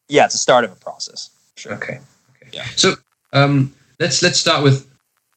Yeah, 0.09 0.25
it's 0.25 0.33
the 0.33 0.39
start 0.39 0.63
of 0.63 0.71
a 0.71 0.75
process. 0.75 1.29
Sure. 1.57 1.73
Okay. 1.73 1.99
Okay. 2.35 2.49
Yeah. 2.51 2.65
So 2.75 2.95
um, 3.33 3.73
let's 3.99 4.21
let's 4.21 4.39
start 4.39 4.63
with 4.63 4.87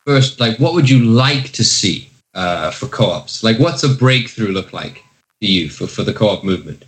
first. 0.07 0.41
Like, 0.41 0.59
what 0.59 0.75
would 0.75 0.89
you 0.89 1.05
like 1.05 1.53
to 1.53 1.65
see 1.65 2.09
uh, 2.35 2.71
for 2.71 2.87
co-ops? 2.87 3.43
Like, 3.43 3.59
what's 3.59 3.83
a 3.83 3.89
breakthrough 3.89 4.53
look 4.53 4.73
like 4.73 5.05
to 5.41 5.47
you 5.47 5.71
for, 5.71 5.87
for 5.87 6.03
the 6.03 6.13
co-op 6.13 6.45
movement? 6.45 6.85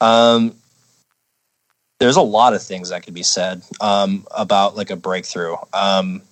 Um, 0.00 0.54
there's 1.98 2.16
a 2.16 2.22
lot 2.22 2.54
of 2.54 2.62
things 2.62 2.90
that 2.90 3.02
could 3.02 3.14
be 3.14 3.22
said 3.22 3.62
um, 3.80 4.26
about 4.36 4.76
like 4.76 4.90
a 4.90 4.96
breakthrough. 4.96 5.56
Um, 5.72 6.22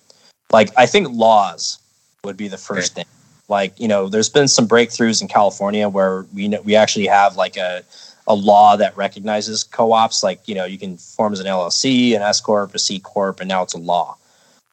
like 0.53 0.71
I 0.77 0.87
think 0.87 1.09
laws 1.11 1.79
would 2.25 2.37
be 2.37 2.49
the 2.49 2.59
first 2.59 2.95
thing. 2.95 3.07
Like 3.49 3.79
you 3.81 3.89
know, 3.89 4.09
there's 4.09 4.29
been 4.29 4.49
some 4.49 4.69
breakthroughs 4.69 5.23
in 5.23 5.29
California 5.29 5.89
where 5.89 6.27
we 6.35 6.49
know, 6.49 6.61
we 6.63 6.77
actually 6.77 7.07
have 7.07 7.37
like 7.37 7.57
a 7.57 7.83
a 8.27 8.35
law 8.35 8.77
that 8.77 8.97
recognizes 8.97 9.65
co-ops. 9.65 10.23
Like 10.23 10.47
you 10.49 10.55
know, 10.55 10.65
you 10.65 10.79
can 10.79 10.97
form 10.97 11.33
as 11.33 11.41
an 11.41 11.47
LLC, 11.47 12.15
an 12.17 12.23
S 12.23 12.41
corp, 12.41 12.75
a 12.75 12.79
C 12.79 12.99
corp, 12.99 13.41
and 13.41 13.49
now 13.49 13.63
it's 13.63 13.75
a 13.75 13.79
law. 13.79 14.17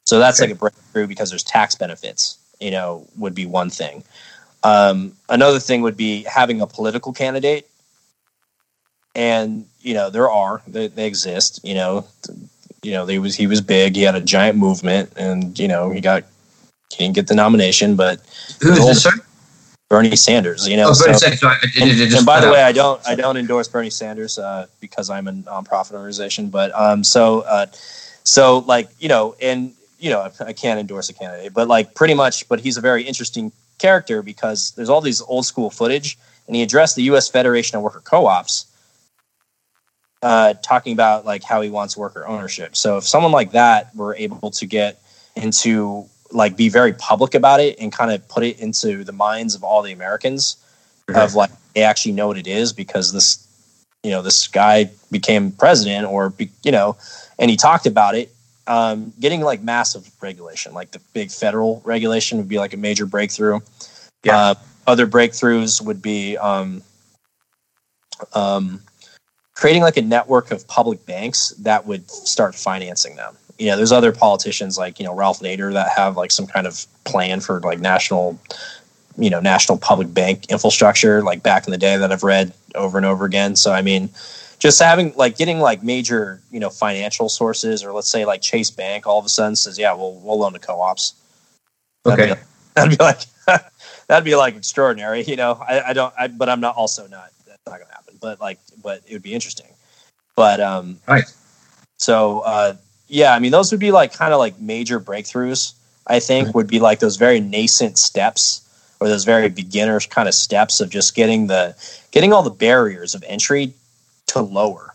So 0.06 0.18
that's 0.18 0.40
Okay. 0.40 0.48
like 0.48 0.56
a 0.56 0.58
breakthrough 0.58 1.06
because 1.06 1.30
there's 1.30 1.44
tax 1.44 1.74
benefits. 1.74 2.38
You 2.60 2.70
know, 2.70 3.06
would 3.16 3.34
be 3.34 3.46
one 3.46 3.70
thing. 3.70 4.04
Um, 4.62 5.12
another 5.28 5.58
thing 5.58 5.82
would 5.82 5.96
be 5.96 6.22
having 6.24 6.60
a 6.60 6.66
political 6.66 7.12
candidate 7.12 7.68
and 9.14 9.66
you 9.80 9.94
know 9.94 10.10
there 10.10 10.30
are 10.30 10.62
they, 10.66 10.86
they 10.88 11.06
exist 11.06 11.60
you 11.64 11.74
know 11.74 12.06
you 12.82 12.92
know 12.92 13.06
he 13.06 13.18
was 13.18 13.34
he 13.34 13.46
was 13.46 13.60
big 13.60 13.94
he 13.94 14.02
had 14.02 14.14
a 14.14 14.20
giant 14.20 14.56
movement 14.56 15.12
and 15.16 15.58
you 15.58 15.68
know 15.68 15.90
he 15.90 16.00
got 16.00 16.24
he 16.90 17.04
didn't 17.04 17.14
get 17.14 17.26
the 17.26 17.34
nomination 17.34 17.94
but 17.96 18.20
Who 18.62 18.72
is 18.72 18.86
this, 18.86 19.02
Sorry. 19.02 19.20
Bernie 19.92 20.16
sanders 20.16 20.66
you 20.66 20.76
know 20.76 20.88
Oh, 20.88 20.92
so, 20.94 21.04
Bernie 21.04 21.18
Sanders. 21.18 21.40
Sorry, 21.40 21.56
and, 21.80 21.90
it- 21.90 22.00
it 22.00 22.06
just 22.06 22.16
and 22.18 22.26
by 22.26 22.40
the 22.40 22.46
out. 22.48 22.52
way 22.54 22.62
i 22.62 22.72
don't 22.72 23.00
i 23.06 23.14
don't 23.14 23.36
endorse 23.36 23.68
bernie 23.68 23.90
sanders 23.90 24.38
uh, 24.38 24.66
because 24.80 25.10
i'm 25.10 25.28
a 25.28 25.32
nonprofit 25.32 25.92
organization 25.92 26.48
but 26.48 26.68
um 26.74 27.04
so 27.04 27.40
uh 27.40 27.66
so 28.24 28.58
like 28.74 28.88
you 28.98 29.08
know 29.08 29.34
and 29.40 29.72
you 30.02 30.10
know, 30.10 30.28
I 30.40 30.52
can't 30.52 30.80
endorse 30.80 31.08
a 31.10 31.12
candidate, 31.12 31.54
but 31.54 31.68
like 31.68 31.94
pretty 31.94 32.14
much, 32.14 32.48
but 32.48 32.58
he's 32.58 32.76
a 32.76 32.80
very 32.80 33.04
interesting 33.04 33.52
character 33.78 34.20
because 34.20 34.72
there's 34.72 34.88
all 34.88 35.00
these 35.00 35.22
old 35.22 35.46
school 35.46 35.70
footage, 35.70 36.18
and 36.48 36.56
he 36.56 36.62
addressed 36.64 36.96
the 36.96 37.04
U.S. 37.04 37.28
Federation 37.28 37.76
of 37.76 37.84
Worker 37.84 38.02
Co-ops, 38.04 38.66
uh, 40.22 40.54
talking 40.54 40.92
about 40.92 41.24
like 41.24 41.44
how 41.44 41.60
he 41.60 41.70
wants 41.70 41.96
worker 41.96 42.26
ownership. 42.26 42.74
So 42.74 42.96
if 42.98 43.04
someone 43.04 43.30
like 43.30 43.52
that 43.52 43.94
were 43.94 44.16
able 44.16 44.50
to 44.50 44.66
get 44.66 45.00
into 45.36 46.06
like 46.32 46.56
be 46.56 46.68
very 46.68 46.92
public 46.94 47.34
about 47.34 47.60
it 47.60 47.78
and 47.78 47.92
kind 47.92 48.10
of 48.10 48.26
put 48.28 48.42
it 48.42 48.58
into 48.60 49.04
the 49.04 49.12
minds 49.12 49.54
of 49.54 49.62
all 49.62 49.82
the 49.82 49.92
Americans 49.92 50.56
mm-hmm. 51.08 51.20
of 51.20 51.34
like 51.34 51.50
they 51.74 51.82
actually 51.82 52.12
know 52.12 52.26
what 52.26 52.38
it 52.38 52.46
is 52.46 52.72
because 52.72 53.12
this 53.12 53.46
you 54.02 54.10
know 54.10 54.22
this 54.22 54.48
guy 54.48 54.90
became 55.10 55.52
president 55.52 56.06
or 56.06 56.30
be, 56.30 56.50
you 56.62 56.72
know 56.72 56.96
and 57.38 57.50
he 57.50 57.56
talked 57.56 57.86
about 57.86 58.14
it 58.14 58.32
um, 58.66 59.12
getting 59.18 59.40
like 59.40 59.62
massive 59.62 60.08
regulation 60.20 60.72
like 60.72 60.92
the 60.92 61.00
big 61.12 61.30
federal 61.30 61.82
regulation 61.84 62.38
would 62.38 62.48
be 62.48 62.58
like 62.58 62.72
a 62.72 62.76
major 62.76 63.06
breakthrough 63.06 63.60
yeah. 64.24 64.36
Uh, 64.38 64.54
other 64.86 65.06
breakthroughs 65.06 65.84
would 65.84 66.00
be 66.00 66.36
um, 66.36 66.82
um, 68.34 68.80
creating 69.54 69.82
like 69.82 69.96
a 69.96 70.02
network 70.02 70.50
of 70.50 70.66
public 70.68 71.04
banks 71.06 71.50
that 71.58 71.86
would 71.86 72.08
start 72.10 72.54
financing 72.54 73.16
them 73.16 73.36
you 73.58 73.66
know, 73.66 73.76
there's 73.76 73.92
other 73.92 74.12
politicians 74.12 74.78
like 74.78 74.98
you 74.98 75.06
know 75.06 75.14
Ralph 75.14 75.40
Nader 75.40 75.72
that 75.72 75.90
have 75.96 76.16
like 76.16 76.30
some 76.30 76.46
kind 76.46 76.66
of 76.66 76.86
plan 77.04 77.40
for 77.40 77.60
like 77.60 77.80
national, 77.80 78.38
you 79.16 79.30
know, 79.30 79.40
national 79.40 79.78
public 79.78 80.12
bank 80.12 80.46
infrastructure 80.50 81.22
like 81.22 81.42
back 81.42 81.66
in 81.66 81.70
the 81.70 81.78
day 81.78 81.96
that 81.96 82.12
I've 82.12 82.22
read 82.22 82.52
over 82.74 82.98
and 82.98 83.06
over 83.06 83.24
again. 83.24 83.56
So 83.56 83.72
I 83.72 83.82
mean, 83.82 84.10
just 84.58 84.80
having 84.80 85.12
like 85.16 85.36
getting 85.36 85.58
like 85.60 85.82
major 85.82 86.40
you 86.50 86.60
know 86.60 86.70
financial 86.70 87.28
sources 87.28 87.84
or 87.84 87.92
let's 87.92 88.10
say 88.10 88.24
like 88.24 88.42
Chase 88.42 88.70
Bank 88.70 89.06
all 89.06 89.18
of 89.18 89.24
a 89.24 89.28
sudden 89.28 89.56
says 89.56 89.78
yeah 89.78 89.94
we'll 89.94 90.14
we'll 90.14 90.38
loan 90.38 90.52
to 90.52 90.58
co-ops. 90.58 91.14
Okay, 92.06 92.28
that'd 92.28 92.38
be, 92.38 92.44
that'd 92.74 92.98
be 92.98 93.04
like 93.04 93.20
that'd 94.06 94.24
be 94.24 94.34
like 94.34 94.56
extraordinary. 94.56 95.22
You 95.22 95.36
know, 95.36 95.60
I, 95.66 95.90
I 95.90 95.92
don't, 95.92 96.12
I, 96.18 96.28
but 96.28 96.48
I'm 96.48 96.60
not 96.60 96.76
also 96.76 97.06
not 97.06 97.30
that's 97.46 97.62
not 97.66 97.78
gonna 97.78 97.92
happen. 97.92 98.16
But 98.20 98.40
like, 98.40 98.58
but 98.82 99.02
it 99.06 99.12
would 99.12 99.22
be 99.22 99.34
interesting. 99.34 99.68
But 100.36 100.60
um, 100.60 100.98
right. 101.06 101.24
So 101.98 102.40
uh, 102.40 102.74
yeah, 103.12 103.34
I 103.34 103.38
mean, 103.40 103.52
those 103.52 103.70
would 103.70 103.80
be 103.80 103.90
like 103.90 104.14
kind 104.14 104.32
of 104.32 104.38
like 104.38 104.58
major 104.58 104.98
breakthroughs. 104.98 105.74
I 106.06 106.18
think 106.18 106.48
mm-hmm. 106.48 106.56
would 106.56 106.66
be 106.66 106.80
like 106.80 106.98
those 106.98 107.16
very 107.16 107.40
nascent 107.40 107.98
steps 107.98 108.66
or 109.00 109.08
those 109.08 109.24
very 109.24 109.50
beginners 109.50 110.06
kind 110.06 110.28
of 110.28 110.34
steps 110.34 110.80
of 110.80 110.88
just 110.88 111.14
getting 111.14 111.46
the 111.46 111.76
getting 112.10 112.32
all 112.32 112.42
the 112.42 112.50
barriers 112.50 113.14
of 113.14 113.22
entry 113.28 113.74
to 114.28 114.40
lower. 114.40 114.94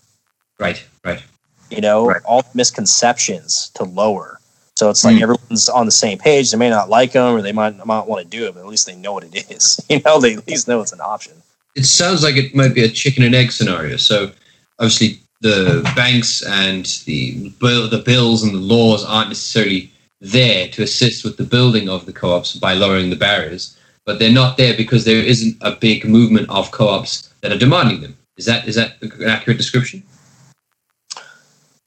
Right, 0.59 0.83
right. 1.05 1.23
You 1.69 1.79
know, 1.79 2.07
right. 2.07 2.21
all 2.25 2.43
misconceptions 2.55 3.69
to 3.75 3.83
lower. 3.83 4.39
So 4.75 4.89
it's 4.89 5.05
like 5.05 5.17
mm. 5.17 5.21
everyone's 5.21 5.69
on 5.69 5.85
the 5.85 5.91
same 5.91 6.17
page. 6.17 6.51
They 6.51 6.57
may 6.57 6.71
not 6.71 6.89
like 6.89 7.11
them 7.11 7.35
or 7.35 7.43
they 7.43 7.51
might 7.51 7.77
not 7.77 8.07
want 8.07 8.23
to 8.23 8.27
do 8.27 8.47
it, 8.47 8.55
but 8.55 8.61
at 8.61 8.65
least 8.65 8.87
they 8.87 8.95
know 8.95 9.13
what 9.13 9.25
it 9.25 9.51
is. 9.51 9.79
You 9.89 10.01
know, 10.03 10.19
they 10.19 10.35
at 10.35 10.47
least 10.47 10.67
know 10.67 10.81
it's 10.81 10.91
an 10.91 11.01
option. 11.01 11.33
It 11.75 11.85
sounds 11.85 12.23
like 12.23 12.35
it 12.35 12.55
might 12.55 12.73
be 12.73 12.83
a 12.83 12.89
chicken 12.89 13.23
and 13.23 13.35
egg 13.35 13.51
scenario. 13.51 13.97
So 13.97 14.31
obviously 14.79 15.19
the 15.41 15.89
banks 15.95 16.41
and 16.41 16.85
the 17.05 17.49
the 17.59 18.03
bills 18.05 18.43
and 18.43 18.53
the 18.53 18.59
laws 18.59 19.05
aren't 19.05 19.29
necessarily 19.29 19.91
there 20.19 20.67
to 20.69 20.83
assist 20.83 21.23
with 21.23 21.37
the 21.37 21.43
building 21.43 21.89
of 21.89 22.05
the 22.05 22.13
co-ops 22.13 22.55
by 22.55 22.73
lowering 22.73 23.09
the 23.09 23.15
barriers, 23.15 23.77
but 24.05 24.17
they're 24.17 24.31
not 24.31 24.57
there 24.57 24.75
because 24.75 25.05
there 25.05 25.23
isn't 25.23 25.55
a 25.61 25.71
big 25.71 26.05
movement 26.05 26.49
of 26.49 26.71
co-ops 26.71 27.33
that 27.41 27.51
are 27.51 27.57
demanding 27.57 28.01
them. 28.01 28.17
Is 28.37 28.45
that 28.45 28.67
is 28.67 28.75
that 28.75 29.01
an 29.01 29.29
accurate 29.29 29.57
description? 29.57 30.03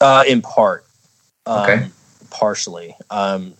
Uh, 0.00 0.24
in 0.26 0.40
part, 0.40 0.86
um, 1.46 1.92
partially. 2.30 2.96
Um, 3.10 3.54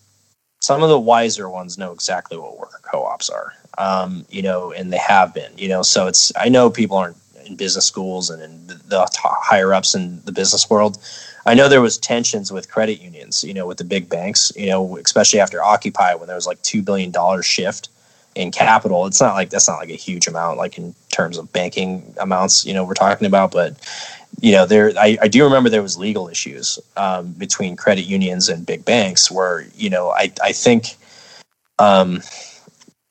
some 0.61 0.83
of 0.83 0.89
the 0.89 1.01
wiser 1.01 1.49
ones 1.49 1.79
know 1.79 1.93
exactly 1.93 2.39
what 2.39 2.59
worker 2.59 2.81
co-ops 2.83 3.29
are. 3.29 3.55
Um, 3.79 4.27
you 4.31 4.43
know, 4.43 4.73
and 4.73 4.93
they 4.93 4.99
have 4.99 5.35
been. 5.35 5.53
You 5.57 5.69
know, 5.69 5.83
so 5.83 6.07
it's 6.07 6.33
I 6.37 6.49
know 6.49 6.71
people 6.71 6.97
aren't 6.97 7.17
in 7.47 7.57
business 7.57 7.87
schools 7.87 8.31
and 8.31 8.43
in 8.43 8.67
the 8.67 9.07
higher 9.19 9.73
ups 9.75 9.95
in 9.95 10.21
the 10.25 10.33
business 10.33 10.69
world. 10.69 10.99
I 11.47 11.55
know 11.55 11.69
there 11.69 11.81
was 11.81 11.97
tensions 11.99 12.53
with 12.53 12.71
credit 12.71 13.01
unions, 13.01 13.43
you 13.43 13.55
know, 13.55 13.67
with 13.67 13.79
the 13.79 13.85
big 13.85 14.09
banks, 14.09 14.53
you 14.57 14.67
know, 14.67 14.99
especially 14.99 15.41
after 15.41 15.63
Occupy 15.63 16.15
when 16.15 16.27
there 16.27 16.37
was 16.37 16.47
like 16.47 16.61
two 16.63 16.83
billion 16.83 17.11
dollar 17.11 17.43
shift 17.43 17.89
in 18.35 18.51
capital. 18.51 19.07
It's 19.07 19.21
not 19.21 19.35
like 19.35 19.51
that's 19.51 19.69
not 19.69 19.79
like 19.79 19.91
a 19.91 19.95
huge 19.95 20.27
amount, 20.27 20.59
like 20.59 20.79
in 20.79 20.95
terms 21.11 21.39
of 21.39 21.53
banking 21.53 22.15
amounts, 22.21 22.65
you 22.65 22.75
know, 22.75 22.85
we're 22.85 22.95
talking 22.95 23.27
about, 23.27 23.53
but 23.53 23.75
you 24.41 24.53
know, 24.53 24.67
there 24.67 24.93
I, 24.99 25.19
I 25.23 25.29
do 25.29 25.45
remember 25.45 25.69
there 25.69 25.83
was 25.83 25.99
legal 25.99 26.29
issues 26.29 26.79
um, 26.97 27.33
between 27.33 27.77
credit 27.77 28.03
unions 28.03 28.49
and 28.49 28.65
big 28.65 28.85
banks 28.85 29.31
where 29.31 29.67
you 29.77 29.91
know 29.91 30.11
I 30.11 30.33
I 30.43 30.53
think. 30.53 30.97
Um, 31.79 32.21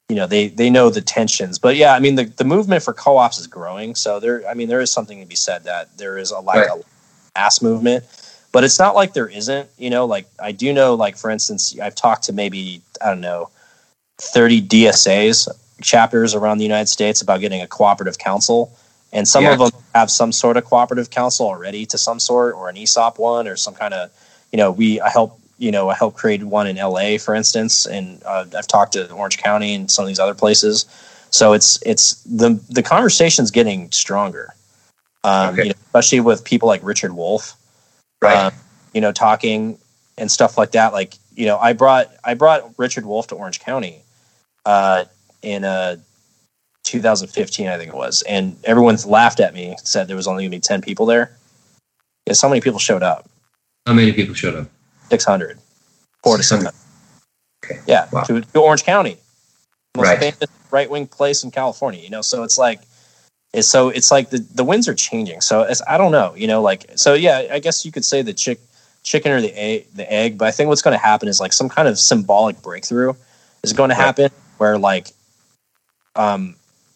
you 0.09 0.15
know 0.15 0.25
they 0.25 0.47
they 0.49 0.69
know 0.69 0.89
the 0.89 1.01
tensions 1.01 1.57
but 1.59 1.75
yeah 1.75 1.93
i 1.93 1.99
mean 1.99 2.15
the, 2.15 2.25
the 2.25 2.43
movement 2.43 2.83
for 2.83 2.93
co-ops 2.93 3.37
is 3.37 3.47
growing 3.47 3.95
so 3.95 4.19
there 4.19 4.45
i 4.49 4.53
mean 4.53 4.67
there 4.67 4.81
is 4.81 4.91
something 4.91 5.19
to 5.21 5.25
be 5.25 5.35
said 5.35 5.63
that 5.63 5.95
there 5.97 6.17
is 6.17 6.31
a 6.31 6.39
like 6.39 6.67
right. 6.67 6.79
a 6.79 6.83
mass 7.39 7.61
movement 7.61 8.03
but 8.51 8.63
it's 8.63 8.79
not 8.79 8.95
like 8.95 9.13
there 9.13 9.27
isn't 9.27 9.69
you 9.77 9.89
know 9.89 10.05
like 10.05 10.25
i 10.39 10.51
do 10.51 10.73
know 10.73 10.95
like 10.95 11.15
for 11.15 11.29
instance 11.29 11.79
i've 11.79 11.95
talked 11.95 12.23
to 12.23 12.33
maybe 12.33 12.81
i 13.01 13.07
don't 13.07 13.21
know 13.21 13.49
30 14.17 14.63
dsas 14.63 15.47
chapters 15.81 16.33
around 16.33 16.57
the 16.57 16.65
united 16.65 16.87
states 16.87 17.21
about 17.21 17.39
getting 17.39 17.61
a 17.61 17.67
cooperative 17.67 18.17
council 18.17 18.75
and 19.13 19.27
some 19.27 19.43
yeah. 19.43 19.53
of 19.53 19.59
them 19.59 19.71
have 19.95 20.11
some 20.11 20.31
sort 20.31 20.57
of 20.57 20.65
cooperative 20.65 21.09
council 21.09 21.47
already 21.47 21.85
to 21.85 21.97
some 21.97 22.19
sort 22.19 22.55
or 22.55 22.67
an 22.67 22.75
esop 22.75 23.19
one 23.19 23.47
or 23.47 23.55
some 23.55 23.75
kind 23.75 23.93
of 23.93 24.09
you 24.51 24.57
know 24.57 24.71
we 24.71 24.99
i 25.01 25.09
help 25.09 25.38
you 25.59 25.71
know, 25.71 25.89
I 25.89 25.95
helped 25.95 26.17
create 26.17 26.41
one 26.43 26.67
in 26.67 26.77
LA, 26.77 27.17
for 27.17 27.35
instance, 27.35 27.85
and 27.85 28.23
uh, 28.25 28.45
I've 28.57 28.67
talked 28.67 28.93
to 28.93 29.11
Orange 29.11 29.37
County 29.37 29.75
and 29.75 29.91
some 29.91 30.03
of 30.03 30.07
these 30.07 30.19
other 30.19 30.33
places. 30.33 30.85
So 31.29 31.53
it's 31.53 31.77
it's 31.85 32.23
the 32.23 32.59
the 32.69 32.81
conversation's 32.81 33.51
getting 33.51 33.91
stronger, 33.91 34.55
um, 35.23 35.53
okay. 35.53 35.63
you 35.63 35.69
know, 35.69 35.75
especially 35.85 36.21
with 36.21 36.43
people 36.43 36.67
like 36.67 36.81
Richard 36.83 37.13
Wolff, 37.13 37.55
right? 38.21 38.37
Um, 38.37 38.53
you 38.93 39.01
know, 39.01 39.11
talking 39.11 39.77
and 40.17 40.31
stuff 40.31 40.57
like 40.57 40.71
that. 40.71 40.93
Like 40.93 41.13
you 41.35 41.45
know, 41.45 41.59
I 41.59 41.73
brought 41.73 42.09
I 42.23 42.33
brought 42.33 42.73
Richard 42.77 43.05
Wolff 43.05 43.27
to 43.27 43.35
Orange 43.35 43.59
County 43.59 44.01
uh, 44.65 45.05
in 45.41 45.65
uh, 45.65 45.97
2015, 46.83 47.67
I 47.67 47.77
think 47.77 47.89
it 47.89 47.95
was, 47.95 48.23
and 48.23 48.55
everyone 48.63 48.97
laughed 49.05 49.39
at 49.39 49.53
me, 49.53 49.75
said 49.83 50.07
there 50.07 50.15
was 50.15 50.27
only 50.27 50.43
going 50.43 50.51
to 50.51 50.57
be 50.57 50.61
10 50.61 50.81
people 50.81 51.05
there. 51.05 51.37
Because 52.25 52.41
how 52.41 52.49
many 52.49 52.61
people 52.61 52.79
showed 52.79 53.03
up? 53.03 53.29
How 53.85 53.93
many 53.93 54.11
people 54.11 54.35
showed 54.35 54.55
up? 54.55 54.67
600. 55.09 55.59
Four 56.23 56.37
to 56.37 56.43
600. 56.43 56.73
Okay. 57.63 57.79
Yeah, 57.87 58.07
wow. 58.11 58.23
to, 58.23 58.41
to, 58.41 58.59
Orange 58.59 58.83
County. 58.83 59.17
Most 59.95 60.07
right. 60.07 60.19
famous 60.19 60.49
right 60.71 60.89
wing 60.89 61.07
place 61.07 61.43
in 61.43 61.51
California, 61.51 62.01
you 62.01 62.09
know? 62.09 62.21
So 62.21 62.43
it's 62.43 62.57
like, 62.57 62.81
it's, 63.53 63.67
so 63.67 63.89
it's 63.89 64.11
like 64.11 64.29
the, 64.29 64.39
the 64.53 64.63
winds 64.63 64.87
are 64.87 64.93
changing. 64.93 65.41
So 65.41 65.63
it's, 65.63 65.81
I 65.87 65.97
don't 65.97 66.11
know, 66.11 66.33
you 66.35 66.47
know, 66.47 66.61
like, 66.61 66.85
so 66.95 67.13
yeah, 67.13 67.47
I 67.51 67.59
guess 67.59 67.85
you 67.85 67.91
could 67.91 68.05
say 68.05 68.21
the 68.21 68.33
chick, 68.33 68.59
chicken 69.03 69.31
or 69.31 69.41
the 69.41 69.53
egg, 69.57 69.87
the 69.93 70.11
egg, 70.11 70.37
but 70.37 70.47
I 70.47 70.51
think 70.51 70.67
what's 70.67 70.81
going 70.81 70.97
to 70.97 71.03
happen 71.03 71.27
is 71.27 71.39
like 71.39 71.53
some 71.53 71.69
kind 71.69 71.87
of 71.87 71.97
symbolic 71.97 72.61
breakthrough 72.61 73.13
is 73.63 73.73
going 73.73 73.89
to 73.89 73.95
happen 73.95 74.23
right. 74.23 74.31
where 74.57 74.77
like, 74.77 75.07
um, 76.15 76.55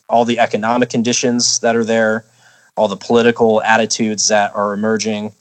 all 0.09 0.25
the 0.25 0.39
economic 0.39 0.89
conditions 0.89 1.59
that 1.59 1.75
are 1.75 1.83
there, 1.83 2.25
all 2.75 2.87
the 2.87 2.97
political 2.97 3.61
attitudes 3.63 4.27
that 4.27 4.55
are 4.55 4.73
emerging, 4.73 5.33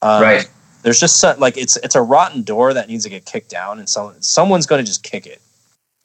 um, 0.00 0.22
right 0.22 0.48
there's 0.86 1.00
just 1.00 1.16
some, 1.16 1.36
like 1.40 1.56
it's 1.56 1.76
it's 1.78 1.96
a 1.96 2.00
rotten 2.00 2.42
door 2.42 2.72
that 2.72 2.86
needs 2.86 3.02
to 3.02 3.10
get 3.10 3.24
kicked 3.24 3.50
down, 3.50 3.80
and 3.80 3.88
so 3.88 4.14
someone's 4.20 4.66
going 4.66 4.78
to 4.78 4.86
just 4.86 5.02
kick 5.02 5.26
it. 5.26 5.42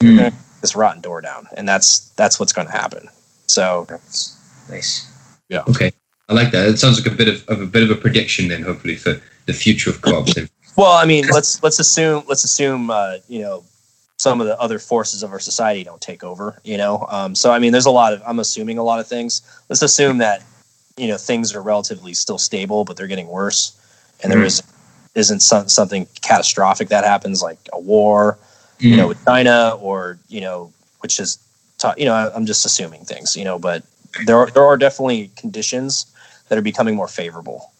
Mm. 0.02 0.34
This 0.60 0.74
rotten 0.74 1.00
door 1.00 1.20
down, 1.20 1.46
and 1.56 1.68
that's 1.68 2.08
that's 2.16 2.40
what's 2.40 2.52
going 2.52 2.66
to 2.66 2.72
happen. 2.72 3.08
So 3.46 3.86
that's 3.88 4.36
nice. 4.68 5.08
Yeah. 5.48 5.62
Okay, 5.68 5.92
I 6.28 6.34
like 6.34 6.50
that. 6.50 6.66
It 6.66 6.80
sounds 6.80 7.00
like 7.00 7.12
a 7.12 7.16
bit 7.16 7.28
of, 7.28 7.48
of 7.48 7.60
a 7.60 7.66
bit 7.66 7.84
of 7.84 7.90
a 7.90 7.94
prediction 7.94 8.48
then, 8.48 8.62
hopefully 8.62 8.96
for 8.96 9.22
the 9.46 9.52
future 9.52 9.88
of 9.88 10.00
co-ops. 10.00 10.34
well, 10.76 10.90
I 10.90 11.04
mean, 11.04 11.28
let's 11.28 11.62
let's 11.62 11.78
assume 11.78 12.24
let's 12.26 12.42
assume 12.42 12.90
uh, 12.90 13.18
you 13.28 13.40
know 13.40 13.62
some 14.18 14.40
of 14.40 14.48
the 14.48 14.60
other 14.60 14.80
forces 14.80 15.22
of 15.22 15.30
our 15.30 15.38
society 15.38 15.84
don't 15.84 16.00
take 16.00 16.24
over. 16.24 16.60
You 16.64 16.76
know, 16.76 17.06
um, 17.08 17.36
so 17.36 17.52
I 17.52 17.60
mean, 17.60 17.70
there's 17.70 17.86
a 17.86 17.90
lot 17.92 18.14
of 18.14 18.22
I'm 18.26 18.40
assuming 18.40 18.78
a 18.78 18.82
lot 18.82 18.98
of 18.98 19.06
things. 19.06 19.42
Let's 19.68 19.82
assume 19.82 20.18
that 20.18 20.42
you 20.96 21.06
know 21.06 21.18
things 21.18 21.54
are 21.54 21.62
relatively 21.62 22.14
still 22.14 22.38
stable, 22.38 22.84
but 22.84 22.96
they're 22.96 23.06
getting 23.06 23.28
worse, 23.28 23.78
and 24.24 24.32
there 24.32 24.42
is 24.42 24.60
isn't 25.14 25.40
some, 25.40 25.68
something 25.68 26.06
catastrophic 26.22 26.88
that 26.88 27.04
happens 27.04 27.42
like 27.42 27.58
a 27.72 27.80
war, 27.80 28.38
mm. 28.78 28.90
you 28.90 28.96
know, 28.96 29.06
mm. 29.06 29.10
with 29.10 29.24
China 29.24 29.76
or 29.80 30.18
you 30.28 30.40
know, 30.40 30.72
which 31.00 31.20
is, 31.20 31.38
t- 31.78 31.88
you 31.98 32.04
know, 32.04 32.32
I'm 32.34 32.46
just 32.46 32.64
assuming 32.64 33.04
things, 33.04 33.36
you 33.36 33.44
know, 33.44 33.58
but 33.58 33.82
there 34.26 34.36
are, 34.36 34.50
there 34.50 34.64
are 34.64 34.76
definitely 34.76 35.30
conditions 35.36 36.06
that 36.48 36.58
are 36.58 36.62
becoming 36.62 36.94
more 36.94 37.08
favorable. 37.08 37.72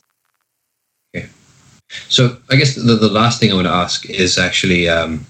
Okay. 1.14 1.28
So 2.08 2.38
I 2.50 2.56
guess 2.56 2.74
the, 2.74 2.96
the 2.96 3.10
last 3.10 3.40
thing 3.40 3.50
I 3.50 3.54
want 3.54 3.66
to 3.66 3.72
ask 3.72 4.08
is 4.08 4.38
actually, 4.38 4.88
um, 4.88 5.26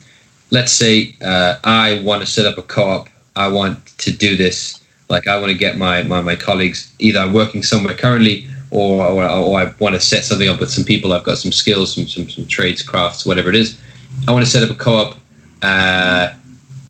let's 0.50 0.72
say 0.72 1.16
uh, 1.22 1.56
I 1.64 2.00
want 2.04 2.22
to 2.22 2.26
set 2.26 2.46
up 2.46 2.56
a 2.56 2.62
co-op. 2.62 3.08
I 3.34 3.48
want 3.48 3.84
to 3.98 4.12
do 4.12 4.36
this. 4.36 4.80
Like 5.08 5.26
I 5.26 5.38
want 5.38 5.50
to 5.50 5.58
get 5.58 5.76
my, 5.76 6.02
my, 6.04 6.20
my 6.20 6.36
colleagues, 6.36 6.92
either 6.98 7.18
I'm 7.18 7.32
working 7.32 7.62
somewhere 7.62 7.94
currently 7.94 8.46
or, 8.72 9.04
or, 9.04 9.24
or 9.24 9.60
I 9.60 9.74
want 9.78 9.94
to 9.94 10.00
set 10.00 10.24
something 10.24 10.48
up 10.48 10.58
with 10.58 10.70
some 10.70 10.84
people. 10.84 11.12
I've 11.12 11.24
got 11.24 11.38
some 11.38 11.52
skills, 11.52 11.94
some, 11.94 12.08
some, 12.08 12.28
some 12.28 12.46
trades, 12.46 12.82
crafts, 12.82 13.26
whatever 13.26 13.50
it 13.50 13.54
is. 13.54 13.78
I 14.26 14.32
want 14.32 14.44
to 14.44 14.50
set 14.50 14.62
up 14.62 14.70
a 14.70 14.74
co-op. 14.74 15.16
Uh, 15.62 16.32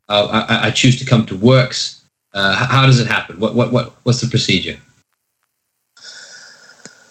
I, 0.09 0.68
I, 0.68 0.70
choose 0.70 0.98
to 0.98 1.04
come 1.04 1.26
to 1.26 1.36
WORCS. 1.36 2.02
Uh, 2.32 2.54
how 2.54 2.86
does 2.86 3.00
it 3.00 3.06
happen? 3.06 3.38
What 3.38 3.54
what 3.54 3.72
what 3.72 3.92
what's 4.04 4.20
the 4.20 4.28
procedure? 4.28 4.78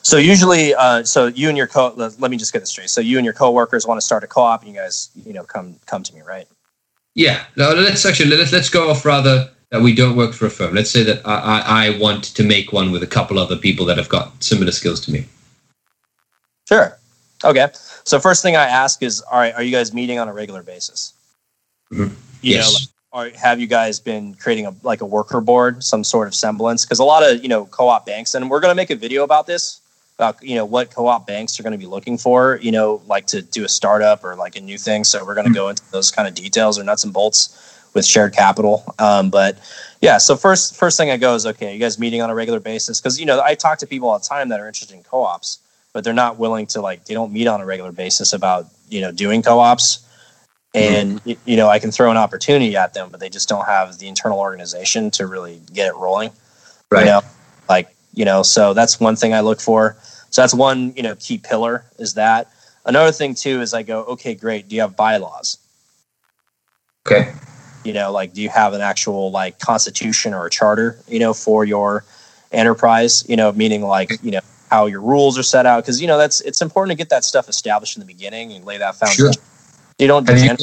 So 0.02 0.18
usually, 0.18 0.74
uh, 0.74 1.04
so 1.04 1.28
you 1.28 1.48
and 1.50 1.58
your 1.58 1.68
co 1.68 1.94
let 1.96 2.32
me 2.32 2.38
just 2.38 2.52
get 2.52 2.60
this 2.60 2.70
straight. 2.70 2.90
So 2.90 3.02
you 3.02 3.18
and 3.18 3.26
your 3.26 3.34
coworkers 3.34 3.86
want 3.86 4.00
to 4.00 4.06
start 4.06 4.24
a 4.24 4.28
co-op, 4.28 4.64
and 4.64 4.74
you 4.74 4.80
guys, 4.80 5.10
you 5.26 5.34
know, 5.34 5.44
come 5.44 5.76
come 5.86 6.02
to 6.02 6.16
me, 6.16 6.22
right? 6.22 6.48
Yeah. 7.14 7.44
No, 7.56 7.74
let's 7.74 8.06
actually 8.06 8.36
let's 8.36 8.52
let's 8.52 8.70
go 8.70 8.90
off 8.90 9.06
rather 9.06 9.50
that 9.72 9.82
we 9.82 9.96
don't 9.96 10.16
work 10.16 10.34
for 10.34 10.46
a 10.46 10.50
firm. 10.50 10.76
Let's 10.76 10.92
say 10.92 11.04
that 11.04 11.26
I, 11.26 11.36
I, 11.36 11.86
I 11.88 11.98
want 11.98 12.26
to 12.26 12.44
make 12.44 12.74
one 12.74 12.92
with 12.92 13.04
a 13.04 13.08
couple 13.08 13.40
other 13.40 13.56
people 13.56 13.86
that 13.86 13.98
have 13.98 14.10
got 14.10 14.44
similar 14.44 14.72
skills 14.72 15.00
to 15.02 15.12
me. 15.12 15.26
Sure. 16.68 16.98
Okay. 17.44 17.68
So 18.04 18.20
first 18.20 18.44
thing 18.44 18.56
I 18.56 18.66
ask 18.66 19.02
is, 19.02 19.22
all 19.22 19.40
right, 19.40 19.54
are 19.56 19.64
you 19.64 19.72
guys 19.72 19.94
meeting 19.94 20.20
on 20.20 20.28
a 20.28 20.34
regular 20.34 20.62
basis? 20.62 21.14
Mm-hmm. 21.92 22.14
Yes. 22.42 22.88
know, 23.14 23.20
like, 23.20 23.36
have 23.36 23.60
you 23.60 23.68
guys 23.68 24.00
been 24.00 24.36
creating 24.36 24.66
a 24.66 24.74
like 24.84 25.02
a 25.02 25.06
worker 25.06 25.42
board, 25.42 25.84
some 25.84 26.04
sort 26.04 26.28
of 26.28 26.36
semblance? 26.36 26.86
Because 26.86 27.00
a 27.00 27.04
lot 27.04 27.24
of 27.24 27.42
you 27.44 27.50
know 27.50 27.66
co-op 27.66 28.06
banks, 28.06 28.36
and 28.36 28.50
we're 28.50 28.62
going 28.62 28.72
to 28.72 28.76
make 28.76 28.90
a 28.90 28.96
video 28.96 29.24
about 29.24 29.48
this 29.48 29.82
about 30.18 30.42
you 30.44 30.56
know 30.56 30.66
what 30.66 30.94
co-op 30.94 31.28
banks 31.28 31.60
are 31.60 31.64
going 31.64 31.74
to 31.74 31.80
be 31.80 31.86
looking 31.86 32.18
for, 32.18 32.60
you 32.62 32.72
know, 32.72 33.02
like 33.08 33.28
to 33.28 33.42
do 33.42 33.66
a 33.66 33.70
startup 33.70 34.24
or 34.24 34.36
like 34.36 34.56
a 34.56 34.62
new 34.62 34.78
thing. 34.78 35.04
So 35.04 35.26
we're 35.26 35.36
going 35.36 35.48
to 35.48 35.54
go 35.54 35.70
into 35.70 35.84
those 35.92 36.12
kind 36.12 36.28
of 36.28 36.36
details 36.36 36.80
or 36.80 36.84
nuts 36.84 37.04
and 37.04 37.12
bolts 37.12 37.81
with 37.94 38.06
shared 38.06 38.34
capital. 38.34 38.94
Um, 39.00 39.30
but 39.30 39.58
yeah, 40.02 40.18
so 40.18 40.36
first 40.36 40.76
first 40.76 40.98
thing 40.98 41.12
I 41.12 41.18
go 41.18 41.36
is 41.36 41.46
okay, 41.46 41.74
you 41.74 41.80
guys 41.80 42.00
meeting 42.00 42.22
on 42.22 42.30
a 42.30 42.36
regular 42.36 42.60
basis 42.60 43.00
because 43.00 43.20
you 43.20 43.26
know 43.26 43.42
I 43.42 43.56
talk 43.56 43.78
to 43.80 43.88
people 43.88 44.10
all 44.10 44.20
the 44.20 44.26
time 44.26 44.50
that 44.50 44.60
are 44.60 44.68
interested 44.68 44.96
in 44.96 45.04
co-ops, 45.04 45.60
but 45.94 46.04
they're 46.04 46.14
not 46.14 46.38
willing 46.38 46.68
to 46.68 46.82
like 46.82 47.06
they 47.06 47.14
don't 47.14 47.32
meet 47.32 47.48
on 47.48 47.62
a 47.62 47.66
regular 47.66 47.92
basis 47.92 48.34
about 48.34 48.66
you 48.90 49.02
know 49.02 49.12
doing 49.12 49.42
co-ops. 49.42 50.08
And 50.74 51.22
mm-hmm. 51.24 51.50
you 51.50 51.58
know 51.58 51.68
I 51.68 51.80
can 51.80 51.92
throw 51.92 52.10
an 52.12 52.18
opportunity 52.18 52.76
at 52.76 52.94
them, 52.94 53.10
but 53.12 53.20
they 53.20 53.30
just 53.30 53.50
don't 53.50 53.66
have 53.66 53.98
the 54.00 54.08
internal 54.08 54.40
organization 54.40 55.12
to 55.12 55.28
really 55.28 55.62
get 55.74 55.88
it 55.88 55.96
rolling. 55.96 56.32
Right. 56.90 57.02
You 57.02 57.06
know, 57.12 57.22
like 57.70 57.94
you 58.14 58.26
know, 58.26 58.42
so 58.42 58.74
that's 58.74 59.00
one 59.00 59.16
thing 59.16 59.34
I 59.34 59.42
look 59.42 59.60
for. 59.60 59.98
So 60.30 60.42
that's 60.42 60.54
one 60.54 60.94
you 60.96 61.04
know 61.04 61.16
key 61.16 61.38
pillar 61.38 61.86
is 62.00 62.14
that. 62.16 62.52
Another 62.86 63.12
thing 63.12 63.36
too 63.36 63.62
is 63.62 63.76
I 63.76 63.84
go, 63.84 64.04
okay, 64.06 64.34
great. 64.34 64.68
Do 64.68 64.76
you 64.76 64.82
have 64.82 64.96
bylaws? 64.96 65.60
Okay 67.06 67.32
you 67.84 67.94
know 67.94 68.12
like 68.12 68.34
do 68.34 68.42
you 68.42 68.50
have 68.50 68.74
an 68.74 68.82
actual 68.82 69.32
like 69.32 69.60
constitution 69.60 70.34
or 70.34 70.46
a 70.46 70.50
charter 70.50 70.98
you 71.08 71.20
know 71.20 71.34
for 71.34 71.66
your 71.66 72.04
enterprise 72.52 73.24
you 73.28 73.36
know 73.36 73.52
meaning 73.52 73.82
like 73.82 74.12
you 74.22 74.32
know 74.32 74.40
how 74.70 74.86
your 74.86 75.02
rules 75.02 75.38
are 75.38 75.44
set 75.44 75.66
out 75.66 75.84
because 75.84 76.02
you 76.02 76.08
know 76.08 76.18
that's 76.18 76.42
it's 76.42 76.62
important 76.62 76.92
to 76.92 76.98
get 76.98 77.10
that 77.10 77.24
stuff 77.24 77.50
established 77.50 77.96
in 77.98 78.00
the 78.00 78.06
beginning 78.06 78.52
and 78.54 78.66
lay 78.66 78.78
that 78.78 78.96
foundation 78.96 79.34
sure. 79.34 79.44
you 80.00 80.08
don't 80.08 80.28
you, 80.30 80.56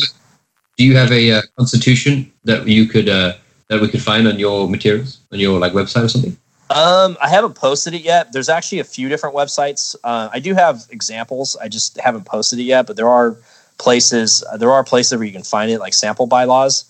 do 0.77 0.85
you 0.85 0.97
have 0.97 1.12
a 1.12 1.32
uh, 1.32 1.43
constitution 1.57 2.31
that 2.45 2.66
you 2.66 2.86
could 2.86 3.09
uh, 3.09 3.35
that 3.69 3.81
we 3.81 3.89
could 3.89 4.03
find 4.03 4.27
on 4.27 4.39
your 4.39 4.69
materials 4.69 5.20
on 5.32 5.39
your 5.39 5.59
like 5.59 5.73
website 5.73 6.05
or 6.05 6.09
something 6.09 6.36
um, 6.70 7.16
I 7.23 7.31
haven't 7.31 7.55
posted 7.55 7.95
it 7.95 8.03
yet. 8.03 8.32
There's 8.32 8.51
actually 8.51 8.81
a 8.81 8.85
few 8.85 9.09
different 9.09 9.35
websites. 9.35 9.97
Uh, 10.05 10.28
I 10.31 10.39
do 10.39 10.53
have 10.53 10.82
examples. 10.90 11.57
I 11.57 11.69
just 11.69 11.99
haven't 11.99 12.27
posted 12.27 12.59
it 12.59 12.65
yet. 12.65 12.86
But 12.86 12.97
there 12.97 13.09
are 13.09 13.39
places. 13.78 14.45
There 14.59 14.70
are 14.70 14.85
places 14.85 15.16
where 15.16 15.27
you 15.27 15.32
can 15.32 15.45
find 15.45 15.70
it, 15.70 15.78
like 15.78 15.95
sample 15.95 16.27
bylaws. 16.27 16.85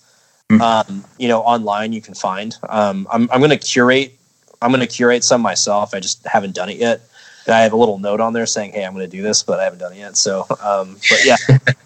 Mm-hmm. 0.49 0.91
um, 0.91 1.05
you 1.19 1.27
know, 1.27 1.41
online 1.41 1.93
you 1.93 2.01
can 2.01 2.15
find. 2.15 2.57
Um, 2.67 3.07
I'm, 3.11 3.29
I'm 3.31 3.39
going 3.39 3.51
to 3.51 3.57
curate. 3.57 4.17
I'm 4.61 4.71
going 4.71 4.81
to 4.81 4.87
curate 4.87 5.23
some 5.23 5.41
myself. 5.41 5.93
I 5.93 5.99
just 5.99 6.25
haven't 6.25 6.55
done 6.55 6.69
it 6.69 6.77
yet. 6.77 7.01
And 7.45 7.53
I 7.53 7.61
have 7.61 7.73
a 7.73 7.75
little 7.75 7.99
note 7.99 8.19
on 8.19 8.33
there 8.33 8.47
saying, 8.47 8.73
"Hey, 8.73 8.83
I'm 8.83 8.93
going 8.93 9.05
to 9.07 9.15
do 9.15 9.21
this," 9.21 9.43
but 9.43 9.59
I 9.59 9.63
haven't 9.63 9.79
done 9.79 9.93
it 9.93 9.99
yet. 9.99 10.17
So, 10.17 10.47
um, 10.61 10.97
but 11.09 11.23
yeah, 11.23 11.37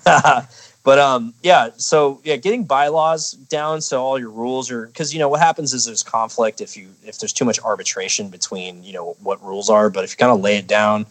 but 0.83 0.99
um, 0.99 1.33
yeah. 1.43 1.69
So 1.75 2.21
yeah, 2.23 2.37
getting 2.37 2.63
bylaws 2.63 3.33
down 3.33 3.81
so 3.81 4.01
all 4.01 4.17
your 4.17 4.29
rules 4.29 4.71
are 4.71 4.87
because 4.87 5.13
you 5.13 5.19
know 5.19 5.27
what 5.27 5.41
happens 5.41 5.73
is 5.73 5.85
there's 5.85 6.03
conflict 6.03 6.61
if 6.61 6.77
you 6.77 6.87
if 7.03 7.19
there's 7.19 7.33
too 7.33 7.45
much 7.45 7.59
arbitration 7.59 8.29
between 8.29 8.81
you 8.83 8.93
know 8.93 9.17
what 9.21 9.43
rules 9.43 9.69
are. 9.69 9.89
But 9.89 10.05
if 10.05 10.11
you 10.11 10.17
kind 10.17 10.31
of 10.31 10.39
lay 10.39 10.57
it 10.57 10.67
down, 10.67 11.05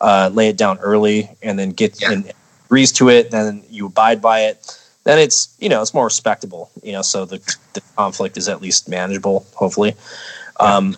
uh, 0.00 0.30
lay 0.32 0.48
it 0.48 0.56
down 0.56 0.78
early, 0.78 1.30
and 1.42 1.58
then 1.58 1.70
get 1.70 2.00
yeah. 2.02 2.12
and 2.12 2.32
agrees 2.66 2.90
to 2.92 3.08
it, 3.08 3.30
then 3.30 3.62
you 3.70 3.86
abide 3.86 4.20
by 4.20 4.42
it 4.42 4.78
then 5.04 5.18
it's 5.18 5.54
you 5.58 5.68
know 5.68 5.80
it's 5.80 5.94
more 5.94 6.04
respectable 6.04 6.70
you 6.82 6.92
know 6.92 7.02
so 7.02 7.24
the, 7.24 7.38
the 7.74 7.80
conflict 7.96 8.36
is 8.36 8.48
at 8.48 8.60
least 8.60 8.88
manageable 8.88 9.46
hopefully. 9.54 9.94
Um, 10.60 10.96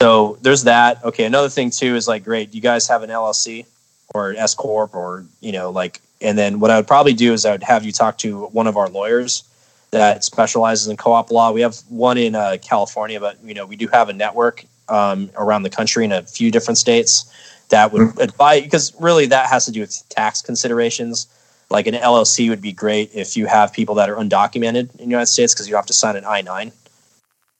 so 0.00 0.38
there's 0.42 0.64
that. 0.64 1.04
Okay 1.04 1.24
another 1.24 1.48
thing 1.48 1.70
too 1.70 1.94
is 1.94 2.08
like 2.08 2.24
great 2.24 2.54
you 2.54 2.60
guys 2.60 2.88
have 2.88 3.02
an 3.02 3.10
llc 3.10 3.66
or 4.14 4.30
an 4.30 4.36
s 4.36 4.54
corp 4.54 4.94
or 4.94 5.24
you 5.40 5.52
know 5.52 5.70
like 5.70 6.00
and 6.20 6.36
then 6.36 6.60
what 6.60 6.70
i 6.70 6.76
would 6.76 6.86
probably 6.86 7.14
do 7.14 7.32
is 7.32 7.44
i 7.44 7.52
would 7.52 7.62
have 7.62 7.84
you 7.84 7.92
talk 7.92 8.18
to 8.18 8.46
one 8.46 8.66
of 8.66 8.76
our 8.76 8.88
lawyers 8.88 9.44
that 9.90 10.24
specializes 10.24 10.88
in 10.88 10.96
co-op 10.96 11.30
law. 11.30 11.52
We 11.52 11.60
have 11.60 11.76
one 11.88 12.18
in 12.18 12.34
uh, 12.34 12.56
california 12.62 13.20
but 13.20 13.38
you 13.44 13.54
know 13.54 13.66
we 13.66 13.76
do 13.76 13.86
have 13.88 14.08
a 14.08 14.12
network 14.12 14.64
um, 14.88 15.30
around 15.36 15.62
the 15.62 15.70
country 15.70 16.04
in 16.04 16.12
a 16.12 16.22
few 16.22 16.50
different 16.50 16.78
states 16.78 17.32
that 17.68 17.92
would 17.92 18.02
mm-hmm. 18.02 18.20
advise 18.20 18.62
because 18.62 18.92
really 19.00 19.26
that 19.26 19.48
has 19.48 19.64
to 19.64 19.72
do 19.72 19.80
with 19.80 20.02
tax 20.08 20.42
considerations 20.42 21.26
like 21.72 21.86
an 21.86 21.94
LLC 21.94 22.50
would 22.50 22.60
be 22.60 22.70
great 22.70 23.10
if 23.14 23.34
you 23.34 23.46
have 23.46 23.72
people 23.72 23.94
that 23.94 24.10
are 24.10 24.16
undocumented 24.16 24.90
in 24.92 24.96
the 24.98 25.04
United 25.04 25.26
States 25.26 25.54
because 25.54 25.68
you 25.68 25.74
have 25.74 25.86
to 25.86 25.94
sign 25.94 26.16
an 26.16 26.24
I 26.26 26.42
nine, 26.42 26.70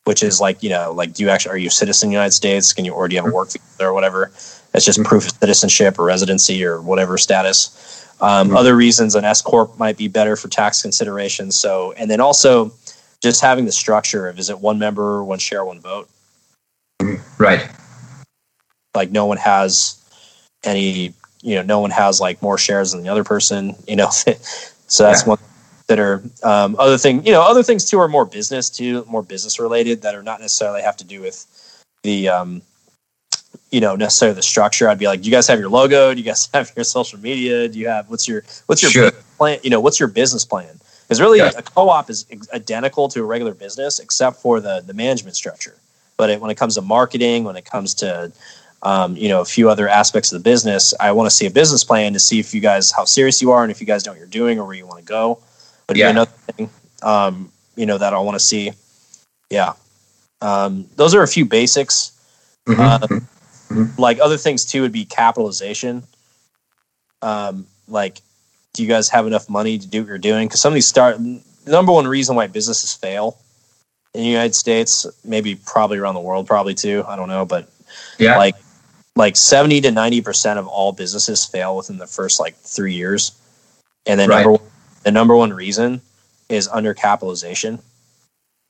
which 0.04 0.22
is 0.22 0.38
like 0.38 0.62
you 0.62 0.68
know 0.68 0.92
like 0.92 1.14
do 1.14 1.24
you 1.24 1.30
actually 1.30 1.52
are 1.52 1.56
you 1.56 1.68
a 1.68 1.70
citizen 1.70 2.08
in 2.08 2.10
the 2.10 2.14
United 2.14 2.32
States? 2.32 2.74
Can 2.74 2.84
you 2.84 2.92
or 2.92 3.08
do 3.08 3.16
you 3.16 3.22
have 3.22 3.32
a 3.32 3.34
work 3.34 3.50
visa 3.50 3.64
or 3.80 3.94
whatever? 3.94 4.30
It's 4.74 4.84
just 4.84 5.02
proof 5.02 5.26
of 5.26 5.32
citizenship 5.32 5.98
or 5.98 6.04
residency 6.04 6.62
or 6.62 6.80
whatever 6.82 7.16
status. 7.16 8.06
Um, 8.20 8.48
mm-hmm. 8.48 8.56
Other 8.56 8.76
reasons 8.76 9.14
an 9.14 9.24
S 9.24 9.40
corp 9.40 9.78
might 9.78 9.96
be 9.96 10.08
better 10.08 10.36
for 10.36 10.48
tax 10.48 10.82
considerations. 10.82 11.56
So 11.56 11.92
and 11.96 12.10
then 12.10 12.20
also 12.20 12.70
just 13.22 13.40
having 13.40 13.64
the 13.64 13.72
structure 13.72 14.28
of 14.28 14.38
is 14.38 14.50
it 14.50 14.60
one 14.60 14.78
member, 14.78 15.24
one 15.24 15.38
share, 15.38 15.64
one 15.64 15.80
vote. 15.80 16.08
Right. 17.38 17.66
Like 18.94 19.10
no 19.10 19.24
one 19.24 19.38
has 19.38 19.98
any 20.64 21.14
you 21.42 21.54
know 21.56 21.62
no 21.62 21.80
one 21.80 21.90
has 21.90 22.20
like 22.20 22.40
more 22.40 22.56
shares 22.56 22.92
than 22.92 23.02
the 23.02 23.08
other 23.08 23.24
person 23.24 23.74
you 23.86 23.96
know 23.96 24.08
so 24.10 25.04
that's 25.04 25.22
yeah. 25.22 25.28
one 25.28 25.38
that 25.88 25.98
are 25.98 26.22
um, 26.42 26.76
other 26.78 26.96
thing 26.96 27.24
you 27.26 27.32
know 27.32 27.42
other 27.42 27.62
things 27.62 27.84
too 27.84 27.98
are 27.98 28.08
more 28.08 28.24
business 28.24 28.70
too 28.70 29.04
more 29.08 29.22
business 29.22 29.58
related 29.58 30.02
that 30.02 30.14
are 30.14 30.22
not 30.22 30.40
necessarily 30.40 30.80
have 30.80 30.96
to 30.96 31.04
do 31.04 31.20
with 31.20 31.46
the 32.02 32.28
um, 32.28 32.62
you 33.70 33.80
know 33.80 33.96
necessarily 33.96 34.34
the 34.34 34.42
structure 34.42 34.88
i'd 34.88 34.98
be 34.98 35.06
like 35.06 35.20
do 35.20 35.26
you 35.26 35.32
guys 35.32 35.46
have 35.46 35.58
your 35.58 35.68
logo 35.68 36.14
do 36.14 36.20
you 36.20 36.24
guys 36.24 36.48
have 36.54 36.70
your 36.76 36.84
social 36.84 37.18
media 37.18 37.68
do 37.68 37.78
you 37.78 37.88
have 37.88 38.08
what's 38.08 38.26
your 38.26 38.42
what's 38.66 38.82
your 38.82 38.90
sure. 38.90 39.10
plan 39.36 39.58
you 39.62 39.70
know 39.70 39.80
what's 39.80 39.98
your 39.98 40.08
business 40.08 40.44
plan 40.44 40.78
because 41.02 41.20
really 41.20 41.38
yeah. 41.38 41.50
a 41.58 41.62
co-op 41.62 42.08
is 42.08 42.24
identical 42.54 43.08
to 43.08 43.20
a 43.20 43.24
regular 43.24 43.52
business 43.52 43.98
except 43.98 44.36
for 44.36 44.60
the 44.60 44.82
the 44.86 44.94
management 44.94 45.36
structure 45.36 45.74
but 46.16 46.30
it, 46.30 46.40
when 46.40 46.50
it 46.50 46.56
comes 46.56 46.76
to 46.76 46.82
marketing 46.82 47.44
when 47.44 47.56
it 47.56 47.64
comes 47.64 47.94
to 47.94 48.32
um, 48.82 49.16
you 49.16 49.28
know, 49.28 49.40
a 49.40 49.44
few 49.44 49.70
other 49.70 49.88
aspects 49.88 50.32
of 50.32 50.42
the 50.42 50.42
business. 50.42 50.92
I 50.98 51.12
want 51.12 51.26
to 51.28 51.34
see 51.34 51.46
a 51.46 51.50
business 51.50 51.84
plan 51.84 52.12
to 52.14 52.18
see 52.18 52.40
if 52.40 52.52
you 52.52 52.60
guys 52.60 52.90
how 52.90 53.04
serious 53.04 53.40
you 53.40 53.52
are 53.52 53.62
and 53.62 53.70
if 53.70 53.80
you 53.80 53.86
guys 53.86 54.04
know 54.04 54.12
what 54.12 54.18
you're 54.18 54.26
doing 54.26 54.58
or 54.58 54.66
where 54.66 54.76
you 54.76 54.86
want 54.86 54.98
to 54.98 55.04
go. 55.04 55.38
But 55.86 55.96
yeah, 55.96 56.10
another 56.10 56.30
thing, 56.30 56.70
um, 57.02 57.52
you 57.76 57.86
know, 57.86 57.98
that 57.98 58.12
I 58.12 58.18
want 58.18 58.34
to 58.34 58.44
see. 58.44 58.72
Yeah, 59.50 59.74
um, 60.40 60.86
those 60.96 61.14
are 61.14 61.22
a 61.22 61.28
few 61.28 61.44
basics. 61.44 62.18
Mm-hmm. 62.66 62.80
Um, 62.80 63.00
mm-hmm. 63.00 64.00
Like 64.00 64.18
other 64.20 64.36
things 64.36 64.64
too 64.64 64.82
would 64.82 64.92
be 64.92 65.04
capitalization. 65.04 66.02
Um, 67.20 67.66
like, 67.86 68.18
do 68.74 68.82
you 68.82 68.88
guys 68.88 69.08
have 69.10 69.26
enough 69.26 69.48
money 69.48 69.78
to 69.78 69.86
do 69.86 70.00
what 70.00 70.08
you're 70.08 70.18
doing? 70.18 70.48
Because 70.48 70.60
some 70.60 70.72
of 70.72 70.74
these 70.74 70.86
start. 70.86 71.18
The 71.18 71.70
number 71.70 71.92
one 71.92 72.08
reason 72.08 72.34
why 72.34 72.48
businesses 72.48 72.92
fail 72.92 73.38
in 74.14 74.22
the 74.22 74.28
United 74.28 74.56
States, 74.56 75.06
maybe 75.24 75.54
probably 75.54 75.98
around 75.98 76.14
the 76.14 76.20
world, 76.20 76.48
probably 76.48 76.74
too. 76.74 77.04
I 77.06 77.14
don't 77.14 77.28
know, 77.28 77.46
but 77.46 77.70
yeah, 78.18 78.36
like 78.36 78.56
like 79.16 79.36
70 79.36 79.82
to 79.82 79.88
90% 79.90 80.56
of 80.58 80.66
all 80.66 80.92
businesses 80.92 81.44
fail 81.44 81.76
within 81.76 81.98
the 81.98 82.06
first 82.06 82.40
like 82.40 82.56
three 82.56 82.94
years. 82.94 83.32
And 84.06 84.18
then 84.18 84.28
right. 84.28 84.44
number 84.44 84.62
the 85.04 85.10
number 85.10 85.36
one 85.36 85.52
reason 85.52 86.00
is 86.48 86.68
undercapitalization. 86.68 87.80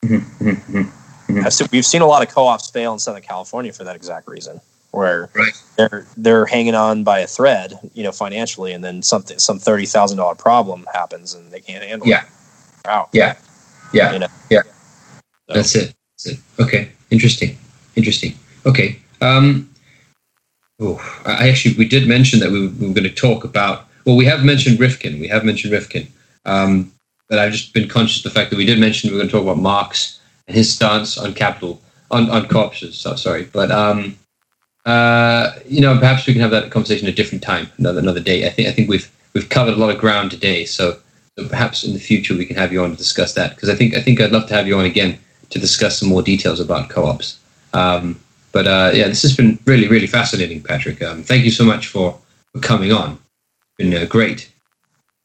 Mm-hmm, 0.04 0.48
mm-hmm, 0.48 0.78
mm-hmm. 0.78 1.48
Seen, 1.48 1.68
we've 1.72 1.86
seen 1.86 2.02
a 2.02 2.06
lot 2.06 2.26
of 2.26 2.34
co-ops 2.34 2.70
fail 2.70 2.92
in 2.92 2.98
Southern 2.98 3.22
California 3.22 3.72
for 3.72 3.84
that 3.84 3.96
exact 3.96 4.28
reason, 4.28 4.60
where 4.90 5.30
right. 5.34 5.52
they're 5.76 6.06
they're 6.16 6.46
hanging 6.46 6.74
on 6.74 7.04
by 7.04 7.20
a 7.20 7.26
thread, 7.26 7.78
you 7.94 8.02
know, 8.02 8.12
financially, 8.12 8.72
and 8.72 8.82
then 8.82 9.02
something 9.02 9.38
some 9.38 9.58
thirty 9.58 9.86
thousand 9.86 10.18
dollar 10.18 10.34
problem 10.34 10.86
happens 10.92 11.34
and 11.34 11.50
they 11.50 11.60
can't 11.60 11.84
handle 11.84 12.08
yeah. 12.08 12.22
it. 12.22 12.28
Wow. 12.84 13.08
Yeah. 13.12 13.36
Yeah. 13.92 14.12
You 14.12 14.18
know? 14.20 14.28
Yeah. 14.50 14.62
So. 14.62 15.54
That's 15.54 15.74
it. 15.76 15.94
That's 16.12 16.26
it. 16.26 16.40
Okay. 16.60 16.90
Interesting. 17.10 17.56
Interesting. 17.94 18.34
Okay. 18.66 18.98
Um, 19.20 19.71
Oh, 20.82 21.22
I 21.24 21.48
actually 21.48 21.76
we 21.76 21.86
did 21.86 22.08
mention 22.08 22.40
that 22.40 22.50
we 22.50 22.66
were, 22.66 22.72
we 22.74 22.88
were, 22.88 22.94
going 22.94 23.04
to 23.04 23.10
talk 23.10 23.44
about. 23.44 23.86
Well, 24.04 24.16
we 24.16 24.24
have 24.24 24.44
mentioned 24.44 24.80
Rifkin. 24.80 25.20
We 25.20 25.28
have 25.28 25.44
mentioned 25.44 25.72
Rifkin. 25.72 26.08
Um, 26.44 26.92
but 27.28 27.38
I've 27.38 27.52
just 27.52 27.72
been 27.72 27.88
conscious 27.88 28.18
of 28.18 28.24
the 28.24 28.38
fact 28.38 28.50
that 28.50 28.56
we 28.56 28.66
did 28.66 28.80
mention 28.80 29.10
we 29.10 29.16
are 29.16 29.20
going 29.20 29.28
to 29.28 29.32
talk 29.32 29.44
about 29.44 29.58
Marx 29.58 30.20
and 30.48 30.56
his 30.56 30.74
stance 30.74 31.16
on 31.16 31.34
capital 31.34 31.80
on 32.10 32.28
on 32.30 32.48
corpses. 32.48 32.98
So 32.98 33.14
sorry, 33.14 33.44
but 33.44 33.70
um, 33.70 34.18
uh, 34.84 35.52
you 35.66 35.80
know, 35.80 35.96
perhaps 35.98 36.26
we 36.26 36.32
can 36.32 36.42
have 36.42 36.50
that 36.50 36.72
conversation 36.72 37.06
at 37.06 37.12
a 37.12 37.16
different 37.16 37.44
time, 37.44 37.70
another 37.78 38.00
another 38.00 38.20
day. 38.20 38.46
I 38.46 38.50
think 38.50 38.68
I 38.68 38.72
think 38.72 38.88
we've 38.88 39.10
we've 39.34 39.48
covered 39.48 39.74
a 39.74 39.76
lot 39.76 39.90
of 39.94 39.98
ground 40.00 40.32
today. 40.32 40.64
So 40.64 40.98
So 41.38 41.48
perhaps 41.48 41.84
in 41.84 41.94
the 41.94 42.00
future 42.00 42.36
we 42.36 42.44
can 42.44 42.56
have 42.56 42.72
you 42.72 42.82
on 42.84 42.90
to 42.90 42.96
discuss 42.96 43.34
that 43.34 43.54
because 43.54 43.70
I 43.70 43.74
think 43.74 43.94
I 43.94 44.02
think 44.02 44.20
I'd 44.20 44.32
love 44.32 44.48
to 44.48 44.54
have 44.54 44.66
you 44.66 44.78
on 44.78 44.84
again 44.84 45.18
to 45.50 45.58
discuss 45.58 45.98
some 45.98 46.08
more 46.08 46.22
details 46.22 46.60
about 46.60 46.90
co-ops. 46.90 47.38
Um, 47.72 48.20
but 48.52 48.66
uh, 48.66 48.90
yeah, 48.94 49.08
this 49.08 49.22
has 49.22 49.36
been 49.36 49.58
really 49.64 49.88
really 49.88 50.06
fascinating, 50.06 50.62
Patrick. 50.62 51.02
Um, 51.02 51.22
thank 51.22 51.44
you 51.44 51.50
so 51.50 51.64
much 51.64 51.88
for, 51.88 52.18
for 52.52 52.60
coming 52.60 52.92
on. 52.92 53.12
It's 53.12 53.76
been 53.78 53.94
uh, 53.94 54.04
great. 54.06 54.50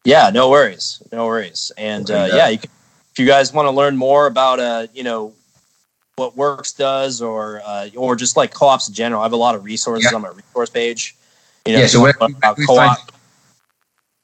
Yeah, 0.05 0.29
no 0.33 0.49
worries, 0.49 1.03
no 1.11 1.25
worries. 1.25 1.71
And 1.77 2.09
uh, 2.09 2.29
yeah, 2.31 2.47
you 2.47 2.57
can, 2.57 2.69
if 3.11 3.19
you 3.19 3.25
guys 3.25 3.51
want 3.51 3.65
to 3.67 3.71
learn 3.71 3.97
more 3.97 4.27
about 4.27 4.59
uh, 4.59 4.87
you 4.93 5.03
know 5.03 5.33
what 6.15 6.35
WORCS 6.35 6.77
does, 6.77 7.21
or 7.21 7.61
uh, 7.65 7.89
or 7.95 8.15
just 8.15 8.37
like 8.37 8.53
co-ops 8.53 8.87
in 8.87 8.93
general, 8.93 9.21
I 9.21 9.25
have 9.25 9.33
a 9.33 9.37
lot 9.37 9.55
of 9.55 9.63
resources 9.65 10.09
yeah. 10.09 10.15
on 10.15 10.21
my 10.21 10.29
resource 10.29 10.69
page. 10.69 11.15
You 11.65 11.73
know, 11.73 11.79
yeah, 11.79 11.87
so 11.87 12.01
where, 12.01 12.13
about 12.19 12.57
co-op. 12.65 13.11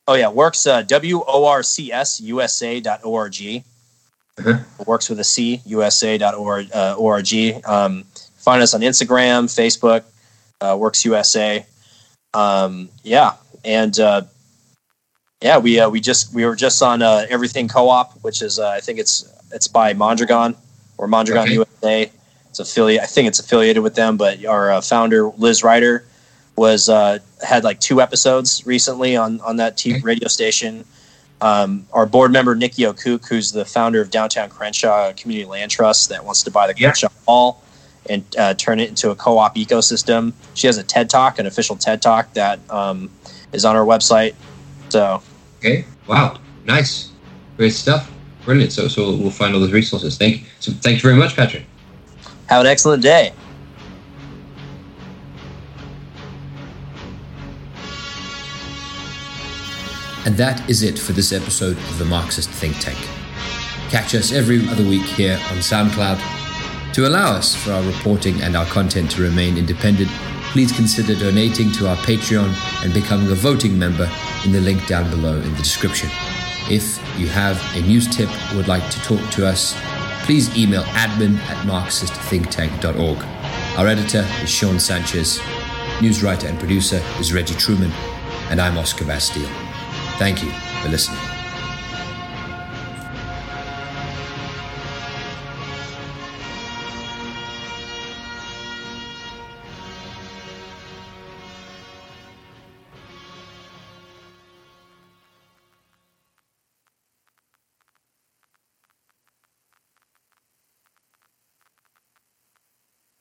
Oh 0.08 0.16
yeah, 0.16 0.28
WORCS 0.28 0.68
uh, 0.68 0.82
w 0.84 1.24
o 1.28 1.46
r 1.46 1.64
c 1.64 1.92
s 1.92 2.22
u 2.22 2.42
s 2.42 2.62
a 2.62 2.80
dot 2.80 3.02
o 3.04 3.16
r 3.16 3.30
g. 3.30 3.64
WORCS 4.86 5.10
with 5.10 5.20
a 5.20 5.24
C 5.24 5.62
USA 5.66 6.18
dot. 6.18 6.34
Uh, 6.34 6.96
org. 6.98 7.34
Um, 7.66 8.06
find 8.44 8.62
us 8.62 8.74
on 8.74 8.82
Instagram, 8.82 9.46
Facebook, 9.46 10.04
uh, 10.60 10.76
WORCS 10.76 11.06
USA. 11.06 11.66
Um, 12.34 12.90
yeah, 13.04 13.34
and 13.64 13.98
uh, 14.00 14.24
yeah, 15.42 15.58
we 15.58 15.80
uh, 15.80 15.90
we 15.90 16.02
just 16.02 16.34
we 16.34 16.46
were 16.46 16.56
just 16.56 16.82
on 16.82 17.02
uh, 17.02 17.26
Everything 17.30 17.68
Co-op, 17.68 18.14
which 18.24 18.42
is 18.42 18.60
uh, 18.60 18.70
I 18.70 18.82
think 18.82 19.00
it's 19.00 19.32
it's 19.52 19.68
by 19.68 19.94
Mondragon 19.94 20.56
or 20.98 21.08
Mondragon 21.08 21.44
okay. 21.44 21.54
USA. 21.54 22.12
It's 22.50 22.60
affiliate. 22.60 23.02
I 23.02 23.06
think 23.06 23.28
it's 23.28 23.40
affiliated 23.40 23.82
with 23.82 23.96
them, 23.96 24.18
but 24.18 24.46
our 24.46 24.72
uh, 24.72 24.82
founder 24.82 25.30
Liz 25.38 25.64
Ryder 25.64 26.06
was 26.56 26.88
uh, 26.88 27.20
had 27.42 27.64
like 27.64 27.80
two 27.80 28.02
episodes 28.02 28.66
recently 28.66 29.16
on 29.16 29.42
on 29.42 29.58
that 29.58 29.78
TV 29.78 30.04
radio 30.04 30.28
station. 30.28 30.86
Um, 31.42 31.88
our 31.92 32.06
board 32.06 32.32
member 32.32 32.56
Niki 32.56 32.90
Okuk, 32.90 33.28
who's 33.28 33.52
the 33.52 33.66
founder 33.66 34.00
of 34.00 34.10
Downtown 34.10 34.50
Crenshaw 34.50 35.12
Community 35.14 35.46
Land 35.46 35.72
Trust, 35.72 36.10
that 36.10 36.24
wants 36.24 36.44
to 36.44 36.52
buy 36.52 36.68
the 36.68 36.74
Crenshaw 36.74 37.10
yeah. 37.12 37.22
Mall 37.28 37.62
and 38.10 38.24
uh, 38.38 38.54
turn 38.56 38.80
it 38.80 38.90
into 38.90 39.10
a 39.12 39.16
co-op 39.16 39.56
ecosystem. 39.56 40.34
She 40.54 40.68
has 40.68 40.78
a 40.78 40.84
TED 40.84 41.10
Talk, 41.10 41.40
an 41.40 41.46
official 41.46 41.76
TED 41.76 42.02
Talk 42.02 42.34
that 42.34 42.60
um, 42.70 43.10
is 43.52 43.66
on 43.66 43.76
our 43.76 43.86
website. 43.86 44.36
So, 44.90 45.22
okay, 45.60 45.86
wow, 46.08 46.40
nice, 46.66 47.12
great 47.58 47.74
stuff, 47.74 48.12
brilliant. 48.46 48.72
So, 48.72 48.88
so 48.88 49.16
we'll 49.16 49.32
find 49.32 49.54
all 49.54 49.60
those 49.60 49.72
resources. 49.72 50.18
Thank 50.18 50.42
you. 50.42 50.48
So, 50.60 50.72
thank 50.72 50.98
you 50.98 51.02
very 51.02 51.16
much, 51.16 51.36
Patrick. 51.36 51.64
Have 52.48 52.62
an 52.62 52.68
excellent 52.68 53.02
day. 53.02 53.34
And 60.26 60.38
that 60.38 60.70
is 60.70 60.84
it 60.84 60.98
for 60.98 61.12
this 61.12 61.34
episode 61.34 61.78
of 61.78 62.00
the 62.00 62.06
Marxist 62.06 62.50
Think 62.50 62.80
Tank. 62.80 62.98
Catch 63.90 64.16
us 64.16 64.32
every 64.32 64.68
other 64.70 64.84
week 64.84 65.04
here 65.04 65.34
on 65.52 65.58
SoundCloud. 65.58 66.43
To 66.94 67.08
allow 67.08 67.34
us 67.34 67.56
for 67.56 67.72
our 67.72 67.82
reporting 67.82 68.44
and 68.44 68.56
our 68.56 68.68
content 68.68 69.10
to 69.12 69.24
remain 69.24 69.58
independent, 69.58 70.12
please 70.52 70.72
consider 70.72 71.16
donating 71.16 71.72
to 71.72 71.88
our 71.88 71.96
Patreon 71.98 72.54
and 72.84 72.94
becoming 72.94 73.32
a 73.32 73.36
voting 73.36 73.80
member 73.80 74.08
in 74.46 74.52
the 74.52 74.62
link 74.62 74.86
down 74.86 75.10
below 75.10 75.38
in 75.38 75.52
the 75.54 75.58
description. 75.58 76.12
If 76.70 77.00
you 77.20 77.28
have 77.30 77.60
a 77.76 77.82
news 77.82 78.08
tip 78.16 78.30
or 78.52 78.58
would 78.58 78.68
like 78.68 78.88
to 78.92 79.02
talk 79.02 79.28
to 79.32 79.48
us, 79.48 79.76
please 80.24 80.56
email 80.56 80.84
admin 80.84 81.40
at 81.50 81.66
marxistthinktank.org. 81.66 83.18
Our 83.80 83.88
editor 83.88 84.28
is 84.44 84.52
Sean 84.52 84.80
Sanchez, 84.80 85.40
news 86.00 86.22
writer 86.22 86.48
and 86.48 86.60
producer 86.60 87.02
is 87.20 87.34
Reggie 87.34 87.56
Truman, 87.56 87.92
and 88.52 88.62
I'm 88.62 88.78
Oscar 88.78 89.06
Bastille. 89.06 89.50
Thank 90.20 90.44
you 90.44 90.52
for 90.84 90.90
listening. 90.90 91.33